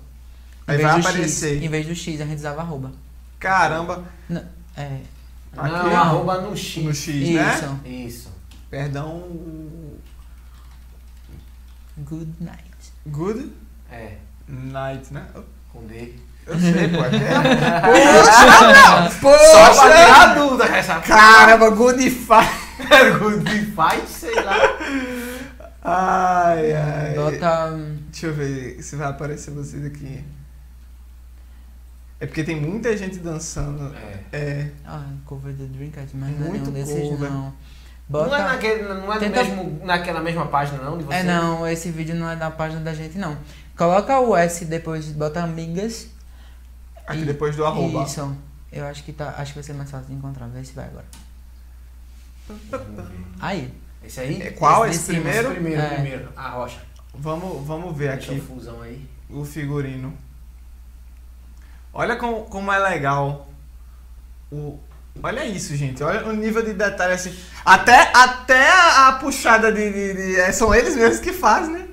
Em 0.68 0.72
Aí 0.74 0.78
vai 0.82 1.00
aparecer. 1.00 1.56
X, 1.56 1.64
em 1.64 1.68
vez 1.68 1.86
do 1.88 1.96
X, 1.96 2.22
a 2.22 2.26
gente 2.26 2.38
usava 2.38 2.62
arroba. 2.62 2.92
Caramba. 3.40 4.06
N- 4.30 4.44
É, 4.78 5.00
Aqui, 5.58 5.72
não, 5.74 5.96
arroba 5.98 6.40
no 6.42 6.56
X. 6.56 6.82
No 6.84 6.94
X, 6.94 7.08
isso. 7.14 7.34
né? 7.34 7.80
Isso. 7.84 8.32
Perdão. 8.70 9.28
Good 11.98 12.32
Night. 12.40 12.94
Good 13.08 13.52
É, 13.92 14.18
Night, 14.48 15.14
né? 15.14 15.26
com 15.74 15.86
D. 15.86 16.16
Eu 16.48 16.60
sei, 16.60 16.88
pô. 16.90 17.04
É. 17.04 17.12
Poxa, 19.12 19.20
Poxa! 19.22 19.46
Só 19.46 19.74
pra 19.88 19.92
tirar 19.92 20.32
a 20.32 20.34
dúvida, 20.36 20.66
essa 20.66 21.00
Caramba, 21.00 21.70
Good 21.70 22.10
Fight. 22.10 22.62
Good 23.20 23.72
fight, 23.76 24.08
sei 24.10 24.34
lá. 24.44 24.56
Ai, 25.84 26.74
ai. 26.74 27.14
Bota. 27.16 27.78
Deixa 28.12 28.28
eu 28.28 28.34
ver 28.34 28.82
se 28.82 28.96
vai 28.96 29.08
aparecer 29.08 29.52
vocês 29.52 29.86
aqui. 29.86 30.24
É 32.20 32.26
porque 32.28 32.44
tem 32.44 32.60
muita 32.60 32.96
gente 32.98 33.18
dançando. 33.20 33.94
É. 33.96 34.20
É. 34.38 34.72
Ah, 34.86 35.04
cover 35.26 35.54
do 35.54 35.66
Dreamcast, 35.68 36.16
mas 36.16 36.38
não 36.40 36.48
é 36.48 36.50
Muito 36.50 36.72
nenhum 36.72 36.86
desses 36.86 37.10
cover. 37.10 37.30
não. 37.32 37.44
Não 37.44 37.54
Bota. 38.10 38.36
é, 38.36 38.44
naquele, 38.44 38.84
não 38.84 39.14
é 39.14 39.20
Tenta- 39.20 39.44
mesmo, 39.44 39.82
naquela 39.86 40.22
mesma 40.22 40.46
página, 40.48 40.84
não? 40.84 40.98
De 40.98 41.04
você? 41.06 41.16
É 41.16 41.24
não, 41.24 41.68
esse 41.68 41.90
vídeo 41.92 42.14
não 42.16 42.30
é 42.30 42.36
da 42.36 42.52
página 42.52 42.82
da 42.82 42.94
gente 42.94 43.18
não. 43.18 43.38
Coloca 43.78 44.20
o 44.20 44.36
S 44.36 44.66
depois, 44.66 45.06
bota 45.08 45.42
amigas. 45.42 46.08
Aqui 47.12 47.22
E- 47.22 47.26
depois 47.26 47.56
do 47.56 47.66
arroba. 47.66 48.04
Isso. 48.04 48.36
Eu 48.72 48.86
acho 48.86 49.04
que 49.04 49.12
tá. 49.14 49.36
Acho 49.38 49.52
que 49.54 49.60
vai 49.60 49.64
ser 49.64 49.74
mais 49.74 49.90
fácil 49.92 50.08
de 50.08 50.14
encontrar. 50.14 50.48
Vê 50.48 50.64
se 50.64 50.74
vai 50.74 50.86
agora. 50.86 51.06
Aí. 53.40 53.74
Esse 54.04 54.20
aí? 54.20 54.42
É, 54.42 54.50
qual? 54.52 54.86
Esse 54.86 54.98
Esse, 55.00 55.12
primeiro? 55.14 55.40
Esse 55.52 55.52
primeiro, 55.54 55.82
É. 55.82 55.90
primeiro. 55.94 56.30
A 56.36 56.50
rocha. 56.50 56.80
Vamos, 57.14 57.66
vamos 57.68 57.96
ver 57.96 58.14
Deixa 58.18 58.32
aqui 58.32 58.42
o 58.42 58.44
fusão 58.44 58.82
aí. 58.82 59.08
o 59.30 59.46
figurino. 59.46 60.12
Olha 61.94 62.16
como, 62.16 62.46
como 62.46 62.72
é 62.72 62.80
legal. 62.80 63.48
O, 64.52 64.80
olha 65.22 65.46
isso, 65.46 65.76
gente. 65.76 66.02
Olha 66.04 66.26
o 66.28 66.34
nível 66.34 66.64
de 66.64 66.74
detalhe 66.74 67.14
assim. 67.14 67.36
Até, 67.64 68.12
até 68.16 68.70
a, 68.72 69.10
a 69.10 69.14
puxada 69.14 69.72
de, 69.72 69.92
de- 69.92 70.14
de- 70.14 70.40
é, 70.40 70.52
São 70.52 70.74
eles 70.74 70.96
mesmos 70.96 71.20
que 71.20 71.32
fazem, 71.34 71.74
né? 71.74 71.88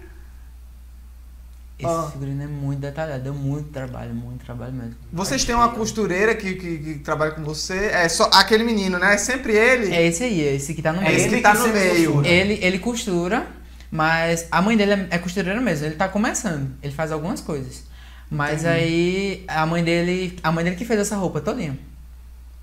Esse 1.79 1.87
Ah. 1.89 2.09
figurino 2.11 2.43
é 2.43 2.47
muito 2.49 2.81
detalhado, 2.81 3.23
deu 3.23 3.33
muito 3.35 3.69
trabalho, 3.71 4.13
muito 4.13 4.45
trabalho 4.45 4.73
mesmo. 4.73 4.97
Vocês 5.13 5.45
têm 5.45 5.55
uma 5.55 5.69
costureira 5.69 6.35
que, 6.35 6.55
que, 6.57 6.79
que 6.79 6.95
trabalha 6.99 7.31
com 7.31 7.45
você. 7.45 7.87
É 7.93 8.09
só 8.09 8.25
aquele 8.33 8.65
menino, 8.65 8.99
né? 8.99 9.15
É 9.15 9.17
sempre 9.17 9.53
ele. 9.55 9.95
É 9.95 10.05
esse 10.05 10.25
aí, 10.25 10.41
é 10.41 10.55
esse 10.57 10.75
que 10.75 10.83
tá 10.83 10.93
no 10.93 11.01
É 11.01 11.05
meio. 11.05 11.17
esse 11.17 11.29
que 11.29 11.41
tá 11.41 11.55
no 11.55 11.69
meio. 11.69 12.13
costura. 12.15 12.29
Ele, 12.29 12.59
ele 12.61 12.79
costura, 12.81 13.47
mas 13.93 14.47
a 14.51 14.61
mãe 14.61 14.77
dele 14.77 14.93
é, 14.93 15.07
é 15.11 15.19
costureira 15.19 15.61
mesmo, 15.61 15.87
ele 15.87 15.95
tá 15.95 16.09
começando. 16.09 16.69
Ele 16.83 16.93
faz 16.93 17.13
algumas 17.13 17.41
coisas. 17.41 17.85
Mas 18.29 18.65
Entendi. 18.65 18.67
aí 18.75 19.45
a 19.47 19.65
mãe 19.65 19.83
dele. 19.85 20.37
A 20.43 20.51
mãe 20.51 20.65
dele 20.65 20.75
que 20.77 20.85
fez 20.85 20.99
essa 20.99 21.15
roupa 21.17 21.41
todinha. 21.41 21.79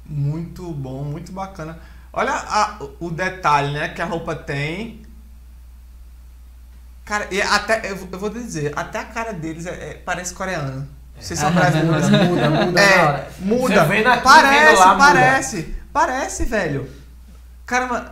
Muito 0.06 0.72
bom, 0.74 1.04
muito 1.06 1.32
bacana. 1.32 1.80
Olha 2.12 2.32
a- 2.34 2.80
o 3.00 3.10
detalhe, 3.10 3.74
né, 3.74 3.90
que 3.90 4.02
a 4.02 4.06
roupa 4.06 4.36
tem. 4.36 5.02
Cara, 7.06 7.28
e 7.32 7.40
até, 7.42 7.92
eu, 7.92 7.96
vou- 7.96 8.30
dizer, 8.32 8.74
até 8.76 9.00
a 9.00 9.06
cara 9.06 9.32
deles 9.32 9.66
é, 9.68 9.70
é- 9.72 10.02
parece 10.04 10.34
coreano. 10.34 10.88
Vocês 11.20 11.40
são 11.40 11.52
brasileiros. 11.52 12.10
Muda, 12.10 12.50
muda 12.50 12.72
na 12.72 12.82
É, 12.82 13.28
muda. 13.40 13.84
Você 13.84 13.90
vendo 13.90 14.08
aqui, 14.08 14.24
parece, 14.24 14.66
vendo 14.66 14.80
lá, 14.80 14.88
muda. 14.94 15.06
parece. 15.06 15.76
Parece, 15.94 16.46
velho. 16.46 16.90
Caramba, 17.66 18.12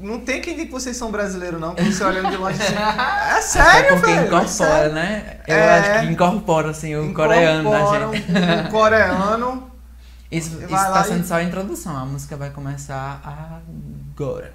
não 0.00 0.18
tem 0.20 0.40
quem 0.40 0.54
diga 0.54 0.66
que 0.66 0.72
vocês 0.72 0.96
são 0.96 1.10
brasileiros, 1.12 1.60
não, 1.60 1.74
quando 1.76 1.92
você 1.92 2.02
olhando 2.02 2.30
de 2.30 2.36
longe 2.36 2.60
assim. 2.60 2.74
É 2.74 3.40
sério, 3.42 3.70
é 3.70 3.82
porque 3.92 4.06
velho. 4.06 4.20
é 4.20 4.26
incorpora, 4.26 4.48
sério. 4.48 4.92
né? 4.94 5.36
Eu 5.46 5.54
É. 5.56 5.78
acho 5.78 6.00
que 6.06 6.12
incorpora, 6.12 6.70
assim, 6.70 6.96
o 6.96 7.14
coreano 7.14 7.70
da 7.70 7.78
gente. 7.86 8.32
Um, 8.32 8.66
um 8.66 8.70
coreano. 8.70 9.70
Isso, 10.30 10.58
isso 10.58 10.68
tá 10.68 11.02
e- 11.02 11.08
sendo 11.08 11.24
só 11.26 11.34
a 11.36 11.42
introdução, 11.44 11.96
a 11.96 12.04
música 12.04 12.36
vai 12.36 12.50
começar 12.50 13.20
agora. 14.12 14.52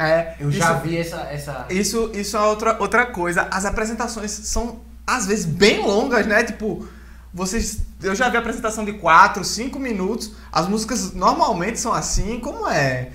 É, 0.00 0.34
Eu 0.40 0.50
já 0.50 0.72
isso- 0.72 0.80
vi 0.82 0.96
essa. 0.98 1.16
essa... 1.30 1.66
Isso, 1.68 2.10
isso 2.14 2.36
é 2.36 2.40
outra, 2.40 2.76
outra 2.80 3.06
coisa. 3.06 3.46
As 3.50 3.64
apresentações 3.64 4.30
são, 4.30 4.80
às 5.06 5.26
vezes, 5.26 5.44
bem 5.44 5.80
longas, 5.84 6.26
né? 6.26 6.42
Tipo, 6.42 6.88
vocês. 7.32 7.78
Eu 8.02 8.14
já 8.14 8.30
vi 8.30 8.38
apresentação 8.38 8.82
de 8.82 8.94
4, 8.94 9.44
5 9.44 9.78
minutos. 9.78 10.32
As 10.50 10.66
músicas 10.66 11.12
normalmente 11.12 11.78
são 11.78 11.92
assim, 11.92 12.40
como 12.40 12.66
é? 12.66 13.10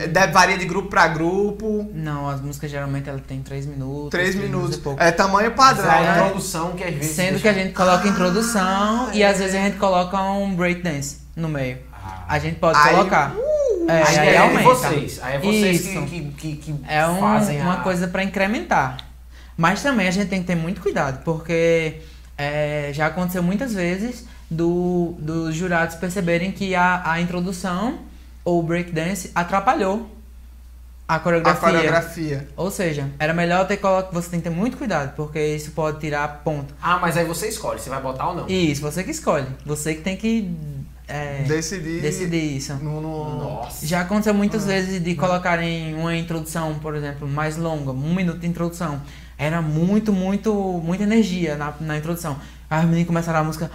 É, 0.00 0.06
deve- 0.06 0.32
varia 0.32 0.56
de 0.56 0.64
grupo 0.64 0.88
pra 0.88 1.06
grupo. 1.08 1.90
Não, 1.92 2.26
as 2.26 2.40
músicas 2.40 2.70
geralmente 2.70 3.06
ela 3.08 3.20
tem 3.20 3.42
3 3.42 3.66
minutos. 3.66 4.08
3 4.10 4.30
três 4.34 4.42
minutos. 4.50 4.78
pouco. 4.78 5.00
É 5.02 5.12
tamanho 5.12 5.52
padrão, 5.52 5.86
Mas 5.86 6.08
a 6.08 6.12
né? 6.14 6.20
introdução 6.22 6.72
que 6.72 6.82
às 6.82 6.94
vezes. 6.94 7.14
Sendo 7.14 7.28
deixa- 7.32 7.42
que 7.42 7.48
a 7.48 7.52
gente 7.52 7.74
coloca 7.74 8.02
Ah, 8.04 8.08
introdução 8.08 9.10
e 9.12 9.22
é. 9.22 9.28
às 9.28 9.38
vezes 9.38 9.54
a 9.54 9.58
gente 9.58 9.76
coloca 9.76 10.18
um 10.22 10.54
breakdance 10.56 11.18
no 11.36 11.48
meio. 11.48 11.78
Ah. 11.92 12.24
A 12.28 12.38
gente 12.38 12.58
pode 12.58 12.78
Aí, 12.78 12.94
colocar. 12.94 13.34
É, 13.88 14.02
Aí, 14.02 14.18
aí 14.18 14.36
é 14.36 14.62
vocês. 14.62 15.20
Aí 15.22 15.34
é 15.36 15.38
vocês 15.38 15.80
que, 15.82 15.88
Isso. 15.88 16.06
que, 16.06 16.20
que, 16.32 16.56
que 16.56 16.74
É 16.88 17.06
um- 17.06 17.20
fazem 17.20 17.60
uma 17.60 17.74
a... 17.74 17.82
coisa 17.82 18.08
pra 18.08 18.22
incrementar. 18.22 18.96
Mas 19.56 19.82
também 19.82 20.08
a 20.08 20.10
gente 20.10 20.28
tem 20.28 20.40
que 20.40 20.46
ter 20.46 20.54
muito 20.54 20.80
cuidado, 20.80 21.22
porque 21.24 22.00
é, 22.38 22.90
já 22.94 23.06
aconteceu 23.06 23.42
muitas 23.42 23.74
vezes 23.74 24.24
do, 24.50 25.14
dos 25.18 25.54
jurados 25.54 25.96
perceberem 25.96 26.50
que 26.50 26.74
a, 26.74 27.02
a 27.04 27.20
introdução 27.20 27.98
ou 28.44 28.60
o 28.60 28.62
breakdance 28.62 29.30
atrapalhou 29.34 30.16
a 31.06 31.16
A 31.16 31.18
coreografia. 31.18 31.60
coreografia. 31.68 32.48
Ou 32.56 32.70
seja, 32.70 33.10
era 33.18 33.34
melhor 33.34 33.66
ter 33.66 33.76
colocado. 33.76 34.12
Você 34.14 34.30
tem 34.30 34.40
que 34.40 34.48
ter 34.48 34.54
muito 34.54 34.76
cuidado, 34.78 35.14
porque 35.16 35.38
isso 35.54 35.72
pode 35.72 35.98
tirar 36.00 36.40
ponto. 36.44 36.72
Ah, 36.80 36.98
mas 37.00 37.16
aí 37.16 37.24
você 37.24 37.48
escolhe 37.48 37.80
se 37.80 37.90
vai 37.90 38.00
botar 38.00 38.28
ou 38.28 38.34
não. 38.36 38.48
Isso, 38.48 38.80
você 38.80 39.02
que 39.04 39.10
escolhe. 39.10 39.46
Você 39.66 39.94
que 39.94 40.00
tem 40.02 40.16
que 40.16 40.48
é, 41.10 41.42
Decidir. 41.46 42.00
decidir 42.00 42.56
isso. 42.56 42.74
No, 42.74 43.00
no- 43.00 43.38
Nossa. 43.38 43.86
Já 43.86 44.00
aconteceu 44.02 44.32
muitas 44.34 44.64
vezes 44.66 45.02
de 45.02 45.14
colocarem 45.14 45.94
uma 45.94 46.14
introdução, 46.16 46.74
por 46.78 46.94
exemplo, 46.94 47.26
mais 47.28 47.56
longa, 47.56 47.90
um 47.90 48.14
minuto 48.14 48.38
de 48.38 48.46
introdução. 48.46 49.00
Era 49.36 49.60
muito, 49.62 50.12
muito, 50.12 50.52
muita 50.84 51.02
energia 51.04 51.56
na, 51.56 51.72
na 51.80 51.96
introdução. 51.96 52.38
Aí 52.68 52.80
os 52.80 52.84
meninos 52.86 53.06
começaram 53.08 53.40
a 53.40 53.44
música. 53.44 53.70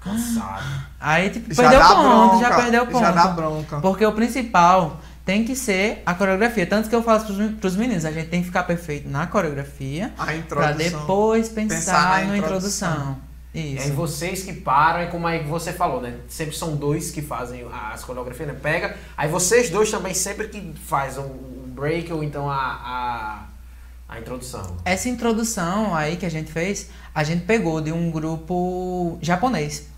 Cansado. 0.00 0.62
Aí, 0.98 1.30
tipo, 1.30 1.52
Já 1.52 1.62
perdeu 1.62 1.78
dá 1.80 1.88
ponto, 1.88 2.02
bronca, 2.02 2.38
já 2.48 2.56
perdeu 2.56 2.86
ponto. 2.86 3.00
Já 3.00 3.10
dá 3.10 3.26
bronca. 3.28 3.80
Porque 3.80 4.04
o 4.06 4.12
principal 4.12 5.00
tem 5.24 5.44
que 5.44 5.54
ser 5.54 6.02
a 6.06 6.14
coreografia. 6.14 6.66
Tanto 6.66 6.88
que 6.88 6.94
eu 6.94 7.02
falo 7.02 7.22
pros, 7.24 7.50
pros 7.60 7.76
meninos, 7.76 8.04
a 8.04 8.10
gente 8.10 8.28
tem 8.28 8.40
que 8.40 8.46
ficar 8.46 8.62
perfeito 8.64 9.08
na 9.08 9.26
coreografia 9.26 10.10
A 10.18 10.24
pra 10.24 10.36
introdução. 10.36 10.76
depois 10.76 11.48
pensar, 11.50 11.74
Pensar 11.76 12.20
na 12.22 12.28
na 12.32 12.38
introdução. 12.38 12.90
introdução. 12.90 13.29
E 13.52 13.74
Isso. 13.74 13.84
aí 13.84 13.90
vocês 13.90 14.42
que 14.44 14.52
param, 14.52 15.00
é 15.00 15.06
como 15.06 15.26
aí 15.26 15.42
você 15.42 15.72
falou, 15.72 16.00
né? 16.00 16.18
Sempre 16.28 16.56
são 16.56 16.76
dois 16.76 17.10
que 17.10 17.20
fazem 17.20 17.66
as 17.92 18.04
coreografias, 18.04 18.48
né? 18.48 18.54
Pega. 18.54 18.96
Aí 19.16 19.28
vocês 19.28 19.70
dois 19.70 19.90
também 19.90 20.14
sempre 20.14 20.48
que 20.48 20.72
fazem 20.74 21.24
o 21.24 21.66
break 21.66 22.12
ou 22.12 22.22
então 22.22 22.48
a, 22.48 23.48
a, 24.08 24.14
a 24.14 24.20
introdução. 24.20 24.76
Essa 24.84 25.08
introdução 25.08 25.94
aí 25.94 26.16
que 26.16 26.24
a 26.24 26.30
gente 26.30 26.52
fez, 26.52 26.90
a 27.12 27.24
gente 27.24 27.44
pegou 27.44 27.80
de 27.80 27.90
um 27.90 28.10
grupo 28.10 29.18
japonês. 29.20 29.88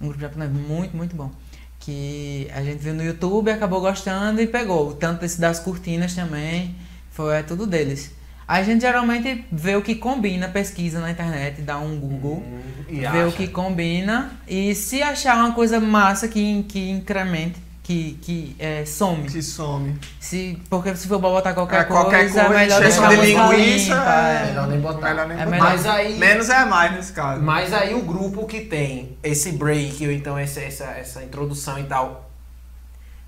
Um 0.00 0.06
grupo 0.08 0.20
japonês 0.20 0.50
muito, 0.50 0.96
muito 0.96 1.14
bom. 1.14 1.30
Que 1.78 2.50
a 2.52 2.62
gente 2.62 2.78
viu 2.78 2.92
no 2.92 3.04
YouTube, 3.04 3.50
acabou 3.50 3.80
gostando 3.80 4.40
e 4.40 4.48
pegou. 4.48 4.94
Tanto 4.94 5.24
esse 5.24 5.40
das 5.40 5.60
cortinas 5.60 6.14
também, 6.14 6.74
foi 7.10 7.36
é 7.36 7.42
tudo 7.42 7.66
deles. 7.66 8.10
A 8.52 8.64
gente 8.64 8.80
geralmente 8.80 9.44
vê 9.52 9.76
o 9.76 9.82
que 9.82 9.94
combina, 9.94 10.48
pesquisa 10.48 10.98
na 10.98 11.08
internet, 11.12 11.62
dá 11.62 11.78
um 11.78 11.96
Google, 12.00 12.38
Hum, 12.44 12.60
e 12.88 12.98
vê 12.98 13.06
acha. 13.06 13.28
o 13.28 13.32
que 13.32 13.46
combina 13.46 14.32
e 14.48 14.74
se 14.74 15.00
achar 15.00 15.36
uma 15.36 15.52
coisa 15.52 15.78
massa 15.78 16.26
que, 16.26 16.64
que 16.64 16.90
incremente, 16.90 17.62
que, 17.84 18.18
que 18.20 18.56
é, 18.58 18.84
some. 18.84 19.22
Que 19.28 19.40
some. 19.40 19.96
Se, 20.18 20.60
porque 20.68 20.96
se 20.96 21.06
for 21.06 21.20
pra 21.20 21.28
botar 21.28 21.54
qualquer, 21.54 21.82
É, 21.82 21.84
qualquer 21.84 22.20
coisa, 22.22 22.40
é 22.40 22.44
coisa, 22.46 22.58
melhor 22.60 22.82
encheção 22.82 23.08
deixar 23.08 23.20
de 23.22 23.26
linguiça, 23.56 23.94
limpa, 23.94 24.10
é. 24.10 24.34
é. 24.42 24.46
Melhor 24.46 24.66
nem 24.66 24.80
botar. 24.80 25.08
Melhor 25.10 25.28
nem 25.28 25.36
É 25.36 25.44
botar. 25.44 25.50
melhor- 25.50 25.70
Mas 25.70 25.86
aí. 25.86 26.18
Menos 26.18 26.48
é 26.50 26.64
mais 26.64 26.92
nesse 26.92 27.12
caso. 27.12 27.40
Mas 27.42 27.72
aí 27.72 27.94
o 27.94 28.02
grupo 28.02 28.46
que 28.46 28.62
tem 28.62 29.16
esse 29.22 29.52
break 29.52 30.04
ou 30.04 30.12
então 30.12 30.36
essa, 30.36 30.60
essa, 30.60 30.86
essa 30.86 31.22
introdução 31.22 31.78
e 31.78 31.84
tal 31.84 32.28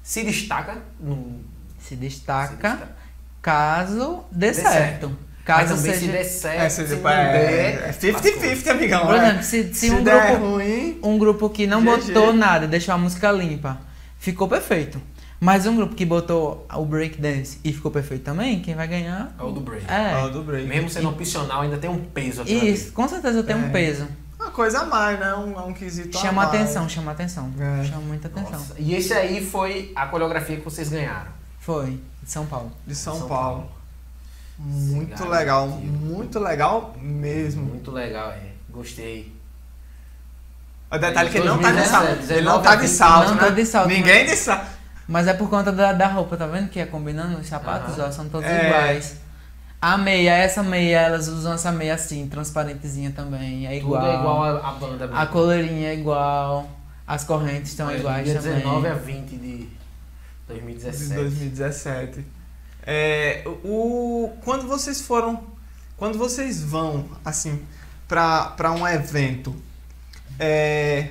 se 0.02 0.24
destaca 0.24 0.78
no. 0.98 1.40
Se 1.78 1.94
destaca, 1.94 2.48
se 2.48 2.54
destaca. 2.56 3.01
Caso 3.43 4.24
dê, 4.30 4.55
certo. 4.55 4.70
certo. 4.70 5.18
Caso 5.45 5.76
seja. 5.76 5.99
se 5.99 6.07
der 6.07 6.24
certo, 6.24 6.61
É, 6.62 6.68
se, 6.68 6.86
se, 6.86 6.95
não 6.97 7.11
é, 7.11 7.32
der. 7.32 7.88
é 7.88 7.93
50-50, 7.93 8.68
amigão. 8.70 9.07
Por 9.07 9.16
é. 9.16 9.18
exemplo, 9.18 9.43
se, 9.43 9.74
se 9.74 9.88
Se 9.88 9.90
um, 9.90 10.05
der 10.05 10.30
grupo, 10.30 10.47
ruim, 10.53 10.99
um 11.03 11.18
grupo 11.18 11.51
que 11.51 11.66
não 11.66 11.82
GG. 11.82 11.88
botou 12.12 12.32
nada, 12.32 12.68
deixou 12.68 12.95
a 12.95 12.99
música 12.99 13.32
limpa, 13.32 13.80
ficou 14.20 14.47
perfeito. 14.47 15.03
Mas 15.40 15.66
um 15.66 15.74
grupo 15.74 15.97
que 15.97 16.07
botou 16.07 16.64
o 16.72 16.84
breakdance 16.84 17.59
e 17.64 17.72
ficou 17.72 17.90
perfeito 17.90 18.22
também, 18.22 18.61
quem 18.61 18.76
vai 18.76 18.86
ganhar 18.86 19.34
É 19.36 19.43
o 19.43 19.51
do 19.51 19.61
break. 19.61 19.84
é. 19.90 20.14
Ó, 20.22 20.28
do 20.28 20.45
break. 20.45 20.68
Mesmo 20.68 20.88
sendo 20.88 21.09
opcional, 21.09 21.62
ainda 21.62 21.76
tem 21.76 21.90
um 21.90 21.99
peso 21.99 22.43
aqui. 22.43 22.55
Isso, 22.55 22.93
com 22.93 23.09
certeza 23.09 23.43
tem 23.43 23.57
É. 23.57 23.59
um 23.59 23.70
peso. 23.72 24.07
Uma 24.38 24.53
coisa 24.53 24.78
a 24.82 24.84
mais, 24.84 25.18
né? 25.18 25.34
Um, 25.34 25.66
um 25.70 25.72
quesito 25.72 26.16
Chama 26.16 26.43
a 26.45 26.47
mais. 26.47 26.49
atenção, 26.61 26.88
chama 26.88 27.11
atenção. 27.11 27.51
É. 27.59 27.84
Chama 27.84 28.03
muita 28.03 28.28
atenção. 28.28 28.53
Nossa. 28.53 28.74
E 28.78 28.95
esse 28.95 29.12
aí 29.12 29.45
foi 29.45 29.90
a 29.97 30.07
coreografia 30.07 30.57
que 30.57 30.64
vocês 30.64 30.88
ganharam. 30.88 31.32
Foi, 31.59 31.99
de 32.22 32.30
São 32.30 32.46
Paulo. 32.46 32.72
De 32.86 32.94
São, 32.94 33.18
São 33.18 33.28
Paulo. 33.28 33.56
Paulo. 33.60 33.70
Muito 34.58 35.14
Esse 35.14 35.24
legal, 35.24 35.66
muito 35.68 36.38
legal 36.38 36.94
mesmo. 37.00 37.64
Muito 37.64 37.90
legal, 37.90 38.30
é. 38.30 38.52
Gostei. 38.70 39.32
O 40.90 40.98
detalhe 40.98 41.28
é 41.28 41.32
que 41.32 41.38
ele 41.38 41.48
não 41.48 41.58
tá 41.58 41.70
de 41.70 41.76
2017, 41.78 42.16
salto. 42.26 42.32
Ele 42.32 42.46
não 42.46 42.62
tá 42.62 42.74
de 42.76 42.82
19, 42.82 42.88
salto, 42.88 43.28
não 43.28 43.34
né? 43.34 43.40
tá 43.40 43.50
de 43.50 43.66
salto, 43.66 43.88
Ninguém 43.88 44.26
de 44.26 44.36
salto. 44.36 44.66
Mas 45.08 45.26
é 45.26 45.34
por 45.34 45.48
conta 45.50 45.72
da, 45.72 45.92
da 45.92 46.06
roupa, 46.06 46.36
tá 46.36 46.46
vendo? 46.46 46.68
Que 46.68 46.80
é 46.80 46.86
combinando 46.86 47.38
os 47.38 47.46
sapatos, 47.46 47.98
ó, 47.98 48.10
são 48.10 48.28
todos 48.28 48.46
É. 48.48 48.66
iguais. 48.68 49.16
A 49.80 49.98
meia, 49.98 50.36
essa 50.36 50.62
meia, 50.62 51.00
elas 51.00 51.26
usam 51.26 51.54
essa 51.54 51.72
meia 51.72 51.94
assim, 51.94 52.28
transparentezinha 52.28 53.10
também, 53.10 53.66
é 53.66 53.76
igual. 53.76 54.00
Tudo 54.00 54.12
é 54.12 54.16
igual 54.16 54.44
a, 54.44 54.68
a 54.68 54.72
banda 54.72 55.06
mesmo. 55.06 55.20
A 55.20 55.26
coleirinha 55.26 55.88
é 55.88 55.94
igual, 55.94 56.68
as 57.04 57.24
correntes 57.24 57.72
estão 57.72 57.90
iguais 57.90 58.24
dia 58.24 58.40
também. 58.40 58.58
19 58.58 58.86
a 58.86 58.94
20 58.94 59.28
de 59.36 59.68
De 60.55 60.61
2017. 60.61 61.14
2017. 61.14 62.24
É, 62.84 63.42
o, 63.64 64.32
quando 64.44 64.66
vocês 64.66 65.00
foram. 65.00 65.44
Quando 65.96 66.18
vocês 66.18 66.62
vão, 66.62 67.09
assim, 67.24 67.62
pra, 68.09 68.46
pra 68.57 68.72
um 68.72 68.86
evento, 68.88 69.55
é, 70.38 71.11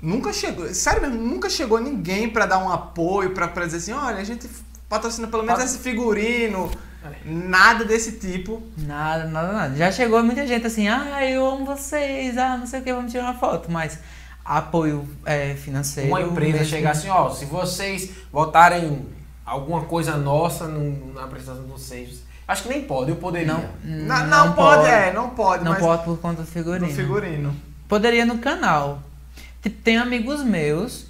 nunca 0.00 0.32
chegou. 0.32 0.72
Sério 0.72 1.02
mesmo, 1.02 1.18
nunca 1.20 1.50
chegou 1.50 1.78
ninguém 1.78 2.30
pra 2.30 2.46
dar 2.46 2.58
um 2.58 2.70
apoio, 2.70 3.30
pra, 3.30 3.48
pra 3.48 3.66
dizer 3.66 3.78
assim: 3.78 3.92
olha, 3.92 4.16
a 4.18 4.24
gente 4.24 4.48
patrocina 4.88 5.28
pelo 5.28 5.42
menos 5.42 5.58
Pat- 5.60 5.68
esse 5.68 5.78
figurino. 5.78 6.70
É. 7.04 7.30
Nada 7.30 7.84
desse 7.84 8.12
tipo. 8.12 8.62
Nada, 8.78 9.26
nada, 9.26 9.52
nada. 9.52 9.76
Já 9.76 9.92
chegou 9.92 10.22
muita 10.22 10.46
gente 10.46 10.66
assim, 10.66 10.88
ah, 10.88 11.22
eu 11.28 11.44
amo 11.46 11.66
vocês, 11.66 12.38
ah, 12.38 12.56
não 12.56 12.66
sei 12.66 12.80
o 12.80 12.82
que, 12.82 12.94
vamos 12.94 13.12
tirar 13.12 13.24
uma 13.24 13.34
foto, 13.34 13.70
mas 13.70 13.98
apoio 14.44 15.08
é, 15.24 15.54
financeiro. 15.54 16.10
Uma 16.10 16.20
empresa 16.22 16.58
mesmo- 16.58 16.66
chegar 16.70 16.90
assim, 16.90 17.08
ó, 17.08 17.30
se 17.30 17.44
vocês 17.46 18.10
botarem 18.32 19.06
alguma 19.44 19.82
coisa 19.82 20.16
nossa 20.16 20.66
no- 20.68 21.12
na 21.14 21.24
apresentação 21.24 21.62
de 21.64 21.70
vocês, 21.70 22.22
acho 22.46 22.62
que 22.64 22.68
nem 22.68 22.82
pode, 22.82 23.10
eu 23.10 23.16
poderia. 23.16 23.52
Não, 23.52 23.64
Não, 23.84 24.26
não, 24.26 24.52
pode, 24.52 24.86
é, 24.86 25.12
não 25.12 25.30
pode, 25.30 25.64
Não 25.64 25.72
mas 25.72 25.80
pode 25.80 26.04
por 26.04 26.18
conta 26.18 26.42
do 26.42 26.46
figurino. 26.46 26.86
no 26.86 26.92
figurino. 26.92 27.56
Poderia 27.88 28.24
no 28.26 28.38
canal. 28.38 29.02
Tipo, 29.62 29.80
tem 29.82 29.96
amigos 29.98 30.42
meus, 30.42 31.06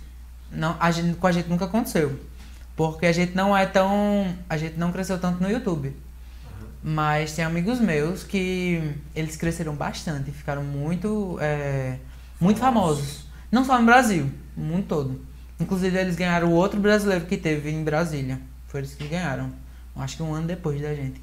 não, 0.50 0.76
a 0.78 0.90
gente, 0.90 1.16
com 1.16 1.26
a 1.26 1.32
gente 1.32 1.48
nunca 1.48 1.64
aconteceu. 1.64 2.18
Porque 2.76 3.06
a 3.06 3.12
gente 3.12 3.34
não 3.36 3.56
é 3.56 3.66
tão. 3.66 4.34
A 4.48 4.56
gente 4.56 4.76
não 4.76 4.90
cresceu 4.90 5.16
tanto 5.18 5.40
no 5.42 5.48
YouTube. 5.48 5.94
Mas 6.82 7.32
tem 7.32 7.44
amigos 7.44 7.80
meus 7.80 8.24
que 8.24 8.92
eles 9.14 9.36
cresceram 9.36 9.74
bastante, 9.74 10.30
ficaram 10.32 10.62
muito, 10.62 11.38
é, 11.40 11.96
muito 12.40 12.60
famosos. 12.60 13.23
Não 13.54 13.64
só 13.64 13.78
no 13.78 13.86
Brasil, 13.86 14.28
no 14.56 14.64
mundo 14.64 14.86
todo. 14.88 15.20
Inclusive 15.60 15.96
eles 15.96 16.16
ganharam 16.16 16.48
o 16.48 16.54
outro 16.54 16.80
brasileiro 16.80 17.24
que 17.24 17.36
teve 17.36 17.70
em 17.70 17.84
Brasília. 17.84 18.40
Foi 18.66 18.80
eles 18.80 18.94
que 18.96 19.06
ganharam. 19.06 19.52
Acho 19.94 20.16
que 20.16 20.22
um 20.24 20.34
ano 20.34 20.48
depois 20.48 20.82
da 20.82 20.92
gente. 20.92 21.22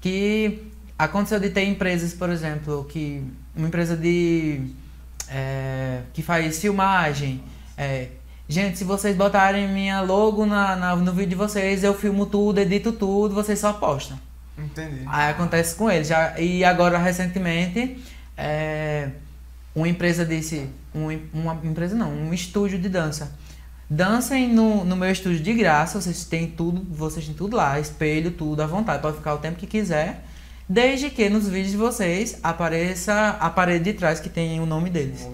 Que 0.00 0.70
aconteceu 0.96 1.40
de 1.40 1.50
ter 1.50 1.64
empresas, 1.64 2.14
por 2.14 2.30
exemplo, 2.30 2.84
que 2.84 3.24
uma 3.56 3.66
empresa 3.66 3.96
de 3.96 4.70
é, 5.28 6.02
que 6.12 6.22
faz 6.22 6.60
filmagem. 6.60 7.42
É, 7.76 8.06
gente, 8.48 8.78
se 8.78 8.84
vocês 8.84 9.16
botarem 9.16 9.66
minha 9.66 10.00
logo 10.00 10.46
na, 10.46 10.76
na, 10.76 10.94
no 10.94 11.10
vídeo 11.10 11.30
de 11.30 11.34
vocês, 11.34 11.82
eu 11.82 11.92
filmo 11.92 12.24
tudo, 12.24 12.60
edito 12.60 12.92
tudo, 12.92 13.34
vocês 13.34 13.58
só 13.58 13.72
postam. 13.72 14.16
Entendi. 14.56 15.02
Aí 15.08 15.32
acontece 15.32 15.74
com 15.74 15.90
eles. 15.90 16.06
Já, 16.06 16.38
e 16.38 16.64
agora, 16.64 16.98
recentemente, 16.98 18.00
é, 18.36 19.08
uma 19.74 19.88
empresa 19.88 20.24
disse. 20.24 20.70
Um, 20.94 21.08
uma 21.32 21.58
empresa 21.64 21.94
não, 21.94 22.10
um 22.10 22.32
estúdio 22.32 22.78
de 22.78 22.88
dança. 22.88 23.36
Dancem 23.88 24.52
no, 24.52 24.84
no 24.84 24.96
meu 24.96 25.10
estúdio 25.10 25.40
de 25.40 25.52
graça, 25.52 26.00
vocês 26.00 26.24
têm 26.24 26.46
tudo, 26.46 26.86
vocês 26.88 27.26
têm 27.26 27.34
tudo 27.34 27.56
lá, 27.56 27.78
espelho, 27.78 28.30
tudo 28.30 28.62
à 28.62 28.66
vontade, 28.66 29.02
pode 29.02 29.16
ficar 29.16 29.34
o 29.34 29.38
tempo 29.38 29.58
que 29.58 29.66
quiser. 29.66 30.24
Desde 30.68 31.10
que 31.10 31.28
nos 31.28 31.46
vídeos 31.46 31.72
de 31.72 31.76
vocês 31.76 32.38
apareça 32.42 33.36
a 33.38 33.50
parede 33.50 33.84
de 33.84 33.92
trás 33.92 34.20
que 34.20 34.30
tem 34.30 34.60
o 34.60 34.66
nome 34.66 34.88
deles. 34.88 35.28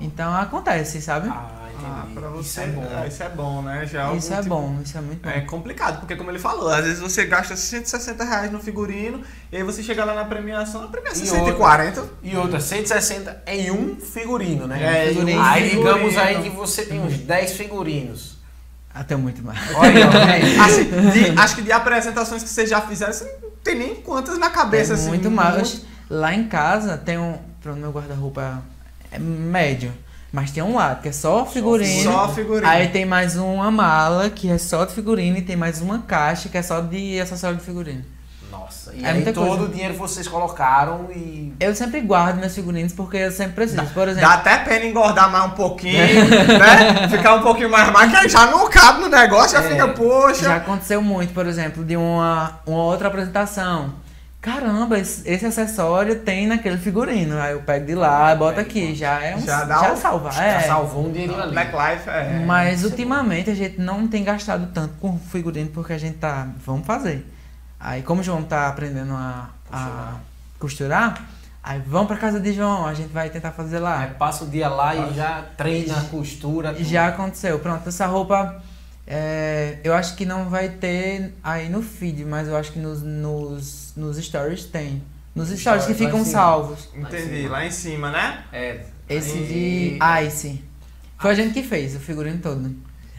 Então 0.00 0.32
acontece, 0.32 1.02
sabe? 1.02 1.28
Ah, 1.28 1.57
Ah, 1.84 2.06
pra 2.14 2.28
você, 2.28 2.48
Isso 2.48 2.60
é 2.60 2.66
bom. 2.66 2.86
ah, 2.96 3.06
isso 3.06 3.22
é 3.22 3.28
bom, 3.28 3.62
né? 3.62 3.86
Já 3.86 4.04
algum 4.04 4.18
isso 4.18 4.32
é 4.32 4.36
tipo- 4.36 4.48
bom, 4.48 4.78
isso 4.82 4.98
é 4.98 5.00
muito 5.00 5.22
bom. 5.22 5.28
É 5.30 5.40
complicado, 5.42 6.00
porque 6.00 6.16
como 6.16 6.30
ele 6.30 6.38
falou, 6.38 6.68
às 6.68 6.84
vezes 6.84 7.00
você 7.00 7.24
gasta 7.26 7.56
160 7.56 8.24
reais 8.24 8.50
no 8.52 8.60
figurino, 8.60 9.22
e 9.52 9.56
aí 9.56 9.62
você 9.62 9.82
chega 9.82 10.04
lá 10.04 10.14
na 10.14 10.24
premiação, 10.24 10.84
a 10.84 10.88
premiação 10.88 11.22
é 11.22 11.26
E 11.26 11.28
140. 11.30 12.04
E 12.22 12.36
outra, 12.36 12.60
160 12.60 13.42
em 13.46 13.70
um 13.70 13.96
figurino, 13.96 14.66
né? 14.66 15.06
É, 15.06 15.08
figurino. 15.08 15.40
Aí 15.42 15.70
figurino. 15.70 15.94
digamos 15.98 16.16
aí 16.18 16.42
que 16.42 16.50
você 16.50 16.84
tem 16.86 17.00
uns 17.00 17.16
10 17.18 17.52
figurinos. 17.52 18.36
Até 18.94 19.14
muito 19.16 19.42
mais. 19.42 19.58
Olha 19.76 20.08
vem. 20.10 20.58
Assim, 20.60 20.84
de- 21.12 21.38
acho 21.38 21.54
que 21.56 21.62
de 21.62 21.70
apresentações 21.70 22.42
que 22.42 22.48
vocês 22.48 22.68
já 22.68 22.80
fizeram, 22.80 23.12
você 23.12 23.24
não 23.42 23.50
tem 23.62 23.76
nem 23.76 23.94
quantas 23.96 24.38
na 24.38 24.50
cabeça, 24.50 24.92
é 24.92 24.96
assim. 24.96 25.08
muito 25.08 25.30
mais. 25.30 25.82
Lá 26.10 26.34
em 26.34 26.48
casa 26.48 26.96
tem 26.96 27.18
um. 27.18 27.38
Pronto, 27.62 27.78
meu 27.78 27.90
guarda-roupa 27.92 28.62
é 29.12 29.18
médio. 29.18 29.92
Mas 30.30 30.50
tem 30.50 30.62
um 30.62 30.74
lado 30.76 31.00
que 31.02 31.08
é 31.08 31.12
só 31.12 31.46
figurino. 31.46 32.12
Só 32.12 32.28
figurino. 32.28 32.66
Aí 32.68 32.88
tem 32.88 33.06
mais 33.06 33.36
uma 33.36 33.70
mala 33.70 34.28
que 34.28 34.50
é 34.50 34.58
só 34.58 34.84
de 34.84 34.92
figurino 34.92 35.38
e 35.38 35.42
tem 35.42 35.56
mais 35.56 35.80
uma 35.80 36.00
caixa 36.00 36.48
que 36.50 36.58
é 36.58 36.62
só 36.62 36.80
de 36.80 37.18
acessório 37.20 37.56
de 37.56 37.64
figurino. 37.64 38.04
Nossa, 38.50 38.92
e 38.94 39.04
É 39.04 39.10
aí 39.10 39.22
todo 39.32 39.46
coisa. 39.46 39.62
o 39.64 39.68
dinheiro 39.68 39.94
que 39.94 40.00
vocês 40.00 40.26
colocaram 40.28 41.06
e. 41.14 41.52
Eu 41.60 41.74
sempre 41.74 42.00
guardo 42.00 42.36
meus 42.38 42.54
figurinos 42.54 42.92
porque 42.92 43.16
eu 43.18 43.30
sempre 43.30 43.52
preciso. 43.54 43.82
Por 43.94 44.08
exemplo, 44.08 44.28
Dá 44.28 44.34
até 44.34 44.58
pena 44.58 44.84
engordar 44.86 45.30
mais 45.30 45.44
um 45.46 45.50
pouquinho, 45.50 45.98
né? 46.58 47.08
Ficar 47.08 47.34
um 47.34 47.42
pouquinho 47.42 47.70
mais 47.70 47.90
magro, 47.92 48.10
que 48.10 48.16
aí 48.16 48.28
já 48.28 48.46
não 48.46 48.68
cabe 48.68 49.00
no 49.02 49.08
negócio, 49.08 49.52
já 49.58 49.64
É. 49.64 49.70
fica, 49.70 49.88
poxa. 49.88 50.44
já 50.44 50.56
aconteceu 50.56 51.00
muito, 51.02 51.32
por 51.34 51.46
exemplo, 51.46 51.84
de 51.84 51.96
uma, 51.96 52.58
uma 52.66 52.82
outra 52.84 53.08
apresentação. 53.08 53.92
Caramba, 54.40 54.98
esse, 54.98 55.28
esse 55.28 55.44
acessório 55.44 56.20
tem 56.20 56.46
naquele 56.46 56.78
figurino. 56.78 57.36
Aí 57.40 57.52
eu 57.52 57.60
pego 57.62 57.86
de 57.86 57.94
lá, 57.96 58.32
boto 58.36 58.60
aqui. 58.60 58.94
Já 58.94 59.20
é 59.22 59.34
um. 59.34 59.40
Já 59.40 59.58
Já, 59.60 59.64
dá 59.64 59.92
um- 59.92 59.96
salva. 59.96 60.30
Já 60.30 60.44
É. 60.44 60.60
salvou 60.60 61.06
um 61.08 61.12
dinheirinho 61.12 61.42
ali. 61.42 61.52
Black 61.52 61.72
Life 61.72 62.08
é. 62.08 62.44
Mas 62.46 62.82
é 62.82 62.86
ultimamente 62.86 63.50
a 63.50 63.54
gente 63.54 63.80
não 63.80 64.06
tem 64.06 64.22
gastado 64.22 64.68
tanto 64.72 64.94
com 65.00 65.18
figurino 65.18 65.70
porque 65.70 65.92
a 65.92 65.98
gente 65.98 66.18
tá. 66.18 66.46
Vamos 66.64 66.86
fazer. 66.86 67.26
Aí 67.80 68.02
como 68.02 68.20
o 68.20 68.24
João 68.24 68.42
tá 68.44 68.68
aprendendo 68.68 69.12
a, 69.12 69.50
a 69.72 70.12
costurar, 70.58 71.20
aí 71.62 71.80
vamos 71.86 72.06
pra 72.06 72.16
casa 72.16 72.38
de 72.40 72.52
João, 72.52 72.86
a 72.86 72.94
gente 72.94 73.12
vai 73.12 73.30
tentar 73.30 73.50
fazer 73.50 73.80
lá. 73.80 74.00
Aí 74.00 74.10
passa 74.10 74.44
o 74.44 74.48
dia 74.48 74.68
lá 74.68 74.94
e 74.94 75.14
já 75.14 75.42
treina, 75.56 75.94
costura. 76.10 76.72
tudo. 76.74 76.84
Já 76.84 77.08
aconteceu. 77.08 77.58
Pronto, 77.58 77.88
essa 77.88 78.06
roupa 78.06 78.62
é, 79.06 79.78
eu 79.84 79.94
acho 79.94 80.14
que 80.16 80.24
não 80.26 80.48
vai 80.48 80.68
ter 80.68 81.34
aí 81.42 81.68
no 81.68 81.82
feed, 81.82 82.24
mas 82.24 82.46
eu 82.48 82.56
acho 82.56 82.72
que 82.72 82.78
nos, 82.78 83.02
nos, 83.02 83.87
nos 83.98 84.16
stories 84.16 84.64
tem. 84.64 85.02
Nos 85.34 85.50
stories 85.50 85.84
que 85.86 85.94
ficam 85.94 86.24
salvos. 86.24 86.88
Entendi, 86.94 87.46
lá 87.48 87.64
em 87.64 87.70
cima, 87.70 88.10
né? 88.10 88.44
É. 88.52 88.80
Esse 89.08 89.38
de 89.38 89.98
Ice. 90.26 90.64
Foi 91.18 91.30
a 91.32 91.34
gente 91.34 91.52
que 91.54 91.62
fez 91.62 91.94
o 91.96 92.00
figurino 92.00 92.38
todo. 92.40 92.74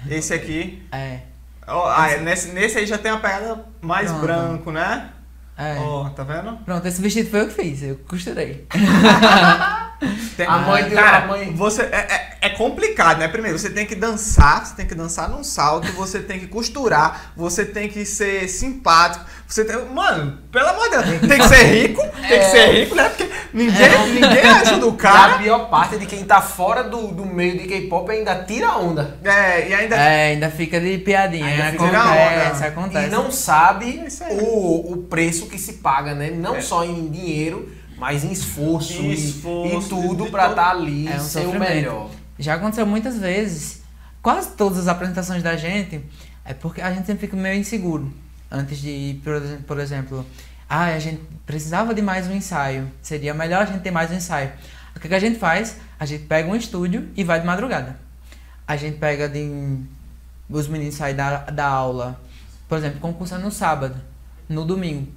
Esse 0.10 0.34
aqui. 0.34 0.84
É. 0.92 1.20
Ó, 1.68 1.88
ah, 1.88 2.18
nesse, 2.18 2.50
nesse 2.52 2.78
aí 2.80 2.86
já 2.88 2.98
tem 2.98 3.12
a 3.12 3.18
pegada 3.18 3.64
mais 3.82 4.10
Pronto. 4.10 4.22
branco, 4.24 4.72
né? 4.72 5.12
É. 5.58 5.76
Ó, 5.80 6.10
tá 6.10 6.24
vendo? 6.24 6.58
Pronto, 6.64 6.88
esse 6.88 7.02
vestido 7.02 7.30
foi 7.30 7.42
eu 7.42 7.48
que 7.48 7.54
fiz, 7.54 7.84
eu 7.84 7.98
costurei. 8.08 8.66
Tem- 10.38 10.48
A 10.48 10.58
mãe 10.60 10.84
deu- 10.88 10.98
Cara, 10.98 11.18
a 11.26 11.28
mãe- 11.28 11.54
Você, 11.54 11.82
é, 11.84 11.98
é, 11.98 12.29
é 12.42 12.50
complicado, 12.50 13.18
né? 13.20 13.28
Primeiro, 13.28 13.58
você 13.60 13.70
tem 13.70 13.86
que 13.86 13.96
dançar, 13.96 14.66
você 14.66 14.76
tem 14.76 14.86
que 14.86 14.96
dançar 14.96 15.30
num 15.30 15.44
salto, 15.44 15.92
você 15.94 16.20
tem 16.20 16.40
que 16.40 16.48
costurar, 16.48 17.34
você 17.36 17.66
tem 17.66 17.90
que 17.90 18.06
ser 18.06 18.48
simpático, 18.48 19.26
você 19.48 19.66
tem. 19.66 19.76
Mano, 19.94 20.38
pelo 20.52 20.68
amor 20.70 20.90
de 20.90 20.98
Deus, 20.98 21.20
tem 21.28 21.38
que 21.40 21.48
ser 21.48 21.64
rico, 21.64 22.02
tem 22.28 22.40
que 22.40 22.46
ser 22.46 22.72
rico, 22.72 22.96
né? 22.96 23.10
Porque 23.10 23.30
ninguém, 23.54 24.14
ninguém 24.14 24.44
ajuda 24.44 24.86
o 24.88 24.92
E 24.92 24.94
a 24.94 24.98
cara. 24.98 25.38
pior 25.40 25.70
parte 25.70 25.96
é 25.96 25.98
de 25.98 26.06
quem 26.06 26.24
tá 26.24 26.42
fora 26.42 26.84
do, 26.84 27.08
do 27.08 27.26
meio 27.26 27.58
de 27.60 27.68
K-pop 27.68 28.10
ainda 28.12 28.36
tira 28.44 28.78
onda. 28.78 29.18
É, 29.24 29.68
e 29.70 29.74
ainda. 29.74 29.96
É, 29.96 30.32
ainda 30.32 30.50
fica 30.50 30.80
de 30.80 30.98
piadinha. 31.00 31.46
Ainda 31.46 31.72
fica 31.72 31.86
acontece, 31.86 31.98
na 31.98 32.56
onda. 32.56 32.68
acontece. 32.68 33.08
E 33.08 33.10
não 33.10 33.32
sabe 33.32 34.00
É 34.22 34.34
o, 34.42 34.94
o 34.94 34.98
preço 35.10 35.48
que 35.48 35.58
se 35.58 35.74
paga, 35.74 36.14
né? 36.16 36.30
Não 36.32 36.56
É. 36.56 36.62
só 36.62 36.86
em 36.86 37.10
dinheiro, 37.10 37.70
mas 37.98 38.24
em 38.24 38.32
esforço, 38.32 38.94
Em 39.02 39.10
e- 39.10 39.14
esforço, 39.14 39.88
e, 39.88 39.90
tudo 39.90 40.26
todo- 40.26 40.38
estar 40.38 40.70
ali 40.72 41.08
É 41.12 41.16
um 41.16 41.20
ser 41.20 41.48
o 41.48 41.60
melhor. 41.60 42.10
Já 42.40 42.56
aconteceu 42.56 42.86
muitas 42.86 43.20
vezes, 43.20 43.84
quase 44.22 44.52
todas 44.52 44.80
as 44.80 44.88
apresentações 44.88 45.44
da 45.44 45.58
gente, 45.58 46.02
é 46.46 46.54
porque 46.54 46.82
a 46.82 46.92
gente 46.94 47.06
sempre 47.06 47.28
fica 47.28 47.36
meio 47.36 47.60
inseguro. 47.60 48.12
Antes 48.50 48.80
de 48.80 49.22
por 49.68 49.80
exemplo, 49.80 50.26
ah, 50.70 50.86
a 50.86 51.00
gente 51.00 51.22
precisava 51.46 51.94
de 51.94 52.02
mais 52.02 52.28
um 52.28 52.34
ensaio. 52.34 52.90
Seria 53.02 53.34
melhor 53.34 53.64
a 53.64 53.66
gente 53.66 53.82
ter 53.82 53.92
mais 53.92 54.10
um 54.10 54.16
ensaio. 54.16 54.52
O 54.96 55.00
que, 55.00 55.08
que 55.08 55.16
a 55.16 55.20
gente 55.20 55.38
faz? 55.38 55.78
A 56.00 56.06
gente 56.06 56.26
pega 56.26 56.50
um 56.50 56.56
estúdio 56.56 57.10
e 57.16 57.24
vai 57.24 57.40
de 57.40 57.46
madrugada. 57.46 58.00
A 58.68 58.78
gente 58.78 58.98
pega 58.98 59.28
de. 59.28 59.78
Os 60.50 60.68
meninos 60.68 60.96
saem 60.96 61.16
da, 61.16 61.40
da 61.40 61.68
aula. 61.68 62.22
Por 62.68 62.78
exemplo, 62.78 63.00
concurso 63.00 63.36
é 63.36 63.38
no 63.38 63.52
sábado, 63.52 63.96
no 64.48 64.64
domingo. 64.64 65.12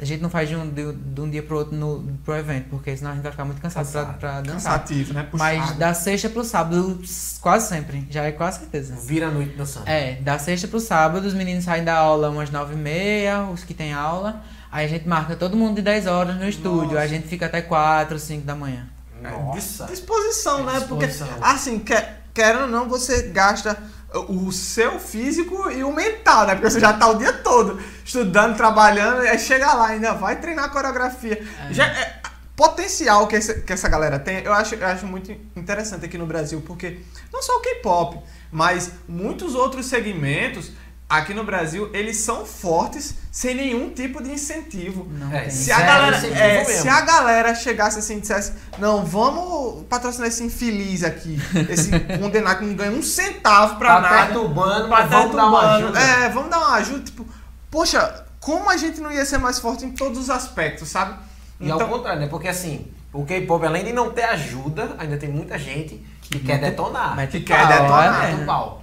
A 0.00 0.04
gente 0.04 0.20
não 0.22 0.30
faz 0.30 0.48
de 0.48 0.54
um, 0.56 0.68
de, 0.68 0.92
de 0.92 1.20
um 1.20 1.28
dia 1.28 1.42
pro 1.42 1.56
outro 1.58 1.76
no, 1.76 2.02
pro 2.24 2.36
evento, 2.36 2.66
porque 2.70 2.96
senão 2.96 3.10
a 3.10 3.14
gente 3.14 3.22
vai 3.22 3.32
ficar 3.32 3.44
muito 3.44 3.60
cansado 3.60 3.90
pra, 3.90 4.00
Cansado. 4.04 4.18
pra 4.18 4.40
dançar. 4.40 4.72
Cansativo, 4.80 5.12
né? 5.14 5.28
Mas 5.32 5.60
Puxado. 5.60 5.78
da 5.78 5.94
sexta 5.94 6.28
pro 6.28 6.44
sábado, 6.44 7.00
quase 7.40 7.68
sempre, 7.68 8.06
já 8.10 8.24
é 8.24 8.32
quase 8.32 8.60
certeza. 8.60 8.94
Vira 9.04 9.28
a 9.28 9.30
noite 9.30 9.56
dançando. 9.56 9.88
É, 9.88 10.14
da 10.16 10.38
sexta 10.38 10.68
pro 10.68 10.78
sábado, 10.80 11.26
os 11.26 11.34
meninos 11.34 11.64
saem 11.64 11.84
da 11.84 11.94
aula 11.96 12.30
umas 12.30 12.50
nove 12.50 12.74
e 12.74 12.76
meia, 12.76 13.42
os 13.44 13.64
que 13.64 13.74
tem 13.74 13.92
aula. 13.92 14.42
Aí 14.70 14.84
a 14.84 14.88
gente 14.88 15.08
marca 15.08 15.34
todo 15.34 15.56
mundo 15.56 15.76
de 15.76 15.82
10 15.82 16.06
horas 16.06 16.36
no 16.36 16.46
estúdio, 16.48 16.92
Nossa. 16.92 17.00
a 17.00 17.06
gente 17.06 17.26
fica 17.26 17.46
até 17.46 17.62
4, 17.62 18.18
5 18.18 18.44
da 18.46 18.54
manhã. 18.54 18.86
É, 19.22 19.30
Nossa. 19.30 19.86
disposição, 19.86 20.64
né? 20.64 20.78
Disposição. 20.78 21.26
Porque, 21.26 21.44
assim, 21.44 21.78
quer, 21.78 22.22
querendo 22.34 22.62
ou 22.62 22.68
não, 22.68 22.88
você 22.88 23.28
gasta 23.28 23.76
o 24.14 24.50
seu 24.50 24.98
físico 24.98 25.70
e 25.70 25.84
o 25.84 25.92
mental, 25.92 26.46
né? 26.46 26.54
Porque 26.54 26.70
você 26.70 26.80
já 26.80 26.92
tá 26.92 27.08
o 27.08 27.14
dia 27.18 27.32
todo 27.32 27.78
estudando, 28.04 28.56
trabalhando, 28.56 29.22
e 29.22 29.28
aí 29.28 29.38
chega 29.38 29.72
lá, 29.74 29.88
ainda 29.88 30.14
vai 30.14 30.36
treinar 30.40 30.64
a 30.66 30.68
coreografia. 30.70 31.46
Já 31.70 31.86
é- 31.86 32.18
potencial 32.56 33.28
que, 33.28 33.36
esse- 33.36 33.60
que 33.60 33.72
essa 33.72 33.88
galera 33.88 34.18
tem, 34.18 34.38
eu 34.42 34.52
acho, 34.52 34.74
eu 34.74 34.86
acho 34.86 35.06
muito 35.06 35.30
interessante 35.54 36.04
aqui 36.04 36.18
no 36.18 36.26
Brasil, 36.26 36.60
porque 36.66 36.98
não 37.32 37.40
só 37.40 37.56
o 37.56 37.60
K-pop, 37.60 38.18
mas 38.50 38.90
muitos 39.08 39.54
outros 39.54 39.86
segmentos 39.86 40.72
aqui 41.08 41.32
no 41.32 41.42
Brasil, 41.44 41.88
eles 41.94 42.18
são 42.18 42.44
fortes 42.44 43.14
sem 43.32 43.54
nenhum 43.54 43.90
tipo 43.90 44.22
de 44.22 44.30
incentivo. 44.30 45.06
Não 45.10 45.32
É, 45.32 45.42
tem. 45.42 45.50
Se 45.50 45.72
a, 45.72 45.80
galera, 45.80 46.16
é, 46.16 46.64
se 46.64 46.88
a 46.88 47.00
galera 47.00 47.54
chegasse 47.54 47.98
assim 47.98 48.18
e 48.18 48.20
dissesse, 48.20 48.52
não, 48.78 49.04
vamos 49.04 49.84
patrocinar 49.86 50.28
esse 50.28 50.42
infeliz 50.44 51.02
aqui, 51.04 51.40
esse 51.70 51.90
condenado 52.18 52.58
que 52.58 52.64
não 52.66 52.74
ganha 52.74 52.92
um 52.92 53.02
centavo 53.02 53.76
pra 53.76 53.94
Tá 53.96 54.00
nada. 54.00 54.26
perturbando, 54.26 54.82
Tá 54.82 54.88
mas 54.88 55.10
vamos 55.10 55.36
dar 55.36 55.46
uma 55.46 55.76
ajuda. 55.76 55.98
É, 56.00 56.28
vamos 56.28 56.50
dar 56.50 56.58
uma 56.58 56.74
ajuda. 56.74 57.00
Tipo, 57.04 57.26
poxa, 57.70 58.24
como 58.40 58.68
a 58.68 58.76
gente 58.76 59.00
não 59.00 59.10
ia 59.10 59.24
ser 59.24 59.38
mais 59.38 59.58
forte 59.58 59.84
em 59.84 59.90
todos 59.90 60.18
os 60.18 60.30
aspectos, 60.30 60.88
sabe? 60.88 61.18
E 61.60 61.70
ao 61.70 61.80
contrário, 61.88 62.20
né? 62.20 62.26
Porque 62.28 62.48
assim, 62.48 62.86
o 63.12 63.24
K-pop, 63.24 63.64
além 63.64 63.84
de 63.84 63.92
não 63.92 64.10
ter 64.10 64.24
ajuda, 64.24 64.94
ainda 64.98 65.16
tem 65.16 65.28
muita 65.28 65.58
gente 65.58 66.04
que, 66.22 66.38
quer 66.38 66.58
detonar. 66.60 67.16
Mas 67.16 67.30
que 67.30 67.40
que 67.40 67.46
quer 67.46 67.58
pau, 67.66 67.68
detonar, 67.68 68.24
é, 68.24 68.44
pau. 68.44 68.77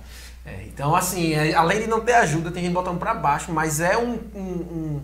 É, 0.45 0.63
então, 0.67 0.95
assim, 0.95 1.33
é, 1.33 1.53
além 1.55 1.81
de 1.81 1.87
não 1.87 2.01
ter 2.01 2.13
ajuda, 2.13 2.51
tem 2.51 2.63
gente 2.63 2.73
botando 2.73 2.99
pra 2.99 3.13
baixo, 3.15 3.51
mas 3.51 3.79
é 3.79 3.97
um, 3.97 4.19
um, 4.35 4.39
um, 4.39 5.01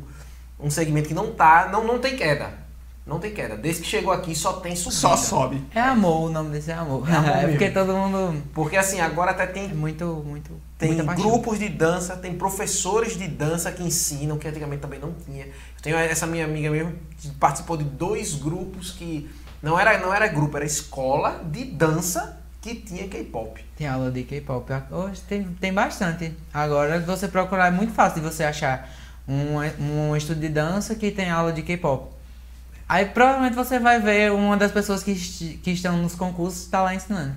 um 0.59 0.69
segmento 0.69 1.07
que 1.07 1.13
não 1.13 1.33
tá, 1.33 1.69
não, 1.71 1.83
não 1.83 1.99
tem 1.99 2.15
queda. 2.15 2.61
Não 3.05 3.19
tem 3.19 3.33
queda. 3.33 3.57
Desde 3.57 3.81
que 3.81 3.87
chegou 3.87 4.13
aqui 4.13 4.35
só 4.35 4.53
tem 4.53 4.75
subida. 4.75 5.01
Só 5.01 5.17
sobe. 5.17 5.61
É 5.73 5.81
amor, 5.81 6.29
o 6.29 6.29
nome 6.29 6.51
desse 6.51 6.69
é 6.69 6.75
amor. 6.75 7.09
É 7.09 7.15
amor 7.15 7.29
É, 7.35 7.47
porque 7.47 7.69
todo 7.71 7.93
mundo 7.93 8.43
Porque 8.53 8.77
assim, 8.77 8.99
agora 9.01 9.31
até 9.31 9.43
é 9.43 9.47
tem, 9.47 9.67
muito, 9.69 10.05
muito. 10.25 10.51
tem 10.77 10.95
grupos 10.95 11.57
de 11.57 11.67
dança, 11.67 12.15
tem 12.15 12.35
professores 12.35 13.17
de 13.17 13.27
dança 13.27 13.71
que 13.71 13.81
ensinam, 13.81 14.37
que 14.37 14.47
antigamente 14.47 14.81
também 14.81 14.99
não 14.99 15.13
tinha. 15.25 15.45
Eu 15.45 15.81
tenho 15.81 15.97
essa 15.97 16.27
minha 16.27 16.45
amiga 16.45 16.69
mesmo 16.69 16.93
que 17.17 17.31
participou 17.31 17.75
de 17.75 17.83
dois 17.83 18.35
grupos 18.35 18.91
que 18.91 19.27
não 19.63 19.79
era, 19.79 19.97
não 19.97 20.13
era 20.13 20.27
grupo, 20.27 20.55
era 20.57 20.65
escola 20.65 21.43
de 21.43 21.65
dança 21.65 22.40
que 22.61 22.75
tinha 22.75 23.07
K-pop. 23.07 23.63
Tem 23.75 23.87
aula 23.87 24.11
de 24.11 24.23
K-pop. 24.23 24.71
Hoje 24.91 25.21
tem, 25.27 25.43
tem 25.59 25.73
bastante. 25.73 26.31
Agora, 26.53 26.99
você 26.99 27.27
procurar, 27.27 27.67
é 27.67 27.71
muito 27.71 27.91
fácil 27.93 28.21
de 28.21 28.27
você 28.29 28.43
achar 28.43 28.89
um, 29.27 29.57
um 29.83 30.15
estúdio 30.15 30.43
de 30.43 30.49
dança 30.49 30.93
que 30.95 31.09
tem 31.11 31.29
aula 31.29 31.51
de 31.51 31.63
K-pop. 31.63 32.09
Aí 32.87 33.05
provavelmente 33.05 33.55
você 33.55 33.79
vai 33.79 33.99
ver 33.99 34.31
uma 34.31 34.57
das 34.57 34.71
pessoas 34.71 35.01
que, 35.01 35.15
que 35.15 35.71
estão 35.71 35.97
nos 35.97 36.13
concursos 36.13 36.61
está 36.63 36.81
lá 36.81 36.93
ensinando. 36.93 37.33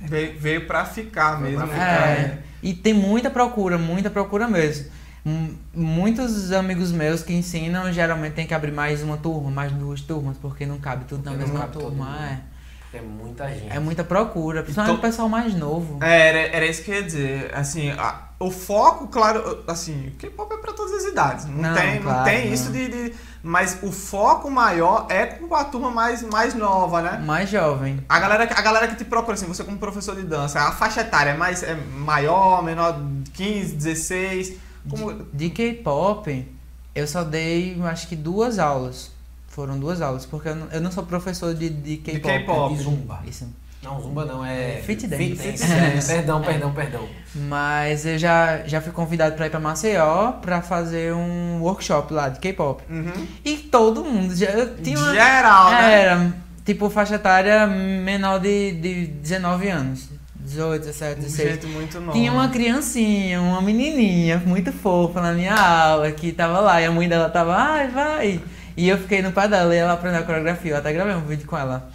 Veio, 0.00 0.38
veio 0.38 0.66
pra 0.66 0.84
ficar 0.84 1.40
mesmo. 1.40 1.58
pra 1.58 1.66
né, 1.66 1.72
ficar? 1.72 2.08
É, 2.08 2.38
e 2.62 2.72
tem 2.74 2.94
muita 2.94 3.28
procura, 3.30 3.76
muita 3.78 4.10
procura 4.10 4.48
mesmo. 4.48 4.86
M- 5.24 5.56
Muitos 5.74 6.50
amigos 6.52 6.90
meus 6.92 7.22
que 7.22 7.32
ensinam 7.32 7.92
geralmente 7.92 8.32
tem 8.34 8.46
que 8.46 8.54
abrir 8.54 8.72
mais 8.72 9.02
uma 9.02 9.16
turma, 9.16 9.50
mais 9.50 9.70
duas 9.72 10.00
turmas, 10.00 10.36
porque 10.38 10.64
não 10.66 10.78
cabe 10.78 11.04
tudo 11.04 11.24
na 11.24 11.32
Porque 11.32 11.46
não 11.46 11.52
mesma 11.52 11.68
turma. 11.68 12.18
É. 12.26 12.51
É 12.94 13.00
muita 13.00 13.48
gente. 13.48 13.70
É 13.70 13.78
muita 13.78 14.04
procura, 14.04 14.62
principalmente 14.62 14.94
o 14.94 14.98
Então- 14.98 15.10
pessoal 15.10 15.28
mais 15.28 15.54
novo. 15.54 15.98
É, 16.02 16.28
era, 16.28 16.38
era 16.56 16.66
isso 16.66 16.82
que 16.82 16.90
eu 16.90 16.94
ia 16.96 17.02
dizer. 17.02 17.50
Assim, 17.54 17.90
a- 17.90 18.28
o 18.38 18.50
foco, 18.50 19.08
claro, 19.08 19.64
assim, 19.66 20.08
o 20.08 20.10
K-pop 20.12 20.52
é 20.52 20.58
pra 20.58 20.72
todas 20.72 20.92
as 20.92 21.04
idades. 21.10 21.46
Não, 21.46 21.54
Não, 21.70 21.74
tem, 21.74 21.94
não 21.96 22.02
claro, 22.02 22.24
tem 22.24 22.46
não. 22.48 22.54
isso 22.54 22.70
de, 22.70 22.88
de- 22.88 23.14
Mas 23.44 23.78
o 23.82 23.90
foco 23.90 24.48
maior 24.50 25.06
é 25.08 25.26
com 25.26 25.52
a 25.54 25.64
turma 25.64 25.90
mais, 25.90 26.22
mais 26.22 26.54
nova, 26.54 27.02
né? 27.02 27.18
Mais 27.24 27.48
jovem. 27.50 27.98
A 28.08 28.20
galera, 28.20 28.46
que- 28.46 28.52
a 28.54 28.62
galera 28.62 28.86
que 28.86 28.94
te 28.94 29.04
procura, 29.04 29.34
assim, 29.34 29.46
você 29.46 29.64
como 29.64 29.78
professor 29.78 30.14
de 30.14 30.22
dança, 30.22 30.60
a 30.60 30.70
faixa 30.70 31.00
etária 31.00 31.30
é 31.30 31.36
mais 31.36 31.62
é 31.64 31.74
maior, 31.74 32.62
menor, 32.62 33.00
15, 33.34 33.74
16. 33.74 34.52
Como... 34.88 35.12
De 35.32 35.50
K-pop, 35.50 36.46
eu 36.94 37.06
só 37.08 37.24
dei, 37.24 37.80
acho 37.84 38.06
que 38.06 38.14
duas 38.14 38.58
aulas. 38.60 39.10
Foram 39.52 39.78
duas 39.78 40.00
aulas, 40.00 40.24
porque 40.24 40.48
eu 40.48 40.56
não, 40.56 40.66
eu 40.72 40.80
não 40.80 40.90
sou 40.90 41.04
professor 41.04 41.54
de, 41.54 41.68
de 41.68 41.98
K-pop. 41.98 42.22
K-pop. 42.22 42.74
E 42.74 42.78
zumba. 42.78 43.22
Isso. 43.26 43.46
Não, 43.82 44.00
zumba 44.00 44.24
não, 44.24 44.42
é... 44.42 44.80
Fit 44.82 45.06
dance. 45.06 45.36
Fit 45.36 45.58
dance. 45.58 46.06
Perdão, 46.08 46.40
perdão, 46.40 46.72
perdão. 46.72 47.06
Mas 47.34 48.06
eu 48.06 48.16
já, 48.16 48.66
já 48.66 48.80
fui 48.80 48.92
convidado 48.92 49.36
para 49.36 49.48
ir 49.48 49.50
para 49.50 49.60
Maceió 49.60 50.32
para 50.40 50.62
fazer 50.62 51.12
um 51.12 51.60
workshop 51.60 52.14
lá 52.14 52.30
de 52.30 52.40
K-pop. 52.40 52.82
Uhum. 52.88 53.26
E 53.44 53.58
todo 53.58 54.02
mundo 54.02 54.34
já 54.34 54.46
eu 54.46 54.74
tinha 54.76 54.98
uma, 54.98 55.12
Geral, 55.12 55.70
né? 55.70 56.00
Era, 56.00 56.34
tipo, 56.64 56.88
faixa 56.88 57.16
etária 57.16 57.66
menor 57.66 58.40
de, 58.40 58.72
de 58.72 59.06
19 59.06 59.68
anos. 59.68 60.08
18, 60.36 60.86
17, 60.86 61.20
16. 61.20 61.50
Gente 61.50 61.66
muito 61.66 62.00
nova. 62.00 62.12
Tinha 62.12 62.32
uma 62.32 62.48
criancinha, 62.48 63.40
uma 63.42 63.60
menininha 63.60 64.42
muito 64.46 64.72
fofa 64.72 65.20
na 65.20 65.32
minha 65.32 65.54
aula 65.54 66.10
que 66.10 66.32
tava 66.32 66.58
lá 66.60 66.80
e 66.80 66.86
a 66.86 66.90
mãe 66.90 67.06
dela 67.06 67.28
tava, 67.28 67.54
ai, 67.54 67.88
vai. 67.88 68.40
E 68.76 68.88
eu 68.88 68.98
fiquei 68.98 69.22
no 69.22 69.32
pé 69.32 69.48
dela 69.48 69.74
e 69.74 69.78
ela 69.78 69.92
aprendeu 69.92 70.20
a 70.20 70.24
coreografia. 70.24 70.72
Eu 70.72 70.76
até 70.78 70.92
gravei 70.92 71.14
um 71.14 71.24
vídeo 71.24 71.46
com 71.46 71.56
ela. 71.56 71.90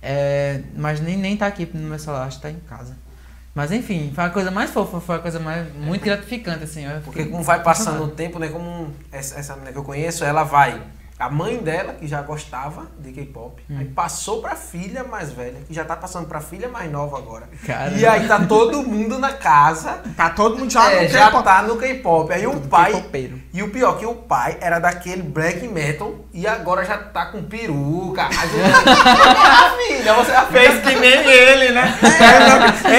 É, 0.00 0.60
mas 0.76 1.00
nem, 1.00 1.16
nem 1.16 1.36
tá 1.36 1.46
aqui 1.46 1.68
no 1.72 1.88
meu 1.88 1.98
celular, 1.98 2.26
acho 2.26 2.36
que 2.36 2.42
tá 2.42 2.50
em 2.50 2.60
casa. 2.68 2.96
Mas 3.54 3.70
enfim, 3.70 4.10
foi 4.14 4.24
a 4.24 4.30
coisa 4.30 4.50
mais 4.50 4.70
fofa, 4.70 4.98
foi 5.00 5.16
a 5.16 5.18
coisa 5.18 5.38
mais, 5.38 5.72
muito 5.74 6.04
gratificante, 6.04 6.64
assim. 6.64 6.84
Porque 7.04 7.26
como 7.26 7.42
vai 7.42 7.62
passando 7.62 8.04
o 8.04 8.08
tempo, 8.08 8.38
né? 8.38 8.48
Como 8.48 8.90
essa, 9.12 9.38
essa 9.38 9.52
menina 9.54 9.72
que 9.72 9.78
eu 9.78 9.84
conheço, 9.84 10.24
ela 10.24 10.42
vai. 10.42 10.80
A 11.22 11.30
mãe 11.30 11.56
dela, 11.58 11.92
que 11.92 12.06
já 12.08 12.20
gostava 12.20 12.86
de 12.98 13.12
K-pop, 13.12 13.62
Hum. 13.70 13.76
aí 13.78 13.84
passou 13.84 14.40
pra 14.42 14.56
filha 14.56 15.04
mais 15.04 15.30
velha, 15.30 15.54
que 15.68 15.72
já 15.72 15.84
tá 15.84 15.94
passando 15.94 16.26
pra 16.26 16.40
filha 16.40 16.68
mais 16.68 16.90
nova 16.90 17.16
agora. 17.16 17.48
Cara, 17.64 17.90
E 17.92 18.04
aí 18.04 18.26
tá 18.26 18.40
todo 18.44 18.82
mundo 18.82 19.18
na 19.20 19.32
casa, 19.32 20.00
Tá 20.16 20.30
todo 20.30 20.58
mundo 20.58 20.70
já 20.72 20.90
é, 20.90 21.02
no 21.04 21.08
já 21.08 21.30
tá 21.42 21.62
no 21.62 21.76
K-pop. 21.76 22.32
Aí 22.32 22.44
o 22.46 22.60
pai. 22.62 22.92
K-popeiro. 22.92 23.40
E 23.54 23.62
o 23.62 23.70
pior 23.70 23.98
que 23.98 24.06
o 24.06 24.14
pai 24.16 24.56
era 24.60 24.80
daquele 24.80 25.22
black 25.22 25.68
metal 25.68 26.12
e 26.32 26.44
agora 26.46 26.84
já 26.84 26.98
tá 26.98 27.26
com 27.26 27.42
peruca. 27.44 28.22
A 28.24 28.30
gente- 28.32 29.86
filha, 29.86 30.14
você 30.14 30.32
a 30.32 30.42
Fez 30.46 30.80
que 30.82 30.96
nem 30.96 31.12
ele, 31.30 31.70
né? 31.72 31.98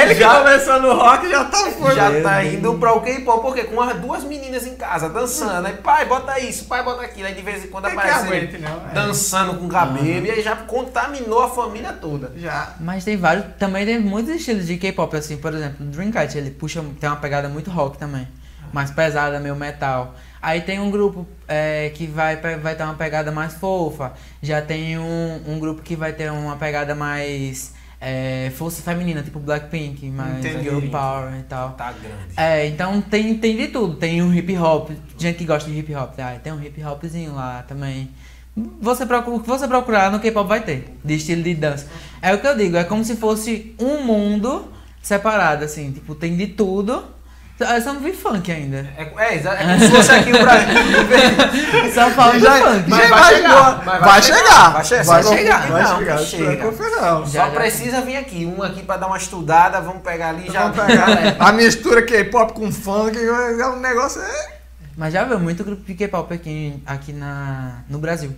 ele 0.02 0.16
que 0.16 0.22
Já- 0.22 0.38
começou 0.40 0.82
no 0.82 0.94
rock 0.94 1.30
já 1.30 1.44
tá 1.46 1.58
foi. 1.72 1.96
já 1.96 2.22
tá 2.22 2.44
indo 2.46 2.74
pra 2.76 2.94
o 2.94 3.02
K-pop, 3.02 3.42
porque 3.42 3.64
com 3.66 3.82
as 3.82 3.96
duas 3.98 4.24
meninas 4.24 4.66
em 4.66 4.76
casa 4.76 5.10
dançando, 5.10 5.66
aí 5.68 5.74
pai, 5.74 6.06
bota 6.06 6.40
isso, 6.40 6.66
pai, 6.66 6.84
bota 6.84 7.02
aquilo, 7.04 7.28
aí 7.28 7.34
de 7.34 7.42
vez 7.42 7.66
em 7.66 7.68
quando 7.68 7.88
É 7.88 7.92
aparece 7.92 8.13
aguente, 8.14 8.58
não, 8.58 8.90
é. 8.90 8.94
dançando 8.94 9.56
com 9.56 9.68
cabelo, 9.68 10.26
e 10.26 10.32
aí 10.32 10.42
já 10.42 10.56
contaminou 10.56 11.42
a 11.42 11.50
família 11.50 11.94
toda. 11.94 12.32
Já. 12.36 12.76
Mas 12.80 13.04
tem 13.04 13.18
vários, 13.18 13.46
também 13.58 13.86
tem 13.86 14.00
muitos 14.00 14.34
estilos 14.34 14.68
de 14.68 14.78
K-pop, 14.78 15.16
assim, 15.16 15.38
por 15.38 15.54
exemplo, 15.54 15.86
o 15.86 15.90
Dreamcatcher, 15.90 16.42
ele 16.42 16.52
puxa, 16.52 16.84
tem 17.00 17.10
uma 17.10 17.18
pegada 17.18 17.50
muito 17.50 17.70
rock 17.70 17.98
também, 17.98 18.28
mais 18.72 18.92
pesada, 18.92 19.40
meio 19.40 19.56
metal. 19.56 20.16
Aí 20.42 20.62
tem 20.62 20.80
um 20.80 20.92
grupo 20.92 21.26
é, 21.48 21.92
que 21.96 22.06
vai, 22.06 22.36
vai 22.36 22.76
ter 22.76 22.84
uma 22.84 22.96
pegada 22.96 23.32
mais 23.32 23.54
fofa, 23.54 24.14
já 24.42 24.62
tem 24.62 24.98
um, 24.98 25.42
um 25.48 25.60
grupo 25.60 25.82
que 25.82 25.96
vai 25.96 26.12
ter 26.12 26.32
uma 26.32 26.58
pegada 26.58 26.94
mais 26.94 27.74
é, 28.06 28.52
força 28.58 28.82
feminina, 28.82 29.24
tipo 29.24 29.40
Blackpink, 29.40 30.10
mais 30.10 30.46
Entendi. 30.46 30.66
girl 30.66 30.82
power 30.92 31.40
e 31.40 31.44
tal. 31.44 31.72
Tá 31.72 31.94
grande. 31.94 32.34
É, 32.36 32.68
então 32.68 33.02
tem, 33.02 33.38
tem 33.38 33.56
de 33.56 33.70
tudo. 33.70 33.96
Tem 33.96 34.22
um 34.22 34.34
hip 34.34 34.58
hop, 34.58 34.92
gente 35.18 35.38
que 35.38 35.46
gosta 35.46 35.72
de 35.72 35.80
hip 35.80 35.96
hop, 35.96 36.20
ah, 36.20 36.38
tem 36.44 36.52
um 36.52 36.62
hip 36.62 36.84
hopzinho 36.84 37.34
lá 37.34 37.64
também. 37.64 38.10
Você 38.82 39.06
procura, 39.06 39.38
o 39.38 39.40
que 39.40 39.48
você 39.48 39.68
procurar 39.68 40.12
no 40.12 40.20
K-pop 40.20 40.48
vai 40.48 40.62
ter, 40.62 40.96
de 41.04 41.16
estilo 41.16 41.42
de 41.42 41.56
dança. 41.56 41.88
É 42.22 42.34
o 42.34 42.40
que 42.40 42.46
eu 42.46 42.56
digo, 42.56 42.76
é 42.76 42.84
como 42.84 43.04
se 43.06 43.16
fosse 43.16 43.74
um 43.80 44.04
mundo 44.04 44.72
separado, 45.02 45.64
assim, 45.64 45.92
tipo, 45.92 46.14
tem 46.14 46.36
de 46.36 46.48
tudo. 46.48 47.06
Eu 47.60 47.82
só 47.82 47.94
não 47.94 48.02
vi 48.02 48.12
funk 48.12 48.52
ainda. 48.52 48.78
É, 48.98 49.04
é, 49.04 49.36
é 49.36 49.40
como 49.40 49.80
se 49.80 49.90
fosse 49.90 50.12
aqui 50.12 50.32
o 50.32 50.40
Brasil. 50.42 50.74
Só 51.94 52.10
falta 52.10 52.40
Já- 52.40 52.58
funk. 52.58 52.90
Mas 52.90 53.04
já 53.04 53.10
vai 53.10 53.20
vai 53.20 53.36
chegar, 53.36 53.50
chegar. 53.50 53.86
mas 53.86 54.02
Vai 54.02 54.22
chegar. 54.24 54.72
Vai 54.74 54.84
chegar. 54.84 55.04
Vai 55.06 55.24
Só 55.24 55.36
chegar. 55.36 55.62
não, 55.70 55.72
Vai 55.72 55.98
chegar. 55.98 56.18
chega. 56.18 56.64
Não 56.66 56.72
não. 56.72 57.26
Só 57.26 57.32
Já, 57.32 57.46
já. 57.46 57.52
precisa 57.52 58.02
vir 58.02 58.18
aqui, 58.18 58.46
um 58.46 58.62
aqui 58.64 58.82
pra 58.82 58.98
dar 58.98 59.08
uma 59.08 59.18
estudada, 59.18 59.80
vamos 59.80 60.02
pegar 60.02 60.30
ali 60.30 60.48
e 60.50 60.52
já. 60.52 60.68
Vamos 60.68 60.84
pegar 60.84 61.36
a 61.40 61.52
mistura 61.52 62.02
K-pop 62.02 62.54
com 62.54 62.72
funk, 62.72 63.18
é 63.18 63.68
um 63.68 63.80
negócio. 63.80 64.22
É... 64.22 64.54
Mas 64.98 65.14
já 65.14 65.24
viu 65.24 65.40
muito 65.40 65.64
grupo 65.64 65.84
de 65.84 65.94
K-pop 65.94 66.34
aqui, 66.34 66.82
aqui 66.86 67.14
na, 67.14 67.84
no 67.88 68.00
Brasil. 68.00 68.36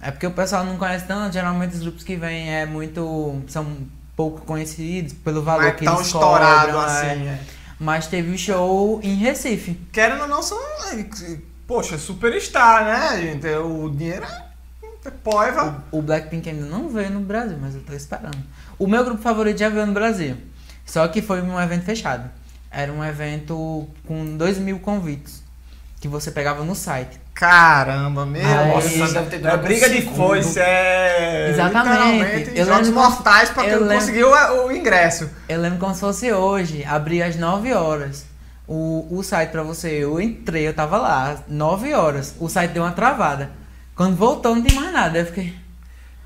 É 0.00 0.10
porque 0.10 0.26
o 0.26 0.30
pessoal 0.32 0.64
não 0.64 0.76
conhece 0.76 1.04
tanto, 1.06 1.32
geralmente 1.32 1.74
os 1.74 1.80
grupos 1.82 2.04
que 2.04 2.16
vêm 2.16 2.54
é 2.54 2.64
muito. 2.64 3.42
são 3.48 3.66
pouco 4.16 4.42
conhecidos 4.42 5.12
pelo 5.14 5.42
valor 5.42 5.62
Não 5.62 5.68
é 5.68 5.72
que 5.72 5.84
tão 5.84 5.94
eles 5.96 6.06
estourado 6.06 6.72
cobram, 6.72 6.82
é. 6.82 6.86
assim. 6.86 7.28
é. 7.28 7.38
Mas 7.82 8.06
teve 8.06 8.30
o 8.30 8.38
show 8.38 9.00
em 9.02 9.16
Recife. 9.16 9.74
Querendo 9.90 10.22
ou 10.22 10.28
não, 10.28 10.40
são. 10.40 10.56
Poxa, 11.66 11.98
superstar, 11.98 12.84
né, 12.84 13.20
gente? 13.20 13.44
O 13.56 13.88
dinheiro 13.88 14.24
é 15.04 15.10
poiva. 15.10 15.82
O 15.90 16.00
Blackpink 16.00 16.48
ainda 16.48 16.64
não 16.64 16.88
veio 16.88 17.10
no 17.10 17.18
Brasil, 17.18 17.58
mas 17.60 17.74
eu 17.74 17.82
tô 17.82 17.92
esperando. 17.92 18.38
O 18.78 18.86
meu 18.86 19.04
grupo 19.04 19.20
favorito 19.20 19.58
já 19.58 19.68
veio 19.68 19.84
no 19.84 19.92
Brasil. 19.92 20.36
Só 20.86 21.08
que 21.08 21.20
foi 21.20 21.42
um 21.42 21.60
evento 21.60 21.84
fechado. 21.84 22.30
Era 22.70 22.92
um 22.92 23.04
evento 23.04 23.88
com 24.06 24.36
2 24.36 24.58
mil 24.58 24.78
convites. 24.78 25.41
Que 26.02 26.08
você 26.08 26.32
pegava 26.32 26.64
no 26.64 26.74
site. 26.74 27.18
Caramba, 27.32 28.26
meu. 28.26 28.44
Aí- 28.44 28.98
Nossa, 28.98 29.14
deve 29.14 29.30
ter 29.30 29.36
É 29.36 29.38
durado 29.38 29.62
briga 29.62 29.86
um 29.86 29.90
de 29.90 30.02
foice, 30.02 30.58
é. 30.58 31.50
Exatamente. 31.50 32.50
Eu 32.58 32.66
jogos 32.66 32.88
lembro- 32.88 33.02
mortais 33.04 33.50
pra 33.50 33.62
eu 33.62 33.68
quem 33.68 33.78
lembro- 33.78 33.94
conseguiu 33.94 34.28
o 34.32 34.66
o 34.66 34.72
ingresso. 34.72 35.30
Eu 35.48 35.60
lembro 35.60 35.78
como 35.78 35.94
se 35.94 36.00
fosse 36.00 36.32
hoje, 36.32 36.84
abri 36.84 37.22
às 37.22 37.36
9 37.36 37.72
horas. 37.72 38.26
O, 38.66 39.06
o 39.16 39.22
site 39.22 39.50
pra 39.50 39.62
você, 39.62 39.90
eu 39.90 40.20
entrei, 40.20 40.66
eu 40.66 40.74
tava 40.74 40.98
lá, 40.98 41.36
9 41.46 41.94
horas. 41.94 42.34
O 42.40 42.48
site 42.48 42.72
deu 42.72 42.82
uma 42.82 42.90
travada. 42.92 43.50
Quando 43.94 44.16
voltou, 44.16 44.56
não 44.56 44.62
tem 44.62 44.74
mais 44.74 44.92
nada. 44.92 45.18
Eu 45.20 45.26
fiquei, 45.26 45.54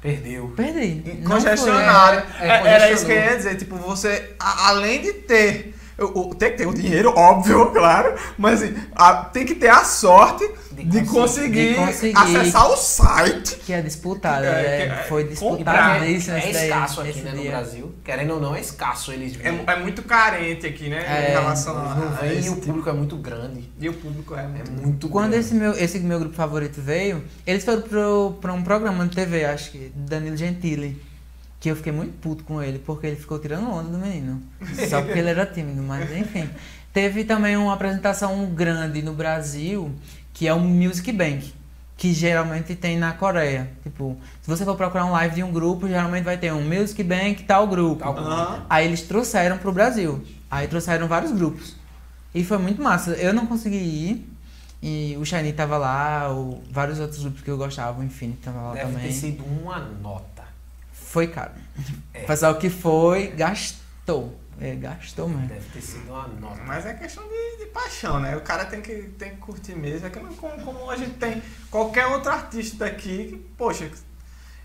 Perdeu. 0.01 0.55
perdi. 0.57 1.19
Não 1.23 1.33
Congestionado. 1.33 2.23
é, 2.41 2.47
É- 2.49 2.49
é 2.49 2.67
Era 2.67 2.91
isso 2.93 3.05
que 3.05 3.13
eu 3.13 3.17
ia 3.17 3.37
dizer. 3.37 3.57
Tipo, 3.57 3.77
você, 3.77 4.35
a- 4.41 4.69
além 4.69 5.03
de 5.03 5.13
ter. 5.13 5.75
O- 5.99 6.31
o- 6.31 6.35
tem 6.35 6.51
que 6.53 6.59
ter 6.59 6.67
o 6.67 6.75
dinheiro, 6.75 7.13
óbvio, 7.17 7.71
claro. 7.73 8.15
Mas 8.37 8.63
assim, 8.63 8.75
a- 8.95 9.15
tem 9.25 9.45
que 9.47 9.55
ter 9.55 9.69
a 9.69 9.83
sorte 9.85 10.47
De 10.73 10.85
de, 10.85 11.05
conseguir- 11.07 11.71
de 11.71 11.75
conseguir. 11.77 12.17
acessar 12.19 12.71
o 12.71 12.77
site. 12.77 13.57
Que 13.65 13.73
é 13.73 13.81
disputado. 13.81 14.45
É, 14.45 14.49
é, 14.49 14.87
que 14.87 14.93
é- 14.93 15.03
foi 15.05 15.25
comprar. 15.35 16.01
disputadíssimo 16.01 16.37
É 16.37 16.41
daí, 16.53 16.65
escasso 16.69 17.01
aqui, 17.01 17.21
né, 17.21 17.33
no. 17.33 17.45
Brasil. 17.45 17.95
Querendo 18.05 18.35
ou 18.35 18.41
não, 18.41 18.55
é 18.55 18.61
escasso 18.61 19.11
eles. 19.13 19.39
É, 19.43 19.49
é 19.49 19.77
muito 19.81 20.03
carente 20.03 20.67
aqui, 20.67 20.89
né? 20.91 21.03
É, 21.07 21.31
em 21.31 21.33
relação 21.33 21.77
a, 21.77 22.19
a 22.21 22.27
e 22.27 22.39
esse 22.39 22.49
o 22.51 22.55
tipo. 22.57 22.67
público 22.67 22.89
é 22.91 22.93
muito 22.93 23.17
grande. 23.17 23.71
E 23.81 23.89
o 23.89 23.95
público 23.95 24.35
é 24.35 24.41
É 24.43 24.47
muito. 24.47 24.73
muito 24.73 25.09
Quando 25.09 25.31
grande. 25.31 25.47
esse 25.47 25.55
meu, 25.55 25.73
esse 25.73 25.99
meu 26.01 26.19
grupo 26.19 26.35
favorito 26.35 26.81
veio, 26.81 27.23
eles 27.47 27.65
foram 27.65 27.81
pro, 27.83 28.37
pra 28.41 28.53
um 28.53 28.63
programa 28.63 29.07
de 29.07 29.15
TV, 29.17 29.45
acho 29.47 29.71
que, 29.71 29.91
do 29.95 30.09
Danilo 30.11 30.37
Gentili. 30.37 31.01
Que 31.59 31.71
eu 31.71 31.77
fiquei 31.77 31.93
muito 31.93 32.13
puto 32.21 32.45
com 32.45 32.63
ele, 32.63 32.79
porque 32.79 33.07
ele 33.07 33.17
ficou 33.17 33.39
tirando 33.39 33.69
onda 33.71 33.89
do 33.91 33.99
menino. 33.99 34.43
Só 34.89 35.01
porque 35.03 35.19
ele 35.19 35.31
era 35.31 35.47
tímido, 35.47 35.83
mas 35.83 36.11
enfim. 36.17 36.49
Teve 36.93 37.25
também 37.25 37.57
uma 37.57 37.73
apresentação 37.75 38.47
grande 38.55 39.03
no 39.03 39.13
Brasil, 39.15 39.91
que 40.33 40.47
é 40.47 40.53
o 40.55 40.61
Music 40.61 41.11
Bank. 41.13 41.53
que 41.99 42.13
geralmente 42.13 42.75
tem 42.75 42.99
na 42.99 43.13
Coreia. 43.13 43.71
Tipo, 43.83 44.19
se 44.43 44.49
você 44.51 44.67
for 44.67 44.77
procurar 44.77 45.07
um 45.07 45.13
live 45.13 45.35
de 45.37 45.43
um 45.43 45.51
grupo, 45.51 45.89
geralmente 45.89 46.25
vai 46.25 46.37
ter 46.37 46.53
um 46.53 46.61
Music 46.63 47.03
Bank 47.03 47.43
tal 47.45 47.67
grupo. 47.67 48.03
Tal 48.05 48.13
grupo. 48.13 48.29
Aham. 48.29 48.67
Aí 48.69 48.85
eles 48.87 49.01
trouxeram 49.03 49.57
pro 49.57 49.73
Brasil. 49.73 50.23
Aí 50.51 50.69
trouxeram 50.69 51.09
vários 51.09 51.33
grupos. 51.33 51.75
E 52.35 52.45
foi 52.45 52.59
muito 52.59 52.83
massa. 52.83 53.13
Eu 53.13 53.33
não 53.33 53.47
consegui 53.47 53.77
ir. 53.79 54.31
E 54.83 55.17
o 55.19 55.25
Shiny 55.25 55.55
tava 55.55 55.79
lá, 55.79 56.31
o, 56.31 56.63
vários 56.71 57.01
outros 57.01 57.21
grupos 57.23 57.41
que 57.41 57.51
eu 57.51 57.57
gostava, 57.57 57.99
o 57.99 58.05
Infinity 58.05 58.41
tava 58.43 58.61
lá 58.61 58.73
Deve 58.75 58.93
também. 58.93 59.07
ter 59.07 59.13
sido 59.15 59.43
uma 59.43 59.79
nota. 59.79 60.36
Foi 61.07 61.29
caro. 61.29 61.53
É. 62.13 62.25
O 62.25 62.27
pessoal 62.27 62.57
que 62.57 62.69
foi, 62.69 63.29
gastou. 63.29 64.39
É, 64.61 64.75
gastou 64.75 65.29
mesmo. 65.29 65.47
Deve 65.47 65.69
ter 65.71 65.81
sido 65.81 66.11
uma 66.11 66.27
nota. 66.27 66.63
Mas 66.65 66.85
é 66.85 66.95
questão 66.95 67.23
de, 67.25 67.59
de 67.59 67.67
paixão, 67.67 68.19
né? 68.19 68.37
O 68.37 68.41
cara 68.41 68.65
tem 68.65 68.81
que, 68.81 68.95
tem 69.19 69.31
que 69.31 69.37
curtir 69.37 69.77
mesmo. 69.77 70.07
É 70.07 70.11
que 70.11 70.19
não, 70.19 70.35
como, 70.35 70.61
como 70.63 70.91
a 70.91 70.97
gente 70.97 71.15
tem 71.15 71.43
qualquer 71.71 72.07
outro 72.07 72.31
artista 72.33 72.85
daqui 72.85 73.29
que, 73.29 73.37
poxa, 73.57 73.91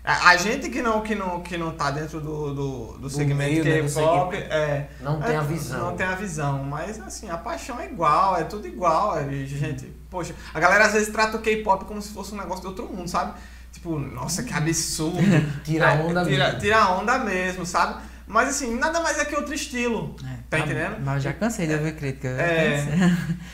a, 0.02 0.30
a 0.30 0.36
gente 0.36 0.68
que 0.68 0.82
não, 0.82 1.00
que, 1.00 1.14
não, 1.14 1.42
que 1.42 1.56
não 1.56 1.72
tá 1.72 1.90
dentro 1.90 2.20
do, 2.20 2.54
do, 2.54 2.98
do 2.98 3.10
segmento 3.10 3.50
meio, 3.52 3.64
né, 3.64 3.82
do 3.82 3.94
K-pop, 3.94 4.34
segmento. 4.34 4.54
é, 4.54 4.88
Não 5.00 5.22
é, 5.22 5.26
tem 5.26 5.36
a 5.36 5.42
visão. 5.42 5.78
Não 5.78 5.96
tem 5.96 6.06
a 6.06 6.14
visão, 6.16 6.64
mas 6.64 7.00
assim, 7.00 7.30
a 7.30 7.38
paixão 7.38 7.78
é 7.78 7.86
igual, 7.86 8.36
é 8.36 8.44
tudo 8.44 8.66
igual. 8.66 9.16
É, 9.16 9.30
gente, 9.44 9.86
poxa, 10.10 10.34
a 10.52 10.58
galera 10.58 10.86
às 10.86 10.92
vezes 10.94 11.08
trata 11.10 11.36
o 11.36 11.40
K-pop 11.40 11.84
como 11.84 12.02
se 12.02 12.12
fosse 12.12 12.34
um 12.34 12.38
negócio 12.38 12.62
de 12.62 12.66
outro 12.66 12.88
mundo, 12.88 13.08
sabe? 13.08 13.34
Tipo, 13.82 13.98
nossa, 13.98 14.44
que 14.44 14.54
absurdo. 14.54 15.18
Tira 15.64 15.94
É, 15.94 16.02
onda 16.02 16.24
tira, 16.24 16.44
mesmo. 16.46 16.60
tira 16.60 16.88
onda 16.90 17.18
mesmo, 17.18 17.66
sabe? 17.66 18.00
Mas 18.28 18.50
assim, 18.50 18.78
nada 18.78 19.00
mais 19.00 19.18
é 19.18 19.24
que 19.24 19.34
outro 19.34 19.52
estilo. 19.52 20.14
É. 20.24 20.36
Tá 20.48 20.60
entendendo? 20.60 20.98
Mas 21.04 21.16
eu 21.16 21.20
já 21.22 21.32
cansei 21.32 21.66
de 21.66 21.74
ouvir 21.74 21.96
crítica. 21.96 22.28
É. 22.28 22.86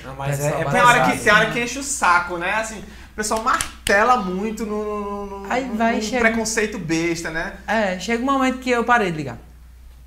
Não, 0.05 0.15
mas 0.17 0.37
Pessoal, 0.37 0.61
é, 0.61 0.65
é 0.67 0.71
Tem 0.71 0.81
hora, 0.83 1.11
que, 1.11 1.19
tem 1.19 1.33
hora 1.33 1.51
que 1.51 1.61
enche 1.65 1.79
o 1.79 1.83
saco, 1.83 2.37
né? 2.37 2.53
Assim, 2.57 2.79
o 2.79 3.15
pessoal 3.17 3.43
martela 3.43 4.19
muito 4.19 4.67
no, 4.67 5.27
no, 5.27 5.41
no- 5.45 5.51
Aí 5.53 5.65
no- 5.65 5.77
vai 5.77 5.97
no 5.97 6.03
chega- 6.03 6.21
preconceito 6.29 6.79
besta, 6.79 7.31
né? 7.31 7.55
É, 7.67 7.99
chega 7.99 8.23
um 8.23 8.27
momento 8.27 8.59
que 8.59 8.69
eu 8.71 8.85
parei 8.85 9.11
de 9.11 9.17
ligar. 9.17 9.39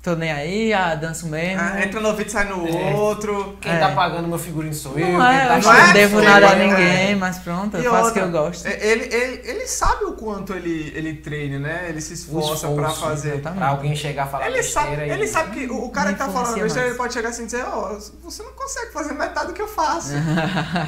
Tô 0.02 0.16
nem 0.16 0.32
aí, 0.32 0.72
ah, 0.72 0.96
danço 0.96 1.28
mesmo. 1.28 1.60
Ah, 1.62 1.80
entra 1.80 2.00
no 2.00 2.08
ouvido 2.08 2.26
e 2.26 2.30
sai 2.32 2.44
no 2.48 2.66
É. 2.66 2.92
outro. 2.92 3.56
Quem 3.60 3.70
É. 3.70 3.78
tá 3.78 3.90
pagando 3.92 4.26
meu 4.26 4.36
figurino 4.36 4.74
sou 4.74 4.98
eu. 4.98 5.06
Não 5.16 5.20
quem 5.28 5.36
é, 5.38 5.46
tá 5.46 5.58
eu 5.58 5.62
não 5.62 5.72
é 5.74 5.86
não 5.86 5.92
devo 5.92 6.20
nada 6.22 6.46
a 6.50 6.56
né? 6.56 6.66
ninguém, 6.66 7.14
mas 7.14 7.38
pronto, 7.38 7.76
eu 7.76 7.84
E 7.84 7.88
faço 7.88 8.10
o 8.10 8.12
que 8.12 8.18
eu 8.18 8.28
gosto. 8.32 8.66
é, 8.66 8.84
Ele, 8.84 9.04
ele, 9.14 9.40
ele 9.48 9.66
sabe 9.68 10.04
o 10.06 10.14
quanto 10.14 10.54
ele, 10.54 10.92
ele 10.96 11.14
treina, 11.18 11.60
né? 11.60 11.86
Ele 11.88 12.00
se 12.00 12.14
esforça 12.14 12.66
pra 12.66 12.88
esforço, 12.88 13.00
fazer. 13.00 13.28
exatamente. 13.34 13.58
Pra 13.58 13.68
alguém 13.68 13.94
chegar 13.94 14.24
a 14.24 14.26
falar 14.26 14.46
Ele 14.48 14.60
sabe, 14.64 14.88
besteira 14.88 15.14
ele 15.14 15.24
e- 15.24 15.28
sabe 15.28 15.50
que 15.60 15.66
o, 15.72 15.84
o 15.84 15.90
cara 15.90 16.12
que 16.12 16.18
tá 16.18 16.28
falando 16.28 16.60
besteira, 16.60 16.88
ele 16.88 16.96
pode 16.98 17.14
chegar 17.14 17.28
assim 17.28 17.42
e 17.44 17.46
dizer, 17.46 17.64
ó, 17.64 17.96
você 18.24 18.42
não 18.42 18.52
consegue 18.54 18.92
fazer 18.92 19.12
metade 19.14 19.46
do 19.46 19.52
que 19.52 19.62
eu 19.62 19.68
faço. 19.68 20.14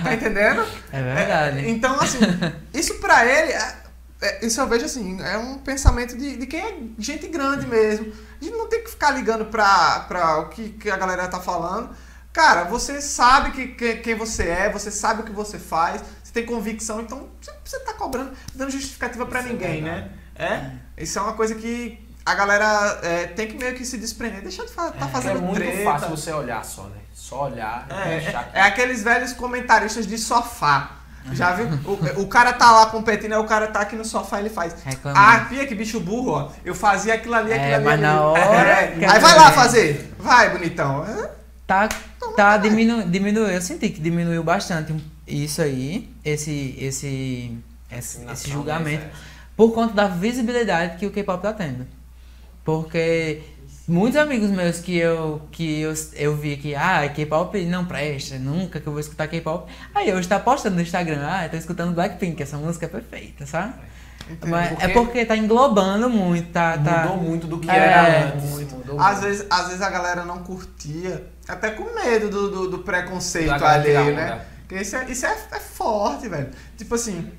tá 0.03 0.11
entendendo? 0.13 0.65
É 0.93 1.01
verdade. 1.01 1.59
É, 1.65 1.71
então, 1.71 2.01
assim, 2.01 2.19
isso 2.75 2.95
pra 2.97 3.25
ele, 3.25 3.53
é- 3.53 3.77
é- 4.23 4.45
isso 4.45 4.61
eu 4.61 4.67
vejo 4.67 4.87
assim, 4.87 5.23
é 5.23 5.39
um 5.39 5.59
pensamento 5.59 6.17
de, 6.19 6.37
de 6.37 6.47
quem 6.49 6.61
é 6.61 6.75
gente 6.99 7.29
grande 7.29 7.65
mesmo. 7.69 8.13
A 8.45 8.49
gente 8.51 8.59
não 8.59 8.69
tem 8.69 8.83
que 8.85 8.91
ficar 8.91 9.11
ligando 9.11 9.47
pra, 9.47 10.01
pra 10.01 10.39
o 10.41 10.49
que, 10.51 10.71
que 10.71 10.91
a 10.91 10.97
galera 10.97 11.27
tá 11.29 11.41
falando. 11.41 11.91
Cara, 12.33 12.65
você 12.65 13.01
sabe 13.01 13.53
que, 13.53 13.69
que- 13.69 13.97
quem 13.97 14.15
você 14.15 14.49
é, 14.49 14.71
você 14.71 14.91
sabe 14.91 15.23
o 15.23 15.25
que 15.25 15.33
você 15.33 15.59
faz, 15.59 16.03
você 16.23 16.33
tem 16.33 16.45
convicção, 16.45 17.01
então 17.01 17.29
você 17.41 17.51
não 17.53 17.61
precisa 17.61 17.83
tá 17.85 17.95
cobrando, 17.95 18.33
dando 18.55 18.71
justificativa 18.71 19.25
pra 19.25 19.41
Isso 19.41 19.49
é 19.49 19.53
ninguém, 19.53 19.83
né? 19.83 20.11
verdade. 20.37 20.81
É? 20.97 21.03
Isso 21.03 21.19
é 21.19 21.23
uma 21.23 21.33
coisa 21.35 21.55
que 21.55 21.99
a 22.27 22.35
galera 22.35 22.99
é, 23.03 23.27
tem 23.29 23.47
que 23.47 23.57
meio 23.57 23.75
que 23.75 23.85
se 23.85 23.97
desprender. 23.99 24.43
Deixa 24.43 24.65
de 24.65 24.71
estar 24.71 24.91
tá 24.91 25.07
É, 25.07 25.09
fazendo 25.09 25.39
é 25.39 25.41
muito 25.43 25.57
treta. 25.61 25.85
fácil 25.85 26.09
você 26.11 26.33
olhar 26.33 26.65
só, 26.65 26.83
né? 26.85 26.99
Só 27.15 27.45
olhar 27.45 27.87
e 27.89 27.93
É, 27.95 28.17
achar 28.29 28.41
é, 28.43 28.45
que... 28.51 28.59
é 28.59 28.63
aqueles 28.63 29.03
velhos 29.03 29.33
comentaristas 29.33 30.07
de 30.07 30.19
sofá. 30.19 30.91
Já 31.33 31.53
viu? 31.55 31.67
O, 31.85 32.23
o 32.23 32.27
cara 32.29 32.53
tá 32.53 32.71
lá 32.71 32.87
competindo, 32.87 33.33
aí 33.33 33.39
o 33.39 33.45
cara 33.45 33.67
tá 33.69 33.81
aqui 33.81 33.97
no 33.97 34.05
sofá 34.05 34.39
e 34.39 34.43
ele 34.43 34.51
faz. 34.51 34.75
Reclamando. 34.85 35.25
Ah, 35.25 35.47
pia, 35.49 35.67
que 35.67 35.75
bicho 35.75 35.99
burro, 36.01 36.33
ó. 36.33 36.51
Eu 36.65 36.75
fazia 36.75 37.15
aquilo 37.15 37.35
ali, 37.35 37.51
É, 37.53 37.55
aquilo 37.55 37.75
ali. 37.77 37.85
mas 37.85 38.01
na 38.01 38.21
hora, 38.21 38.43
É, 38.71 38.87
quer 38.99 39.11
Aí 39.11 39.19
vai 39.21 39.35
lá 39.35 39.51
fazer. 39.51 40.15
Vai, 40.19 40.51
bonitão. 40.51 41.05
É, 41.07 41.31
Tá, 41.67 41.89
tá 42.37 42.57
diminu, 42.59 43.05
diminuiu. 43.05 43.49
Eu 43.49 43.63
senti 43.63 43.89
que 43.89 44.01
diminuiu 44.01 44.45
bastante 44.45 44.95
isso 45.27 45.63
aí, 45.63 46.11
esse, 46.23 46.77
esse, 46.79 47.57
esse, 47.91 48.23
esse 48.31 48.51
julgamento, 48.51 49.05
né? 49.05 49.11
por 49.57 49.73
conta 49.73 49.95
da 49.95 50.07
visibilidade 50.07 50.99
que 50.99 51.07
o 51.07 51.11
K-pop 51.11 51.41
tá 51.41 51.55
tendo. 51.55 51.87
Porque 52.65 53.41
muitos 53.87 54.19
amigos 54.19 54.51
meus 54.51 54.79
que 54.81 54.97
eu, 54.97 55.43
que 55.51 55.81
eu, 55.81 55.93
eu 56.15 56.37
vi 56.37 56.57
que, 56.57 56.75
ah, 56.75 57.09
K-pop 57.15 57.65
não 57.67 57.85
presta, 57.85 58.39
nunca 58.39 58.81
que 58.81 58.87
eu 58.87 58.93
vou 58.93 59.01
escutar 59.01 59.29
K-pop. 59.29 59.71
Aí 59.95 60.13
hoje 60.13 60.27
tá 60.29 60.39
postando 60.41 60.77
no 60.77 60.83
Instagram, 60.83 61.21
ah, 61.27 61.45
eu 61.47 61.51
tô 61.51 61.57
escutando 61.57 61.95
Blackpink, 61.95 62.43
essa 62.43 62.57
música 62.57 62.87
é 62.87 62.89
perfeita, 62.89 63.47
sabe? 63.47 63.75
entendeu? 64.31 64.49
Mas 64.49 64.69
Porque- 64.71 64.85
é 64.85 64.89
porque 64.89 65.25
tá 65.27 65.37
englobando 65.37 66.09
muito, 66.09 66.51
tá. 66.51 66.79
tá 66.79 67.03
Mudou 67.03 67.17
muito 67.19 67.47
do 67.47 67.59
que 67.59 67.71
É, 67.71 67.77
era 67.77 68.27
antes. 68.29 68.51
Muito. 68.51 68.75
Mudou 68.77 68.99
Às 69.01 69.13
muito. 69.21 69.23
vezes, 69.29 69.47
às 69.51 69.67
vezes 69.67 69.83
a 69.83 69.91
galera 69.91 70.25
não 70.25 70.39
curtia, 70.39 71.27
até 71.47 71.71
com 71.71 71.95
medo 71.95 72.31
do, 72.31 72.51
do, 72.51 72.71
do 72.71 72.79
preconceito 72.79 73.53
tirar 73.53 73.71
alheio, 73.75 74.15
né? 74.15 74.41
Porque 74.67 74.81
isso, 74.83 74.97
é, 74.97 75.05
isso 75.11 75.27
é, 75.27 75.37
é 75.53 75.61
forte, 75.61 76.27
velho. 76.27 76.49
Tipo 76.79 76.95
assim, 76.95 77.31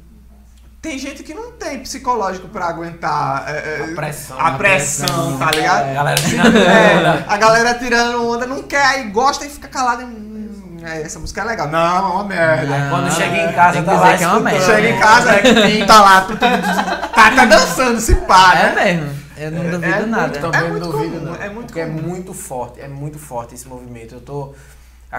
tem 0.86 1.00
gente 1.00 1.24
que 1.24 1.34
não 1.34 1.52
tem 1.54 1.80
psicológico 1.80 2.48
pra 2.48 2.68
aguentar 2.68 3.46
é, 3.48 3.52
é, 3.52 3.90
A 3.92 3.96
pressão. 3.96 4.40
a 4.40 4.52
pressão, 4.52 5.38
tá 5.40 5.50
ligado? 5.50 5.90
A 5.90 5.94
galera 5.94 6.16
tirando 6.22 6.58
É, 6.58 6.96
onda. 7.00 7.26
a 7.28 7.38
galera 7.38 7.74
tirando 7.74 8.30
onda, 8.30 8.46
não 8.46 8.62
quer, 8.62 8.86
aí 8.86 9.10
gosta 9.10 9.46
e 9.46 9.50
fica 9.50 9.68
calada. 9.68 10.04
e, 10.04 10.06
Hum, 10.06 10.78
é, 10.84 11.02
essa 11.02 11.18
música 11.18 11.42
é 11.42 11.44
legal. 11.46 11.68
Não, 11.70 11.80
é 11.80 12.00
uma 12.12 12.24
merda. 12.26 12.78
Não, 12.78 12.90
Quando 12.92 13.12
chega 13.12 13.36
em 13.36 13.52
casa, 13.54 13.82
tá 13.82 13.94
lá 13.94 14.16
que 14.16 14.24
é 14.24 14.28
uma 14.28 14.40
merda. 14.42 14.64
Chega 14.64 14.90
em 14.90 15.00
casa, 15.00 15.32
é, 15.32 15.86
tá 15.88 16.02
lá, 16.02 16.22
tá, 16.22 17.32
tá 17.32 17.46
dançando 17.46 17.98
esse 17.98 18.14
pá, 18.18 18.54
É 18.56 18.76
né? 18.76 18.94
mesmo, 18.94 19.16
eu 19.38 19.52
não 19.52 19.64
É- 19.64 19.70
duvido 19.72 19.94
é 19.96 20.06
nada. 20.06 20.28
muito- 20.28 20.40
Também 20.42 20.62
É 20.62 20.70
muito 20.70 20.84
duvido, 20.92 21.12
comum, 21.20 21.26
não. 21.26 21.36
é 21.36 21.50
muito 21.50 21.66
Porque 21.68 21.80
é 21.80 21.86
comum. 21.88 22.02
muito 22.04 22.32
forte, 22.36 22.80
é 22.80 22.88
muito 22.88 23.18
forte 23.18 23.56
esse 23.56 23.68
movimento. 23.68 24.14
Eu 24.14 24.22
tô. 24.22 24.54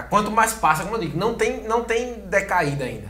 Quanto 0.09 0.31
mais 0.31 0.53
passa, 0.53 0.83
como 0.83 0.95
eu 0.95 1.01
digo, 1.01 1.17
não 1.19 1.33
tem, 1.33 1.63
não 1.67 1.83
tem 1.83 2.19
decaída 2.29 2.85
ainda. 2.85 3.07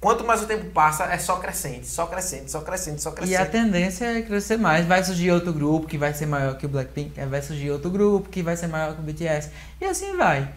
Quanto 0.00 0.24
mais 0.24 0.42
o 0.42 0.46
tempo 0.46 0.64
passa, 0.70 1.04
é 1.04 1.18
só 1.18 1.36
crescente, 1.36 1.86
só 1.86 2.06
crescente, 2.06 2.50
só 2.50 2.62
crescente, 2.62 3.02
só 3.02 3.10
E 3.10 3.12
crescente. 3.12 3.36
a 3.36 3.44
tendência 3.44 4.06
é 4.18 4.22
crescer 4.22 4.56
mais. 4.56 4.86
Vai 4.86 5.04
surgir 5.04 5.30
outro 5.30 5.52
grupo 5.52 5.86
que 5.86 5.98
vai 5.98 6.14
ser 6.14 6.24
maior 6.24 6.56
que 6.56 6.64
o 6.64 6.68
Blackpink, 6.70 7.20
aí 7.20 7.26
vai 7.26 7.42
surgir 7.42 7.70
outro 7.70 7.90
grupo 7.90 8.28
que 8.30 8.42
vai 8.42 8.56
ser 8.56 8.66
maior 8.66 8.94
que 8.94 9.00
o 9.00 9.04
BTS. 9.04 9.50
E 9.78 9.84
assim 9.84 10.16
vai. 10.16 10.48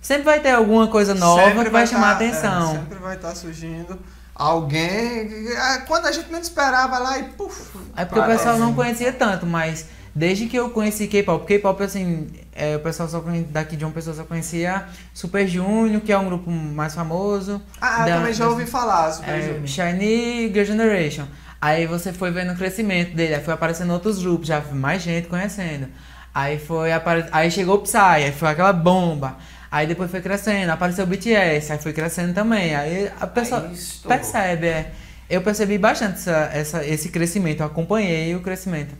Sempre 0.00 0.22
vai 0.24 0.38
ter 0.40 0.50
alguma 0.50 0.86
coisa 0.86 1.12
nova 1.14 1.42
Sempre 1.44 1.64
que 1.64 1.70
vai 1.70 1.86
chamar 1.88 2.10
tá- 2.10 2.24
atenção. 2.24 2.70
é, 2.70 2.78
sempre 2.78 2.98
vai 3.00 3.16
estar 3.16 3.34
surgindo 3.34 3.98
alguém. 4.34 5.48
é, 5.48 5.78
Quando 5.86 6.06
a 6.06 6.12
gente 6.12 6.30
menos 6.30 6.46
esperava 6.48 6.98
lá 6.98 7.18
e 7.18 7.24
puf. 7.24 7.76
É 7.96 8.04
porque 8.04 8.20
o 8.20 8.22
aparece. 8.22 8.44
pessoal 8.44 8.58
não 8.58 8.74
conhecia 8.74 9.12
tanto, 9.12 9.44
mas 9.46 9.86
desde 10.14 10.46
que 10.46 10.56
eu 10.56 10.70
conheci 10.70 11.06
K-pop, 11.06 11.46
K-pop 11.46 11.82
assim, 11.82 12.28
é, 12.54 12.76
o 12.76 12.80
pessoal 12.80 13.08
só 13.08 13.20
conhe- 13.20 13.44
daqui 13.44 13.76
de 13.76 13.84
uma 13.84 13.92
pessoa 13.92 14.14
só 14.14 14.24
conhecia 14.24 14.84
Super 15.14 15.46
Junior, 15.48 16.00
que 16.00 16.12
é 16.12 16.18
um 16.18 16.26
grupo 16.26 16.50
mais 16.50 16.94
famoso. 16.94 17.60
Ah, 17.80 18.02
eu 18.02 18.06
da- 18.06 18.16
também 18.18 18.32
já 18.34 18.48
ouvi 18.48 18.66
falar 18.66 19.10
sobre 19.12 19.30
É, 19.30 19.40
Junior. 19.42 19.66
Shiny 19.66 20.50
Girl 20.52 20.64
Generation. 20.64 21.24
Aí 21.60 21.86
você 21.86 22.12
foi 22.12 22.30
vendo 22.30 22.52
o 22.52 22.56
crescimento 22.56 23.14
dele, 23.14 23.34
aí 23.36 23.42
foi 23.42 23.54
aparecendo 23.54 23.92
outros 23.92 24.20
grupos, 24.22 24.48
já 24.48 24.60
mais 24.72 25.00
gente 25.02 25.28
conhecendo. 25.28 25.86
Aí 26.34 26.58
foi 26.58 26.92
apare... 26.92 27.26
aí 27.30 27.50
chegou 27.50 27.76
o 27.76 27.78
Psy, 27.80 27.96
aí 27.96 28.32
foi 28.32 28.48
aquela 28.48 28.72
bomba. 28.72 29.36
Aí 29.70 29.86
depois 29.86 30.10
foi 30.10 30.20
crescendo, 30.20 30.70
apareceu 30.72 31.04
o 31.04 31.06
BTS, 31.06 31.72
aí 31.72 31.78
foi 31.78 31.92
crescendo 31.92 32.34
também. 32.34 32.74
Aí 32.74 33.10
a 33.20 33.26
pessoa 33.26 33.70
percebe, 34.06 34.66
é. 34.66 34.92
Eu 35.30 35.40
percebi 35.40 35.78
bastante 35.78 36.14
essa, 36.18 36.50
essa- 36.52 36.86
esse 36.86 37.08
crescimento, 37.08 37.60
eu 37.60 37.66
acompanhei 37.66 38.34
o 38.34 38.40
crescimento. 38.40 38.94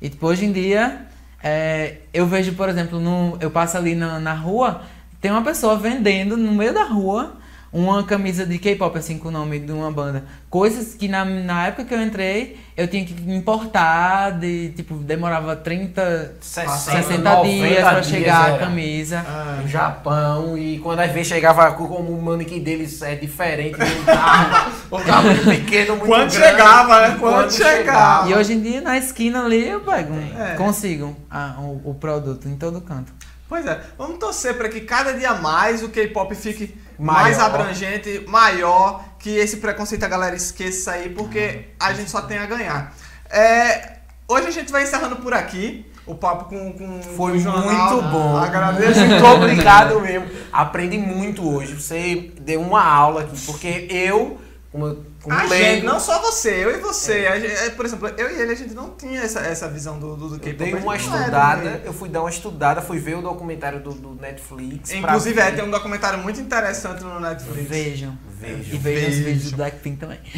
E 0.00 0.08
tipo, 0.08 0.26
hoje 0.26 0.44
em 0.44 0.52
dia, 0.52 1.06
é, 1.42 1.98
eu 2.12 2.26
vejo, 2.26 2.52
por 2.54 2.68
exemplo, 2.68 3.00
no, 3.00 3.36
eu 3.40 3.50
passo 3.50 3.76
ali 3.76 3.94
na, 3.94 4.18
na 4.18 4.34
rua, 4.34 4.82
tem 5.20 5.30
uma 5.30 5.42
pessoa 5.42 5.76
vendendo 5.76 6.36
no 6.36 6.52
meio 6.52 6.72
da 6.72 6.84
rua 6.84 7.36
uma 7.78 8.02
camisa 8.04 8.46
de 8.46 8.58
K-pop, 8.58 8.96
assim, 8.96 9.18
com 9.18 9.28
o 9.28 9.30
nome 9.30 9.58
de 9.58 9.70
uma 9.70 9.90
banda. 9.90 10.24
Coisas 10.48 10.94
que 10.94 11.08
na, 11.08 11.24
na 11.24 11.66
época 11.66 11.84
que 11.84 11.92
eu 11.94 12.00
entrei, 12.00 12.56
eu 12.74 12.88
tinha 12.88 13.04
que 13.04 13.12
importar, 13.30 14.30
de, 14.38 14.70
tipo, 14.70 14.94
demorava 14.94 15.54
30, 15.54 16.36
60, 16.40 16.70
60 16.70 17.18
90 17.18 17.42
dias 17.68 17.78
pra 17.88 18.02
chegar 18.02 18.54
a 18.54 18.58
camisa. 18.58 19.24
Ah, 19.28 19.58
No 19.62 19.68
Japão, 19.68 20.56
e 20.56 20.78
quando 20.78 21.00
às 21.00 21.10
vezes 21.12 21.28
chegava 21.28 21.70
com- 21.72 21.86
como 21.86 22.12
o 22.12 22.22
manequim 22.22 22.60
deles 22.62 23.02
é 23.02 23.14
diferente, 23.14 23.78
não 23.78 24.04
tava, 24.04 24.72
ou 24.90 25.00
tava 25.00 25.22
muito 25.34 25.44
pequeno, 25.44 25.96
muito 25.96 26.06
Quando 26.06 26.30
grande. 26.32 26.36
chegava, 26.46 27.08
né? 27.08 27.16
Quando 27.20 27.50
chegava. 27.52 28.28
E 28.30 28.34
hoje 28.34 28.52
em 28.54 28.60
dia, 28.60 28.80
na 28.80 28.96
esquina 28.96 29.44
ali, 29.44 29.68
eu 29.68 29.80
pego, 29.80 30.14
É. 30.38 30.54
consigo 30.54 31.14
ah, 31.30 31.56
o, 31.58 31.90
o 31.90 31.94
produto 31.94 32.48
em 32.48 32.56
todo 32.56 32.80
canto. 32.80 33.12
Pois 33.48 33.64
é, 33.66 33.80
vamos 33.96 34.18
torcer 34.18 34.54
para 34.56 34.68
que 34.68 34.80
cada 34.80 35.12
dia 35.12 35.34
mais 35.34 35.82
o 35.82 35.88
K-pop 35.88 36.34
fique. 36.34 36.74
Mais 36.98 37.38
abrangente, 37.38 38.24
maior, 38.28 39.04
que 39.18 39.30
esse 39.30 39.58
preconceito 39.58 40.04
a 40.04 40.08
galera 40.08 40.36
esqueça 40.36 40.92
aí, 40.92 41.10
porque 41.10 41.68
a 41.78 41.92
gente 41.92 42.10
só 42.10 42.22
tem 42.22 42.38
a 42.38 42.46
ganhar. 42.46 42.94
É, 43.30 43.98
hoje 44.28 44.46
a 44.48 44.50
gente 44.50 44.72
vai 44.72 44.84
encerrando 44.84 45.16
por 45.16 45.34
aqui 45.34 45.84
o 46.06 46.14
papo 46.14 46.44
com, 46.44 46.72
com 46.72 47.02
Foi 47.02 47.42
com 47.42 47.50
muito 47.50 48.02
bom. 48.10 48.36
Agradeço. 48.36 49.00
Muito 49.04 49.26
obrigado 49.26 50.00
mesmo. 50.00 50.28
Aprendi 50.52 50.98
muito 50.98 51.46
hoje. 51.46 51.74
Você 51.74 52.30
deu 52.40 52.60
uma 52.60 52.82
aula 52.82 53.22
aqui, 53.22 53.36
porque 53.44 53.88
eu, 53.90 54.38
como, 54.70 54.94
como 54.94 55.04
a 55.32 55.42
leigo. 55.44 55.54
gente, 55.64 55.84
não 55.84 55.98
só 56.00 56.20
você, 56.20 56.64
eu 56.64 56.70
e 56.76 56.80
você. 56.80 57.26
A 57.26 57.38
gente- 57.40 57.52
é, 57.52 57.70
por 57.70 57.84
exemplo, 57.86 58.08
eu 58.16 58.30
e 58.30 58.40
ele, 58.40 58.52
a 58.52 58.54
gente 58.56 58.74
não 58.74 58.90
tinha 58.90 59.20
essa, 59.20 59.40
essa 59.40 59.68
visão 59.68 59.98
do, 59.98 60.16
do, 60.16 60.28
do 60.30 60.34
Eu 60.36 60.40
K-pop. 60.40 60.64
dei 60.70 60.74
uma 60.74 60.96
estudada, 60.96 61.82
eu 61.84 61.92
fui 61.92 62.08
dar 62.08 62.20
uma 62.22 62.30
estudada, 62.30 62.80
fui 62.82 62.98
ver 62.98 63.16
o 63.16 63.22
documentário 63.22 63.80
do, 63.80 63.92
do 63.92 64.14
Netflix. 64.14 64.92
Inclusive, 64.92 65.40
é, 65.40 65.50
tem 65.50 65.64
um 65.64 65.70
documentário 65.70 66.18
muito 66.18 66.40
interessante 66.40 67.02
no 67.02 67.18
Netflix. 67.20 67.68
Vejam. 67.68 68.18
Vejo. 68.38 68.74
E 68.74 68.78
vejam 68.78 69.08
os 69.08 69.14
Vejam. 69.16 69.24
vídeos 69.32 69.50
do 69.50 69.56
Blackpink 69.56 69.96
também. 69.98 70.18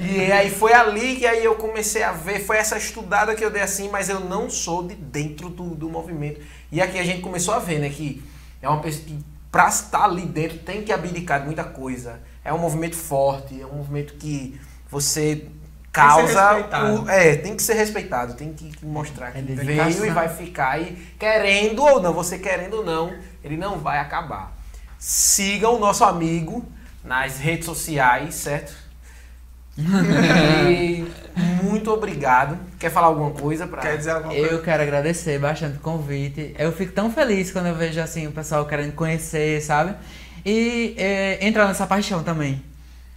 E 0.00 0.32
aí 0.32 0.50
foi 0.50 0.72
ali 0.72 1.16
que 1.16 1.26
aí 1.26 1.44
eu 1.44 1.54
comecei 1.54 2.02
a 2.02 2.12
ver, 2.12 2.40
foi 2.44 2.56
essa 2.56 2.76
estudada 2.76 3.34
que 3.34 3.44
eu 3.44 3.50
dei 3.50 3.62
assim, 3.62 3.88
mas 3.90 4.08
eu 4.08 4.20
não 4.20 4.48
sou 4.50 4.86
de 4.86 4.94
dentro 4.94 5.48
do, 5.48 5.74
do 5.74 5.88
movimento. 5.88 6.40
E 6.70 6.80
aqui 6.80 6.98
a 6.98 7.04
gente 7.04 7.20
começou 7.20 7.54
a 7.54 7.58
ver, 7.58 7.78
né, 7.78 7.88
que 7.88 8.22
é 8.60 8.68
uma 8.68 8.80
pessoa 8.80 9.04
que 9.06 9.18
pra 9.50 9.68
estar 9.68 10.04
ali 10.04 10.22
dentro 10.26 10.58
tem 10.58 10.82
que 10.82 10.92
abdicar 10.92 11.40
de 11.40 11.46
muita 11.46 11.64
coisa. 11.64 12.20
É 12.48 12.52
um 12.52 12.58
movimento 12.58 12.96
forte, 12.96 13.60
é 13.60 13.66
um 13.66 13.74
movimento 13.76 14.14
que 14.14 14.58
você 14.90 15.46
causa. 15.92 16.52
respeitado. 16.52 17.02
o- 17.04 17.08
é, 17.10 17.36
tem 17.36 17.54
que 17.56 17.62
ser 17.62 17.74
respeitado, 17.74 18.34
tem 18.34 18.52
que 18.52 18.72
mostrar 18.84 19.32
que 19.32 19.38
É 19.38 19.42
veio 19.42 20.06
e 20.06 20.10
vai 20.10 20.28
ficar. 20.28 20.80
E 20.80 20.96
querendo 21.18 21.82
ou 21.82 22.00
não, 22.00 22.12
você 22.12 22.38
querendo 22.38 22.78
ou 22.78 22.84
não, 22.84 23.12
ele 23.44 23.56
não 23.56 23.78
vai 23.78 23.98
acabar. 23.98 24.56
Sigam 24.98 25.76
o 25.76 25.78
nosso 25.78 26.04
amigo 26.04 26.64
nas 27.04 27.38
redes 27.38 27.66
sociais, 27.66 28.34
certo? 28.34 28.74
E 29.76 31.06
muito 31.62 31.90
obrigado. 31.92 32.58
Quer 32.78 32.90
falar 32.90 33.06
alguma 33.08 33.30
coisa 33.30 33.66
para 33.66 33.80
Quer 33.82 33.96
dizer 33.96 34.10
alguma 34.10 34.34
coisa? 34.34 34.48
Eu 34.54 34.62
quero 34.62 34.82
agradecer 34.82 35.38
bastante 35.38 35.76
o 35.76 35.80
convite. 35.80 36.54
Eu 36.58 36.72
fico 36.72 36.92
tão 36.92 37.10
feliz 37.12 37.52
quando 37.52 37.66
eu 37.66 37.74
vejo 37.74 38.00
assim 38.00 38.26
o 38.26 38.32
pessoal 38.32 38.66
querendo 38.66 38.92
conhecer, 38.94 39.62
sabe? 39.62 39.94
E 40.48 40.94
é, 40.96 41.46
entrar 41.46 41.66
nessa 41.66 41.86
paixão 41.86 42.22
também. 42.22 42.62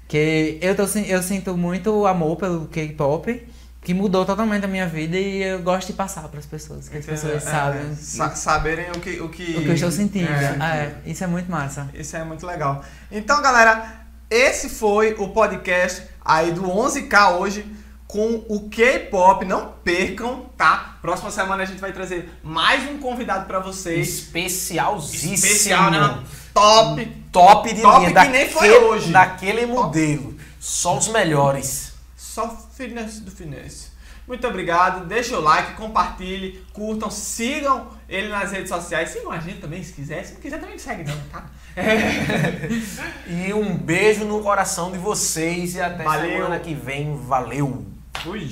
Que 0.08 0.58
eu, 0.62 0.76
tô, 0.76 0.84
eu 0.84 1.24
sinto 1.24 1.56
muito 1.56 2.06
amor 2.06 2.36
pelo 2.36 2.66
K-pop, 2.68 3.48
que 3.82 3.94
mudou 3.94 4.26
totalmente 4.26 4.66
a 4.66 4.68
minha 4.68 4.86
vida 4.86 5.18
e 5.18 5.42
eu 5.42 5.60
gosto 5.62 5.88
de 5.88 5.94
passar 5.94 6.28
para 6.28 6.40
as 6.40 6.46
pessoas, 6.46 6.90
que 6.90 6.98
as 6.98 7.06
pessoas 7.06 7.36
É, 7.36 7.40
sabem 7.40 7.82
é, 7.92 7.96
sa- 7.96 8.36
saberem 8.36 8.90
o 8.92 9.00
que, 9.00 9.22
o 9.22 9.30
que, 9.30 9.56
o 9.58 9.62
que 9.62 9.68
eu 9.70 9.74
estou 9.74 9.90
sentindo. 9.92 10.30
É. 10.30 10.98
É, 11.06 11.10
isso 11.10 11.24
é 11.24 11.28
muito 11.28 11.50
massa. 11.50 11.90
Isso 11.94 12.18
é 12.18 12.24
muito 12.26 12.46
legal. 12.46 12.84
Então, 13.10 13.42
galera, 13.42 14.02
esse 14.30 14.68
foi 14.68 15.14
o 15.18 15.30
podcast 15.30 16.04
aí 16.24 16.52
do 16.52 16.64
11K 16.64 17.40
hoje 17.40 17.66
com 18.06 18.44
o 18.50 18.70
K-pop. 18.70 19.46
Não 19.46 19.74
percam, 19.82 20.48
tá? 20.58 20.98
Próxima 21.02 21.32
semana 21.32 21.64
a 21.64 21.66
gente 21.66 21.80
vai 21.80 21.94
trazer 21.94 22.30
mais 22.44 22.84
um 22.92 22.98
convidado 22.98 23.46
pra 23.46 23.60
vocês. 23.60 24.10
especialzíssimo. 24.10 25.34
Especial, 25.34 25.90
né? 25.90 26.20
Top. 26.54 27.06
Top 27.32 27.74
de 27.74 27.82
Top 27.82 28.06
linha. 28.06 28.26
que 28.26 28.32
nem 28.32 28.50
foi 28.50 28.68
daquele- 28.68 28.86
hoje. 28.86 29.12
Daquele 29.12 29.66
modelo. 29.66 30.36
Só 30.60 30.98
os 30.98 31.08
melhores. 31.08 31.94
Só 32.18 32.50
finesse 32.76 33.22
do 33.22 33.32
finesse. 33.32 33.90
Muito 34.28 34.48
obrigado. 34.48 35.06
Deixa 35.08 35.38
o 35.38 35.42
like, 35.42 35.74
compartilhe, 35.74 36.64
curtam, 36.72 37.10
sigam 37.10 37.88
ele 38.08 38.30
nas 38.30 38.52
redes 38.52 38.70
sociais. 38.70 39.10
Sigam 39.10 39.32
a 39.32 39.40
gente 39.40 39.60
também, 39.60 39.84
se 39.84 39.92
quiser. 39.94 40.24
Se 40.26 40.34
não 40.36 40.42
quiser, 40.42 40.60
também 40.60 40.78
segue 40.78 41.04
não, 41.04 41.18
tá? 41.32 41.46
E 43.28 43.54
um 43.54 43.76
beijo 43.78 44.24
no 44.26 44.42
coração 44.42 44.92
de 44.92 44.98
vocês 44.98 45.76
e 45.76 45.82
até 45.82 46.04
Valeu. 46.04 46.30
semana 46.32 46.60
que 46.60 46.74
vem. 46.74 47.16
Valeu! 47.18 47.86
Fui. 48.24 48.48